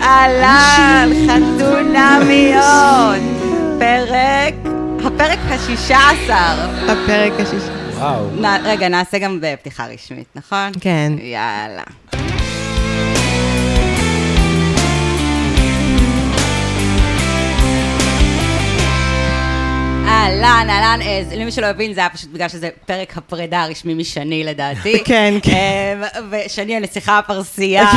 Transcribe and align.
אהלן, 0.00 1.10
חתונמיות. 1.28 3.22
פרק, 3.78 4.54
הפרק 5.04 5.38
השישה 5.48 5.98
עשר. 6.10 6.68
הפרק 6.92 7.32
השישי. 7.40 7.70
וואו. 7.94 8.26
נ- 8.40 8.66
רגע, 8.66 8.88
נעשה 8.88 9.18
גם 9.18 9.38
בפתיחה 9.42 9.86
רשמית, 9.86 10.26
נכון? 10.36 10.70
כן. 10.80 11.12
יאללה. 11.18 11.82
אהלן, 20.08 20.66
אהלן, 20.70 20.98
אה, 21.02 21.22
זה- 21.28 21.36
למי 21.36 21.50
שלא 21.52 21.66
הבין, 21.66 21.94
זה 21.94 22.00
היה 22.00 22.08
פשוט 22.10 22.30
בגלל 22.30 22.48
שזה 22.48 22.68
פרק 22.86 23.16
הפרידה 23.16 23.62
הרשמי 23.62 23.94
משני 23.94 24.44
לדעתי. 24.44 25.02
כן, 25.04 25.34
כן. 25.42 25.98
אה, 26.02 26.20
ושני 26.30 26.76
הנסיכה 26.76 27.18
הפרסייה, 27.18 27.90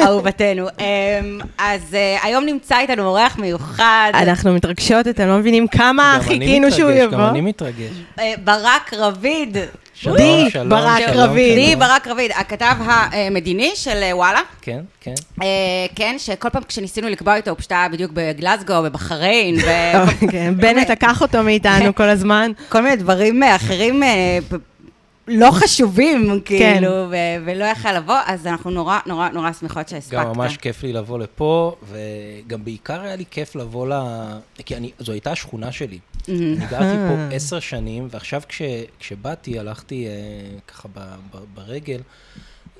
אהובתנו. 0.00 0.66
אה, 0.80 1.20
אז 1.58 1.94
אה, 1.94 2.18
היום 2.22 2.44
נמצא 2.44 2.78
איתנו 2.78 3.06
אורח 3.06 3.38
מיוחד, 3.38 4.10
אנחנו 4.14 4.54
מתרגשות, 4.54 5.08
אתם 5.08 5.28
לא 5.28 5.38
מבינים 5.38 5.68
כמה 5.68 6.18
חיכינו 6.22 6.72
שהוא 6.72 6.90
יבוא. 6.90 7.18
גם 7.18 7.28
אני 7.28 7.40
מתרגש. 7.40 7.90
אה, 8.18 8.34
ברק 8.44 8.94
רביד. 8.96 9.56
שלום, 9.94 10.16
די, 10.16 10.50
שלום, 10.50 10.68
ברק 10.68 11.02
רביד. 11.14 11.54
לי 11.58 11.76
ברק 11.76 12.06
רביד, 12.06 12.30
הכתב 12.34 12.74
המדיני 12.86 13.70
של 13.74 14.02
אה, 14.02 14.16
וואלה. 14.16 14.40
כן, 14.62 14.80
כן. 15.00 15.14
אה, 15.42 15.46
כן, 15.94 16.14
שכל 16.18 16.50
פעם 16.50 16.62
כשניסינו 16.62 17.08
לקבוע 17.08 17.36
איתו, 17.36 17.50
הוא 17.50 17.58
פשוט 17.58 17.72
היה 17.72 17.88
בדיוק 17.88 18.12
בגלזגו, 18.14 18.82
בבחריין, 18.82 19.56
כן, 20.32 20.54
בנט 20.56 20.90
לקח 20.90 21.22
אותו 21.22 21.42
מאיתנו 21.42 21.94
כל 21.94 22.08
הזמן. 22.08 22.52
וכל 22.68 22.80
מיני 22.80 22.96
דברים 22.96 23.42
אחרים 23.42 24.02
לא 25.28 25.50
חשובים, 25.50 26.40
כאילו, 26.44 26.88
ו- 27.10 27.44
ולא 27.44 27.64
יכל 27.64 27.92
לבוא, 27.92 28.18
אז 28.26 28.46
אנחנו 28.46 28.70
נורא 28.70 28.98
נורא 29.06 29.28
נורא 29.28 29.52
שמחות 29.52 29.88
שהספקת. 29.88 30.18
גם 30.18 30.28
ממש 30.28 30.56
כיף 30.56 30.82
לי 30.82 30.92
לבוא 30.92 31.18
לפה, 31.18 31.76
וגם 31.88 32.64
בעיקר 32.64 33.00
היה 33.00 33.16
לי 33.16 33.24
כיף 33.30 33.54
לבוא 33.56 33.88
ל... 33.88 33.92
כי 34.64 34.76
אני, 34.76 34.90
זו 34.98 35.12
הייתה 35.12 35.32
השכונה 35.32 35.72
שלי. 35.72 35.98
אני 36.28 36.66
גרתי 36.70 36.96
פה 37.08 37.34
עשר 37.34 37.60
שנים, 37.60 38.08
ועכשיו 38.10 38.42
כש, 38.48 38.62
כשבאתי, 38.98 39.58
הלכתי 39.58 40.06
אה, 40.06 40.12
ככה 40.68 40.88
ב, 40.94 41.14
ב, 41.34 41.38
ברגל, 41.54 42.00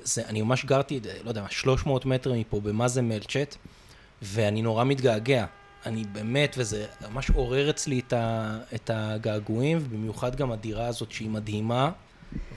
זה, 0.03 0.21
אני 0.27 0.41
ממש 0.41 0.65
גרתי, 0.65 0.99
אה, 1.05 1.13
לא 1.23 1.29
יודע 1.29 1.41
מה, 1.41 1.47
300 1.49 2.05
מטר 2.05 2.33
מפה, 2.33 2.59
במה 2.59 2.87
זה 2.87 3.01
מלצ'ט, 3.01 3.55
ואני 4.21 4.61
נורא 4.61 4.83
מתגעגע. 4.83 5.45
אני 5.85 6.03
באמת, 6.11 6.55
וזה 6.57 6.85
ממש 7.11 7.29
עורר 7.29 7.69
אצלי 7.69 7.99
את, 8.07 8.13
ה, 8.13 8.57
את 8.75 8.89
הגעגועים, 8.93 9.77
ובמיוחד 9.77 10.35
גם 10.35 10.51
הדירה 10.51 10.87
הזאת 10.87 11.11
שהיא 11.11 11.29
מדהימה, 11.29 11.91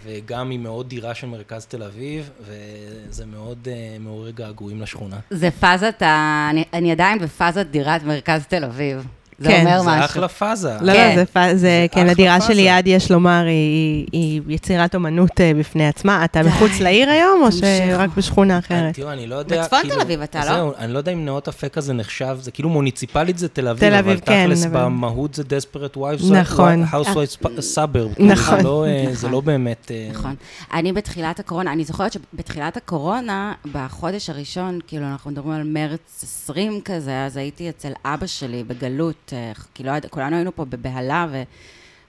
וגם 0.05 0.51
היא 0.51 0.59
מאוד 0.59 0.89
דירה 0.89 1.15
של 1.15 1.27
מרכז 1.27 1.67
תל 1.67 1.83
אביב, 1.83 2.31
וזה 2.41 3.27
מאוד 3.27 3.59
uh, 3.69 4.03
מעורר 4.03 4.31
געגועים 4.31 4.81
לשכונה. 4.83 5.17
זה 5.31 5.51
פאזת, 5.51 6.03
ה- 6.03 6.47
אני- 6.51 6.65
אני 6.73 6.93
עדיין 6.93 7.19
בפאזת 7.19 7.67
דירת 7.67 8.03
מרכז 8.03 8.47
תל 8.49 8.65
אביב. 8.65 9.07
זה 9.41 9.49
כן, 9.49 9.61
אומר 9.67 9.81
זה 9.83 9.89
משהו. 9.89 10.05
אחלה 10.05 10.29
פאזה. 10.29 10.73
לא, 10.81 10.93
כן. 10.93 11.09
לא, 11.09 11.15
זה 11.17 11.25
פ- 11.27 11.55
זה, 11.57 11.87
כן, 11.93 12.09
הדירה 12.09 12.35
פאזה. 12.41 12.47
של 12.53 12.55
ליעד, 12.55 12.87
יש 12.87 13.11
לומר, 13.11 13.45
היא- 13.47 14.07
היא 14.13 14.41
היא 14.47 14.55
יצירת 14.55 14.95
אומנות 14.95 15.41
אה, 15.41 15.53
בפני 15.59 15.89
עצמה. 15.89 16.25
אתה 16.25 16.43
מחוץ 16.43 16.81
לעיר 16.81 17.11
היום, 17.11 17.43
או. 17.43 17.53
שרק 17.53 18.11
בשכונה 18.17 18.59
אחרת? 18.59 18.95
תראו, 18.95 19.13
אני 19.13 19.27
לא 19.27 19.35
יודע, 19.35 19.63
בצפון 19.63 19.79
כאילו, 19.81 19.95
תל 19.95 20.01
אביב 20.01 20.23
אתה, 20.23 20.39
לא? 20.39 20.45
זהו, 20.45 20.73
אני 20.79 20.93
לא 20.93 20.99
יודע 20.99 21.13
אם 21.13 21.25
נאות 21.25 21.49
אפק 21.49 21.79
הזה 21.79 21.93
נחשב, 21.93 22.37
זה 22.41 22.51
כאילו 22.51 22.69
מוניציפלית 22.69 23.39
זה 23.39 23.49
תל 23.49 23.69
אביב, 23.69 23.81
תל 23.91 23.95
אביב, 23.95 24.13
אבל 24.13 24.21
כן, 24.27 24.45
תכלס 24.47 24.67
אבל- 24.67 24.81
במהות 24.85 25.35
זה 25.35 25.43
desperate 25.43 25.97
wives, 25.97 26.33
נכון. 26.33 26.85
housewives 26.85 27.45
suburb, 27.75 28.23
נכון. 28.23 28.57
זה 28.59 28.63
לא, 28.63 28.85
אה, 28.87 29.05
זה 29.07 29.13
נכון. 29.13 29.31
לא 29.31 29.41
באמת, 29.41 29.91
אה, 29.95 30.09
נכון. 30.13 30.35
אני 30.75 30.93
בתחילת 30.93 31.41
הקורונה, 31.41 31.73
אני 31.73 31.85
זוכרת 31.85 32.13
שבתחילת 32.13 32.77
הקורונה, 32.77 33.53
בחודש 33.73 34.31
הראשון, 34.31 34.79
כאילו, 34.87 35.07
אנחנו 35.07 35.31
מדברים 35.31 35.55
על 35.55 35.63
מרץ 35.65 36.21
20 36.23 36.81
כזה, 36.85 37.25
אז 37.25 37.37
הייתי 37.37 37.69
אצל 37.69 37.93
אבא 38.05 38.27
שלי 38.27 38.65
בגלות, 38.65 39.30
אה, 39.35 39.53
כי 39.75 39.83
לא, 39.85 39.93
כולנו 40.11 40.37
היינו 40.37 40.57
פה 40.57 40.65
בבהלה, 40.65 41.27
ו... 41.31 41.43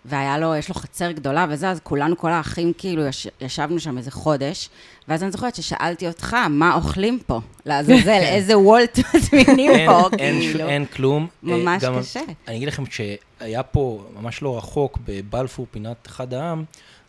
והיה 0.06 0.38
לו, 0.38 0.56
יש 0.56 0.70
לו 0.70 0.76
חצר 0.76 1.12
גדולה 1.12 1.46
וזה, 1.50 1.70
אז 1.70 1.80
כולנו, 1.84 2.18
כל 2.18 2.32
האחים, 2.32 2.74
כאילו, 2.78 3.06
יש, 3.06 3.28
ישבנו 3.42 3.80
שם 3.80 3.98
איזה 3.98 4.12
חודש, 4.12 4.70
ואז 5.08 5.24
אני 5.24 5.32
זוכרת 5.32 5.56
ששאלתי 5.56 6.08
אותך, 6.08 6.34
מה 6.50 6.74
אוכלים 6.76 7.20
פה? 7.26 7.40
לעזאזל, 7.66 8.10
איזה 8.10 8.58
וולט 8.58 9.00
מזמינים 9.16 9.72
אין- 9.72 9.90
פה, 9.90 10.10
אין 10.20 10.42
ש- 10.42 10.46
כאילו. 10.46 10.70
אין 10.70 10.86
כלום. 10.86 11.28
אה, 11.48 11.56
ממש 11.58 11.84
גם- 11.84 12.00
קשה. 12.00 12.20
אני 12.48 12.56
אגיד 12.58 12.68
לכם 12.68 12.84
שהיה 12.86 13.64
פה, 13.64 14.06
ממש 14.22 14.42
לא 14.42 14.58
רחוק, 14.58 15.00
בבלפור, 15.06 15.68
פינת 15.72 16.08
אחד 16.08 16.34
העם, 16.34 16.64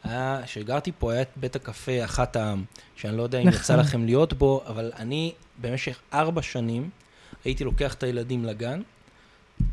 היה, 0.04 0.40
כשגרתי 0.44 0.92
פה, 0.98 1.12
היה 1.12 1.22
את 1.22 1.28
בית 1.36 1.56
הקפה 1.56 2.04
אחת 2.04 2.36
העם, 2.36 2.64
שאני 2.96 3.16
לא 3.16 3.22
יודע 3.22 3.38
אם 3.38 3.48
נכון. 3.48 3.60
יצא 3.60 3.76
לכם 3.76 4.04
להיות 4.04 4.32
בו, 4.32 4.62
אבל 4.66 4.92
אני 4.98 5.32
במשך 5.60 5.98
ארבע 6.14 6.42
שנים 6.42 6.90
הייתי 7.44 7.64
לוקח 7.64 7.94
את 7.94 8.02
הילדים 8.02 8.44
לגן, 8.44 8.80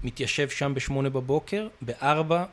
מתיישב 0.04 0.50
שם 0.50 0.72
בשמונה 0.76 1.10
בבוקר, 1.10 1.68
בארבע 1.82 2.44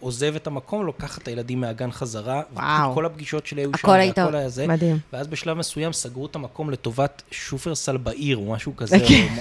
עוזב 0.00 0.34
את 0.36 0.46
המקום, 0.46 0.86
לוקח 0.86 1.18
את 1.18 1.28
הילדים 1.28 1.60
מהגן 1.60 1.90
חזרה. 1.90 2.42
וואו. 2.52 2.94
כל 2.94 3.06
הפגישות 3.06 3.46
שלי 3.46 3.60
היו 3.60 3.70
שם, 3.70 3.74
הכל 3.74 3.94
היית- 4.00 4.18
והכל 4.18 4.34
היה 4.36 4.48
זה. 4.48 4.66
מדהים. 4.66 4.98
ואז 5.12 5.26
בשלב 5.26 5.56
מסוים 5.56 5.92
סגרו 5.92 6.26
את 6.26 6.34
המקום 6.36 6.70
לטובת 6.70 7.22
שופרסל 7.30 7.96
בעיר, 7.96 8.36
או 8.36 8.52
משהו 8.52 8.76
כזה, 8.76 8.96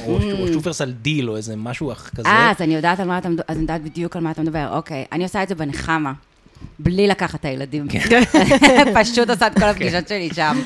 או, 0.05 0.11
או, 0.13 0.31
או 0.41 0.53
שופרסל 0.53 0.91
דיל, 0.91 1.29
או 1.29 1.35
איזה 1.35 1.55
משהו 1.55 1.91
כזה. 2.15 2.27
אה, 2.29 2.51
אז 2.51 2.61
אני 2.61 2.75
יודעת 2.75 2.99
על 2.99 3.07
מה 3.07 3.17
אתה 3.17 3.29
מדבר, 3.29 3.44
אז 3.47 3.55
אני 3.55 3.61
יודעת 3.61 3.81
בדיוק 3.83 4.15
על 4.15 4.23
מה 4.23 4.31
אתה 4.31 4.41
מדבר, 4.41 4.67
אוקיי. 4.75 5.05
אני 5.11 5.23
עושה 5.23 5.44
את 5.44 5.47
זה 5.49 5.55
בנחמה, 5.55 6.13
בלי 6.79 7.07
לקחת 7.07 7.40
את 7.40 7.45
הילדים. 7.45 7.88
כן. 7.88 8.22
פשוט 9.01 9.29
עושה 9.29 9.47
את 9.47 9.59
כל 9.59 9.66
הפגישות 9.66 10.07
שלי 10.07 10.29
שם. 10.35 10.59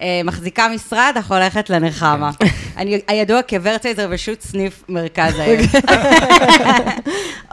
אה, 0.00 0.20
מחזיקה 0.24 0.66
משרד, 0.74 1.12
אך 1.18 1.32
הולכת 1.32 1.70
לנחמה. 1.70 2.30
כן. 2.38 2.46
אני 2.76 3.00
הידוע 3.08 3.42
כוורצייזר 3.42 4.06
ושות 4.10 4.42
סניף 4.42 4.84
מרכז 4.88 5.38
העיר. 5.38 5.60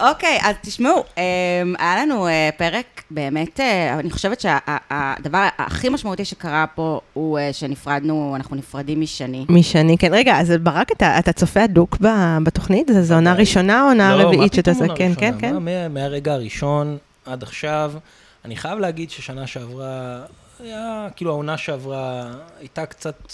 אוקיי, 0.09 0.39
אז 0.43 0.55
תשמעו, 0.61 1.03
אה, 1.17 1.23
היה 1.79 2.05
לנו 2.05 2.27
אה, 2.27 2.49
פרק, 2.57 2.85
באמת, 3.11 3.59
אני 3.99 4.11
חושבת 4.11 4.39
שהדבר 4.41 5.47
הכי 5.57 5.89
משמעותי 5.89 6.25
שקרה 6.25 6.65
פה 6.75 6.99
הוא 7.13 7.39
שנפרדנו, 7.51 8.33
אנחנו 8.35 8.55
נפרדים 8.55 9.01
משני. 9.01 9.45
משני, 9.49 9.97
כן. 9.97 10.13
רגע, 10.13 10.39
אז 10.39 10.53
ברק, 10.63 10.91
אתה 11.19 11.31
צופה 11.33 11.63
הדוק 11.63 11.97
ב- 12.01 12.07
בתוכנית? 12.43 12.87
זה- 12.93 13.03
זו 13.03 13.15
עונה 13.15 13.33
ראשונה 13.33 13.81
או 13.83 13.87
עונה 13.87 14.15
לא, 14.15 14.23
רביעית 14.23 14.53
שאתה 14.53 14.71
עושה? 14.71 14.85
כן, 14.95 15.11
כן? 15.17 15.33
כן. 15.39 15.53
מה, 15.53 15.59
מה- 15.59 15.87
מהרגע 15.87 16.33
הראשון 16.33 16.97
עד 17.29 17.43
עכשיו, 17.43 17.93
אני 18.45 18.55
חייב 18.55 18.79
להגיד 18.79 19.09
ששנה 19.11 19.47
שעברה, 19.47 20.21
היה, 20.59 21.07
כאילו 21.15 21.31
העונה 21.31 21.57
שעברה 21.57 22.31
הייתה 22.59 22.85
קצת 22.85 23.31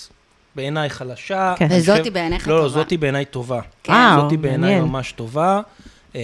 בעיניי 0.55 0.89
חלשה. 0.89 1.53
כן. 1.57 1.67
וזאתי 1.71 1.99
חושב- 1.99 2.13
בעיניך 2.13 2.47
לא, 2.47 2.55
לא, 2.57 2.59
טובה. 2.67 2.69
זאתי 2.81 2.97
בעיניי 2.97 3.25
טובה. 3.25 3.59
כן. 3.83 3.93
וואו, 3.93 4.21
זאתי 4.21 4.37
בעיניי 4.37 4.59
מעניין. 4.69 4.83
ממש 4.91 5.11
טובה. 5.11 5.61
אמ, 6.15 6.19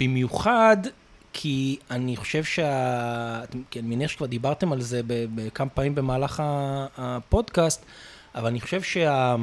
במיוחד 0.00 0.76
כי 1.32 1.76
אני 1.90 2.16
חושב 2.16 2.44
שה... 2.44 3.40
כי 3.70 3.78
אני 3.80 3.96
מניח 3.96 4.10
שכבר 4.10 4.26
דיברתם 4.26 4.72
על 4.72 4.80
זה 4.80 5.00
ב- 5.06 5.24
בכמה 5.34 5.68
פעמים 5.68 5.94
במהלך 5.94 6.42
הפודקאסט, 6.98 7.84
אבל 8.34 8.46
אני 8.46 8.60
חושב 8.60 8.82
שה... 8.82 9.36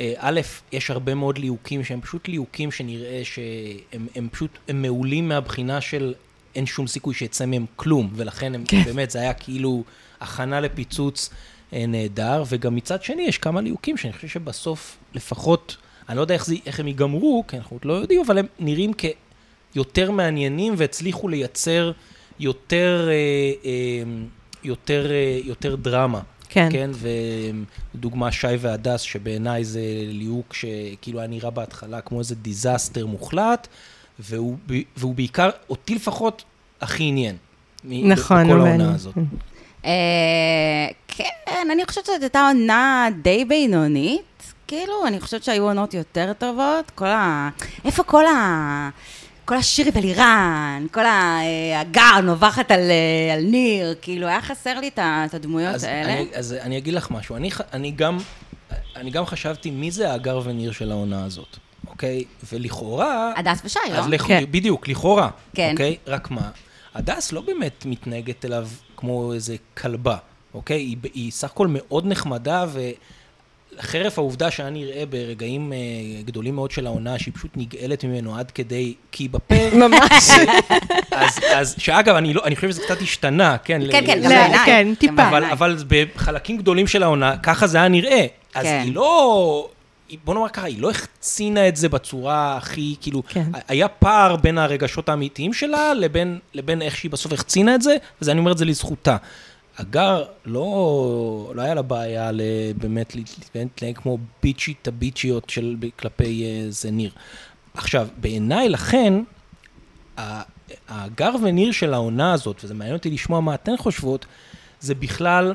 אה, 0.00 0.12
א', 0.16 0.40
יש 0.72 0.90
הרבה 0.90 1.14
מאוד 1.14 1.38
ליהוקים 1.38 1.84
שהם 1.84 2.00
פשוט 2.00 2.28
ליהוקים 2.28 2.72
שנראה 2.72 3.22
שהם 3.24 4.06
הם 4.14 4.28
פשוט, 4.32 4.50
הם 4.68 4.82
מעולים 4.82 5.28
מהבחינה 5.28 5.80
של 5.80 6.14
אין 6.54 6.66
שום 6.66 6.86
סיכוי 6.86 7.14
שיצא 7.14 7.46
מהם 7.46 7.66
כלום, 7.76 8.10
ולכן 8.14 8.54
הם, 8.54 8.64
כן. 8.68 8.82
באמת, 8.84 9.10
זה 9.10 9.20
היה 9.20 9.34
כאילו 9.34 9.84
הכנה 10.20 10.60
לפיצוץ 10.60 11.30
אה, 11.72 11.86
נהדר, 11.86 12.44
וגם 12.48 12.74
מצד 12.74 13.02
שני 13.02 13.22
יש 13.22 13.38
כמה 13.38 13.60
ליהוקים 13.60 13.96
שאני 13.96 14.12
חושב 14.12 14.28
שבסוף, 14.28 14.96
לפחות, 15.14 15.76
אני 16.08 16.16
לא 16.16 16.20
יודע 16.20 16.34
איך, 16.34 16.46
זה, 16.46 16.54
איך 16.66 16.80
הם 16.80 16.86
ייגמרו, 16.86 17.44
כי 17.48 17.56
אנחנו 17.56 17.76
עוד 17.76 17.84
לא 17.84 17.92
יודעים, 17.92 18.22
אבל 18.26 18.38
הם 18.38 18.46
נראים 18.58 18.92
כיותר 19.72 20.10
מעניינים 20.10 20.74
והצליחו 20.76 21.28
לייצר 21.28 21.92
יותר, 22.40 23.08
אה, 23.10 23.72
יותר, 24.64 25.10
אה, 25.10 25.40
יותר 25.44 25.76
דרמה. 25.76 26.20
כן. 26.48 26.68
כן, 26.72 26.90
ודוגמה 27.94 28.32
שי 28.32 28.46
והדס, 28.58 29.00
שבעיניי 29.00 29.64
זה 29.64 29.80
ליהוק 30.08 30.54
שכאילו 30.54 31.18
היה 31.18 31.28
נראה 31.28 31.50
בהתחלה 31.50 32.00
כמו 32.00 32.18
איזה 32.18 32.34
דיזסטר 32.34 33.06
מוחלט, 33.06 33.68
והוא, 34.18 34.56
והוא 34.96 35.14
בעיקר, 35.14 35.50
אותי 35.70 35.94
לפחות, 35.94 36.44
הכי 36.80 37.04
עניין. 37.04 37.36
נכון, 37.84 38.46
בכל 38.46 38.60
העונה 38.60 38.94
הזאת. 38.94 39.14
אה, 39.84 39.90
כן, 41.08 41.24
אני 41.72 41.84
חושבת 41.84 42.04
שזאת 42.04 42.22
הייתה 42.22 42.48
עונה 42.48 43.08
די 43.22 43.44
בינונית. 43.44 44.52
כאילו, 44.66 45.06
אני 45.06 45.20
חושבת 45.20 45.44
שהיו 45.44 45.64
עונות 45.64 45.94
יותר 45.94 46.32
טובות. 46.38 46.90
כל 46.94 47.06
ה... 47.06 47.50
איפה 47.84 48.02
כל 48.02 48.26
ה... 48.26 48.90
כל 49.46 49.56
השירי 49.56 49.90
ולירן, 49.94 50.86
כל 50.92 51.04
אה, 51.04 51.80
הגר 51.80 52.20
נובחת 52.22 52.70
על, 52.70 52.90
אה, 52.90 53.34
על 53.34 53.42
ניר, 53.44 53.94
כאילו, 54.02 54.26
היה 54.26 54.42
חסר 54.42 54.80
לי 54.80 54.90
את 54.98 55.34
הדמויות 55.34 55.74
אז 55.74 55.84
האלה. 55.84 56.12
אני, 56.12 56.28
אז 56.34 56.52
אני 56.52 56.78
אגיד 56.78 56.94
לך 56.94 57.10
משהו, 57.10 57.36
אני, 57.36 57.50
אני, 57.72 57.90
גם, 57.90 58.18
אני 58.96 59.10
גם 59.10 59.26
חשבתי 59.26 59.70
מי 59.70 59.90
זה 59.90 60.12
האגר 60.12 60.40
וניר 60.44 60.72
של 60.72 60.90
העונה 60.90 61.24
הזאת, 61.24 61.56
אוקיי? 61.86 62.24
ולכאורה... 62.52 63.32
הדס 63.36 63.60
ושי, 63.64 63.78
לא? 63.92 64.06
לכ... 64.08 64.22
כן. 64.22 64.44
בדיוק, 64.50 64.88
לכאורה. 64.88 65.28
כן. 65.54 65.70
אוקיי? 65.72 65.96
רק 66.06 66.30
מה, 66.30 66.50
הדס 66.94 67.32
לא 67.32 67.40
באמת 67.40 67.86
מתנהגת 67.86 68.44
אליו 68.44 68.68
כמו 68.96 69.32
איזה 69.32 69.56
כלבה, 69.76 70.16
אוקיי? 70.54 70.80
היא, 70.80 70.96
היא 71.14 71.32
סך 71.32 71.50
הכל 71.50 71.66
מאוד 71.70 72.06
נחמדה, 72.06 72.66
וחרף 73.78 74.18
העובדה 74.18 74.50
שאני 74.50 74.84
נראה 74.84 75.06
ברגעים 75.10 75.72
אה, 75.72 75.78
גדולים 76.24 76.54
מאוד 76.54 76.70
של 76.70 76.86
העונה, 76.86 77.18
שהיא 77.18 77.34
פשוט 77.34 77.50
נגאלת 77.56 78.04
ממנו 78.04 78.36
עד 78.38 78.50
כדי 78.50 78.94
קי 79.10 79.28
בפה, 79.28 79.70
ממש. 79.76 80.30
אז, 81.10 81.38
אז 81.54 81.74
שאגב, 81.78 82.14
אני, 82.14 82.34
לא, 82.34 82.42
אני 82.44 82.56
חושב 82.56 82.70
שזה 82.70 82.82
קצת 82.82 83.02
השתנה, 83.02 83.56
כן? 83.64 83.80
כן, 83.92 84.04
ל- 84.04 84.06
כן, 84.06 84.18
ל- 84.18 84.22
גם 84.24 84.30
לא, 84.30 84.36
בעיניי. 84.38 84.66
כן, 84.66 84.88
טיפה. 84.98 85.28
אבל. 85.28 85.44
אבל 85.44 85.76
בחלקים 85.88 86.56
גדולים 86.56 86.86
של 86.86 87.02
העונה, 87.02 87.36
ככה 87.42 87.66
זה 87.66 87.78
היה 87.78 87.88
נראה. 87.88 88.26
אז 88.54 88.64
כן. 88.64 88.80
היא 88.84 88.94
לא... 88.94 89.68
היא- 90.08 90.18
בוא 90.24 90.34
נאמר 90.34 90.48
ככה, 90.48 90.66
היא 90.66 90.80
לא 90.80 90.90
החצינה 90.90 91.68
את 91.68 91.76
זה 91.76 91.88
בצורה 91.88 92.56
הכי, 92.56 92.94
כאילו, 93.00 93.22
כן. 93.28 93.44
היה 93.68 93.88
פער 93.88 94.36
בין 94.36 94.58
הרגשות 94.58 95.08
האמיתיים 95.08 95.52
שלה 95.52 95.94
לבין, 95.94 96.38
לבין 96.54 96.82
איך 96.82 96.96
שהיא 96.96 97.10
בסוף 97.10 97.32
החצינה 97.32 97.74
את 97.74 97.82
זה, 97.82 97.96
ואני 98.22 98.38
אומר 98.38 98.52
את 98.52 98.58
זה 98.58 98.64
לזכותה. 98.64 99.16
הגר, 99.78 100.24
לא, 100.44 101.52
לא 101.54 101.62
היה 101.62 101.74
לה 101.74 101.82
בעיה 101.82 102.30
באמת 102.76 103.16
להתנהג 103.54 103.96
כמו 103.98 104.18
ביצ'ית 104.42 104.88
הביצ'יות 104.88 105.50
של, 105.50 105.76
כלפי 105.98 106.44
אה, 106.44 106.66
זה 106.70 106.90
ניר. 106.90 107.10
עכשיו, 107.74 108.08
בעיניי, 108.16 108.68
לכן, 108.68 109.14
ה- 110.18 110.42
הגר 110.88 111.30
וניר 111.42 111.72
של 111.72 111.94
העונה 111.94 112.32
הזאת, 112.32 112.64
וזה 112.64 112.74
מעניין 112.74 112.96
אותי 112.96 113.10
לשמוע 113.10 113.40
מה 113.40 113.54
אתן 113.54 113.76
חושבות, 113.76 114.26
זה 114.80 114.94
בכלל 114.94 115.54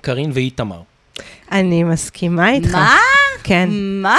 קארין 0.00 0.30
ואיתמר. 0.34 0.82
אני 1.52 1.84
מסכימה 1.84 2.50
איתך. 2.52 2.74
מה? 2.74 2.96
כן, 3.42 3.68
מה? 4.02 4.18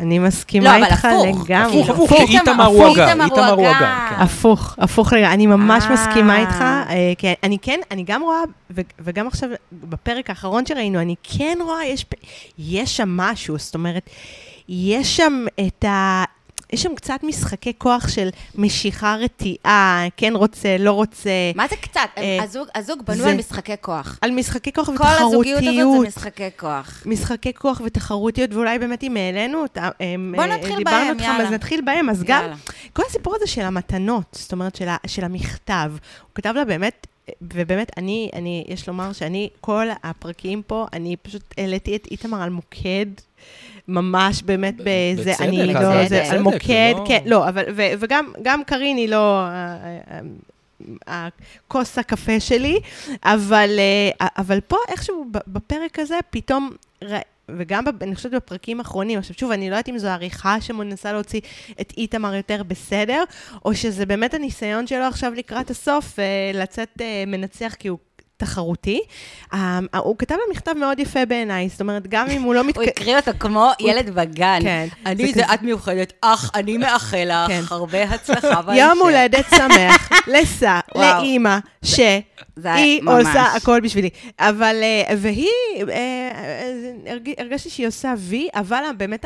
אני 0.00 0.18
לא, 0.18 0.24
מסכימה 0.24 0.76
אבל 0.76 0.84
איתך 0.84 1.04
הפוך. 1.04 1.46
לגמרי. 1.46 1.80
הפוך, 1.80 1.90
הפוך, 1.90 2.10
כי 2.26 2.38
איתמר 2.38 2.64
הוא 2.64 2.84
הפוך, 2.84 2.98
הגר, 2.98 3.08
איתמר 3.24 3.50
הוא. 3.50 3.66
הגר, 3.66 3.78
כן. 3.78 4.14
הפוך, 4.22 4.74
הפוך 4.78 5.12
לגמרי, 5.12 5.34
אני 5.34 5.46
ממש 5.46 5.84
אה. 5.84 5.92
מסכימה 5.92 6.40
איתך. 6.40 6.60
אה, 6.60 7.12
כן, 7.18 7.32
אני 7.42 7.58
כן, 7.62 7.80
אני 7.90 8.02
גם 8.06 8.22
רואה, 8.22 8.40
ו- 8.70 8.80
וגם 9.00 9.26
עכשיו 9.26 9.48
בפרק 9.72 10.30
האחרון 10.30 10.66
שראינו, 10.66 11.00
אני 11.00 11.14
כן 11.22 11.58
רואה, 11.60 11.80
יש 12.58 12.96
שם 12.96 13.08
משהו, 13.16 13.58
זאת 13.58 13.74
אומרת, 13.74 14.10
יש 14.68 15.16
שם 15.16 15.44
את 15.66 15.84
ה... 15.84 16.24
יש 16.72 16.82
שם 16.82 16.94
קצת 16.94 17.20
משחקי 17.22 17.72
כוח 17.78 18.08
של 18.08 18.28
משיכה 18.54 19.16
רתיעה, 19.20 20.04
כן 20.16 20.32
רוצה, 20.36 20.76
לא 20.78 20.92
רוצה, 20.92 21.30
מה 21.54 21.68
זה 21.68 21.76
קצת? 21.76 22.00
אה, 22.18 22.42
הזוג- 22.42 22.68
הזוג 22.74 23.02
בנו 23.06 23.16
זה- 23.16 23.30
על 23.30 23.36
משחקי 23.36 23.72
כוח. 23.80 24.18
על 24.20 24.30
משחקי 24.30 24.72
כוח 24.72 24.86
כל 24.98 25.04
הזוגיות 25.18 25.58
הזאת 25.62 25.68
ותחרותיות. 25.74 26.00
זה 26.02 26.08
משחקי 26.08 26.48
כוח. 26.56 27.02
משחקי 27.06 27.52
כוח 27.54 27.80
ותחרותיות, 27.84 28.54
ואולי 28.54 28.78
באמת 28.78 29.02
אם 29.02 29.16
העלינו 29.16 29.62
אותם, 29.62 29.88
בוא 30.34 30.42
אה, 30.42 30.56
נתחיל 30.56 30.76
דיברנו 30.76 30.84
בהם, 30.98 31.08
אותך, 31.10 31.22
יאללה. 31.24 31.44
אז 31.44 31.52
נתחיל 31.52 31.80
בהם. 31.84 32.10
אז 32.10 32.22
גם, 32.24 32.40
יאללה. 32.42 32.56
כל 32.92 33.02
הסיפור 33.08 33.36
הזה 33.36 33.46
של 33.46 33.62
המתנות, 33.62 34.24
זאת 34.32 34.52
אומרת, 34.52 34.76
של, 34.76 34.88
ה, 34.88 34.96
של 35.06 35.24
המכתב, 35.24 35.92
הוא 36.22 36.34
כתב 36.34 36.52
לה 36.56 36.64
באמת, 36.64 37.06
ובאמת, 37.42 37.90
אני, 37.96 38.30
אני, 38.34 38.64
יש 38.68 38.88
לומר 38.88 39.12
שאני, 39.12 39.48
כל 39.60 39.86
הפרקים 40.02 40.62
פה, 40.66 40.86
אני 40.92 41.16
פשוט 41.22 41.42
העליתי 41.58 41.96
את 41.96 42.08
איתמר 42.10 42.42
על 42.42 42.50
מוקד. 42.50 43.06
ממש 43.88 44.42
באמת 44.42 44.76
ב- 44.76 44.82
בזה, 45.14 45.30
בצדק, 45.30 45.40
אני 45.40 45.66
לא, 45.74 46.02
זה 46.02 46.08
זה 46.08 46.30
על 46.30 46.42
מוקד, 46.42 46.92
לא- 46.96 47.04
כן, 47.08 47.22
לא, 47.26 47.48
אבל, 47.48 47.62
ו, 47.76 47.82
וגם 47.98 48.32
גם 48.42 48.64
קארין 48.64 48.96
היא 48.96 49.08
לא 49.08 49.40
אה, 49.40 49.76
אה, 50.10 50.20
אה, 51.08 51.28
הכוס 51.66 51.98
הקפה 51.98 52.40
שלי, 52.40 52.80
אבל, 53.24 53.70
אבל 54.20 54.60
פה 54.60 54.76
איכשהו 54.88 55.26
בפרק 55.46 55.98
הזה 55.98 56.16
פתאום, 56.30 56.70
וגם 57.48 57.84
אני 58.00 58.14
חושבת 58.14 58.32
בפרקים 58.32 58.78
האחרונים, 58.78 59.18
עכשיו 59.18 59.36
שוב, 59.38 59.50
אני 59.50 59.70
לא 59.70 59.74
יודעת 59.74 59.88
אם 59.88 59.98
זו 59.98 60.08
עריכה 60.08 60.60
שמנסה 60.60 61.12
להוציא 61.12 61.40
את 61.80 61.92
איתמר 61.96 62.34
יותר 62.34 62.62
בסדר, 62.62 63.24
או 63.64 63.74
שזה 63.74 64.06
באמת 64.06 64.34
הניסיון 64.34 64.86
שלו 64.86 65.04
עכשיו 65.04 65.32
לקראת 65.34 65.70
הסוף, 65.70 66.18
לצאת 66.54 67.02
מנצח 67.26 67.74
כי 67.78 67.88
הוא... 67.88 67.98
תחרותי. 68.38 69.00
אה, 69.54 69.78
הוא 69.98 70.16
כתב 70.18 70.34
לה 70.34 70.52
מכתב 70.54 70.72
מאוד 70.76 71.00
יפה 71.00 71.24
בעיניי, 71.26 71.68
זאת 71.68 71.80
אומרת, 71.80 72.06
גם 72.06 72.30
אם 72.30 72.42
הוא 72.42 72.54
לא 72.54 72.60
הוא 72.62 72.66
מתק... 72.68 72.80
הקריא 72.88 73.16
אותו 73.16 73.30
כמו 73.40 73.70
ילד 73.80 74.10
בגן. 74.14 74.58
כן, 74.62 74.88
אני 75.06 75.32
זה 75.32 75.54
את 75.54 75.62
מיוחדת, 75.62 76.12
אך 76.20 76.50
אני 76.54 76.76
מאחל 76.78 77.30
כן. 77.48 77.60
לך 77.62 77.72
הרבה 77.72 78.02
הצלחה 78.02 78.62
בהמשך. 78.66 78.82
יום 78.82 78.98
הולדת 78.98 79.44
שמח 79.50 80.08
לסע. 80.34 80.80
לאימא, 80.94 81.58
שהיא. 81.82 82.20
עושה 83.20 83.42
הכל 83.42 83.80
בשבילי. 83.80 84.10
אבל, 84.38 84.76
אה, 84.82 85.14
והיא, 85.16 85.48
אה, 85.88 85.94
אה, 85.94 86.72
הרג- 87.12 87.34
הרגשתי 87.38 87.70
שהיא 87.70 87.86
עושה 87.86 88.14
וי, 88.18 88.48
אבל 88.54 88.82
באמת 88.98 89.24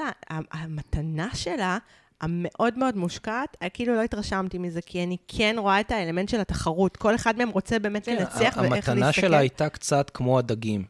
המתנה 0.52 1.28
שלה, 1.34 1.78
המאוד 2.22 2.78
מאוד 2.78 2.96
מושקעת, 2.96 3.56
אה, 3.62 3.68
כאילו 3.68 3.94
לא 3.94 4.02
התרשמתי 4.02 4.58
מזה, 4.58 4.80
כי 4.82 5.02
אני 5.02 5.16
כן 5.28 5.56
רואה 5.58 5.80
את 5.80 5.90
האלמנט 5.90 6.28
של 6.28 6.40
התחרות. 6.40 6.96
כל 6.96 7.14
אחד 7.14 7.38
מהם 7.38 7.48
רוצה 7.48 7.78
באמת 7.78 8.08
לנצח 8.08 8.36
ואיך 8.38 8.58
להסתכל. 8.58 8.92
המתנה 8.92 9.12
שלה 9.12 9.38
הייתה 9.38 9.68
קצת 9.68 10.10
כמו 10.14 10.38
הדגים. 10.38 10.84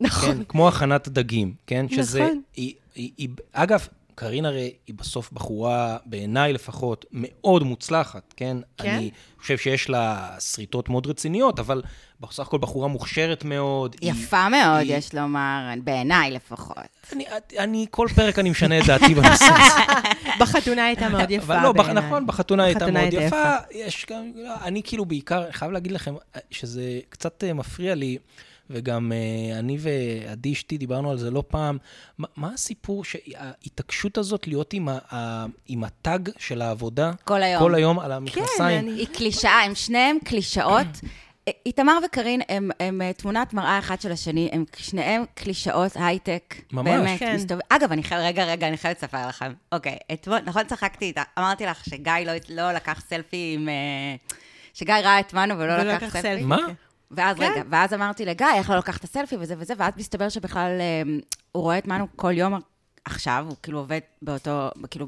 נכון. 0.00 0.34
כן, 0.36 0.44
כמו 0.44 0.68
הכנת 0.68 1.06
הדגים, 1.06 1.54
כן? 1.66 1.88
שזה... 1.88 2.20
נכון. 2.20 2.40
היא, 2.56 2.74
היא, 2.94 3.10
היא, 3.16 3.28
אגב, 3.52 3.88
קארין 4.20 4.44
הרי 4.44 4.72
היא 4.86 4.94
בסוף 4.94 5.32
בחורה, 5.32 5.96
בעיניי 6.06 6.52
לפחות, 6.52 7.04
מאוד 7.12 7.62
מוצלחת, 7.62 8.34
כן? 8.36 8.56
כן? 8.78 8.88
אני 8.94 9.10
חושב 9.40 9.58
שיש 9.58 9.88
לה 9.90 10.28
שריטות 10.40 10.88
מאוד 10.88 11.06
רציניות, 11.06 11.58
אבל 11.58 11.82
בסך 12.20 12.46
הכל 12.46 12.58
בחורה 12.58 12.88
מוכשרת 12.88 13.44
מאוד. 13.44 13.96
היא- 14.00 14.10
יפה 14.10 14.48
מאוד, 14.48 14.80
היא- 14.80 14.96
יש 14.96 15.14
לומר, 15.14 15.60
בעיניי 15.84 16.30
לפחות. 16.30 16.76
אני, 17.12 17.24
אני, 17.58 17.86
כל 17.90 18.08
פרק 18.14 18.38
אני 18.38 18.50
משנה 18.50 18.78
את 18.78 18.84
דעתי 18.86 19.14
בנושא 19.14 19.44
הזה. 19.44 20.00
בחתונה 20.40 20.84
הייתה 20.84 21.08
מאוד 21.08 21.30
יפה 21.30 21.62
לא, 21.62 21.72
בעיניי. 21.72 22.04
נכון, 22.06 22.26
בחתונה 22.26 22.64
הייתה 22.64 22.86
מאוד 22.86 22.96
הייתה 23.14 23.22
יפה. 23.26 23.54
יש 23.70 24.06
גם, 24.10 24.32
לא, 24.36 24.54
אני 24.64 24.82
כאילו 24.84 25.04
בעיקר, 25.04 25.44
חייב 25.52 25.70
להגיד 25.72 25.92
לכם 25.92 26.14
שזה 26.50 26.82
קצת 27.08 27.44
אה, 27.44 27.52
מפריע 27.52 27.94
לי, 27.94 28.18
וגם 28.70 29.12
אה, 29.12 29.58
אני 29.58 29.78
ועדי 29.80 30.52
אשתי 30.52 30.78
דיברנו 30.78 31.10
על 31.10 31.18
זה 31.18 31.30
לא 31.30 31.42
פעם. 31.48 31.78
מה, 32.18 32.26
מה 32.36 32.50
הסיפור, 32.54 33.04
שההתעקשות 33.04 34.18
הזאת 34.18 34.46
להיות 34.46 34.72
עם, 34.72 34.88
ה, 34.88 34.98
ה, 35.12 35.46
עם 35.66 35.84
הטאג 35.84 36.30
של 36.38 36.62
העבודה? 36.62 37.10
כל 37.24 37.42
היום. 37.42 37.62
כל 37.62 37.74
היום 37.74 37.98
על 37.98 38.12
המכנסיים? 38.12 38.78
אני- 38.78 38.90
היא 38.92 39.06
קלישאה, 39.06 39.62
הם 39.64 39.74
שניהם 39.74 40.16
קלישאות. 40.24 40.86
איתמר 41.66 41.98
וקארין 42.06 42.40
הם, 42.48 42.70
הם 42.80 43.02
אה, 43.02 43.12
תמונת 43.12 43.54
מראה 43.54 43.78
אחד 43.78 44.00
של 44.00 44.12
השני, 44.12 44.48
הם 44.52 44.64
שניהם 44.76 45.24
קלישאות 45.34 45.92
הייטק. 45.94 46.54
ממש. 46.72 46.86
באמת, 46.86 47.18
כן. 47.18 47.34
מסתובב... 47.36 47.60
אגב, 47.68 47.92
אני 47.92 48.02
חייב, 48.02 48.20
רגע, 48.20 48.44
רגע, 48.44 48.68
אני 48.68 48.76
חייבת 48.76 49.02
לספר 49.02 49.28
לכם. 49.28 49.52
אוקיי, 49.72 49.96
אתמול, 50.12 50.38
נכון 50.44 50.64
צחקתי 50.64 51.04
איתה, 51.04 51.22
אמרתי 51.38 51.66
לך 51.66 51.84
שגיא 51.84 52.12
לא, 52.26 52.32
לא 52.48 52.72
לקח 52.72 53.02
סלפי 53.08 53.52
עם... 53.58 53.68
אה, 53.68 53.74
שגיא 54.74 54.94
ראה 54.94 55.20
את 55.20 55.34
מנו 55.34 55.58
ולא 55.58 55.72
ולא 55.72 55.82
לקח 55.82 56.02
לקח 56.02 56.12
סלפי. 56.12 56.22
סלפי. 56.28 56.44
מה? 56.44 56.56
ואז 57.10 57.36
כן. 57.36 57.50
רגע, 57.52 57.62
ואז 57.70 57.94
אמרתי 57.94 58.24
לגיא, 58.24 58.46
איך 58.54 58.70
לא 58.70 58.76
לקח 58.76 58.96
את 58.96 59.04
הסלפי 59.04 59.36
וזה 59.40 59.54
וזה, 59.58 59.74
ואז 59.76 59.92
מסתבר 59.96 60.28
שבכלל 60.28 60.80
אה, 60.80 61.02
הוא 61.52 61.62
רואה 61.62 61.78
את 61.78 61.86
מנו 61.86 62.06
כל 62.16 62.32
יום 62.32 62.54
עכשיו, 63.04 63.44
הוא 63.48 63.56
כאילו 63.62 63.78
עובד 63.78 64.00
באותו, 64.22 64.68
כאילו 64.90 65.06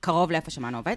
קרוב 0.00 0.30
לאיפה 0.30 0.50
שמנו 0.50 0.78
עובד. 0.78 0.96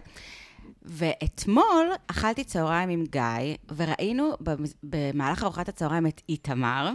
ואתמול 0.83 1.87
אכלתי 2.07 2.43
צהריים 2.43 2.89
עם 2.89 3.03
גיא, 3.05 3.55
וראינו 3.75 4.31
במ- 4.39 4.63
במהלך 4.83 5.43
ארוחת 5.43 5.69
הצהריים 5.69 6.07
את 6.07 6.21
איתמר, 6.29 6.91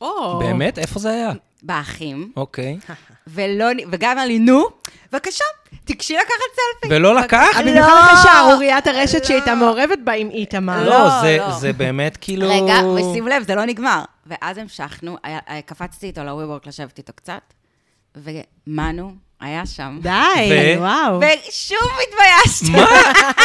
או. 0.00 0.38
באמת? 0.38 0.78
איפה 0.78 0.98
זה 0.98 1.10
היה? 1.10 1.32
באחים, 1.62 2.32
אוקיי. 2.36 2.78
ולא, 3.26 3.66
וגם 3.90 4.18
אמר 4.18 4.26
לי, 4.26 4.38
נו, 4.38 4.64
בבקשה, 5.12 5.44
תיגשי 5.84 6.14
לקחת 6.14 6.28
סלפי. 6.54 6.94
ולא 6.94 7.14
לקח? 7.14 7.46
לא. 7.56 7.62
במיוחד 7.62 7.90
אחרי 8.04 8.22
שערוריית 8.22 8.86
הרשת 8.86 9.18
לא. 9.18 9.24
שהיא 9.24 9.36
הייתה 9.36 9.54
מעורבת 9.54 9.98
בה 10.04 10.12
עם 10.12 10.30
איתמר. 10.30 10.84
לא, 10.84 10.90
לא, 10.90 11.20
זה, 11.20 11.36
לא. 11.40 11.50
זה 11.50 11.72
באמת 11.72 12.16
כאילו... 12.20 12.48
רגע, 12.50 12.74
ושים 12.86 13.28
לב, 13.28 13.42
זה 13.46 13.54
לא 13.54 13.64
נגמר. 13.64 14.02
ואז 14.26 14.58
המשכנו, 14.58 15.16
קפצתי 15.66 16.06
איתו 16.06 16.24
לוויבורק 16.24 16.66
לשבת 16.66 16.98
איתו 16.98 17.12
קצת, 17.12 17.54
ומנו 18.16 19.12
היה 19.40 19.66
שם. 19.66 19.98
די, 20.02 20.10
ו- 20.50 20.80
וואו. 20.80 21.20
ושוב 21.20 21.88
התביישתי. 22.08 22.70
מה? 22.70 22.86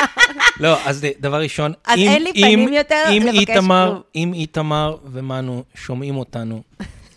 לא, 0.59 0.77
אז 0.85 1.05
דבר 1.19 1.41
ראשון, 1.41 1.73
אז 1.85 1.99
אם, 1.99 2.07
אין 2.09 2.23
לי 2.23 2.31
אם, 2.35 2.41
פנים 2.41 2.73
יותר 2.73 3.03
אם 3.17 3.23
לבקש 3.23 3.39
איתמר, 3.39 3.87
כלום. 3.89 4.01
אם 4.15 4.31
איתמר 4.33 4.95
ומנו 5.11 5.63
שומעים 5.75 6.17
אותנו, 6.17 6.61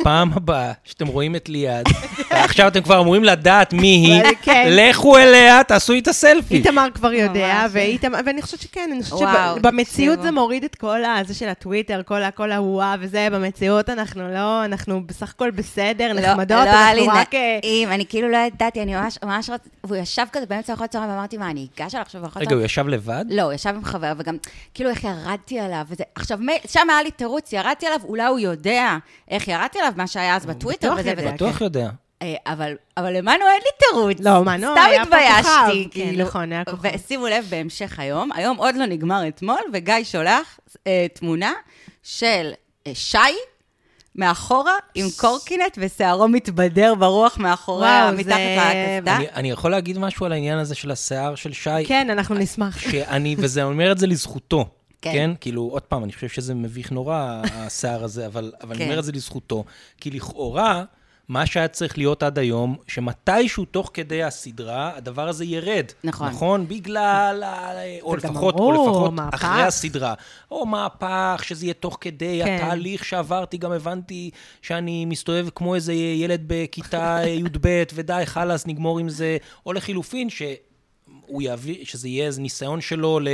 פעם 0.02 0.31
הבאה 0.35 0.73
שאתם 0.85 1.07
רואים 1.07 1.37
את 1.37 1.49
ליעד, 1.49 1.88
ועכשיו 2.31 2.69
אתם 2.69 2.83
כבר 2.83 3.00
אמורים 3.00 3.25
לדעת 3.25 3.73
מי 3.73 3.87
היא, 3.87 4.23
כן. 4.43 4.67
לכו 4.71 5.17
אליה, 5.19 5.64
תעשו 5.64 5.93
איתה 5.93 6.12
סלפי. 6.12 6.55
איתמר 6.55 6.87
כבר 6.95 7.12
יודע. 7.12 7.67
ואיתמר, 7.71 8.19
ואני 8.26 8.43
חושבת 8.43 8.61
שכן, 8.61 8.90
אני 8.93 9.02
חושבת 9.02 9.28
שבמציאות. 9.57 10.23
זה 10.23 10.31
מוריד 10.31 10.64
את 10.64 10.75
כל 10.75 11.05
ה... 11.05 11.21
זה 11.26 11.35
של 11.35 11.49
הטוויטר, 11.49 12.02
כל 12.05 12.23
ה... 12.23 12.31
כל 12.31 12.52
ההואה 12.52 12.95
וזה, 13.00 13.28
במציאות 13.33 13.88
אנחנו 13.88 14.28
לא, 14.33 14.64
אנחנו 14.64 15.07
בסך 15.07 15.31
הכל 15.31 15.50
בסדר, 15.50 16.12
לא, 16.12 16.21
נחמדות, 16.21 16.50
לא 16.50 16.71
היה 16.71 16.95
לי 16.95 17.00
אנחנו 17.00 17.21
רק... 17.21 17.35
אה, 17.35 17.59
נעים, 17.62 17.88
אני 17.88 18.07
כאילו 18.09 18.28
לא 18.28 18.37
ידעתי, 18.37 18.83
אני 18.83 18.95
ממש, 18.95 19.19
ממש 19.25 19.50
רציתי, 19.50 19.76
והוא 19.85 19.97
ישב 19.97 20.26
כזה 20.33 20.47
באמצע 20.47 20.73
ארוחת 20.73 20.90
צהריים, 20.90 21.11
ואמרתי, 21.11 21.37
מה, 21.37 21.50
אני 21.50 21.67
אגש 21.76 21.95
עליו 21.95 22.02
עכשיו 22.02 22.21
בארוחת 22.21 22.40
רגע? 22.40 22.55
הוא 22.55 22.62
ישב 22.62 22.88
לבד? 22.88 23.25
לא, 23.31 23.43
הוא 23.43 23.52
ישב 23.52 23.73
עם 23.75 23.85
חבר, 23.85 24.12
וגם, 24.19 24.37
כאילו, 24.75 24.90
איך 24.90 25.05
ירדתי 25.05 25.61
עליו, 25.61 25.85
וזה, 25.88 26.05
עכשיו, 26.14 26.38
שם 26.67 26.90
היה 26.90 27.02
לי 27.02 27.11
תירוץ, 27.11 27.52
ירדתי 27.52 27.87
עליו, 27.87 28.00
אולי 28.05 28.26
הוא 28.26 28.38
יודע 28.38 28.97
איך 29.31 29.49
ירדתי 29.49 29.78
עליו, 29.78 29.88
מה 29.97 30.07
שהיה 30.07 30.37
אז 30.37 30.47
בטוויטר, 30.47 30.88
בטוח 30.90 31.00
וזה 31.00 31.12
וזה. 31.16 31.30
בטוח 31.33 31.61
יודע. 31.61 31.88
אה, 32.23 32.35
אבל, 32.47 32.73
אבל 32.97 33.16
למנו 33.16 33.45
אין 33.47 33.61
לי 33.62 33.71
תירוץ. 33.90 34.16
לא, 34.21 34.45
מנו 34.45 34.75
היה 34.87 35.07
פה 35.07 35.16
התביישתי, 35.16 35.49
כוכב. 35.52 35.73
כן, 35.83 35.88
כאילו. 35.90 36.25
נכון, 36.25 36.52
היה 36.52 36.64
כוכב. 36.64 36.90
ושימו 36.95 37.26
לב, 37.26 37.47
בהמשך 37.50 37.99
היום, 37.99 38.30
היום 38.35 38.57
עוד 38.57 38.75
לא 38.76 38.87
נגמר 38.87 39.28
אתמול, 39.28 39.61
וגיא 39.73 39.95
שולח 40.04 40.59
אה, 40.87 41.07
תמונה 41.14 41.52
של 42.02 42.50
אה, 42.87 42.92
שי 42.95 43.18
מאחורה, 44.16 44.73
עם 44.95 45.07
קורקינט, 45.16 45.78
ושערו 45.78 46.28
מתבדר 46.28 46.95
ברוח 46.95 47.38
מאחוריה, 47.38 48.02
וואו, 48.04 48.16
מתחת 48.18 48.28
זה- 48.37 48.95
לקסדה. 48.99 49.16
אני, 49.16 49.26
אני 49.35 49.50
יכול 49.50 49.71
להגיד 49.71 49.99
משהו 49.99 50.26
על 50.26 50.33
העניין 50.33 50.59
הזה 50.59 50.75
של 50.75 50.90
השיער 50.90 51.35
של 51.35 51.52
שי? 51.52 51.71
כן, 51.87 52.11
אנחנו 52.11 52.35
נשמח. 52.35 52.78
שאני, 52.78 53.37
וזה 53.38 53.62
אומר 53.64 53.92
את 53.92 53.99
זה 53.99 54.07
לזכותו, 54.07 54.68
כן. 55.02 55.12
כן. 55.12 55.31
כאילו, 55.40 55.62
עוד 55.62 55.83
פעם, 55.83 56.05
אני 56.05 56.12
חושב 56.12 56.28
שזה 56.28 56.55
מביך 56.55 56.93
נורא, 56.93 57.43
השיער 57.52 58.05
הזה, 58.05 58.26
אבל, 58.26 58.52
אבל 58.62 58.75
כן. 58.75 58.81
אני 58.83 58.90
אומר 58.90 58.99
את 58.99 59.05
זה 59.05 59.12
לזכותו. 59.12 59.64
כי 60.00 60.11
לכאורה, 60.11 60.85
מה 61.28 61.47
שהיה 61.47 61.69
צריך 61.69 61.99
להיות 61.99 62.23
עד 62.23 62.38
היום, 62.38 62.76
שמתישהו 62.88 63.64
תוך 63.64 63.90
כדי 63.95 64.23
הסדרה, 64.23 64.93
הדבר 64.97 65.28
הזה 65.28 65.45
ירד. 65.45 65.85
נכון. 66.05 66.28
נכון? 66.28 66.69
בגלל, 66.69 67.43
ה- 67.47 68.00
או 68.02 68.17
לפחות, 68.17 68.55
או 68.55 68.73
לפחות 68.73 69.12
מהפך. 69.12 69.35
אחרי 69.45 69.62
הסדרה. 69.62 70.14
או 70.50 70.67
מהפך, 70.67 71.43
שזה 71.45 71.64
יהיה 71.64 71.75
תוך 71.75 71.99
כדי 72.00 72.40
כן. 72.45 72.57
התהליך 72.62 73.05
שעברתי, 73.05 73.57
גם 73.57 73.73
הבנתי 73.73 74.31
שאני 74.62 75.05
מסתובב 75.05 75.49
כמו 75.55 75.75
איזה 75.75 75.93
ילד 75.93 76.43
בכיתה 76.47 77.19
י"ב, 77.26 77.83
ודי, 77.95 78.23
חלאס, 78.25 78.67
נגמור 78.67 78.99
עם 78.99 79.09
זה. 79.09 79.37
או 79.67 79.73
לחילופין, 79.73 80.31
ש... 80.31 80.43
הוא 81.26 81.43
יביא, 81.45 81.85
שזה 81.85 82.09
יהיה 82.09 82.26
איזה 82.26 82.40
ניסיון 82.40 82.81
שלו 82.81 83.21
ל, 83.21 83.28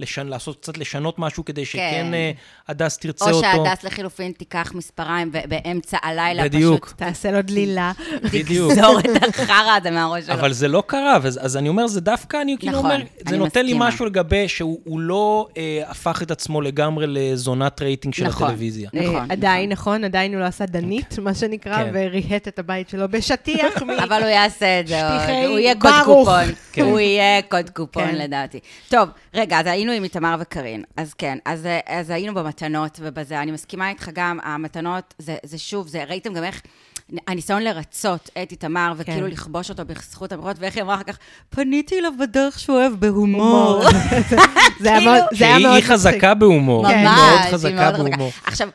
לשן, 0.00 0.26
לעשות 0.26 0.60
קצת 0.60 0.78
לשנות 0.78 1.18
משהו 1.18 1.44
כדי 1.44 1.64
שכן 1.64 1.80
כן. 1.80 2.14
אה, 2.14 2.30
הדס 2.68 2.98
תרצה 2.98 3.24
או 3.24 3.30
אותו. 3.30 3.64
שהדס 3.64 3.84
לחילופין 3.84 4.32
תיקח 4.32 4.72
מספריים, 4.74 5.30
ובאמצע 5.32 5.98
הלילה 6.02 6.44
בדיוק. 6.44 6.84
פשוט 6.86 6.98
תעשה 6.98 7.30
לו 7.30 7.42
דלילה. 7.42 7.92
בדיוק. 8.22 8.72
תגזור 8.72 9.00
את 9.00 9.38
החרא 9.40 9.76
הזה 9.76 9.90
מהראש 9.90 10.24
שלו. 10.24 10.34
אבל 10.34 10.52
זה 10.52 10.68
לא 10.68 10.82
קרה, 10.86 11.16
אז, 11.16 11.38
אז 11.42 11.56
אני 11.56 11.68
אומר, 11.68 11.86
זה 11.86 12.00
דווקא, 12.00 12.42
אני 12.42 12.56
כאילו 12.58 12.72
נכון, 12.72 12.90
אומר, 12.90 13.04
זה 13.04 13.28
אני 13.28 13.38
נותן 13.38 13.66
לי 13.66 13.72
מסכימה. 13.72 13.88
משהו 13.88 14.06
לגבי 14.06 14.48
שהוא 14.48 14.80
הוא 14.84 15.00
לא 15.00 15.48
אה, 15.56 15.82
הפך 15.86 16.22
את 16.22 16.30
עצמו 16.30 16.60
לגמרי 16.60 17.06
לזונת 17.08 17.82
רייטינג 17.82 18.14
של 18.14 18.26
נכון. 18.26 18.46
הטלוויזיה. 18.46 18.90
נכון, 18.92 19.16
אה, 19.16 19.24
עדיין, 19.28 19.72
נכון, 19.72 20.04
עדיין 20.04 20.34
הוא 20.34 20.40
לא 20.40 20.46
עשה 20.46 20.66
דנית, 20.66 21.18
מה 21.18 21.34
שנקרא, 21.34 21.76
כן. 21.76 21.90
וריהט 21.92 22.48
את 22.48 22.58
הבית 22.58 22.88
שלו 22.88 23.08
בשטיח 23.08 23.82
מ... 23.82 23.90
אבל 23.90 24.22
הוא 24.22 24.30
יעשה 24.30 24.80
את 24.80 24.86
זה 24.86 25.46
הוא 25.46 25.58
יהיה 25.58 25.74
קוד. 25.74 25.90
קופון. 26.04 26.44
כן. 26.72 26.82
הוא 26.82 27.00
יהיה 27.00 27.42
קוד 27.42 27.70
קופון 27.70 28.04
כן. 28.04 28.14
לדעתי. 28.14 28.60
טוב, 28.88 29.08
רגע, 29.34 29.60
אז 29.60 29.66
היינו 29.66 29.87
עם 29.92 30.04
איתמר 30.04 30.36
וקארין. 30.40 30.84
אז 30.96 31.14
כן, 31.14 31.38
אז, 31.44 31.68
אז 31.86 32.10
היינו 32.10 32.34
במתנות 32.34 32.98
ובזה. 33.02 33.42
אני 33.42 33.50
מסכימה 33.50 33.88
איתך 33.88 34.08
גם, 34.14 34.38
המתנות, 34.42 35.14
זה, 35.18 35.36
זה 35.42 35.58
שוב, 35.58 35.88
זה, 35.88 36.04
ראיתם 36.04 36.34
גם 36.34 36.44
איך... 36.44 36.60
הניסיון 37.28 37.62
לרצות 37.62 38.30
את 38.42 38.52
איתמר, 38.52 38.92
וכאילו 38.96 39.26
כן. 39.26 39.32
לכבוש 39.32 39.70
אותו 39.70 39.84
בזכות 39.84 40.32
אמירות, 40.32 40.56
ואיך 40.58 40.74
היא 40.74 40.82
אמרה 40.82 40.94
אחר 40.94 41.02
כך, 41.02 41.18
פניתי 41.50 41.98
אליו 41.98 42.12
בדרך 42.20 42.58
שהוא 42.58 42.76
אוהב 42.76 42.92
בהומור. 42.92 43.82
זה 44.80 44.88
היה 44.88 44.98
כאילו- 44.98 45.12
מאוד 45.12 45.24
זה 45.38 45.44
היה 45.44 45.54
שהיא 45.54 45.66
מאוד 45.66 45.74
היא 45.74 45.82
מצחיק. 45.82 45.92
חזקה 45.92 46.34
בהומור. 46.34 46.88
כן. 46.88 46.94
היא 46.94 47.04
ממש, 47.04 47.18
מאוד 47.18 47.52
חזקה 47.52 47.92
בהומור. 47.92 48.30
עכשיו, 48.44 48.68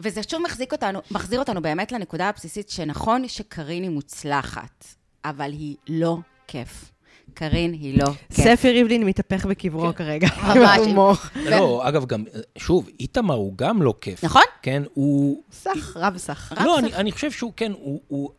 וזה 0.00 0.20
שוב 0.28 0.42
מחזיק 0.42 0.72
אותנו, 0.72 1.00
מחזיר 1.10 1.38
אותנו 1.38 1.62
באמת 1.62 1.92
לנקודה 1.92 2.28
הבסיסית, 2.28 2.70
שנכון 2.70 3.28
שקארין 3.28 3.82
היא 3.82 3.90
מוצלחת, 3.90 4.84
אבל 5.24 5.52
היא 5.52 5.76
לא 5.88 6.18
כיף. 6.48 6.90
קארין 7.34 7.72
היא 7.72 7.98
לא 7.98 8.06
כיף. 8.34 8.44
ספי 8.44 8.70
ריבלין 8.70 9.04
מתהפך 9.04 9.46
בקברו 9.46 9.94
כרגע. 9.96 10.28
ממש. 10.56 11.18
לא, 11.34 11.88
אגב, 11.88 12.06
גם, 12.06 12.24
שוב, 12.58 12.88
איתמר 13.00 13.34
הוא 13.34 13.52
גם 13.56 13.82
לא 13.82 13.94
כיף. 14.00 14.24
נכון? 14.24 14.42
כן, 14.62 14.82
הוא... 14.94 15.42
סך, 15.52 15.96
רב 15.96 16.16
סך. 16.16 16.52
לא. 16.64 16.78
אני, 16.78 16.94
אני 16.94 17.12
חושב 17.12 17.30
שהוא, 17.30 17.52
כן, 17.56 17.72
הוא. 18.08 18.30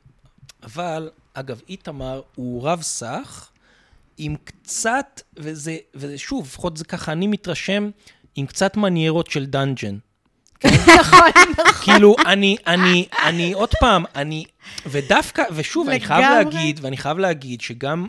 אבל, 0.64 1.10
אגב, 1.34 1.62
איתמר 1.70 2.22
הוא 2.36 2.68
רב 2.68 2.82
סך 2.82 3.50
עם 4.18 4.36
קצת, 4.44 5.22
וזה, 5.38 5.78
וזה 5.96 6.18
שוב, 6.18 6.46
לפחות 6.46 6.78
זה 6.78 6.86
ככה, 6.86 7.12
אני 7.12 7.28
מתרשם, 7.28 7.90
עם 8.36 8.46
קצת 8.46 8.78
מניירות 8.78 9.32
של 9.32 9.46
dungeon. 9.46 9.98
נכון, 11.00 11.32
כאילו, 11.84 12.16
אני, 12.26 12.58
אני, 12.68 13.08
אני, 13.24 13.54
עוד 13.54 13.70
פעם, 13.80 14.04
אני, 14.16 14.46
ודווקא, 14.86 15.44
ושוב, 15.52 15.90
אני 15.90 16.00
חייב. 16.00 16.22
להגיד, 16.22 16.80
ואני 16.84 16.98
חייב 16.98 17.18
להגיד 17.18 17.62
שגם 17.62 18.08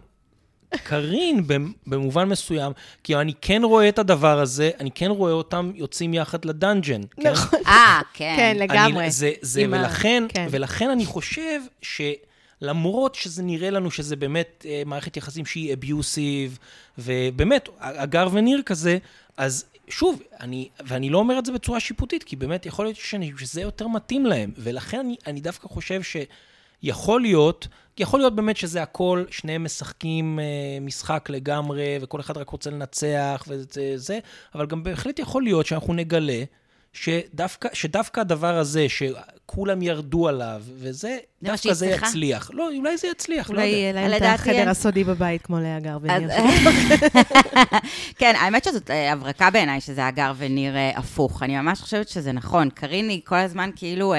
קארין, 0.85 1.47
במ- 1.47 1.73
במובן 1.87 2.29
מסוים, 2.29 2.73
כי 3.05 3.17
אני 3.17 3.33
כן 3.41 3.63
רואה 3.65 3.89
את 3.89 3.99
הדבר 3.99 4.41
הזה, 4.41 4.71
אני 4.81 4.91
כן 4.91 5.11
רואה 5.11 5.33
אותם 5.33 5.73
יוצאים 5.75 6.15
יחד 6.15 6.45
ל 6.45 6.51
dungeon. 6.51 7.01
כן? 7.21 7.31
נכון. 7.33 7.59
אה, 7.67 8.01
כן. 8.15 8.35
כן, 8.37 8.57
לגמרי. 8.59 9.03
אני, 9.05 9.11
זה, 9.11 9.33
זה, 9.41 9.61
עם 9.61 9.75
ה- 9.75 9.77
ולכן, 9.77 10.25
כן. 10.29 10.47
ולכן 10.51 10.91
אני 10.91 11.07
חושב 11.07 11.61
שלמרות 11.83 13.15
שזה 13.15 13.43
נראה 13.43 13.71
לנו 13.71 13.91
שזה 13.91 14.17
באמת 14.17 14.67
אה, 14.69 14.83
מערכת 14.87 15.17
יחסים 15.17 15.47
שהיא 15.47 15.75
abusive, 15.75 16.59
ובאמת, 16.99 17.69
אגר 17.79 18.29
וניר 18.33 18.63
כזה, 18.67 18.99
אז 19.37 19.65
שוב, 19.89 20.23
אני, 20.41 20.69
ואני 20.87 21.11
לא 21.11 21.19
אומר 21.19 21.39
את 21.39 21.47
זה 21.47 21.53
בצורה 21.53 21.81
שיפוטית, 21.81 22.23
כי 22.25 22.37
באמת 22.37 22.67
יכול 22.67 22.85
להיות 22.85 22.97
שאני, 22.97 23.33
שזה 23.39 23.61
יותר 23.61 23.89
מתאים 23.89 24.27
להם, 24.27 24.51
ולכן 24.59 24.99
אני, 24.99 25.17
אני 25.27 25.41
דווקא 25.41 25.69
חושב 25.69 26.01
שיכול 26.83 27.21
להיות, 27.21 27.69
יכול 27.99 28.21
להיות 28.21 28.35
באמת 28.37 28.57
שזה 28.57 28.83
הכל, 28.83 29.25
שניהם 29.31 29.65
משחקים 29.65 30.39
אה, 30.41 30.45
משחק 30.81 31.27
לגמרי, 31.31 31.99
וכל 32.01 32.21
אחד 32.21 32.37
רק 32.37 32.49
רוצה 32.49 32.71
לנצח 32.71 33.45
וזה, 33.49 33.93
זה, 33.97 34.19
אבל 34.55 34.67
גם 34.67 34.83
בהחלט 34.83 35.19
יכול 35.19 35.43
להיות 35.43 35.67
שאנחנו 35.67 35.95
נגלה 35.95 36.43
שדווקא, 36.93 37.69
שדווקא 37.73 38.21
הדבר 38.21 38.59
הזה, 38.59 38.87
שכולם 38.89 39.83
ירדו 39.83 40.29
עליו, 40.29 40.63
וזה, 40.75 41.19
דווקא 41.43 41.73
זה 41.73 41.87
צריכה? 41.89 42.07
יצליח. 42.07 42.51
לא, 42.55 42.69
אולי 42.77 42.97
זה 42.97 43.09
יצליח, 43.09 43.51
לא 43.51 43.55
אולי 43.55 43.67
יודע. 43.67 43.79
יהיה 43.79 43.93
להם 43.93 44.17
את 44.17 44.23
החדר 44.23 44.53
אין. 44.53 44.69
הסודי 44.69 45.05
בבית, 45.05 45.43
כמו 45.43 45.59
להגר 45.61 45.97
אז- 45.97 46.23
וניר. 46.23 46.29
כן, 48.19 48.35
האמת 48.39 48.65
שזאת 48.65 48.91
אה, 48.91 49.13
הברקה 49.13 49.51
בעיניי, 49.51 49.81
שזה 49.81 50.07
הגר 50.07 50.33
וניר 50.37 50.77
אה, 50.77 50.91
הפוך. 50.99 51.43
אני 51.43 51.57
ממש 51.57 51.81
חושבת 51.81 52.09
שזה 52.09 52.33
נכון. 52.33 52.71
קארין 52.71 53.09
היא 53.09 53.21
כל 53.25 53.37
הזמן 53.37 53.71
כאילו, 53.77 54.15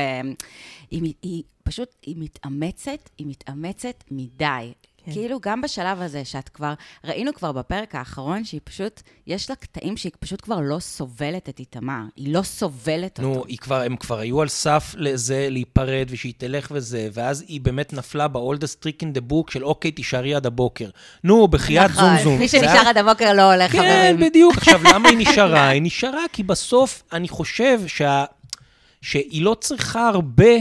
היא, 0.92 1.14
היא 1.22 1.44
פשוט, 1.64 1.96
היא 2.02 2.16
מתאמצת, 2.18 3.10
היא 3.18 3.28
מתאמצת 3.28 4.04
מדי. 4.12 4.74
כן. 5.06 5.12
כאילו, 5.12 5.40
גם 5.42 5.62
בשלב 5.62 6.02
הזה, 6.02 6.26
שאת 6.26 6.50
כבר, 6.50 6.74
ראינו 7.04 7.34
כבר 7.34 7.52
בפרק 7.52 7.96
האחרון, 7.96 8.44
שהיא 8.44 8.62
פשוט, 8.64 9.02
יש 9.28 9.50
לה 9.50 9.56
קטעים 9.56 9.98
שהיא 9.98 10.12
פשוט 10.20 10.42
כבר 10.42 10.60
לא 10.62 10.80
סובלת 10.80 11.50
את 11.50 11.60
איתמר. 11.60 12.02
היא 12.16 12.34
לא 12.34 12.42
סובלת 12.42 13.18
אותו. 13.18 13.30
נו, 13.30 13.44
היא 13.48 13.58
כבר, 13.58 13.82
הם 13.82 13.96
כבר 13.96 14.20
היו 14.20 14.42
על 14.42 14.48
סף 14.48 14.96
לזה, 14.98 15.48
להיפרד, 15.50 16.08
ושהיא 16.10 16.34
תלך 16.38 16.68
וזה, 16.72 17.10
ואז 17.14 17.46
היא 17.48 17.62
באמת 17.62 17.94
נפלה 17.94 18.28
ב-oldest 18.28 18.86
trick 18.86 19.04
in 19.04 19.18
the 19.18 19.32
book 19.32 19.52
של 19.52 19.64
אוקיי, 19.66 19.92
תישארי 19.92 20.36
עד 20.36 20.46
הבוקר. 20.46 20.90
נו, 21.24 21.48
בחייאת 21.48 21.92
זום 21.92 22.04
זום. 22.04 22.16
נכון. 22.16 22.38
מי 22.38 22.48
שנשאר 22.48 22.88
עד 22.88 22.98
הבוקר 22.98 23.34
לא 23.34 23.54
הולך, 23.54 23.72
כן, 23.72 23.78
חברים. 23.78 24.30
בדיוק. 24.30 24.58
עכשיו, 24.58 24.82
למה 24.94 25.10
היא 25.10 25.18
נשארה? 25.18 25.68
היא 25.68 25.82
נשארה 25.82 26.24
כי 26.34 26.44
בסוף, 26.44 27.04
אני 27.14 27.28
חושב 27.30 27.82
שה... 27.88 28.26
שהיא 29.02 29.42
לא 29.42 29.56
צריכה 29.60 30.08
הרבה, 30.08 30.54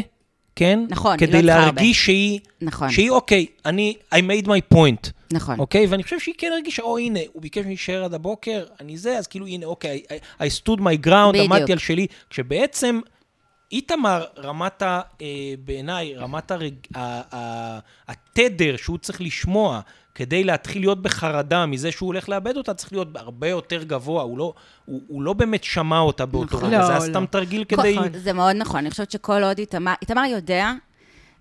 כן? 0.56 0.80
נכון, 0.88 1.16
היא 1.20 1.28
לא 1.28 1.32
כדי 1.32 1.42
צריכה 1.42 1.54
הרבה. 1.54 1.64
להרגיש 1.64 2.04
שהיא... 2.04 2.40
נכון. 2.60 2.90
שהיא, 2.90 3.10
אוקיי, 3.10 3.46
אני... 3.66 3.94
I 4.14 4.18
made 4.18 4.46
my 4.46 4.74
point. 4.74 5.10
נכון. 5.32 5.58
אוקיי? 5.58 5.86
ואני 5.86 6.02
חושב 6.02 6.20
שהיא 6.20 6.34
כן 6.38 6.50
הרגישה, 6.52 6.82
או 6.82 6.98
הנה, 6.98 7.20
הוא 7.32 7.42
ביקש 7.42 7.64
להישאר 7.66 8.04
עד 8.04 8.14
הבוקר, 8.14 8.64
אני 8.80 8.96
זה, 8.96 9.18
אז 9.18 9.26
כאילו, 9.26 9.46
הנה, 9.46 9.66
אוקיי, 9.66 10.02
I, 10.08 10.42
I 10.42 10.46
stood 10.62 10.80
my 10.80 11.06
ground, 11.06 11.32
בדיוק. 11.32 11.52
עמדתי 11.52 11.72
על 11.72 11.78
שלי, 11.78 12.06
כשבעצם... 12.30 13.00
איתמר, 13.72 14.24
רמת 14.38 14.82
ה... 14.82 15.00
אה, 15.22 15.26
בעיניי, 15.64 16.14
רמת 16.16 16.50
הרג... 16.50 16.74
ה, 16.94 17.36
ה, 17.36 17.78
התדר 18.08 18.76
שהוא 18.76 18.98
צריך 18.98 19.20
לשמוע 19.20 19.80
כדי 20.14 20.44
להתחיל 20.44 20.82
להיות 20.82 21.02
בחרדה 21.02 21.66
מזה 21.66 21.92
שהוא 21.92 22.06
הולך 22.06 22.28
לאבד 22.28 22.56
אותה, 22.56 22.74
צריך 22.74 22.92
להיות 22.92 23.08
הרבה 23.14 23.48
יותר 23.48 23.82
גבוה. 23.82 24.22
הוא 24.22 24.38
לא, 24.38 24.54
הוא, 24.84 25.00
הוא 25.08 25.22
לא 25.22 25.32
באמת 25.32 25.64
שמע 25.64 25.98
אותה 25.98 26.26
באותו 26.26 26.56
נכון. 26.56 26.68
רגע, 26.68 26.78
לא, 26.78 26.86
זה 26.86 26.92
היה 26.92 27.06
לא. 27.06 27.10
סתם 27.10 27.26
תרגיל 27.26 27.64
כדי... 27.64 27.96
זה 28.14 28.32
מאוד 28.32 28.56
נכון, 28.56 28.78
אני 28.78 28.90
חושבת 28.90 29.10
שכל 29.10 29.42
עוד 29.42 29.58
איתמר, 29.58 29.92
איתמר 30.02 30.24
יודע 30.24 30.72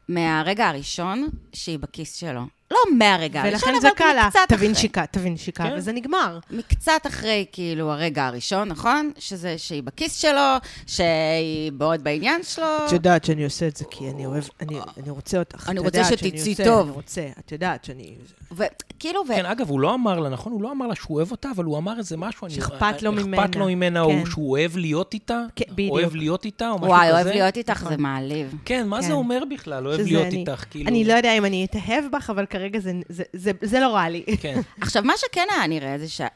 מהרגע 0.10 0.68
הראשון 0.68 1.30
שהיא 1.54 1.80
בכיס 1.80 2.16
שלו. 2.16 2.42
לא 2.72 2.78
מהרגע 2.98 3.42
הראשון, 3.42 3.70
ולכן 3.70 3.82
זה 3.82 3.90
קל 3.96 4.14
לה, 4.16 4.28
קצת 4.30 4.40
תבין. 4.48 4.76
שיקה, 4.76 5.06
תבין 5.06 5.38
שיקה, 5.38 5.64
כן. 5.64 5.74
וזה 5.78 5.92
נגמר. 5.92 6.40
מקצת 6.52 7.02
אחרי, 7.08 7.46
כאילו, 7.52 7.92
הרגע 7.92 8.26
הראשון, 8.26 8.68
נכון? 8.68 9.12
שזה 9.20 9.58
שהיא 9.58 9.84
בכיס 9.84 10.16
שלו, 10.22 10.42
שהיא 10.88 11.72
מאוד 11.80 12.04
בעניין 12.04 12.44
שלו. 12.44 12.66
את 12.88 12.92
יודעת 12.92 13.26
שאני 13.26 13.44
עושה 13.44 13.68
את 13.68 13.78
זה 13.78 13.86
כי 13.92 14.10
אני 14.10 14.26
אוהב, 14.26 14.44
אני 14.62 14.76
אני 14.98 15.10
רוצה 15.10 15.40
אותך. 15.40 15.70
אני 15.70 15.80
רוצה 15.80 16.04
שתצאי 16.04 16.56
טוב. 16.66 16.82
אני 16.88 16.92
רוצה, 16.96 17.22
את 17.40 17.52
יודעת 17.52 17.86
שאני... 17.86 18.16
וכאילו, 18.52 19.22
ו... 19.22 19.34
כן, 19.36 19.46
אגב, 19.46 19.70
הוא 19.70 19.80
לא 19.80 19.94
אמר 19.94 20.20
לה, 20.20 20.30
נכון? 20.30 20.54
הוא 20.54 20.62
לא 20.64 20.72
אמר 20.72 20.88
לה 20.88 20.96
שהוא 20.96 21.18
אוהב 21.18 21.32
אותה, 21.32 21.50
אבל 21.56 21.64
הוא 21.66 21.78
אמר 21.78 21.98
איזה 21.98 22.18
משהו. 22.18 22.48
אני- 22.48 22.54
שאכפת 22.56 23.02
לו 23.02 23.12
אכפת 23.14 23.26
ממנה. 23.26 23.46
לו 23.56 23.66
ממנה, 23.68 24.04
כן. 24.06 24.18
הוא 24.18 24.26
שהוא 24.26 24.52
אוהב 24.52 24.78
להיות 24.78 25.14
איתה? 25.14 25.42
כן, 25.56 25.66
בדיוק. 25.72 25.92
אוהב 25.92 26.16
להיות 26.16 26.46
איתה, 26.46 26.70
או 26.70 26.76
משהו 26.76 26.88
כזה? 26.88 26.94
וואי, 26.96 27.12
אוהב 27.12 27.28
להיות 27.28 27.58
איתך, 27.58 27.72
נכון. 27.72 27.90
זה 27.92 27.98
מעליב. 27.98 28.56
כן, 28.66 28.88
מה 28.88 29.02
זה 29.02 29.08
כן. 29.08 29.14
אומר 29.14 29.44
בכלל? 29.52 29.88
אוהב 29.88 30.00
להיות 30.02 30.26
אני- 30.28 30.38
איתך, 30.40 30.66
כאילו... 30.70 30.88
אני 30.90 31.04
לא 31.06 31.14
יודע 31.14 31.34
אם 31.38 31.46
אני 31.46 31.66
אתאהב 31.66 32.04
בך, 32.14 32.30
אבל 32.30 32.46
כרגע 32.62 32.80
זה- 32.80 32.92
זה- 33.10 33.24
זה- 33.34 33.52
זה 33.62 33.80
לא 33.80 33.88
רע 33.88 34.10
לי. 34.10 34.24
כן. 34.42 34.62
עכשיו, 34.82 35.04
מה 35.04 35.14
שכן 35.18 35.48
היה 35.56 35.68
נראה, 35.68 35.98
זה 35.98 36.10
שהיה 36.10 36.30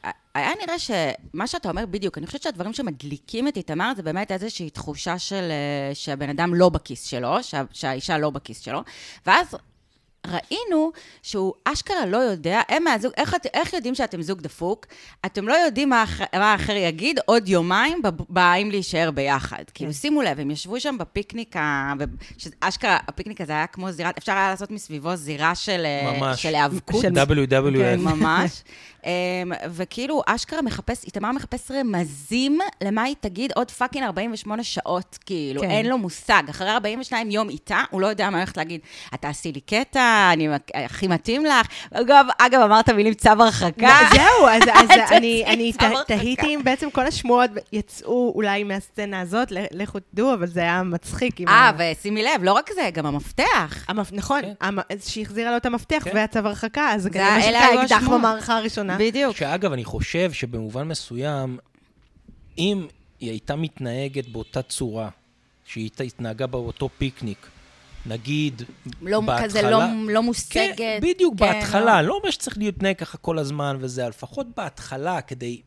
נראה 0.63 0.79
שמה 0.79 1.47
שאתה 1.47 1.69
אומר 1.69 1.85
בדיוק, 1.85 2.17
אני 2.17 2.25
חושבת 2.27 2.41
שהדברים 2.41 2.73
שמדליקים 2.73 3.47
את 3.47 3.57
איתמר 3.57 3.91
זה 3.95 4.03
באמת 4.03 4.31
איזושהי 4.31 4.69
תחושה 4.69 5.19
של 5.19 5.51
אה, 5.51 5.95
שהבן 5.95 6.29
אדם 6.29 6.53
לא 6.53 6.69
בכיס 6.69 7.05
שלו, 7.05 7.43
שה, 7.43 7.61
שהאישה 7.71 8.17
לא 8.17 8.29
בכיס 8.29 8.59
שלו, 8.59 8.79
ואז 9.25 9.55
ראינו 10.29 10.91
שהוא 11.23 11.53
אשכרה 11.65 12.05
לא 12.05 12.17
יודע, 12.17 12.61
הם 12.69 12.83
מהזוג, 12.83 13.11
איך, 13.17 13.35
את- 13.35 13.45
איך 13.53 13.73
יודעים 13.73 13.95
שאתם 13.95 14.21
זוג 14.21 14.41
דפוק? 14.41 14.85
אתם 15.25 15.47
לא 15.47 15.53
יודעים 15.53 15.89
מה, 15.89 16.03
מה 16.35 16.51
האחר 16.51 16.75
יגיד 16.75 17.19
עוד 17.25 17.49
יומיים 17.49 18.01
באים 18.29 18.71
להישאר 18.71 19.11
ביחד. 19.11 19.63
כאילו, 19.73 19.93
שימו 19.93 20.21
לב, 20.21 20.39
הם 20.39 20.51
ישבו 20.51 20.79
שם 20.79 20.97
בפיקניק, 20.99 21.55
ה- 21.57 21.93
ו- 21.99 22.03
שאשכרה, 22.37 22.97
הפיקניק 23.07 23.41
הזה 23.41 23.53
היה 23.53 23.67
כמו 23.67 23.91
זירת, 23.91 24.17
אפשר 24.17 24.31
היה 24.31 24.49
לעשות 24.49 24.71
מסביבו 24.71 25.15
זירה 25.15 25.55
של, 25.55 25.81
אה, 25.85 26.17
ממש. 26.19 26.41
של 26.41 26.55
היאבקות. 26.55 27.01
של- 27.01 27.13
WWF. 27.13 27.77
כן. 27.77 27.99
ממש. 27.99 28.51
אמ, 29.05 29.11
וכאילו, 29.69 30.21
אשכרה 30.27 30.61
מחפש, 30.61 31.03
איתמר 31.05 31.31
מחפש 31.31 31.71
רמזים 31.71 32.59
למה 32.83 33.03
היא 33.03 33.15
תגיד 33.19 33.51
עוד 33.55 33.71
fucking 33.71 34.03
48 34.05 34.63
שעות, 34.63 35.17
כאילו, 35.25 35.61
כן. 35.61 35.69
אין 35.69 35.85
לו 35.85 35.97
מושג. 35.97 36.43
אחרי 36.49 36.69
42 36.69 37.31
יום 37.31 37.49
איתה, 37.49 37.81
הוא 37.91 38.01
לא 38.01 38.07
יודע 38.07 38.29
מה 38.29 38.37
הולכת 38.37 38.57
להגיד. 38.57 38.81
את 39.13 39.21
תעשי 39.21 39.51
לי 39.51 39.59
קטע, 39.59 40.14
אני 40.33 40.47
הכי 40.73 41.07
מתאים 41.07 41.45
לך. 41.45 41.67
אגב, 41.93 42.25
אגב, 42.37 42.61
אמרת 42.61 42.89
מילים 42.89 43.13
צו 43.13 43.29
הרחקה. 43.29 43.97
זהו, 44.11 44.47
אז, 44.47 44.61
אז 44.79 45.11
אני, 45.11 45.43
אני. 45.47 45.73
תהיתי 46.07 46.55
אם 46.55 46.61
בעצם 46.63 46.89
כל 46.91 47.07
השמועות 47.07 47.49
יצאו 47.71 48.31
אולי 48.35 48.63
מהסצנה 48.63 49.19
הזאת, 49.21 49.47
לכו 49.51 49.99
תדעו, 49.99 50.33
אבל 50.33 50.47
זה 50.47 50.59
היה 50.59 50.83
מצחיק. 50.83 51.41
אה, 51.47 51.71
ושימי 51.77 52.23
לב, 52.23 52.43
לא 52.43 52.53
רק 52.53 52.69
זה, 52.75 52.89
גם 52.93 53.05
המפתח. 53.05 53.85
המפ... 53.87 54.11
נכון, 54.11 54.41
כן. 54.41 54.53
המ... 54.61 54.77
שהחזירה 55.07 55.51
לו 55.51 55.57
את 55.57 55.65
המפתח 55.65 56.01
כן. 56.03 56.11
והצו 56.15 56.39
הרחקה, 56.39 56.89
אז 56.91 57.01
זה 57.03 57.09
זה- 57.13 57.19
כנראה 57.19 57.67
היו 57.67 57.81
אקדח. 57.81 58.07
במערכה 58.09 58.57
הראשונה. 58.57 58.97
בדיוק. 58.99 59.35
שאגב, 59.35 59.73
אני 59.73 59.83
חושב 59.83 60.31
שבמובן 60.31 60.87
מסוים, 60.87 61.57
אם 62.57 62.87
היא 63.19 63.29
הייתה 63.29 63.55
מתנהגת 63.55 64.27
באותה 64.27 64.61
צורה, 64.61 65.09
שהיא 65.65 65.89
התנהגה 66.05 66.47
באותו 66.47 66.89
פיקניק, 66.97 67.47
נגיד, 68.05 68.61
לא, 69.01 69.21
בהתחלה... 69.21 69.47
כזה 69.47 69.61
לא, 69.61 69.79
לא 70.09 70.23
מושגת. 70.23 70.77
כן, 70.77 70.99
בדיוק, 71.01 71.33
כן, 71.39 71.45
בהתחלה. 71.45 72.01
לא 72.01 72.17
אומר 72.17 72.29
שצריך 72.31 72.57
להתנהג 72.57 72.95
ככה 72.95 73.17
כל 73.17 73.39
הזמן 73.39 73.77
וזה, 73.79 74.09
לפחות 74.09 74.47
בהתחלה, 74.57 75.21
כדי... 75.21 75.61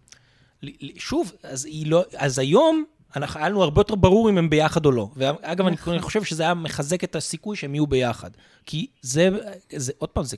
שוב, 0.97 1.33
אז 1.42 1.68
לא... 1.87 2.04
אז 2.16 2.38
היום, 2.38 2.85
אנחנו, 3.16 3.40
היה 3.40 3.49
לנו 3.49 3.62
הרבה 3.62 3.80
יותר 3.80 3.95
ברור 3.95 4.30
אם 4.30 4.38
הם 4.38 4.50
ביחד 4.50 4.87
או 4.87 4.92
לא. 4.92 5.09
ואגב, 5.16 5.66
אני, 5.66 5.75
נכון. 5.75 5.92
אני 5.92 6.02
חושב 6.02 6.25
שזה 6.25 6.42
היה 6.42 6.54
מחזק 6.54 7.04
את 7.04 7.16
הסיכוי 7.16 7.57
שהם 7.57 7.75
יהיו 7.75 7.87
ביחד. 7.87 8.30
כי 8.66 8.87
זה, 9.02 9.28
זה 9.76 9.92
עוד 9.99 10.09
פעם, 10.09 10.25
זה... 10.25 10.37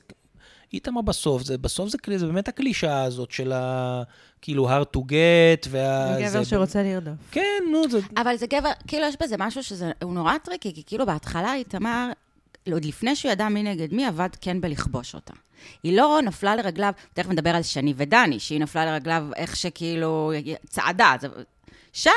איתמר 0.73 1.01
בסוף, 1.01 1.43
זה, 1.43 1.57
בסוף 1.57 1.89
זה, 1.89 1.97
זה 2.17 2.25
באמת 2.25 2.47
הקלישאה 2.47 3.03
הזאת 3.03 3.31
של 3.31 3.51
ה... 3.51 4.03
כאילו, 4.41 4.69
hard 4.69 4.97
to 4.97 4.99
get, 4.99 5.67
וה... 5.69 6.15
גבר 6.19 6.29
זה- 6.29 6.45
שרוצה 6.45 6.83
לרדוף. 6.83 7.13
כן, 7.31 7.63
נו, 7.71 7.89
זה... 7.89 7.99
אבל 8.17 8.35
זה 8.37 8.47
גבר, 8.47 8.69
כאילו 8.87 9.05
יש 9.07 9.15
בזה 9.21 9.35
משהו 9.39 9.63
שזה, 9.63 9.91
הוא 10.03 10.13
נורא 10.13 10.37
טריקי, 10.37 10.73
כי 10.73 10.83
כאילו 10.85 11.05
בהתחלה 11.05 11.53
איתמר, 11.53 12.09
עוד 12.71 12.85
לפני 12.85 13.15
שהוא 13.15 13.31
ידע 13.31 13.49
מי 13.49 13.63
נגד 13.63 13.93
מי, 13.93 14.05
עבד 14.05 14.29
כן 14.41 14.61
בלכבוש 14.61 15.15
אותה. 15.15 15.33
היא 15.83 15.97
לא 15.97 16.19
נפלה 16.25 16.55
לרגליו, 16.55 16.93
תכף 17.13 17.29
נדבר 17.29 17.49
על 17.55 17.63
שני 17.63 17.93
ודני, 17.97 18.39
שהיא 18.39 18.59
נפלה 18.59 18.85
לרגליו 18.85 19.23
איך 19.35 19.55
שכאילו 19.55 20.31
צעדה. 20.69 21.15
זה, 21.21 21.27
שם, 21.93 22.11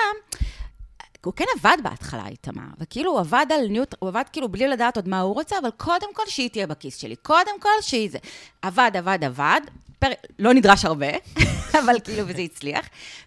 הוא 1.25 1.35
כן 1.37 1.45
עבד 1.61 1.77
בהתחלה, 1.83 2.27
איתמר, 2.27 2.63
וכאילו 2.79 3.11
הוא 3.11 3.21
עבד 3.21 3.47
על 3.51 3.67
ניוט, 3.67 3.95
הוא 3.99 4.09
עבד 4.09 4.25
כאילו 4.33 4.49
בלי 4.49 4.69
לדעת 4.69 4.97
עוד 4.97 5.09
מה 5.09 5.21
הוא 5.21 5.35
רוצה, 5.35 5.57
אבל 5.63 5.71
קודם 5.77 6.15
כל 6.15 6.23
שהיא 6.27 6.51
תהיה 6.51 6.67
בכיס 6.67 6.97
שלי. 6.97 7.17
קודם 7.17 7.61
כל 7.61 7.69
שהיא 7.81 8.11
זה. 8.11 8.19
עבד, 8.63 8.91
עבד, 8.95 9.19
עבד, 9.25 9.61
פר... 9.99 10.09
לא 10.39 10.53
נדרש 10.55 10.85
הרבה, 10.85 11.07
אבל 11.85 11.97
כאילו, 12.05 12.29
וזה 12.29 12.43
הצליח. 12.43 12.87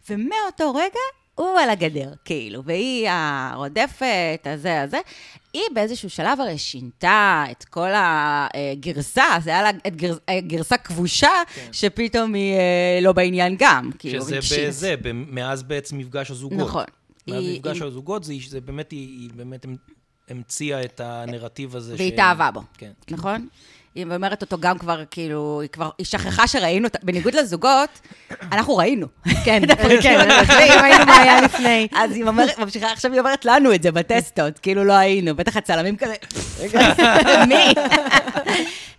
ומאותו 0.10 0.75
רגע, 0.75 1.00
הוא 1.36 1.60
על 1.60 1.70
הגדר, 1.70 2.13
כאילו, 2.25 2.63
והיא 2.63 3.08
הרודפת, 3.12 4.39
הזה, 4.46 4.82
הזה. 4.82 4.98
היא 5.54 5.63
באיזשהו 5.74 6.10
שלב 6.10 6.42
הרי 6.42 6.58
שינתה 6.58 7.46
את 7.51 7.63
כל 7.63 7.89
הגרסה, 7.94 9.24
זה 9.43 9.50
היה 9.50 9.63
לה 9.63 9.69
את 9.88 9.95
גרס, 9.95 10.17
גרסה 10.39 10.78
כבושה, 10.78 11.30
כן. 11.56 11.67
שפתאום 11.72 12.34
היא 12.34 12.54
אה, 12.54 13.00
לא 13.02 13.12
בעניין 13.12 13.56
גם, 13.60 13.89
כאילו, 14.00 14.22
שזה 14.22 14.36
רגשית. 14.36 14.67
בזה, 14.67 14.95
ב- 15.02 15.12
מאז 15.12 15.63
בעצם 15.63 15.98
מפגש 15.98 16.32
הזוגות. 16.32 16.60
נכון. 16.60 16.84
מאז 17.28 17.44
היא- 17.44 17.60
מפגש 17.60 17.78
היא- 17.82 17.88
הזוגות, 17.88 18.24
זה, 18.24 18.34
זה 18.50 18.62
באמת, 18.62 18.92
היא, 18.92 19.20
היא 19.22 19.30
באמת 19.36 19.66
המציאה 20.30 20.82
את 20.82 21.02
הנרטיב 21.04 21.76
הזה. 21.76 21.96
והיא 21.98 22.13
התאהבה 22.13 22.52
בו. 22.52 22.62
כן. 22.78 22.92
נכון? 23.12 23.48
היא 23.96 24.06
אומרת 24.16 24.42
אותו 24.42 24.58
גם 24.60 24.78
כבר, 24.78 25.04
כאילו, 25.12 25.60
היא 25.62 25.70
כבר, 25.70 25.90
היא 25.98 26.06
שכחה 26.06 26.48
שראינו 26.48 26.88
אותה, 26.88 27.00
בניגוד 27.04 27.36
לזוגות, 27.36 27.90
אנחנו 28.52 28.78
ראינו. 28.78 29.08
כן, 29.46 29.62
כן, 30.04 30.20
אנחנו 30.20 30.54
ראינו 30.82 31.06
מה 31.06 31.18
היה 31.22 31.42
לפני. 31.42 31.88
אז 31.96 32.12
היא 32.12 32.24
ממשיכה, 32.58 32.92
עכשיו 32.92 33.12
היא 33.12 33.20
אומרת 33.20 33.46
לנו 33.46 33.74
את 33.76 33.84
זה 33.84 33.92
בטסטות, 33.92 34.60
כאילו 34.60 34.84
לא 34.84 34.94
היינו, 34.94 35.36
בטח 35.36 35.58
הצלמים 35.58 35.96
כזה, 35.98 36.13
מי? 37.50 37.74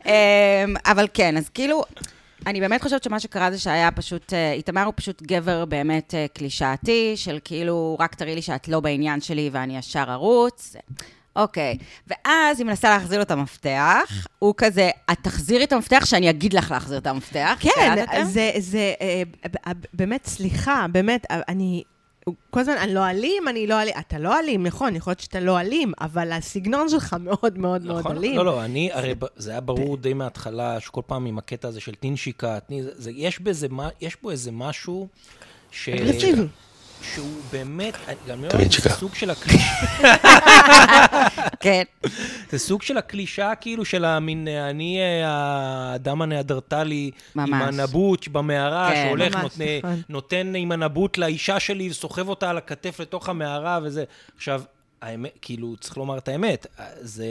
אמ, 0.06 0.10
אבל 0.86 1.06
כן, 1.14 1.36
אז 1.36 1.48
כאילו, 1.48 1.82
אני 2.46 2.60
באמת 2.60 2.82
חושבת 2.82 3.02
שמה 3.02 3.20
שקרה 3.20 3.50
זה 3.50 3.58
שהיה 3.58 3.90
פשוט, 3.90 4.32
אה, 4.32 4.52
איתמר 4.52 4.82
הוא 4.82 4.92
פשוט 4.96 5.22
גבר 5.22 5.64
באמת 5.64 6.14
אה, 6.14 6.26
קלישאתי, 6.34 7.12
של 7.16 7.38
כאילו, 7.44 7.96
רק 8.00 8.14
תראי 8.14 8.34
לי 8.34 8.42
שאת 8.42 8.68
לא 8.68 8.80
בעניין 8.80 9.20
שלי 9.20 9.50
ואני 9.52 9.78
ישר 9.78 10.04
ארוץ. 10.08 10.76
אוקיי, 11.36 11.78
ואז 12.06 12.60
היא 12.60 12.66
מנסה 12.66 12.90
להחזיר 12.90 13.18
לו 13.18 13.22
את 13.22 13.30
המפתח, 13.30 14.26
הוא 14.38 14.54
כזה, 14.56 14.90
את 15.12 15.18
תחזירי 15.22 15.64
את 15.64 15.72
המפתח 15.72 16.04
שאני 16.04 16.30
אגיד 16.30 16.52
לך 16.52 16.70
להחזיר 16.70 16.98
את 16.98 17.06
המפתח. 17.06 17.58
כן? 17.60 18.04
זה, 18.24 18.50
זה, 18.58 18.94
אה, 19.00 19.22
באמת, 19.94 20.26
סליחה, 20.26 20.86
באמת, 20.92 21.26
אני... 21.30 21.82
כל 22.50 22.60
הזמן, 22.60 22.74
אני 22.76 22.94
לא 22.94 23.06
אלים, 23.06 23.48
אני 23.48 23.66
לא 23.66 23.82
אלים. 23.82 23.94
אתה 23.98 24.18
לא 24.18 24.38
אלים, 24.38 24.62
נכון, 24.66 24.96
יכול 24.96 25.10
להיות 25.10 25.20
שאתה 25.20 25.40
לא 25.40 25.60
אלים, 25.60 25.92
אבל 26.00 26.32
הסגנון 26.32 26.88
שלך 26.88 27.16
מאוד 27.20 27.58
מאוד 27.58 27.82
מאוד 27.82 27.98
נכון? 27.98 28.16
אלים. 28.16 28.36
לא, 28.36 28.44
לא, 28.44 28.64
אני, 28.64 28.90
הרי 28.92 29.14
ב- 29.14 29.24
זה 29.36 29.50
היה 29.50 29.60
ברור 29.60 29.96
די 29.96 30.14
מההתחלה, 30.14 30.80
שכל 30.80 31.02
פעם 31.06 31.26
עם 31.26 31.38
הקטע 31.38 31.68
הזה 31.68 31.80
של 31.80 31.94
טינשיקה, 31.94 32.58
זה- 32.70 32.90
זה- 32.94 33.10
יש 33.14 33.40
בזה, 33.40 33.66
יש 34.00 34.16
בו 34.22 34.30
איזה 34.30 34.52
משהו 34.52 35.08
ש... 35.70 35.88
אגרסיבי. 35.88 36.42
שהוא 37.02 37.40
באמת, 37.52 37.94
גם 38.28 38.44
לא 38.44 38.46
יודע. 38.46 38.64
זה 38.82 38.90
סוג 38.90 39.14
של 39.14 39.30
הקלישאה, 39.30 40.08
כן. 41.60 41.82
זה 42.50 42.58
סוג 42.58 42.82
של 42.82 42.98
הקלישאה 42.98 43.54
כאילו 43.54 43.84
של 43.84 44.04
המין, 44.04 44.48
אה, 44.48 44.70
אני 44.70 44.98
אה, 45.00 45.28
האדם 45.28 46.22
הנאדרטלי, 46.22 47.10
עם. 47.34 47.54
הנבוט 47.54 48.28
במערה, 48.28 48.90
כן, 48.92 49.04
שהולך, 49.06 49.34
ממש, 49.34 49.42
נותן, 49.42 49.78
נכון. 49.82 50.02
נותן 50.08 50.52
עם 50.56 50.72
הנבוט 50.72 51.18
לאישה 51.18 51.60
שלי 51.60 51.90
וסוחב 51.90 52.28
אותה 52.28 52.50
על 52.50 52.58
הכתף 52.58 53.00
לתוך 53.00 53.28
המערה 53.28 53.80
וזה. 53.82 54.04
עכשיו, 54.36 54.62
האמת, 55.02 55.38
כאילו, 55.42 55.76
צריך 55.80 55.96
לומר 55.96 56.18
את 56.18 56.28
האמת, 56.28 56.66
זה, 57.00 57.26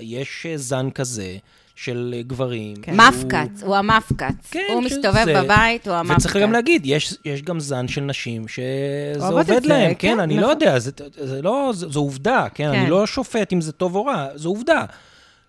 יש 0.00 0.46
זן 0.56 0.90
כזה 0.90 1.36
של 1.84 2.14
גברים. 2.26 2.76
כן. 2.82 2.94
מפקץ, 2.96 3.62
הוא 3.62 3.76
המפקץ. 3.76 4.34
כן, 4.50 4.60
הוא 4.74 4.88
שזה- 4.88 4.96
מסתובב 4.98 5.38
בבית, 5.44 5.88
הוא 5.88 5.96
המפקץ. 5.96 6.16
וצריך 6.18 6.36
גם 6.36 6.52
להגיד, 6.52 6.82
יש, 6.84 7.14
יש 7.24 7.42
גם 7.42 7.60
זן 7.60 7.88
של 7.88 8.00
נשים 8.00 8.48
שזה 8.48 9.26
עובד 9.26 9.62
זה, 9.62 9.68
להם, 9.68 9.94
כן, 9.94 10.14
כן, 10.14 10.20
אני 10.20 10.34
לא 10.36 10.40
נכון. 10.40 10.50
יודע, 10.52 10.78
זה, 10.78 10.90
זה 11.20 11.42
לא, 11.42 11.70
זה, 11.74 11.88
זו 11.88 12.00
עובדה, 12.00 12.46
כן, 12.54 12.72
כן. 12.72 12.78
אני 12.78 12.90
לא 12.90 13.06
שופט 13.06 13.52
אם 13.52 13.60
זה 13.60 13.72
טוב 13.72 13.94
או 13.96 14.04
רע, 14.04 14.26
זו 14.34 14.48
עובדה. 14.48 14.84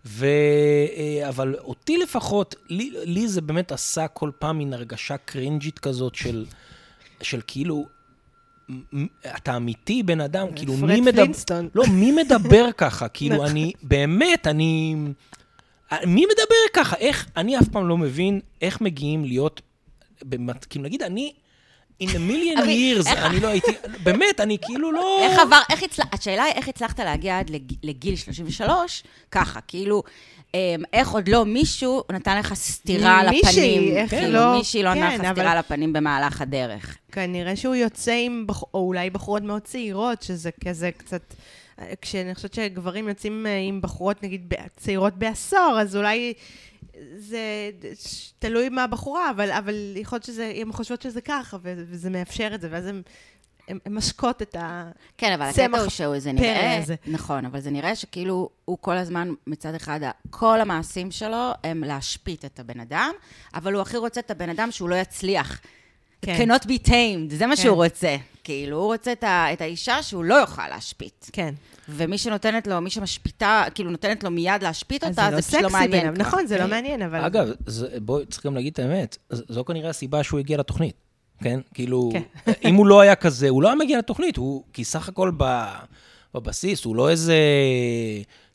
ו... 0.06 0.26
אה, 0.98 1.30
אבל 1.30 1.56
אותי 1.60 1.98
לפחות, 1.98 2.56
לי, 2.70 2.92
לי 3.04 3.28
זה 3.28 3.42
באמת 3.42 3.72
עשה 3.72 4.08
כל 4.08 4.32
פעם 4.40 4.58
מין 4.58 4.74
הרגשה 4.74 5.18
קרינג'ית 5.18 5.80
כזאת 5.80 6.16
של, 6.16 6.46
של 7.22 7.40
כאילו, 7.48 7.86
אתה 9.36 9.56
אמיתי 9.58 10.04
בן 10.04 10.22
אדם, 10.22 10.48
כאילו 10.56 10.74
מי 10.78 11.02
מדבר... 11.02 11.12
פלינסטון. 11.24 11.70
לא, 11.76 11.84
מי 11.94 12.12
מדבר 12.12 12.66
ככה? 12.78 13.08
כאילו, 13.08 13.46
אני, 13.46 13.72
באמת, 13.84 14.48
אני... 14.48 14.96
מי 16.08 16.26
מדבר 16.26 16.56
ככה? 16.84 16.96
איך, 16.96 17.28
אני 17.38 17.60
אף 17.60 17.68
פעם 17.72 17.88
לא 17.88 17.98
מבין 17.98 18.40
איך 18.62 18.82
מגיעים 18.82 19.26
להיות, 19.26 19.62
במת, 20.24 20.66
כאילו, 20.66 20.86
נגיד, 20.86 21.02
אני, 21.04 21.34
in 22.04 22.08
a 22.08 22.32
million 22.32 22.60
years, 22.60 23.10
איך- 23.10 23.26
אני 23.26 23.40
לא 23.40 23.48
הייתי, 23.48 23.72
באמת, 24.04 24.40
אני 24.40 24.58
כאילו 24.62 24.92
לא... 24.92 25.20
איך 25.24 25.40
עבר, 25.40 25.60
איך 25.70 25.84
הצלחת, 25.84 26.14
השאלה 26.14 26.44
היא 26.44 26.54
איך 26.54 26.68
הצלחת 26.68 27.00
להגיע 27.00 27.40
עד 27.40 27.50
לג- 27.50 27.74
לגיל 27.84 28.16
33, 28.16 29.04
ככה, 29.32 29.62
כאילו, 29.62 30.04
אמ, 30.54 30.60
איך 30.94 31.10
עוד 31.12 31.28
לא 31.30 31.46
מישהו 31.46 32.04
נתן 32.12 32.38
לך 32.38 32.54
סטירה 32.54 33.20
על 33.20 33.30
מישהי, 33.30 33.50
הפנים, 33.78 33.98
איך 33.98 34.10
כאילו, 34.10 34.34
לא- 34.34 34.58
מישהי 34.58 34.84
לא 34.84 34.94
כן, 34.94 35.08
לך 35.14 35.20
אבל- 35.20 35.32
סטירה 35.34 35.52
על 35.52 35.58
הפנים 35.58 35.94
במהלך 35.94 36.42
הדרך. 36.42 36.98
כנראה 37.12 37.56
שהוא 37.56 37.76
יוצא 37.76 38.12
עם. 38.26 38.46
או 38.74 38.80
אולי 38.88 39.10
בחורות 39.10 39.44
מאוד 39.44 39.62
צעירות, 39.62 40.22
שזה 40.24 40.50
כזה 40.68 40.92
קצת... 40.98 41.34
כשאני 42.02 42.36
חושבת 42.36 42.54
שגברים 42.54 43.08
יוצאים 43.08 43.48
אה, 43.48 43.58
עם 43.58 43.82
בחורות, 43.82 44.24
נגיד, 44.24 44.54
צעירות 44.78 45.14
בעשור, 45.14 45.78
אז 45.82 45.96
אולי 45.96 46.34
זה 47.18 47.70
תלוי 48.40 48.70
מה 48.70 48.84
הבחורה, 48.84 49.30
אבל, 49.30 49.52
אבל 49.52 49.76
יכול 49.96 50.16
להיות 50.16 50.24
שזה, 50.26 50.54
הן 50.56 50.72
חושבות 50.72 51.02
שזה 51.02 51.22
ככה, 51.22 51.58
וזה 51.64 52.10
מאפשר 52.10 52.52
את 52.56 52.62
זה, 52.62 52.68
ואז 52.72 52.86
הן 52.86 53.02
הן- 53.68 53.80
משקות 53.90 54.42
את 54.42 54.56
ה... 54.56 54.92
כן, 55.18 55.34
אבל 55.34 55.46
הקטע 55.46 55.82
הוא 55.82 55.90
שהוא, 55.90 56.20
זה 56.20 56.32
פרא 56.38 56.40
נראה, 56.42 56.78
הזה. 56.78 56.96
נכון, 57.08 57.46
אבל 57.46 57.60
זה 57.60 57.72
נראה 57.72 57.96
שכאילו 57.96 58.50
הוא 58.66 58.78
כל 58.82 58.98
הזמן, 58.98 59.30
מצד 59.48 59.76
אחד, 59.76 60.00
כל 60.30 60.62
המעשים 60.62 61.12
שלו 61.12 61.52
הם 61.64 61.84
להשפיט 61.84 62.46
את 62.46 62.60
הבן 62.60 62.80
אדם, 62.80 63.12
אבל 63.54 63.74
הוא 63.74 63.82
הכי 63.82 63.98
רוצה 63.98 64.20
את 64.20 64.32
הבן 64.32 64.50
אדם 64.50 64.72
שהוא 64.72 64.90
לא 64.90 64.96
יצליח 64.96 65.62
כן. 66.22 66.50
cannot 66.52 66.64
be 66.66 66.88
tamed, 66.88 67.34
זה 67.38 67.48
מה 67.48 67.56
כן. 67.56 67.62
שהוא 67.62 67.76
רוצה. 67.76 68.16
כאילו, 68.44 68.78
הוא 68.78 68.86
רוצה 68.94 69.12
את, 69.12 69.24
ה, 69.24 69.54
את 69.54 69.62
האישה 69.62 70.04
שהוא 70.04 70.24
לא 70.24 70.36
יוכל 70.36 70.68
להשפיט. 70.68 71.30
כן. 71.34 71.54
ומי 71.90 72.18
שנותנת 72.18 72.68
לו, 72.68 72.82
מי 72.82 72.90
שמשפיטה, 72.90 73.64
כאילו 73.76 73.92
נותנת 73.92 74.24
לו 74.24 74.32
מיד 74.32 74.64
להשפיט 74.64 75.04
אותה, 75.04 75.14
זה 75.24 75.30
זה 75.30 75.36
לא 75.36 75.42
פשוט 75.42 75.62
לא 75.62 75.70
מעניין. 75.70 76.16
כבר. 76.16 76.24
נכון, 76.26 76.48
זה 76.48 76.58
לא 76.58 76.68
מעניין, 76.68 77.02
אבל... 77.02 77.20
אגב, 77.26 77.50
זה- 77.66 77.88
בואי, 78.02 78.26
צריך 78.26 78.46
גם 78.46 78.56
להגיד 78.56 78.74
את 78.74 78.80
האמת, 78.80 79.18
זו 79.30 79.66
כנראה 79.66 79.90
הסיבה 79.90 80.24
שהוא 80.24 80.40
הגיע 80.40 80.58
לתוכנית, 80.58 80.96
כן? 81.44 81.60
כאילו, 81.74 82.10
כן. 82.14 82.52
אם 82.70 82.76
הוא 82.76 82.88
לא 82.88 83.02
היה 83.02 83.16
כזה, 83.16 83.50
הוא 83.50 83.62
לא 83.64 83.68
היה 83.68 83.76
מגיע 83.76 83.98
לתוכנית, 83.98 84.38
הוא, 84.38 84.64
כי 84.74 84.84
סך 84.84 85.10
הכל 85.10 85.32
ב, 85.38 85.64
בבסיס, 86.34 86.86
הוא 86.86 86.96
לא 86.96 87.10
איזה, 87.10 87.36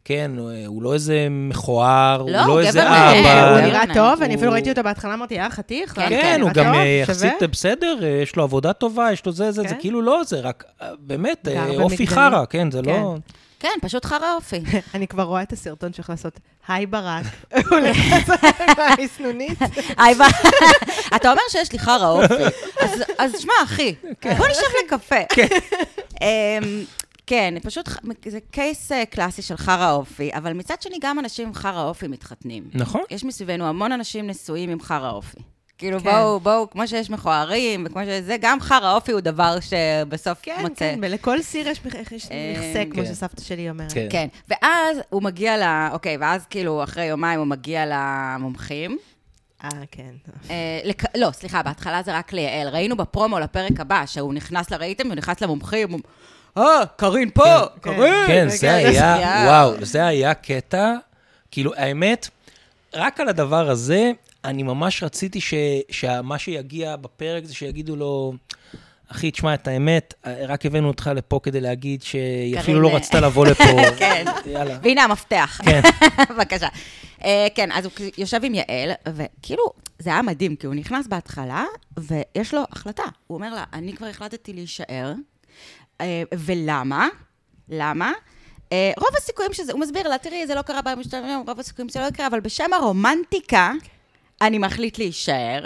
כן, 0.09 0.31
הוא 0.67 0.83
לא 0.83 0.95
איזה 0.95 1.27
מכוער, 1.31 2.23
לא, 2.23 2.39
הוא 2.39 2.47
הוא 2.47 2.61
לא 2.61 2.67
איזה 2.67 2.79
גבר 2.81 2.89
נאה, 2.91 3.11
הוא 3.11 3.21
אבא. 3.21 3.51
גבר 3.59 3.67
נראה 3.67 3.85
נאה. 3.87 3.95
טוב, 3.95 4.23
אני 4.23 4.35
אפילו 4.35 4.47
הוא- 4.49 4.55
ראיתי 4.55 4.71
אותו 4.71 4.83
בהתחלה, 4.83 5.15
אמרתי, 5.15 5.41
אה, 5.41 5.51
חתיך? 5.51 5.93
כן, 5.95 6.09
נראה 6.09 6.23
כן, 6.23 6.41
הוא 6.43 6.51
טוב, 6.51 6.65
גם 6.65 6.75
אה, 6.75 7.03
שווה." 7.07 7.29
יחסית 7.29 7.51
בסדר, 7.53 7.99
אה, 8.03 8.09
יש 8.23 8.37
לו 8.37 8.43
עבודה 8.43 8.73
טובה, 8.73 9.13
יש 9.13 9.27
לו 9.27 9.33
זה, 9.33 9.51
זה, 9.53 9.63
זה 9.63 9.69
כן. 9.69 9.81
כאילו 9.81 10.03
לא 10.03 10.23
זה, 10.27 10.41
רק 10.41 10.65
אה, 10.83 10.89
באמת, 10.99 11.49
אה, 11.49 11.67
אופי. 11.83 12.07
חרא, 12.07 12.45
כן, 12.51 12.71
זה 12.71 12.83
לא... 12.83 13.15
כן, 13.61 13.69
פשוט 13.83 14.05
חרא 14.05 14.35
אופי. 14.35 14.61
אני 14.95 15.07
כבר 15.07 15.23
רואה 15.23 15.43
את 15.43 15.53
הסרטון 15.53 15.93
שהולך 15.93 16.11
לעשות, 16.11 16.39
היי 16.69 16.87
ברק, 16.87 17.25
הוא 17.55 17.79
הולך 17.79 17.97
לעשות 18.11 18.41
מהמסנונית. 18.79 19.59
היי, 20.03 20.15
ב- 20.15 20.23
אתה 21.17 21.31
אומר 21.31 21.43
שיש 21.49 21.73
לי 21.73 21.79
חרא 21.79 22.09
אופי. 22.09 22.35
אז- 22.81 23.03
אז 23.19 23.33
שמע, 23.41 23.53
אחי, 23.65 23.95
בוא 24.39 24.47
נשב 24.49 24.67
לקפה. 24.87 25.17
כן, 27.27 27.55
פשוט, 27.63 27.89
זה 28.27 28.39
קייס 28.51 28.93
אה, 28.93 29.07
קלאסי 29.07 29.43
של 29.43 29.57
חרא 29.57 29.93
אופי, 29.93 30.31
אבל 30.35 30.53
מצד 30.53 30.83
שני, 30.83 30.97
גם 31.01 31.19
אנשים 31.19 31.47
עם 31.47 31.55
חרא 31.55 31.83
אופי 31.83 32.09
מתחתנים. 32.09 32.65
נכון. 32.75 33.03
יש 33.11 33.25
מסביבנו 33.25 33.65
המון 33.67 33.93
אנשים 33.93 34.27
נשואים 34.27 34.71
עם 34.71 34.81
חרא 34.81 35.11
אופי. 35.11 35.39
כאילו, 35.79 36.01
כן. 36.01 36.11
בואו, 36.11 36.41
בואו, 36.41 36.71
כמו 36.71 36.89
שיש 36.89 37.11
מכוערים, 37.11 37.87
וכמו 37.87 38.03
שזה, 38.05 38.37
גם 38.41 38.61
חרא 38.61 38.95
אופי 38.95 39.13
הוא 39.13 39.21
דבר 39.21 39.57
שבסוף 39.61 40.39
כן, 40.43 40.57
מוצא. 40.63 40.75
כן, 40.75 40.99
ולכל 41.03 41.43
סיר 41.43 41.69
יש 41.69 41.81
יש 42.13 42.31
אה, 42.31 42.55
מכסה, 42.57 42.85
כמו 42.91 43.03
כן. 43.03 43.15
שסבתא 43.15 43.43
שלי 43.43 43.71
אומרת. 43.71 43.93
כן. 43.93 44.07
כן, 44.11 44.29
ואז 44.49 44.99
הוא 45.09 45.23
מגיע 45.23 45.57
ל... 45.57 45.89
אוקיי, 45.93 46.17
ואז 46.17 46.47
כאילו, 46.51 46.85
אחרי 46.85 47.05
יומיים 47.05 47.39
הוא 47.39 47.47
מגיע 47.47 47.85
למומחים. 47.87 48.99
אה, 49.65 49.71
כן. 49.91 50.11
אה, 50.51 50.81
לק... 50.85 51.03
לא, 51.17 51.31
סליחה, 51.31 51.63
בהתחלה 51.63 52.03
זה 52.03 52.19
רק 52.19 52.33
ליעל. 52.33 52.69
ראינו 52.69 52.97
בפרומו 52.97 53.39
לפרק 53.39 53.81
הבא, 53.81 54.07
שהוא 54.07 54.35
נכנס, 54.35 54.71
ל- 54.71 54.75
ראיתם? 54.75 55.07
הוא 55.07 55.15
נכנס 55.15 55.41
למומחים, 55.41 55.93
הוא... 55.93 56.01
אה, 56.59 56.83
קארין 56.97 57.31
פה, 57.31 57.45
כן. 57.45 57.81
קארין. 57.81 58.27
כן, 58.27 58.47
רגע, 58.49 58.57
זה 58.57 58.77
רגע, 58.77 59.15
היה. 59.15 59.45
וואו, 59.47 59.85
זה 59.85 60.07
היה 60.07 60.35
קטע, 60.35 60.95
כאילו, 61.51 61.73
האמת, 61.77 62.29
רק 62.95 63.21
על 63.21 63.29
הדבר 63.29 63.71
הזה, 63.71 64.13
אני 64.45 64.63
ממש 64.63 65.03
רציתי 65.03 65.41
ש- 65.41 65.55
שמה 65.91 66.39
שיגיע 66.39 66.97
בפרק 66.97 67.45
זה 67.45 67.55
שיגידו 67.55 67.97
לו, 67.97 68.35
אחי, 69.13 69.31
תשמע, 69.31 69.55
את 69.55 69.69
האמת, 69.69 70.15
רק 70.49 70.67
הבאנו 70.67 70.89
אותך 70.89 71.11
לפה 71.15 71.41
כדי 71.43 71.61
להגיד 71.61 72.03
שהיא 72.03 72.59
אפילו 72.61 72.81
לא 72.81 72.97
רצתה 72.97 73.21
לבוא 73.21 73.47
לפה. 73.47 73.65
כן. 73.99 74.25
יאללה. 74.47 74.79
והנה 74.83 75.05
המפתח. 75.05 75.61
כן. 75.65 75.81
בבקשה. 76.31 76.69
אה, 77.25 77.47
כן, 77.55 77.73
אז 77.73 77.85
הוא 77.85 77.93
יושב 78.19 78.41
עם 78.45 78.55
יעל, 78.55 78.91
וכאילו, 79.15 79.63
זה 79.99 80.11
היה 80.11 80.23
מדהים, 80.23 80.57
כי 80.57 80.67
הוא 80.67 80.75
נכנס 80.75 81.07
בהתחלה, 81.07 81.65
ויש 81.97 82.55
לו 82.55 82.63
החלטה. 82.73 83.03
הוא 83.27 83.37
אומר 83.37 83.55
לה, 83.55 83.65
אני 83.73 83.93
כבר 83.97 84.07
החלטתי 84.07 84.53
להישאר, 84.53 85.13
ולמה? 86.39 87.09
למה? 87.69 88.13
אה, 88.73 88.93
רוב 88.99 89.09
הסיכויים 89.17 89.53
שזה, 89.53 89.73
הוא 89.73 89.81
מסביר 89.81 90.09
לה, 90.09 90.19
תראי, 90.19 90.47
זה 90.47 90.55
לא 90.55 90.63
קרה 90.63 90.83
במשתנה, 90.83 91.41
רוב 91.47 91.61
הסיכויים 91.61 91.89
שזה 91.89 92.01
לא 92.01 92.05
יקרה, 92.05 92.27
אבל 92.27 92.41
בשם 92.41 92.73
הרומנטיקה, 92.73 93.73
אני 94.41 94.59
מחליט 94.59 94.99
להישאר. 94.99 95.65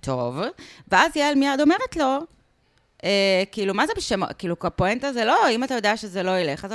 טוב. 0.00 0.38
ואז 0.88 1.16
יעל 1.16 1.34
מיד 1.34 1.60
אומרת 1.60 1.96
לו, 1.96 2.18
אה, 3.04 3.42
כאילו, 3.52 3.74
מה 3.74 3.86
זה 3.86 3.92
בשם, 3.96 4.20
כאילו, 4.38 4.56
הפואנטה 4.62 5.12
זה 5.12 5.24
לא, 5.24 5.50
אם 5.50 5.64
אתה 5.64 5.74
יודע 5.74 5.96
שזה 5.96 6.22
לא 6.22 6.38
ילך, 6.38 6.64
אז... 6.64 6.72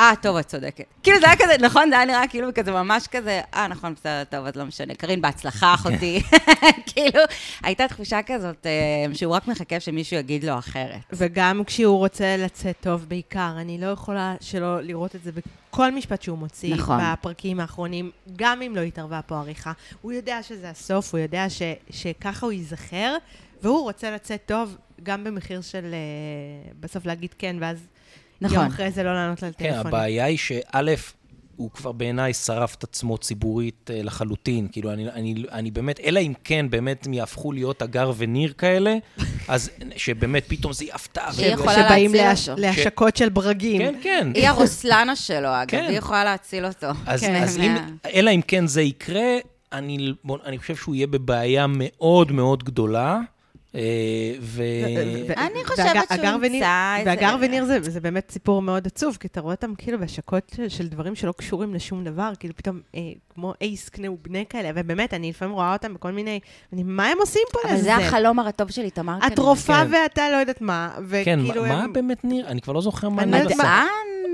אה, 0.00 0.12
טוב, 0.22 0.36
את 0.36 0.46
צודקת. 0.46 0.84
כאילו, 1.02 1.20
זה 1.20 1.26
היה 1.26 1.36
כזה, 1.36 1.66
נכון, 1.66 1.90
זה 1.90 1.96
היה 1.96 2.04
נראה 2.04 2.28
כאילו 2.28 2.48
כזה 2.54 2.72
ממש 2.72 3.06
כזה, 3.06 3.40
אה, 3.54 3.68
נכון, 3.68 3.94
בסדר, 3.94 4.22
טוב, 4.30 4.46
אז 4.46 4.56
לא 4.56 4.64
משנה. 4.64 4.94
קרין, 4.94 5.20
בהצלחה, 5.20 5.74
אחותי. 5.74 6.22
כאילו, 6.92 7.20
הייתה 7.62 7.88
תחושה 7.88 8.20
כזאת 8.26 8.66
אה, 8.66 9.14
שהוא 9.14 9.34
רק 9.34 9.48
מחכה 9.48 9.80
שמישהו 9.80 10.16
יגיד 10.16 10.44
לו 10.44 10.58
אחרת. 10.58 11.00
וגם 11.12 11.64
כשהוא 11.66 11.98
רוצה 11.98 12.36
לצאת 12.36 12.76
טוב 12.80 13.04
בעיקר, 13.08 13.52
אני 13.56 13.78
לא 13.78 13.86
יכולה 13.86 14.34
שלא 14.40 14.80
לראות 14.80 15.14
את 15.16 15.22
זה 15.22 15.30
בכל 15.32 15.92
משפט 15.92 16.22
שהוא 16.22 16.38
מוציא 16.38 16.74
נכון. 16.74 16.98
בפרקים 17.02 17.60
האחרונים, 17.60 18.10
גם 18.36 18.62
אם 18.62 18.76
לא 18.76 18.80
התערבה 18.80 19.20
פה 19.22 19.38
עריכה. 19.38 19.72
הוא 20.02 20.12
יודע 20.12 20.42
שזה 20.42 20.70
הסוף, 20.70 21.14
הוא 21.14 21.20
יודע 21.20 21.50
ש, 21.50 21.62
שככה 21.90 22.46
הוא 22.46 22.52
ייזכר, 22.52 23.16
והוא 23.62 23.82
רוצה 23.82 24.10
לצאת 24.10 24.42
טוב 24.46 24.76
גם 25.06 25.24
במחיר 25.24 25.60
של 25.60 25.84
אה, 25.94 26.70
בסוף 26.80 27.06
להגיד 27.06 27.34
כן, 27.38 27.56
ואז 27.60 27.86
נכון. 28.40 28.58
יום 28.58 28.66
אחרי 28.66 28.90
זה 28.90 29.02
לא 29.02 29.14
לענות 29.14 29.42
על 29.42 29.50
כן, 29.58 29.64
טלפונים. 29.64 29.86
הבעיה 29.86 30.24
היא 30.24 30.38
שא', 30.38 30.94
הוא 31.56 31.70
כבר 31.70 31.92
בעיניי 31.92 32.34
שרף 32.34 32.74
את 32.74 32.84
עצמו 32.84 33.18
ציבורית 33.18 33.90
אה, 33.90 34.02
לחלוטין. 34.02 34.68
כאילו, 34.72 34.92
אני, 34.92 35.08
אני, 35.08 35.34
אני 35.52 35.70
באמת, 35.70 36.00
אלא 36.00 36.20
אם 36.20 36.32
כן 36.44 36.66
באמת 36.70 37.06
הם 37.06 37.14
יהפכו 37.14 37.52
להיות 37.52 37.82
אגר 37.82 38.12
וניר 38.16 38.52
כאלה, 38.58 38.96
אז 39.48 39.70
שבאמת 39.96 40.44
פתאום 40.48 40.72
זה 40.72 40.84
יהיה 40.84 40.94
הפתעה. 40.94 41.32
שהיא 41.32 41.52
יכולה 41.52 41.76
להציל 41.76 42.16
להש... 42.16 42.48
אותו. 42.48 42.60
להשקות 42.60 43.16
של 43.16 43.28
ברגים. 43.28 43.78
כן, 43.78 43.94
כן. 44.02 44.28
היא 44.34 44.48
הרוסלנה 44.48 45.16
שלו, 45.16 45.48
אגב, 45.48 45.70
כן. 45.70 45.86
היא 45.88 45.98
יכולה 45.98 46.24
להציל 46.24 46.66
אותו. 46.66 46.88
אז, 47.06 47.20
כן, 47.20 47.42
אז 47.42 47.58
אם, 47.58 47.74
אלא 48.14 48.30
אם 48.30 48.40
כן 48.46 48.66
זה 48.66 48.82
יקרה, 48.82 49.36
אני, 49.72 50.12
בוא, 50.24 50.38
אני 50.44 50.58
חושב 50.58 50.76
שהוא 50.76 50.94
יהיה 50.94 51.06
בבעיה 51.06 51.66
מאוד 51.68 52.32
מאוד 52.32 52.64
גדולה. 52.64 53.20
אה, 53.76 53.82
ו... 54.40 54.62
אני 55.36 55.64
חושבת 55.64 55.88
שהוא 56.14 56.44
ימצא 56.44 56.94
איזה- 56.98 57.10
והגר 57.10 57.36
וניר 57.40 57.64
זה, 57.64 58.00
באמת 58.00 58.30
סיפור 58.30 58.62
מאוד 58.62 58.86
עצוב, 58.86 59.16
כי 59.20 59.26
אתה 59.28 59.40
רואה 59.40 59.54
אותם 59.54 59.74
כאילו 59.78 59.98
בהשקות 59.98 60.52
של, 60.56 60.68
של 60.68 60.88
דברים 60.88 61.14
שלא 61.14 61.32
קשורים 61.36 61.74
לשום 61.74 62.04
דבר, 62.04 62.32
כאילו 62.38 62.56
פתאום 62.56 62.80
אה, 62.94 63.00
כמו 63.34 63.52
אייס 63.60 63.88
קנה 63.88 64.10
ובנה 64.10 64.44
כאלה, 64.44 64.70
ובאמת, 64.74 65.14
אני 65.14 65.30
לפעמים 65.30 65.54
רואה 65.54 65.72
אותם 65.72 65.94
בכל 65.94 66.10
מיני... 66.12 66.40
אני, 66.72 66.82
מה 66.82 67.06
הם 67.06 67.18
עושים 67.20 67.42
פה 67.52 67.58
אבל 67.64 67.72
לזה? 67.74 67.82
זה 67.82 67.96
החלום 67.96 68.38
הרטוב 68.38 68.70
שלי, 68.70 68.90
תמר. 68.90 69.18
את 69.26 69.38
רופאה 69.38 69.84
כן. 69.84 69.90
ואתה 69.94 70.30
לא 70.32 70.36
יודעת 70.36 70.60
מה, 70.60 70.90
כן, 70.94 71.02
וכאילו 71.08 71.62
מה, 71.62 71.68
מה. 71.82 71.88
באמת 71.92 72.24
ניר? 72.24 72.46
אני 72.48 72.60
כבר 72.60 72.72
לא 72.72 72.80
זוכר 72.80 73.08
מה 73.08 73.22
אני 73.22 73.30
ניר 73.30 73.40
לא 73.44 73.50
יודעת 73.50 73.60
עשה. 73.60 73.82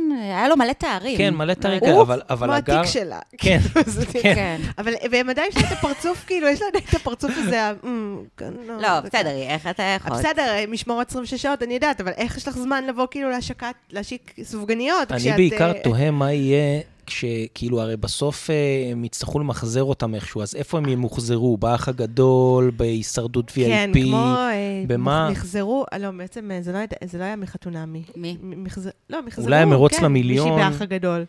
מדען, 0.07 0.21
היה 0.23 0.49
לו 0.49 0.57
מלא 0.57 0.73
תארים. 0.73 1.19
כן, 1.19 1.35
מלא 1.35 1.55
תארים 1.55 1.81
לא 1.83 1.87
יודעת. 1.87 2.01
אבל, 2.07 2.21
אבל 2.31 2.47
כמו 2.47 2.55
הגר... 2.57 2.81
התיק 2.81 2.93
שלה. 2.93 3.19
כן, 3.39 3.59
כן. 4.13 4.21
כן. 4.35 4.61
אבל, 4.79 4.93
והם 5.11 5.31
עדיין 5.31 5.49
יש 5.49 5.57
להם 5.57 5.67
את 5.67 5.79
הפרצוף, 5.79 6.25
כאילו, 6.27 6.49
יש 6.49 6.63
להם 6.63 6.71
את 6.91 6.95
הפרצוף 6.95 7.31
הזה, 7.37 7.63
ה- 7.65 7.73
"אמ, 7.85 8.19
כן, 8.37 8.53
לא, 8.81 9.01
זה 9.01 9.09
בסדר, 9.09 9.31
איך 9.31 9.67
אתה 9.67 9.83
יכול? 9.83 10.17
בסדר, 10.17 10.53
משמרות 10.69 11.09
26 11.11 11.43
שעות, 11.43 11.63
אני 11.63 11.75
יודעת, 11.75 12.01
אבל 12.01 12.13
איך 12.17 12.37
יש 12.37 12.49
לך 12.49 12.55
זמן 12.59 12.85
לבוא 12.87 13.07
כאילו 13.11 13.31
להשקת, 13.31 13.67
להשיק 13.91 14.35
סופגניות? 14.43 15.13
אני 15.13 15.33
בעיקר 15.33 15.69
אה, 15.77 15.83
תוהה 15.83 16.11
מה 16.11 16.33
יהיה 16.33 16.81
כשכאילו, 17.07 17.81
הרי 17.83 17.97
בסוף 17.97 18.51
אה, 18.51 18.55
הם 18.93 19.05
יצטרכו 19.05 19.39
למחזר 19.39 19.83
אותם 19.85 20.15
איכשהו, 20.15 20.43
אז 20.43 20.55
איפה 20.55 20.79
הם 20.79 20.89
ימוחזרו? 20.89 21.57
באח 21.57 21.89
הגדול, 21.89 22.71
בהישרדות 22.77 23.51
VIP? 23.51 23.55
כן, 23.55 23.91
כמו... 24.03 24.17
אה, 24.27 24.85
במה? 24.87 25.31
מחזרו, 25.31 25.85
אה, 25.93 25.99
לא, 25.99 26.11
בעצם 26.11 26.51
זה 26.61 26.73
לא 26.73 26.77
היה- 26.79 26.87
זה 27.05 27.19
לא 27.19 27.25
היה 27.25 27.37
מחתונמי. 27.37 28.03
מי? 28.17 28.37
מ- 28.43 28.65
מחז- 28.67 28.91
לא, 29.11 29.19
מחזרו, 29.27 29.45
אולי 29.45 29.57
המרוץ 29.57 29.95
כן, 29.95 30.05
למיליון. 30.05 30.49
מישהי 30.51 30.71
באח 30.71 30.83
הגדול. 30.83 31.25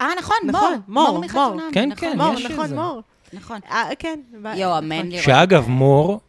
אה, 0.00 0.06
נכון, 0.18 0.36
מור. 0.44 0.52
נכון, 0.52 0.80
מור, 0.88 1.08
מור. 1.10 1.18
מחתונמי, 1.24 1.62
כן, 1.72 1.88
נכון, 1.92 2.10
כן, 2.12 2.16
מור, 2.18 2.34
יש 2.34 2.44
נכון, 2.46 2.64
איזה. 2.64 2.74
מור. 2.74 3.02
נכון. 3.32 3.58
כן. 3.98 4.20
יואו, 4.56 4.78
אמן 4.78 4.96
נכון. 4.98 5.08
לראות. 5.08 5.24
שאגב, 5.24 5.68
מור, 5.68 6.20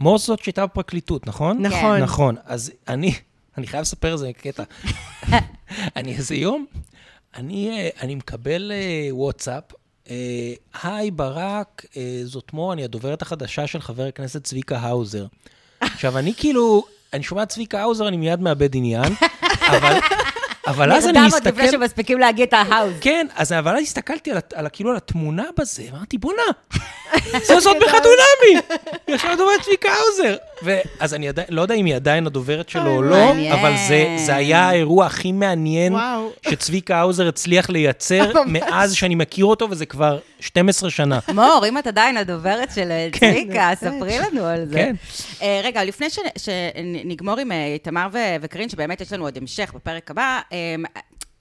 מור 0.00 0.18
זאת 0.18 0.38
שהייתה 0.44 0.66
בפרקליטות, 0.66 1.26
נכון? 1.26 1.58
נכון. 1.66 1.98
נכון, 2.00 2.34
אז 2.44 2.72
אני, 2.88 3.14
אני 3.58 3.66
חייב 3.66 3.80
לספר 3.82 4.12
איזה 4.12 4.30
קטע. 4.32 4.62
אני 5.96 6.16
איזה 6.16 6.34
יום, 6.34 6.66
אני, 7.36 7.70
אה, 7.70 7.88
אני 8.00 8.14
מקבל 8.14 8.72
אה, 8.74 9.08
וואטסאפ, 9.10 9.64
אה, 10.10 10.52
היי 10.82 11.10
ברק, 11.10 11.84
זאת 12.24 12.52
מור, 12.52 12.72
אני 12.72 12.84
הדוברת 12.84 13.22
החדשה 13.22 13.66
של 13.66 13.80
חבר 13.80 14.06
הכנסת 14.06 14.44
צביקה 14.44 14.78
האוזר. 14.78 15.26
עכשיו, 15.80 16.18
אני 16.18 16.34
כאילו, 16.34 16.84
אני 17.12 17.22
שומע 17.22 17.46
צביקה 17.46 17.80
האוזר, 17.80 18.08
אני 18.08 18.16
מיד 18.16 18.40
מאבד 18.40 18.76
עניין, 18.76 19.12
אבל, 19.78 19.98
אבל 20.66 20.92
אז 20.92 21.04
אני 21.04 21.12
נרדם 21.12 21.24
עוד 21.24 21.34
מסתכל... 21.34 21.50
לפני 21.50 21.70
שמספיקים 21.70 22.18
להגיד 22.18 22.48
את 22.48 22.52
ההאוז. 22.52 22.92
כן, 23.00 23.26
אז 23.36 23.52
אבל 23.52 23.76
אז 23.76 23.82
הסתכלתי 23.82 24.30
על, 24.30 24.38
על, 24.54 24.66
כאילו 24.72 24.90
על 24.90 24.96
התמונה 24.96 25.44
בזה, 25.58 25.82
אמרתי, 25.92 26.18
בואנה, 26.18 26.42
זה 27.32 27.60
זאת 27.60 27.76
בחתונמי, 27.82 28.76
יש 29.08 29.24
לה 29.24 29.36
דוברת 29.36 29.60
צביקה 29.62 29.88
האוזר. 29.92 30.36
ואז 30.62 31.14
אני 31.14 31.28
לא 31.48 31.62
יודע 31.62 31.74
אם 31.74 31.84
היא 31.84 31.94
עדיין 31.94 32.26
הדוברת 32.26 32.68
שלו 32.68 32.90
או 32.90 33.02
לא. 33.02 33.32
אבל 33.52 33.74
זה, 33.88 34.16
זה 34.26 34.34
היה 34.34 34.68
האירוע 34.68 35.06
הכי 35.06 35.32
מעניין. 35.32 35.94
שצביקה 36.50 36.96
האוזר 36.96 37.28
הצליח 37.28 37.70
לייצר 37.70 38.32
מאז 38.46 38.94
שאני 38.94 39.14
מכיר 39.14 39.44
אותו, 39.44 39.70
וזה 39.70 39.86
כבר 39.86 40.18
12 40.40 40.90
שנה. 40.90 41.18
מור, 41.34 41.64
אם 41.68 41.78
את 41.78 41.86
עדיין 41.86 42.16
הדוברת 42.16 42.70
של 42.74 42.90
אה, 42.90 43.08
כן. 43.12 43.32
צביקה, 43.32 43.70
ספרי 43.74 44.18
לנו 44.18 44.44
על 44.46 44.64
זה. 44.64 44.74
כן. 44.74 44.94
אה, 45.42 45.60
רגע, 45.64 45.84
לפני 45.84 46.06
שנגמור 46.36 47.40
עם 47.40 47.52
אה, 47.52 47.76
תמר 47.82 48.08
וקרין, 48.40 48.68
שבאמת 48.68 49.00
יש 49.00 49.12
לנו 49.12 49.24
עוד 49.24 49.36
המשך 49.36 49.72
בפרק 49.74 50.10
הבא, 50.10 50.40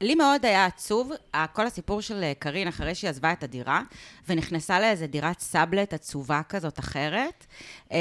לי 0.04 0.16
מאוד 0.16 0.46
היה 0.46 0.66
עצוב, 0.66 1.12
כל 1.54 1.68
הסיפור 1.68 2.02
של 2.02 2.24
אה, 2.24 2.34
קארין, 2.40 2.68
אחרי 2.68 2.96
שהיא 2.96 3.10
עזבה 3.10 3.32
את 3.32 3.44
הדירה, 3.44 3.82
ונכנסה 4.30 4.80
לאיזה 4.80 5.08
דירת 5.08 5.40
סאבלט 5.40 5.94
עצובה 5.94 6.42
כזאת 6.50 6.80
אחרת, 6.80 7.46
אמ, 7.92 7.98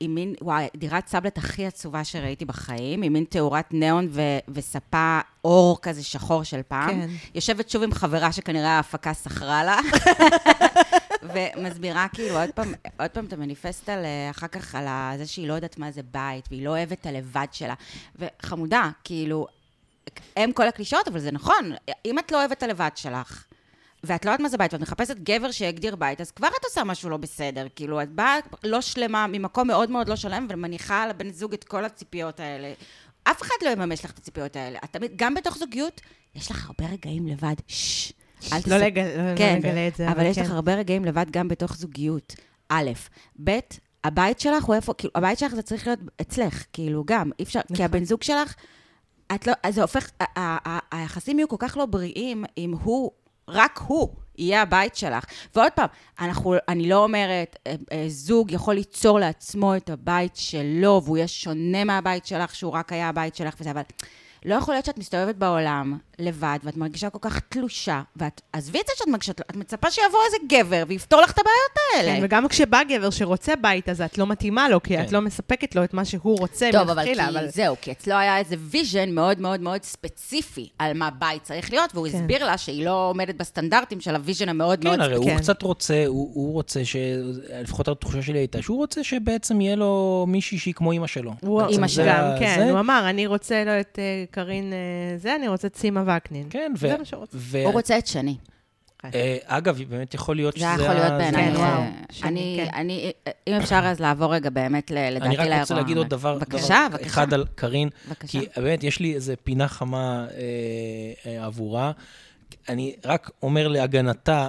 עם 0.00 0.14
מין, 0.14 0.34
וואי, 0.40 0.66
דירת 0.76 1.08
סאבלט 1.08 1.38
הכי 1.38 1.66
עצובה 1.66 2.04
שראיתי 2.04 2.44
בחיים, 2.44 3.02
עם 3.02 3.12
מין 3.12 3.24
תאורת 3.24 3.74
ניאון 3.74 4.08
ו- 4.10 4.38
וספה 4.48 5.20
אור 5.44 5.78
כזה 5.82 6.04
שחור 6.04 6.42
של 6.42 6.60
פעם. 6.68 6.90
כן. 6.90 7.08
יושבת 7.34 7.70
שוב 7.70 7.82
עם 7.82 7.92
חברה 7.92 8.32
שכנראה 8.32 8.70
ההפקה 8.70 9.14
שכרה 9.14 9.64
לה. 9.64 9.78
ומסבירה 11.34 12.06
כאילו 12.12 12.40
עוד 12.40 12.50
פעם, 12.54 12.74
עוד 12.98 13.10
פעם 13.10 13.24
את 13.24 13.32
המניפסט 13.32 13.88
על, 13.88 14.04
אה, 14.04 14.30
אחר 14.30 14.46
כך 14.46 14.74
על 14.74 14.86
זה 15.18 15.26
שהיא 15.26 15.48
לא 15.48 15.54
יודעת 15.54 15.78
מה 15.78 15.90
זה 15.90 16.00
בית, 16.02 16.48
והיא 16.50 16.64
לא 16.64 16.70
אוהבת 16.70 17.00
את 17.00 17.06
הלבד 17.06 17.46
שלה. 17.52 17.74
וחמודה, 18.16 18.90
כאילו, 19.04 19.46
הם 20.36 20.52
כל 20.52 20.68
הקלישאות, 20.68 21.08
אבל 21.08 21.18
זה 21.20 21.32
נכון. 21.32 21.72
אם 22.06 22.18
את 22.18 22.32
לא 22.32 22.38
אוהבת 22.38 22.58
את 22.58 22.62
הלבד 22.62 22.90
שלך, 22.94 23.44
ואת 24.04 24.24
לא 24.24 24.30
יודעת 24.30 24.40
מה 24.40 24.48
זה 24.48 24.56
בית, 24.58 24.72
ואת 24.72 24.82
מחפשת 24.82 25.16
גבר 25.16 25.50
שיגדיר 25.50 25.96
בית, 25.96 26.20
אז 26.20 26.30
כבר 26.30 26.48
את 26.48 26.64
עושה 26.64 26.84
משהו 26.84 27.10
לא 27.10 27.16
בסדר. 27.16 27.66
כאילו, 27.76 28.02
את 28.02 28.08
באה 28.08 28.36
לא 28.64 28.80
שלמה, 28.80 29.26
ממקום 29.26 29.68
מאוד 29.68 29.90
מאוד 29.90 30.08
לא 30.08 30.16
שלם, 30.16 30.46
ומניחה 30.50 31.02
על 31.02 31.10
הבן 31.10 31.30
זוג 31.30 31.52
את 31.52 31.64
כל 31.64 31.84
הציפיות 31.84 32.40
האלה. 32.40 32.72
אף 33.24 33.42
אחד 33.42 33.54
לא 33.64 33.70
יממש 33.70 34.04
לך 34.04 34.10
את 34.10 34.18
הציפיות 34.18 34.56
האלה. 34.56 34.78
את 34.84 34.92
תמיד, 34.92 35.12
גם 35.16 35.34
בתוך 35.34 35.56
זוגיות, 35.58 36.00
יש 36.34 36.50
לך 36.50 36.66
הרבה 36.66 36.92
רגעים 36.92 37.26
לבד. 37.26 37.54
ששש, 37.68 38.12
אל 38.52 38.56
לא 38.56 38.60
תספר. 38.62 38.78
לגל- 38.86 39.02
לא 39.32 39.36
כן, 39.36 39.56
לגלה 39.58 39.88
את 39.88 39.96
זה. 39.96 40.08
אבל 40.08 40.26
יש 40.26 40.36
כן. 40.38 40.44
לך 40.44 40.50
הרבה 40.50 40.74
רגעים 40.74 41.04
לבד 41.04 41.26
גם 41.30 41.48
בתוך 41.48 41.76
זוגיות. 41.76 42.34
א', 42.68 42.90
ב', 43.44 43.58
הבית 44.04 44.40
שלך 44.40 44.64
הוא 44.64 44.74
איפה, 44.74 44.94
כאילו, 44.94 45.12
הבית 45.14 45.38
שלך 45.38 45.54
זה 45.54 45.62
צריך 45.62 45.86
להיות 45.86 46.00
אצלך, 46.20 46.64
כאילו, 46.72 47.04
גם, 47.06 47.30
אי 47.38 47.44
אפשר, 47.44 47.60
כי 47.66 47.72
נכון. 47.72 47.84
הבן 47.84 48.04
זוג 48.04 48.22
שלך, 48.22 48.54
את 49.34 49.46
לא, 49.46 49.52
אז 49.62 49.74
זה 49.74 49.82
הופך, 49.82 50.10
ה- 50.20 50.40
ה- 50.40 50.68
ה- 50.68 50.98
היחסים 50.98 51.38
יהיו 51.38 51.48
כל 51.48 51.56
כך 51.58 51.76
לא 51.76 51.86
בריאים 51.86 52.44
אם 52.58 52.74
הוא, 52.82 53.10
רק 53.48 53.80
הוא, 53.86 54.08
יהיה 54.38 54.62
הבית 54.62 54.96
שלך. 54.96 55.24
ועוד 55.54 55.72
פעם, 55.72 55.88
אנחנו, 56.20 56.54
אני 56.68 56.88
לא 56.88 57.02
אומרת, 57.02 57.56
אה, 57.66 57.74
אה, 57.92 58.04
זוג 58.08 58.52
יכול 58.52 58.74
ליצור 58.74 59.20
לעצמו 59.20 59.76
את 59.76 59.90
הבית 59.90 60.36
שלו, 60.36 61.02
והוא 61.04 61.16
יהיה 61.16 61.28
שונה 61.28 61.84
מהבית 61.84 62.26
שלך, 62.26 62.54
שהוא 62.54 62.72
רק 62.72 62.92
היה 62.92 63.08
הבית 63.08 63.34
שלך 63.34 63.54
וזה, 63.60 63.70
אבל 63.70 63.82
לא 64.44 64.54
יכול 64.54 64.74
להיות 64.74 64.84
שאת 64.84 64.98
מסתובבת 64.98 65.34
בעולם 65.36 65.98
לבד, 66.22 66.58
ואת 66.64 66.76
מרגישה 66.76 67.10
כל 67.10 67.18
כך 67.20 67.40
תלושה, 67.48 68.02
ואת, 68.16 68.40
עזבי 68.52 68.80
את 68.80 68.86
זה 68.86 68.92
שאת 68.98 69.08
מרגישה, 69.08 69.32
את 69.32 69.56
מצפה 69.56 69.90
שיבוא 69.90 70.18
איזה 70.26 70.36
גבר 70.48 70.84
ויפתור 70.88 71.20
לך 71.20 71.30
את 71.30 71.38
הבעיות 71.38 71.72
האלה. 71.96 72.16
כן, 72.18 72.24
וגם 72.24 72.48
כשבא 72.48 72.82
גבר 72.82 73.10
שרוצה 73.10 73.56
בית, 73.56 73.88
אז 73.88 74.00
את 74.00 74.18
לא 74.18 74.26
מתאימה 74.26 74.68
לו, 74.68 74.82
כי 74.82 75.00
את 75.00 75.08
כן. 75.08 75.14
לא 75.14 75.20
מספקת 75.20 75.76
לו 75.76 75.84
את 75.84 75.94
מה 75.94 76.04
שהוא 76.04 76.38
רוצה 76.38 76.68
טוב, 76.72 76.80
אבל 76.80 76.94
מלכתחילה, 76.94 77.40
כי 77.40 77.48
זהו, 77.48 77.76
כי 77.80 77.92
אצלו 77.92 78.14
היה 78.14 78.38
איזה 78.38 78.56
vision 78.58 79.10
מאוד 79.10 79.40
מאוד 79.40 79.60
מאוד 79.60 79.82
ספציפי 79.82 80.68
על 80.78 80.92
מה 80.96 81.10
בית 81.10 81.42
צריך 81.42 81.70
להיות, 81.72 81.90
והוא 81.94 82.08
כן. 82.08 82.16
הסביר 82.18 82.46
לה 82.46 82.58
שהיא 82.58 82.84
לא 82.84 83.08
עומדת 83.10 83.34
בסטנדרטים 83.34 84.00
של 84.00 84.14
ה 84.14 84.19
vision 84.19 84.48
המאוד 84.48 84.84
מאוד 84.84 84.94
כן, 84.96 85.00
הרי 85.00 85.14
כן. 85.24 85.30
הוא 85.30 85.38
קצת 85.38 85.62
רוצה, 85.62 86.04
הוא 86.06 86.30
הוא 86.34 86.52
רוצה 86.52 86.84
ש... 86.84 86.96
לפחות 87.62 87.88
התחושה 87.88 88.22
שלי 88.22 88.38
הייתה, 88.38 88.62
שהוא 88.62 88.76
רוצה 88.76 89.04
שבעצם 89.04 89.60
יהיה 89.60 89.76
לו 89.76 90.24
מישהי 90.28 90.58
שהיא 90.58 90.74
כמו 90.74 90.92
אימא 90.92 91.06
שלו. 91.06 91.32
גם, 92.06 92.18
שלו. 92.30 92.38
כן, 92.38 92.54
זה- 92.58 92.70
הוא 92.70 92.80
אמר, 92.80 93.06
אני 93.10 93.26
רוצה 93.26 93.64
לו 93.64 93.80
את 93.80 93.98
אה, 93.98 94.24
קארין 94.30 94.72
אה, 94.72 94.78
זה, 95.18 95.36
אני 95.36 95.48
רוצה 95.48 95.68
את 95.68 95.74
וקנין. 96.16 96.46
כן, 96.50 96.72
ו... 96.76 96.88
זה 96.88 96.96
מה 96.98 97.04
שהוא 97.04 97.20
רוצה. 97.20 97.36
ו- 97.40 97.64
הוא 97.64 97.72
רוצה 97.72 97.98
את 97.98 98.06
שני. 98.06 98.36
אה, 99.04 99.36
אגב, 99.44 99.82
באמת 99.88 100.14
יכול 100.14 100.36
להיות 100.36 100.54
זה 100.54 100.60
שזה... 100.60 100.68
היה 100.68 100.82
יכול 100.82 100.94
להיות 100.94 101.12
בעיניי. 101.12 101.50
כן, 101.50 101.56
זה-. 101.56 101.62
אה, 101.62 101.90
אני, 102.22 102.60
כן. 102.64 102.74
אני, 102.74 103.12
אם 103.48 103.52
אפשר 103.54 103.80
אז 103.84 104.00
לעבור 104.00 104.34
רגע 104.34 104.50
באמת, 104.50 104.90
לדעתי, 104.90 105.26
אני 105.26 105.36
רק 105.36 105.40
רוצה 105.40 105.74
לאירוע. 105.74 105.76
להגיד 105.76 105.96
עוד 105.96 106.08
דבר, 106.08 106.38
בבקשה, 106.38 106.86
בבקשה. 106.90 107.06
אחד 107.06 107.34
על 107.34 107.44
קארין, 107.54 107.88
בבקשה. 108.08 108.40
כי 108.40 108.46
באמת 108.60 108.84
יש 108.84 109.00
לי 109.00 109.14
איזה 109.14 109.36
פינה 109.36 109.68
חמה 109.68 110.26
אה, 111.26 111.46
עבורה. 111.46 111.92
אני 112.68 112.96
רק 113.04 113.30
אומר 113.42 113.68
להגנתה, 113.68 114.48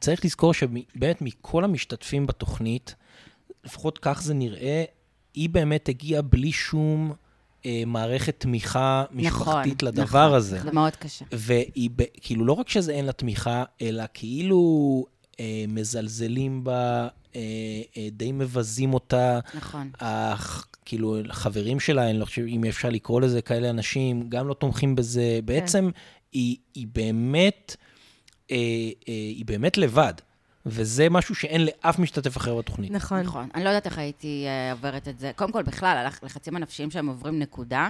צריך 0.00 0.24
לזכור 0.24 0.54
שבאמת 0.54 1.22
מכל 1.22 1.64
המשתתפים 1.64 2.26
בתוכנית, 2.26 2.94
לפחות 3.64 3.98
כך 3.98 4.22
זה 4.22 4.34
נראה, 4.34 4.84
היא 5.34 5.50
באמת 5.50 5.88
הגיעה 5.88 6.22
בלי 6.22 6.52
שום 6.52 7.12
אה, 7.66 7.82
מערכת 7.86 8.34
תמיכה 8.40 9.04
משפחתית 9.10 9.46
נכון, 9.82 9.88
לדבר 9.88 10.02
נכון. 10.26 10.36
הזה. 10.36 10.58
זה 10.60 10.70
מאוד 10.72 10.96
קשה. 10.96 11.24
והיא, 11.32 11.90
ב- 11.96 12.02
כאילו, 12.20 12.44
לא 12.44 12.52
רק 12.52 12.68
שזה 12.68 12.92
אין 12.92 13.04
לה 13.04 13.12
תמיכה, 13.12 13.64
אלא 13.82 14.04
כאילו 14.14 15.04
אה, 15.40 15.64
מזלזלים 15.68 16.64
בה, 16.64 17.08
אה, 17.36 17.40
אה, 17.96 18.08
די 18.12 18.32
מבזים 18.32 18.94
אותה. 18.94 19.40
נכון. 19.54 19.90
הח- 20.00 20.66
כאילו, 20.84 21.16
החברים 21.30 21.80
שלה, 21.80 22.10
אני 22.10 22.18
לא 22.18 22.24
חושב 22.24 22.42
אם 22.48 22.64
אפשר 22.64 22.90
לקרוא 22.90 23.20
לזה 23.20 23.42
כאלה 23.42 23.70
אנשים, 23.70 24.28
גם 24.28 24.48
לא 24.48 24.54
תומכים 24.54 24.94
בזה. 24.94 25.38
בעצם 25.44 25.90
היא, 26.32 26.56
היא 26.74 26.86
באמת, 26.92 27.76
אה, 28.50 28.56
אה, 29.08 29.14
היא 29.14 29.44
באמת 29.46 29.78
לבד. 29.78 30.12
וזה 30.68 31.08
משהו 31.10 31.34
שאין 31.34 31.60
לאף 31.64 31.98
משתתף 31.98 32.36
אחר 32.36 32.54
בתוכנית. 32.54 32.90
נכון. 32.90 33.20
נכון. 33.20 33.48
אני 33.54 33.64
לא 33.64 33.68
יודעת 33.68 33.86
איך 33.86 33.98
הייתי 33.98 34.44
אה, 34.46 34.72
עוברת 34.72 35.08
את 35.08 35.18
זה. 35.18 35.30
קודם 35.36 35.52
כל, 35.52 35.62
בכלל, 35.62 35.96
על 35.98 36.06
הלחצים 36.22 36.56
הנפשיים 36.56 36.90
שהם 36.90 37.08
עוברים 37.08 37.38
נקודה, 37.38 37.88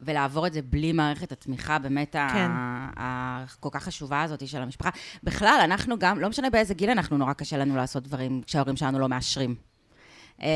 ולעבור 0.00 0.46
את 0.46 0.52
זה 0.52 0.62
בלי 0.62 0.92
מערכת 0.92 1.32
התמיכה, 1.32 1.78
באמת, 1.78 2.12
כן. 2.12 2.18
ה- 2.50 2.90
ה- 2.96 3.44
כל 3.60 3.68
כך 3.72 3.84
חשובה 3.84 4.22
הזאת 4.22 4.48
של 4.48 4.62
המשפחה. 4.62 4.90
בכלל, 5.22 5.60
אנחנו 5.64 5.98
גם, 5.98 6.20
לא 6.20 6.28
משנה 6.28 6.50
באיזה 6.50 6.74
גיל 6.74 6.90
אנחנו, 6.90 7.18
נורא 7.18 7.32
קשה 7.32 7.56
לנו 7.56 7.76
לעשות 7.76 8.02
דברים 8.02 8.42
כשההורים 8.46 8.76
שלנו 8.76 8.98
לא 8.98 9.08
מאשרים. 9.08 9.54
אה, 10.42 10.46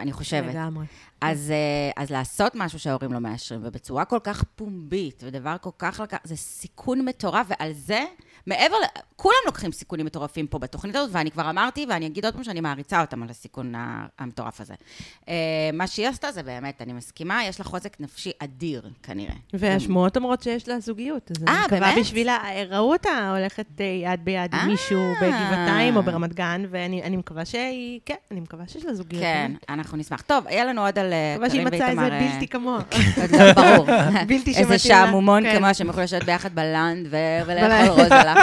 אני 0.00 0.12
חושבת. 0.12 0.54
לגמרי. 0.54 0.86
אז, 1.20 1.50
אה, 1.50 2.02
אז 2.02 2.10
לעשות 2.10 2.52
משהו 2.54 2.78
שההורים 2.78 3.12
לא 3.12 3.18
מאשרים, 3.18 3.60
ובצורה 3.64 4.04
כל 4.04 4.18
כך 4.24 4.44
פומבית, 4.56 5.22
ודבר 5.26 5.56
כל 5.60 5.70
כך 5.78 6.00
זה 6.24 6.36
סיכון 6.36 7.04
מטורף, 7.04 7.46
ועל 7.50 7.72
זה, 7.72 8.04
מעבר 8.50 8.76
ל... 8.76 8.84
כולם 9.16 9.36
לוקחים 9.46 9.72
סיכונים 9.72 10.06
מטורפים 10.06 10.46
פה 10.46 10.58
בתוכנית 10.58 10.96
הזאת, 10.96 11.10
ואני 11.12 11.30
כבר 11.30 11.50
אמרתי, 11.50 11.86
ואני 11.88 12.06
אגיד 12.06 12.24
עוד 12.24 12.34
פעם 12.34 12.44
שאני 12.44 12.60
מעריצה 12.60 13.00
אותם 13.00 13.22
על 13.22 13.30
הסיכון 13.30 13.72
המטורף 14.18 14.60
הזה. 14.60 14.74
אה, 15.28 15.34
מה 15.72 15.86
שהיא 15.86 16.08
עשתה 16.08 16.32
זה 16.32 16.42
באמת, 16.42 16.82
אני 16.82 16.92
מסכימה, 16.92 17.44
יש 17.44 17.60
לה 17.60 17.64
חוזק 17.64 17.96
נפשי 18.00 18.30
אדיר, 18.38 18.90
כנראה. 19.02 19.34
והשמועות 19.52 20.16
אומרות 20.16 20.42
שיש 20.42 20.68
לה 20.68 20.80
זוגיות. 20.80 21.30
אז 21.30 21.44
אה, 21.48 21.54
אני 21.54 21.64
מקווה 21.64 21.80
באמת? 21.80 21.98
בשבילה, 22.00 22.38
ראו 22.68 22.92
אותה 22.92 23.30
הולכת 23.36 23.66
אה, 23.80 23.84
יד 23.84 24.24
ביד 24.24 24.54
עם 24.54 24.60
אה. 24.60 24.66
מישהו 24.66 25.00
בגבעתיים 25.22 25.96
או 25.96 26.02
ברמת 26.02 26.34
גן, 26.34 26.64
ואני 26.70 27.02
אני 27.02 27.16
מקווה 27.16 27.44
שהיא, 27.44 28.00
כן, 28.06 28.14
אני 28.30 28.40
מקווה 28.40 28.68
שיש 28.68 28.84
לה 28.84 28.94
זוגיות. 28.94 29.22
כן, 29.22 29.46
באמת. 29.48 29.64
אנחנו 29.68 29.98
נשמח. 29.98 30.20
טוב, 30.20 30.46
יהיה 30.46 30.64
לנו 30.64 30.86
עוד 30.86 30.98
על 30.98 31.12
אה, 31.12 31.32
מקווה 31.34 31.50
שהיא 31.50 31.66
מצאה 31.66 31.86
ואיתמר. 31.86 32.04
איזה 32.04 32.16
אה, 32.16 32.32
בלתי 32.32 32.48
כמוה. 32.48 32.78
לא, 33.32 33.52
ברור. 33.62 33.86
בלתי 34.26 34.50
איזה 34.50 34.60
שמתאים 34.60 34.70
לה. 34.70 34.78
שעמומון 34.78 35.42
כן. 35.42 35.56
כמוה 35.56 35.74
שהם 35.74 35.88
יכולים 35.88 36.04
לשבת 36.04 36.24
ביחד 36.24 36.54
בלנד 36.54 37.06
ו- 37.10 37.46
בלנד. 37.46 37.64
ולאכול 37.64 38.02
רוזלה. 38.02 38.39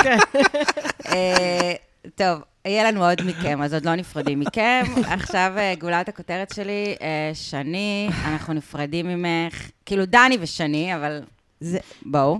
אה, 1.10 1.74
טוב, 2.16 2.40
יהיה 2.66 2.92
לנו 2.92 3.06
עוד 3.10 3.22
מכם, 3.26 3.62
אז 3.62 3.74
עוד 3.74 3.86
לא 3.86 3.96
נפרדים 3.96 4.40
מכם. 4.40 4.84
עכשיו 5.08 5.54
אה, 5.58 5.74
גולת 5.80 6.10
הכותרת 6.10 6.54
שלי, 6.54 6.96
אה, 7.02 7.32
שני, 7.34 8.10
אנחנו 8.26 8.54
נפרדים 8.54 9.08
ממך, 9.08 9.54
כאילו 9.86 10.06
דני 10.06 10.38
ושני, 10.42 10.96
אבל 10.96 11.22
זה- 11.60 11.80
בואו. 12.06 12.40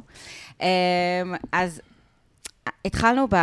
אז 1.52 1.82
התחלנו, 2.86 3.28
ב... 3.32 3.36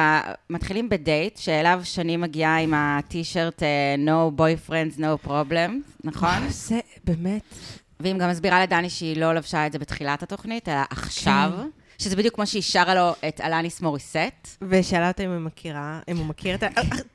מתחילים 0.50 0.88
בדייט, 0.88 1.36
שאליו 1.38 1.80
שני 1.84 2.16
מגיעה 2.16 2.58
עם 2.58 2.74
הטי-שירט 2.76 3.62
No 4.06 4.40
boyfriends, 4.40 4.98
no 5.00 5.28
problems, 5.28 5.90
נכון? 6.04 6.48
זה 6.48 6.80
באמת... 7.04 7.42
והיא 8.00 8.14
גם 8.14 8.30
מסבירה 8.30 8.62
לדני 8.62 8.90
שהיא 8.90 9.16
לא 9.16 9.34
לבשה 9.34 9.66
את 9.66 9.72
זה 9.72 9.78
בתחילת 9.78 10.22
התוכנית, 10.22 10.68
אלא 10.68 10.80
עכשיו, 10.90 11.50
כן. 11.56 11.68
שזה 11.98 12.16
בדיוק 12.16 12.34
כמו 12.34 12.46
שהיא 12.46 12.62
שרה 12.62 12.94
לו 12.94 13.12
את 13.28 13.40
אלניס 13.40 13.80
מוריסט. 13.80 14.16
ושאלה 14.68 15.08
אותה 15.08 15.22
אם 15.22 15.30
היא 15.30 15.38
מכירה, 15.38 16.00
אם 16.08 16.16
הוא 16.16 16.26
מכיר 16.26 16.54
את 16.54 16.62
ה... 16.62 16.68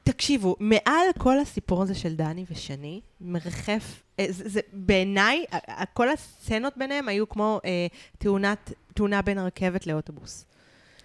תקשיבו, 0.03 0.55
מעל 0.59 1.07
כל 1.17 1.39
הסיפור 1.39 1.83
הזה 1.83 1.95
של 1.95 2.15
דני 2.15 2.45
ושני, 2.51 3.01
מרחף, 3.21 4.01
אה, 4.19 4.25
זה, 4.29 4.49
זה 4.49 4.59
בעיניי, 4.73 5.45
כל 5.93 6.09
הסצנות 6.09 6.73
ביניהם 6.77 7.07
היו 7.07 7.29
כמו 7.29 7.59
אה, 7.65 7.87
תאונת, 8.17 8.73
תאונה 8.93 9.21
בין 9.21 9.37
הרכבת 9.37 9.87
לאוטובוס. 9.87 10.45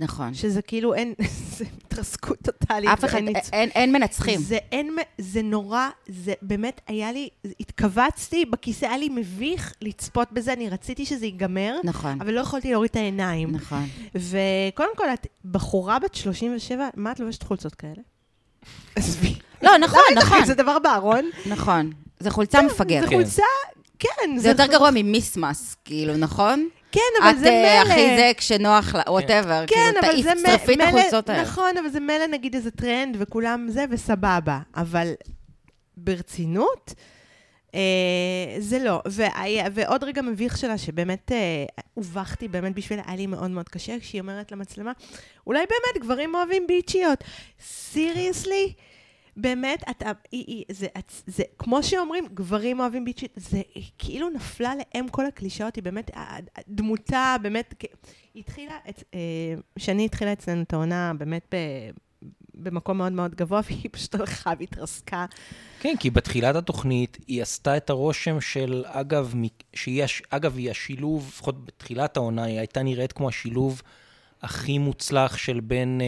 נכון. 0.01 0.35
שזה 0.35 0.63
כאילו 0.63 0.95
אין, 0.95 1.15
זה 1.57 1.65
התרסקות 1.87 2.39
טוטאלית. 2.43 2.89
אף 2.91 3.05
אחד, 3.05 3.19
ניצ- 3.19 3.49
אין, 3.53 3.71
אין 3.75 3.93
מנצחים. 3.93 4.41
זה 4.41 4.59
אין, 4.73 4.97
זה 5.19 5.43
נורא, 5.43 5.89
זה 6.09 6.33
באמת 6.43 6.81
היה 6.87 7.13
לי, 7.13 7.29
התכווצתי 7.61 8.45
בכיסא, 8.45 8.87
היה 8.87 8.97
לי 8.99 9.09
מביך 9.09 9.75
לצפות 9.81 10.33
בזה, 10.33 10.53
אני 10.53 10.69
רציתי 10.69 11.07
שזה 11.07 11.27
ייגמר, 11.27 11.77
נכון, 11.85 12.21
אבל 12.21 12.35
לא 12.35 12.41
יכולתי 12.41 12.71
להוריד 12.71 12.91
את 12.91 12.97
העיניים. 12.97 13.51
נכון. 13.53 13.87
וקודם 14.15 14.97
כל, 14.97 15.05
את 15.15 15.27
בחורה 15.45 15.99
בת 15.99 16.15
37, 16.15 16.89
מה 16.97 17.13
את 17.13 17.21
לובשת 17.21 17.43
חולצות 17.43 17.75
כאלה? 17.75 17.93
עזבי. 18.97 19.35
לא, 19.63 19.79
נכון, 19.79 20.01
לך 20.17 20.25
נכון, 20.25 20.43
כזה 20.43 20.55
דבר 20.55 20.79
בארון? 20.79 21.31
נכון. 21.47 21.91
זה 22.21 22.31
חולצה 22.31 22.63
מפגר. 22.63 23.01
זה 23.01 23.07
כן. 23.07 23.15
חולצה, 23.17 23.43
כן. 23.99 24.39
זה 24.39 24.49
יותר 24.49 24.67
גרוע 24.67 24.91
ממיסמס, 24.95 25.77
כאילו, 25.85 26.17
נכון? 26.17 26.69
כן, 26.95 27.23
אבל 27.23 27.31
את 27.31 27.39
זה 27.39 27.49
אה, 27.49 27.83
מילא. 27.85 27.93
הכי 27.93 28.17
זה 28.17 28.31
כשנוח 28.37 28.95
לה, 28.95 29.03
whatever, 29.09 29.65
כן, 29.67 29.75
כאילו, 29.75 30.01
אבל 30.01 30.09
תעיף, 30.13 30.25
זה 30.27 30.35
מ- 30.35 30.47
שרפי 30.47 30.75
את 30.75 30.81
החולצות 30.81 31.29
האלה. 31.31 31.43
נכון, 31.43 31.77
אבל 31.79 31.89
זה 31.89 32.01
מילא 32.01 32.27
נגיד 32.27 32.55
איזה 32.55 32.71
טרנד 32.71 33.17
וכולם 33.21 33.67
זה, 33.71 33.85
וסבבה. 33.91 34.59
אבל 34.77 35.13
ברצינות, 35.97 36.95
אה, 37.75 37.81
זה 38.59 38.79
לא. 38.79 39.03
והיה- 39.07 39.69
ועוד 39.75 40.05
רגע 40.05 40.23
מביך 40.23 40.57
שלה, 40.59 40.79
שבאמת 40.79 41.33
אה, 41.33 41.65
הובכתי 41.95 42.49
באמת 42.49 42.75
בשבילה, 42.75 43.03
היה 43.07 43.17
לי 43.17 43.27
מאוד 43.27 43.51
מאוד 43.51 43.69
קשה, 43.69 44.01
כשהיא 44.01 44.21
אומרת 44.21 44.53
למצלמה, 44.53 44.93
אולי 45.47 45.59
באמת 45.61 46.05
גברים 46.05 46.35
אוהבים 46.35 46.67
ביצ'יות. 46.67 47.25
סיריוסלי? 47.63 48.73
באמת, 49.37 49.85
אתה, 49.91 50.13
היא, 50.33 50.45
היא, 50.47 50.65
זה, 50.69 50.87
זה, 50.97 51.23
זה, 51.27 51.43
כמו 51.59 51.83
שאומרים, 51.83 52.27
גברים 52.35 52.81
אוהבים 52.81 53.05
ביצ'ית, 53.05 53.33
זה 53.37 53.63
היא 53.75 53.91
כאילו 53.99 54.31
נפלה 54.31 54.73
לאם 54.75 55.09
כל 55.09 55.27
הקלישאות, 55.27 55.77
היא 55.77 55.85
באמת, 55.85 56.11
דמותה, 56.69 57.37
באמת, 57.43 57.75
היא 58.35 58.41
התחילה, 58.41 58.79
את, 58.89 59.03
אה, 59.15 59.21
שני 59.79 60.05
התחילה 60.05 60.33
אצלנו 60.33 60.63
את 60.63 60.73
העונה 60.73 61.13
באמת 61.19 61.55
ב, 61.55 61.57
במקום 62.55 62.99
מאוד 62.99 63.13
מאוד 63.13 63.35
גבוה, 63.35 63.61
והיא 63.65 63.91
פשוט 63.93 64.15
הלכה 64.15 64.53
והתרסקה. 64.59 65.27
כן, 65.81 65.95
כי 66.01 66.11
בתחילת 66.11 66.57
התוכנית 66.57 67.19
היא 67.27 67.43
עשתה 67.43 67.77
את 67.77 67.91
הרושם 67.91 68.41
של, 68.41 68.85
אגב, 68.87 69.35
שהיא, 69.75 70.05
אגב, 70.31 70.57
היא 70.57 70.71
השילוב, 70.71 71.29
לפחות 71.29 71.65
בתחילת 71.65 72.17
העונה, 72.17 72.45
היא 72.45 72.59
הייתה 72.59 72.83
נראית 72.83 73.13
כמו 73.13 73.29
השילוב 73.29 73.83
הכי 74.45 74.79
מוצלח 74.79 75.37
של 75.37 75.61
בין 75.61 76.01
אה, 76.01 76.07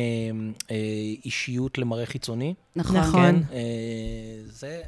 אה, 0.71 0.77
אישיות 1.25 1.79
למראה 1.79 2.07
חיצוני. 2.07 2.55
נכון. 2.77 2.97
נכון. 2.97 3.21
כן, 3.23 3.37
אה, 3.53 3.59
זה, 4.47 4.83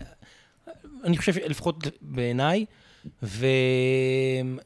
אני 1.04 1.18
חושב, 1.18 1.32
לפחות 1.46 1.86
בעיניי, 2.00 2.64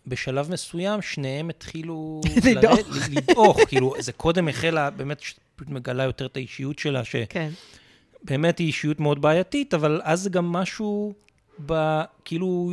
ובשלב 0.06 0.50
מסוים 0.52 1.02
שניהם 1.02 1.50
התחילו... 1.50 2.20
לדעוך. 2.50 2.78
לדעוך, 3.10 3.60
כאילו, 3.68 3.94
זה 3.98 4.12
קודם 4.12 4.48
החלה, 4.48 4.90
באמת, 4.90 5.20
שפשוט 5.20 5.68
מגלה 5.68 6.04
יותר 6.04 6.26
את 6.26 6.36
האישיות 6.36 6.78
שלה, 6.78 7.04
ש... 7.04 7.16
כן. 7.28 7.50
היא 8.28 8.52
אישיות 8.58 9.00
מאוד 9.00 9.22
בעייתית, 9.22 9.74
אבל 9.74 10.00
אז 10.04 10.20
זה 10.20 10.30
גם 10.30 10.52
משהו, 10.52 11.14
ב, 11.66 12.00
כאילו, 12.24 12.72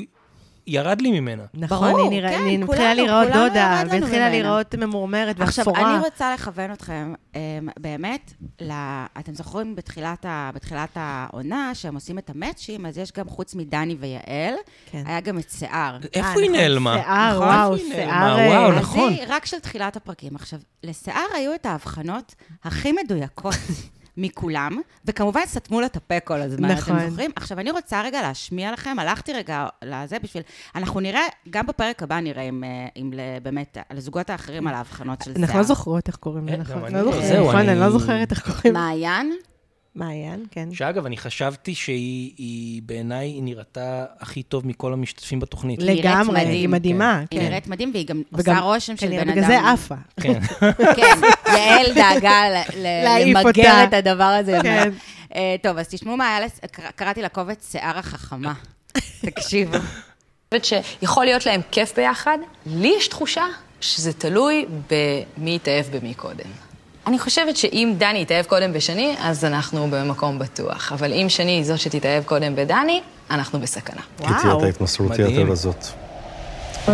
ירד 0.70 1.02
לי 1.02 1.20
ממנה. 1.20 1.44
נכון, 1.54 1.78
ברור, 1.92 2.02
היא 2.02 2.20
נראה- 2.20 2.30
כן, 2.32 2.46
היא 2.46 2.58
כולנו- 2.66 2.72
התחילה 2.74 2.94
להיראות 2.94 3.28
כולנו 3.28 3.48
דודה, 3.48 3.60
ירד 3.84 3.94
לנו 3.94 4.02
והתחילה. 4.02 4.30
להיראות 4.30 4.76
ממורמרת 4.76 5.42
עכשיו, 5.42 5.66
ואפורה. 5.68 5.96
אני 5.96 6.06
רוצה 6.06 6.34
לכוון 6.34 6.72
אתכם, 6.72 7.14
אמ, 7.36 7.40
באמת, 7.80 8.34
ל... 8.62 8.72
אתם 9.20 9.34
זוכרים 9.34 9.76
בתחילת, 9.76 10.26
ה... 10.26 10.50
בתחילת 10.56 10.90
העונה, 10.96 11.72
שהם 11.76 11.96
עושים 11.96 12.18
את 12.20 12.30
המאצ'ים, 12.30 12.86
אז 12.86 12.98
יש 12.98 13.12
גם, 13.12 13.28
חוץ 13.30 13.56
מדני 13.56 13.96
ויעל, 14.00 14.54
כן. 14.92 15.04
היה 15.06 15.20
גם 15.20 15.40
את 15.40 15.50
שיער. 15.50 15.98
איפה 16.14 16.28
אה, 16.28 16.34
היא 16.34 16.50
נכון, 16.50 16.56
נעלמה? 16.62 16.94
שיער, 17.04 17.36
נכון? 17.36 17.48
וואו, 17.48 17.78
שיער... 17.78 18.08
נעלמה? 18.38 18.56
וואו, 18.60 18.72
אה, 18.72 18.80
נכון. 18.80 19.14
אז 19.14 19.20
היא 19.20 19.26
רק 19.28 19.46
של 19.46 19.60
תחילת 19.60 19.96
הפרקים. 19.96 20.36
עכשיו, 20.36 20.60
לשיער 20.84 21.26
היו 21.36 21.56
את 21.56 21.66
ההבחנות 21.66 22.36
הכי 22.64 22.92
מדויקות 22.92 23.56
מכולם, 24.22 24.78
וכמובן 25.06 25.42
סתמו 25.46 25.80
לה 25.82 25.86
את 25.86 25.96
הפה 25.96 26.20
כל 26.20 26.42
הזמן, 26.42 26.72
נכון. 26.72 26.98
אתם 27.00 27.10
זוכרים? 27.10 27.32
עכשיו, 27.36 27.60
אני 27.60 27.72
רוצה 27.72 28.02
רגע 28.02 28.22
להשמיע 28.22 28.72
לכם, 28.72 29.00
הלכתי 29.00 29.34
רגע 29.34 29.68
לזה 29.86 30.18
בשביל... 30.20 30.44
אנחנו 30.76 31.00
נראה, 31.00 31.22
גם 31.50 31.68
בפרק 31.68 32.04
הבא 32.04 32.20
נראה 32.20 32.44
עם, 32.44 32.64
אה, 32.64 32.88
ל- 33.14 33.40
באמת, 33.44 33.78
על 33.90 33.98
הזוגות 33.98 34.30
האחרים 34.30 34.68
על 34.68 34.74
ההבחנות 34.76 35.22
של 35.22 35.32
שיער. 35.34 35.44
אנחנו 35.46 35.58
לא 35.60 35.64
זוכרות 35.64 36.08
איך 36.08 36.16
קוראים 36.16 36.48
לה, 36.48 36.56
כן, 36.56 36.62
נכון? 36.62 36.92
לא 36.96 37.02
לא. 37.02 37.12
זוכרת, 37.12 37.40
נכון, 37.40 37.56
אני- 37.56 37.72
אני 37.72 37.80
לא 37.80 37.90
זוכרת 37.90 38.32
איך 38.32 38.46
קוראים 38.52 38.74
לה. 38.74 38.80
מעיין, 38.80 39.34
מעיין, 39.96 40.46
כן. 40.52 40.70
שאגב, 40.74 41.06
אני 41.06 41.18
חשבתי 41.18 41.76
שהיא, 41.76 42.32
היא, 42.38 42.82
בעיניי, 42.86 43.28
היא 43.28 43.44
נראתה 43.44 44.06
הכי 44.20 44.44
טוב 44.44 44.68
מכל 44.68 44.94
המשתתפים 44.94 45.40
בתוכנית. 45.40 45.80
לגמרי, 45.84 46.34
מדהים, 46.34 46.48
היא 46.52 46.70
מדהימה, 46.70 47.18
היא 47.32 47.40
כן. 47.40 47.46
נראית 47.46 47.68
מדהים, 47.68 47.92
והיא 47.94 48.08
גם 48.08 48.22
וגם- 48.34 48.56
עושה 48.58 48.66
רושם 48.66 48.98
של 48.98 49.08
בן 49.10 49.32
בגלל 49.32 49.44
אדם. 49.44 49.48
זה 49.48 49.70
עפה. 49.70 49.96
כן. 50.22 50.40
כן, 50.96 51.20
יעל 51.48 51.94
דאגה 51.96 52.42
למגר. 52.78 53.84
את 53.84 53.94
הדבר 53.94 54.24
הזה. 54.24 54.58
כן. 54.64 54.90
אה, 55.36 55.56
טוב, 55.64 55.78
אז 55.78 55.88
תשמעו 55.88 56.18
מה 56.18 56.36
היה, 56.38 56.48
קראתי 56.96 57.22
לקובץ 57.22 57.72
שיער 57.72 57.98
החכמה. 57.98 58.54
תקשיבו. 59.26 59.78
חושבת 60.54 60.66
שיכול 60.66 61.26
להיות 61.26 61.46
להם 61.46 61.62
כיף 61.72 61.96
ביחד. 61.96 62.38
לי 62.66 62.94
יש 62.98 63.08
תחושה 63.08 63.46
שזה 63.82 64.14
תלוי 64.14 64.66
במי 64.90 65.56
יתאהב 65.56 65.86
במי 65.98 66.14
קודם. 66.14 66.69
אני 67.08 67.20
חושבת 67.20 67.58
שאם 67.58 67.94
דני 67.98 68.20
יתאהב 68.22 68.46
קודם 68.46 68.74
בשני, 68.74 69.16
אז 69.20 69.46
אנחנו 69.46 69.88
במקום 69.92 70.40
בטוח. 70.40 70.92
אבל 70.92 71.14
אם 71.14 71.30
שני 71.30 71.52
היא 71.52 71.64
זאת 71.64 71.80
שתתאהב 71.80 72.24
קודם 72.24 72.56
בדני, 72.56 73.02
אנחנו 73.32 73.60
בסכנה. 73.60 74.02
ראיתי 74.20 74.34
את 74.40 74.46
וואו. 74.46 74.66
ההתמסרות 74.66 75.12
מדהים. 75.12 75.42
יתר 75.42 75.52
הזאת. 75.52 75.86
אה, 76.88 76.94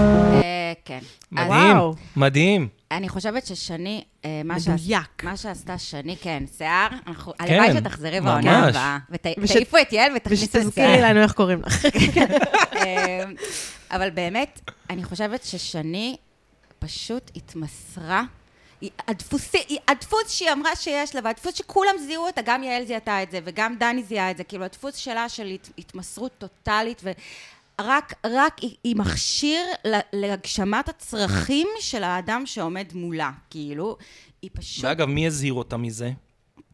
כן. 0.86 1.00
מדהים, 1.32 1.50
וואו. 1.78 1.94
מדהים. 2.16 2.68
אני 2.92 3.10
חושבת 3.10 3.46
ששני, 3.46 4.04
אה, 4.26 4.42
מה 4.46 4.56
מדויק. 4.56 5.02
שעש- 5.22 5.24
מה 5.26 5.38
שעשתה 5.38 5.78
שני, 5.78 6.16
כן, 6.22 6.44
שיער, 6.58 6.88
אנחנו- 7.08 7.34
הלוואי 7.40 7.74
שתחזרי 7.78 8.22
בעונה 8.22 8.42
כן. 8.42 8.70
הבאה. 8.70 8.98
ותעיפו 9.12 9.78
את 9.82 9.94
יעל 9.94 10.12
ותכניסו 10.16 10.46
את 10.46 10.50
ושתזכירי 10.56 10.88
שיער. 10.96 11.10
לנו 11.10 11.22
איך 11.22 11.32
קוראים 11.34 11.62
לך. 11.66 11.86
אה, 12.76 13.24
אבל 13.92 14.10
באמת, 14.10 14.62
אני 14.90 15.04
חושבת 15.04 15.44
ששני 15.44 16.16
פשוט 16.80 17.32
התמסרה. 17.36 18.24
הדפוסי- 18.84 19.78
הדפוס 19.88 20.30
שהיא 20.32 20.52
אמרה 20.52 20.76
שיש 20.76 21.16
לה, 21.16 21.22
והדפוס 21.24 21.56
שכולם 21.56 21.96
זיהו 22.08 22.26
אותה, 22.26 22.42
גם 22.46 22.64
יעל 22.64 22.86
זיהתה 22.86 23.24
את 23.24 23.32
זה, 23.32 23.40
וגם 23.44 23.76
דני 23.80 24.04
זיהה 24.04 24.32
את 24.32 24.38
זה, 24.38 24.44
כאילו 24.44 24.64
הדפוס 24.66 24.96
שלה 24.96 25.30
של 25.30 25.48
הת- 25.48 25.70
התמסרות 25.78 26.32
טוטאלית, 26.38 27.02
ורק 27.04 28.14
רק 28.26 28.58
היא, 28.60 28.76
היא 28.84 28.96
מכשיר 28.96 29.62
להגשמת 30.14 30.90
הצרכים 30.90 31.68
של 31.80 32.04
האדם 32.04 32.46
שעומד 32.46 32.86
מולה, 32.94 33.32
כאילו, 33.50 33.98
היא 34.42 34.50
פשוט... 34.54 34.86
ואגב, 34.86 35.08
מי 35.08 35.28
הזהיר 35.28 35.54
אותה 35.54 35.78
מזה 35.78 36.12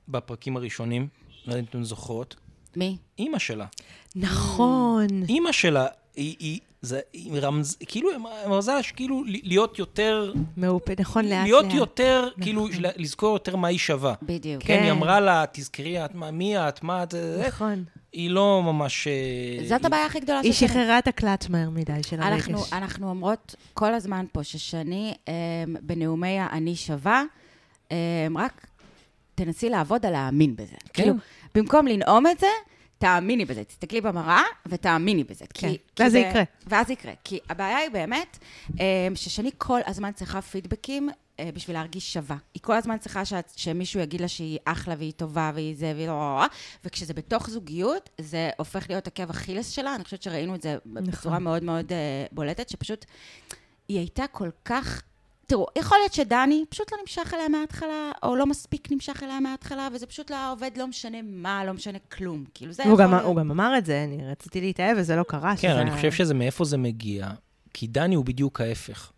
בפרקים 0.07 0.57
הראשונים? 0.57 1.07
לא 1.45 1.51
יודע 1.51 1.59
אם 1.59 1.65
אתן 1.69 1.83
זוכרות. 1.83 2.35
מי? 2.75 2.97
אימא 3.19 3.39
שלה. 3.39 3.65
נכון. 4.15 5.07
אימא 5.29 5.51
שלה, 5.51 5.87
היא, 6.15 6.35
היא, 6.39 6.59
זה, 6.81 6.99
היא 7.13 7.39
רמז, 7.41 7.77
כאילו, 7.85 8.09
היא 8.09 8.17
רמזה 8.45 8.83
שכאילו 8.83 9.23
להיות 9.25 9.79
יותר, 9.79 10.33
מאופ- 10.57 10.99
נכון, 10.99 11.25
לאט 11.25 11.31
לאט. 11.31 11.43
להיות 11.47 11.65
יותר, 11.73 12.29
כאילו, 12.41 12.67
לזכור 12.97 13.33
יותר 13.33 13.55
מה 13.55 13.67
היא 13.67 13.77
שווה. 13.79 14.13
בדיוק. 14.23 14.63
כן, 14.63 14.77
כן. 14.77 14.83
היא 14.83 14.91
אמרה 14.91 15.19
לה, 15.19 15.43
תזכרי, 15.51 16.05
את, 16.05 16.15
מה- 16.15 16.31
מי 16.31 16.57
את, 16.57 16.83
מה 16.83 17.03
את, 17.03 17.11
זה, 17.11 17.43
נכון. 17.47 17.83
היא 18.13 18.29
לא 18.29 18.61
ממש... 18.63 19.07
אה, 19.07 19.67
זאת 19.67 19.85
הבעיה 19.85 20.05
הכי 20.05 20.19
גדולה 20.19 20.39
היא 20.39 20.51
של 20.51 20.59
שני. 20.59 20.67
שחררה 20.67 20.99
את 20.99 21.07
הקלאץ' 21.07 21.49
מהר 21.49 21.69
מדי 21.69 21.93
של 22.07 22.21
הרגש. 22.21 22.47
אנחנו, 22.49 22.63
אנחנו 22.71 23.09
אומרות 23.09 23.55
כל 23.73 23.93
הזמן 23.93 24.25
פה 24.31 24.43
ששני, 24.43 25.13
um, 25.25 25.29
בנאומי 25.81 26.39
ה"אני 26.39 26.75
שווה", 26.75 27.23
um, 27.89 27.93
רק 28.35 28.67
תנסי 29.35 29.69
לעבוד 29.69 30.05
על 30.05 30.11
להאמין 30.11 30.55
בזה. 30.55 30.75
כן. 30.93 31.03
כאילו, 31.03 31.15
במקום 31.55 31.87
לנאום 31.87 32.27
את 32.27 32.39
זה, 32.39 32.47
תאמיני 33.01 33.45
בזה. 33.45 33.63
תסתכלי 33.63 34.01
במראה 34.01 34.43
ותאמיני 34.65 35.23
בזה. 35.23 35.45
כן. 35.53 35.69
כי, 35.69 35.77
כי 35.95 36.03
ואז 36.03 36.11
זה 36.11 36.19
יקרה. 36.19 36.43
ואז 36.67 36.87
זה 36.87 36.93
יקרה. 36.93 37.13
כי 37.23 37.39
הבעיה 37.49 37.77
היא 37.77 37.89
באמת 37.89 38.37
um, 38.67 38.75
ששני 39.15 39.51
כל 39.57 39.79
הזמן 39.85 40.11
צריכה 40.11 40.41
פידבקים 40.41 41.09
uh, 41.09 41.41
בשביל 41.53 41.77
להרגיש 41.77 42.13
שווה. 42.13 42.37
היא 42.53 42.61
כל 42.61 42.73
הזמן 42.73 42.97
צריכה 42.97 43.25
שאת, 43.25 43.51
שמישהו 43.55 43.99
יגיד 43.99 44.21
לה 44.21 44.27
שהיא 44.27 44.59
אחלה 44.65 44.95
והיא 44.97 45.11
טובה 45.11 45.51
והיא 45.53 45.75
זה 45.77 45.93
והיא 45.95 46.07
לא... 46.07 46.45
וכשזה 46.85 47.13
בתוך 47.13 47.49
זוגיות, 47.49 48.09
זה 48.21 48.49
הופך 48.57 48.85
להיות 48.89 49.07
עקב 49.07 49.29
אכילס 49.29 49.69
שלה. 49.69 49.95
אני 49.95 50.03
חושבת 50.03 50.21
שראינו 50.21 50.55
את 50.55 50.61
זה 50.61 50.77
בצורה 50.85 51.39
מאוד 51.39 51.63
מאוד 51.63 51.89
uh, 51.89 51.93
בולטת, 52.31 52.69
שפשוט 52.69 53.05
היא 53.87 53.97
הייתה 53.97 54.27
כל 54.31 54.49
כך... 54.65 55.01
תראו, 55.51 55.65
יכול 55.77 55.97
להיות 55.97 56.13
שדני 56.13 56.63
פשוט 56.69 56.91
לא 56.91 56.97
נמשך 57.01 57.33
אליה 57.33 57.49
מההתחלה, 57.49 58.11
או 58.23 58.35
לא 58.35 58.45
מספיק 58.45 58.91
נמשך 58.91 59.23
אליה 59.23 59.39
מההתחלה, 59.39 59.87
וזה 59.93 60.05
פשוט 60.07 60.31
לא 60.31 60.51
עובד, 60.51 60.71
לא 60.77 60.87
משנה 60.87 61.17
מה, 61.23 61.65
לא 61.65 61.73
משנה 61.73 61.97
כלום. 61.99 62.43
כאילו, 62.53 62.71
זה 62.73 62.83
והוא 62.83 62.93
יכול 62.93 63.05
גם- 63.05 63.11
להיות. 63.11 63.25
הוא 63.25 63.35
גם 63.35 63.51
אמר 63.51 63.77
את 63.77 63.85
זה, 63.85 64.03
אני 64.03 64.27
רציתי 64.31 64.61
להתאהב 64.61 64.97
וזה 64.99 65.15
לא 65.15 65.23
קרה. 65.23 65.53
כן, 65.57 65.71
שזה- 65.71 65.81
אני 65.81 65.91
חושב 65.91 66.11
שזה 66.11 66.33
מאיפה 66.33 66.65
זה 66.65 66.77
מגיע, 66.77 67.29
כי 67.73 67.87
דני 67.87 68.15
הוא 68.15 68.25
בדיוק 68.25 68.61
ההפך. 68.61 69.11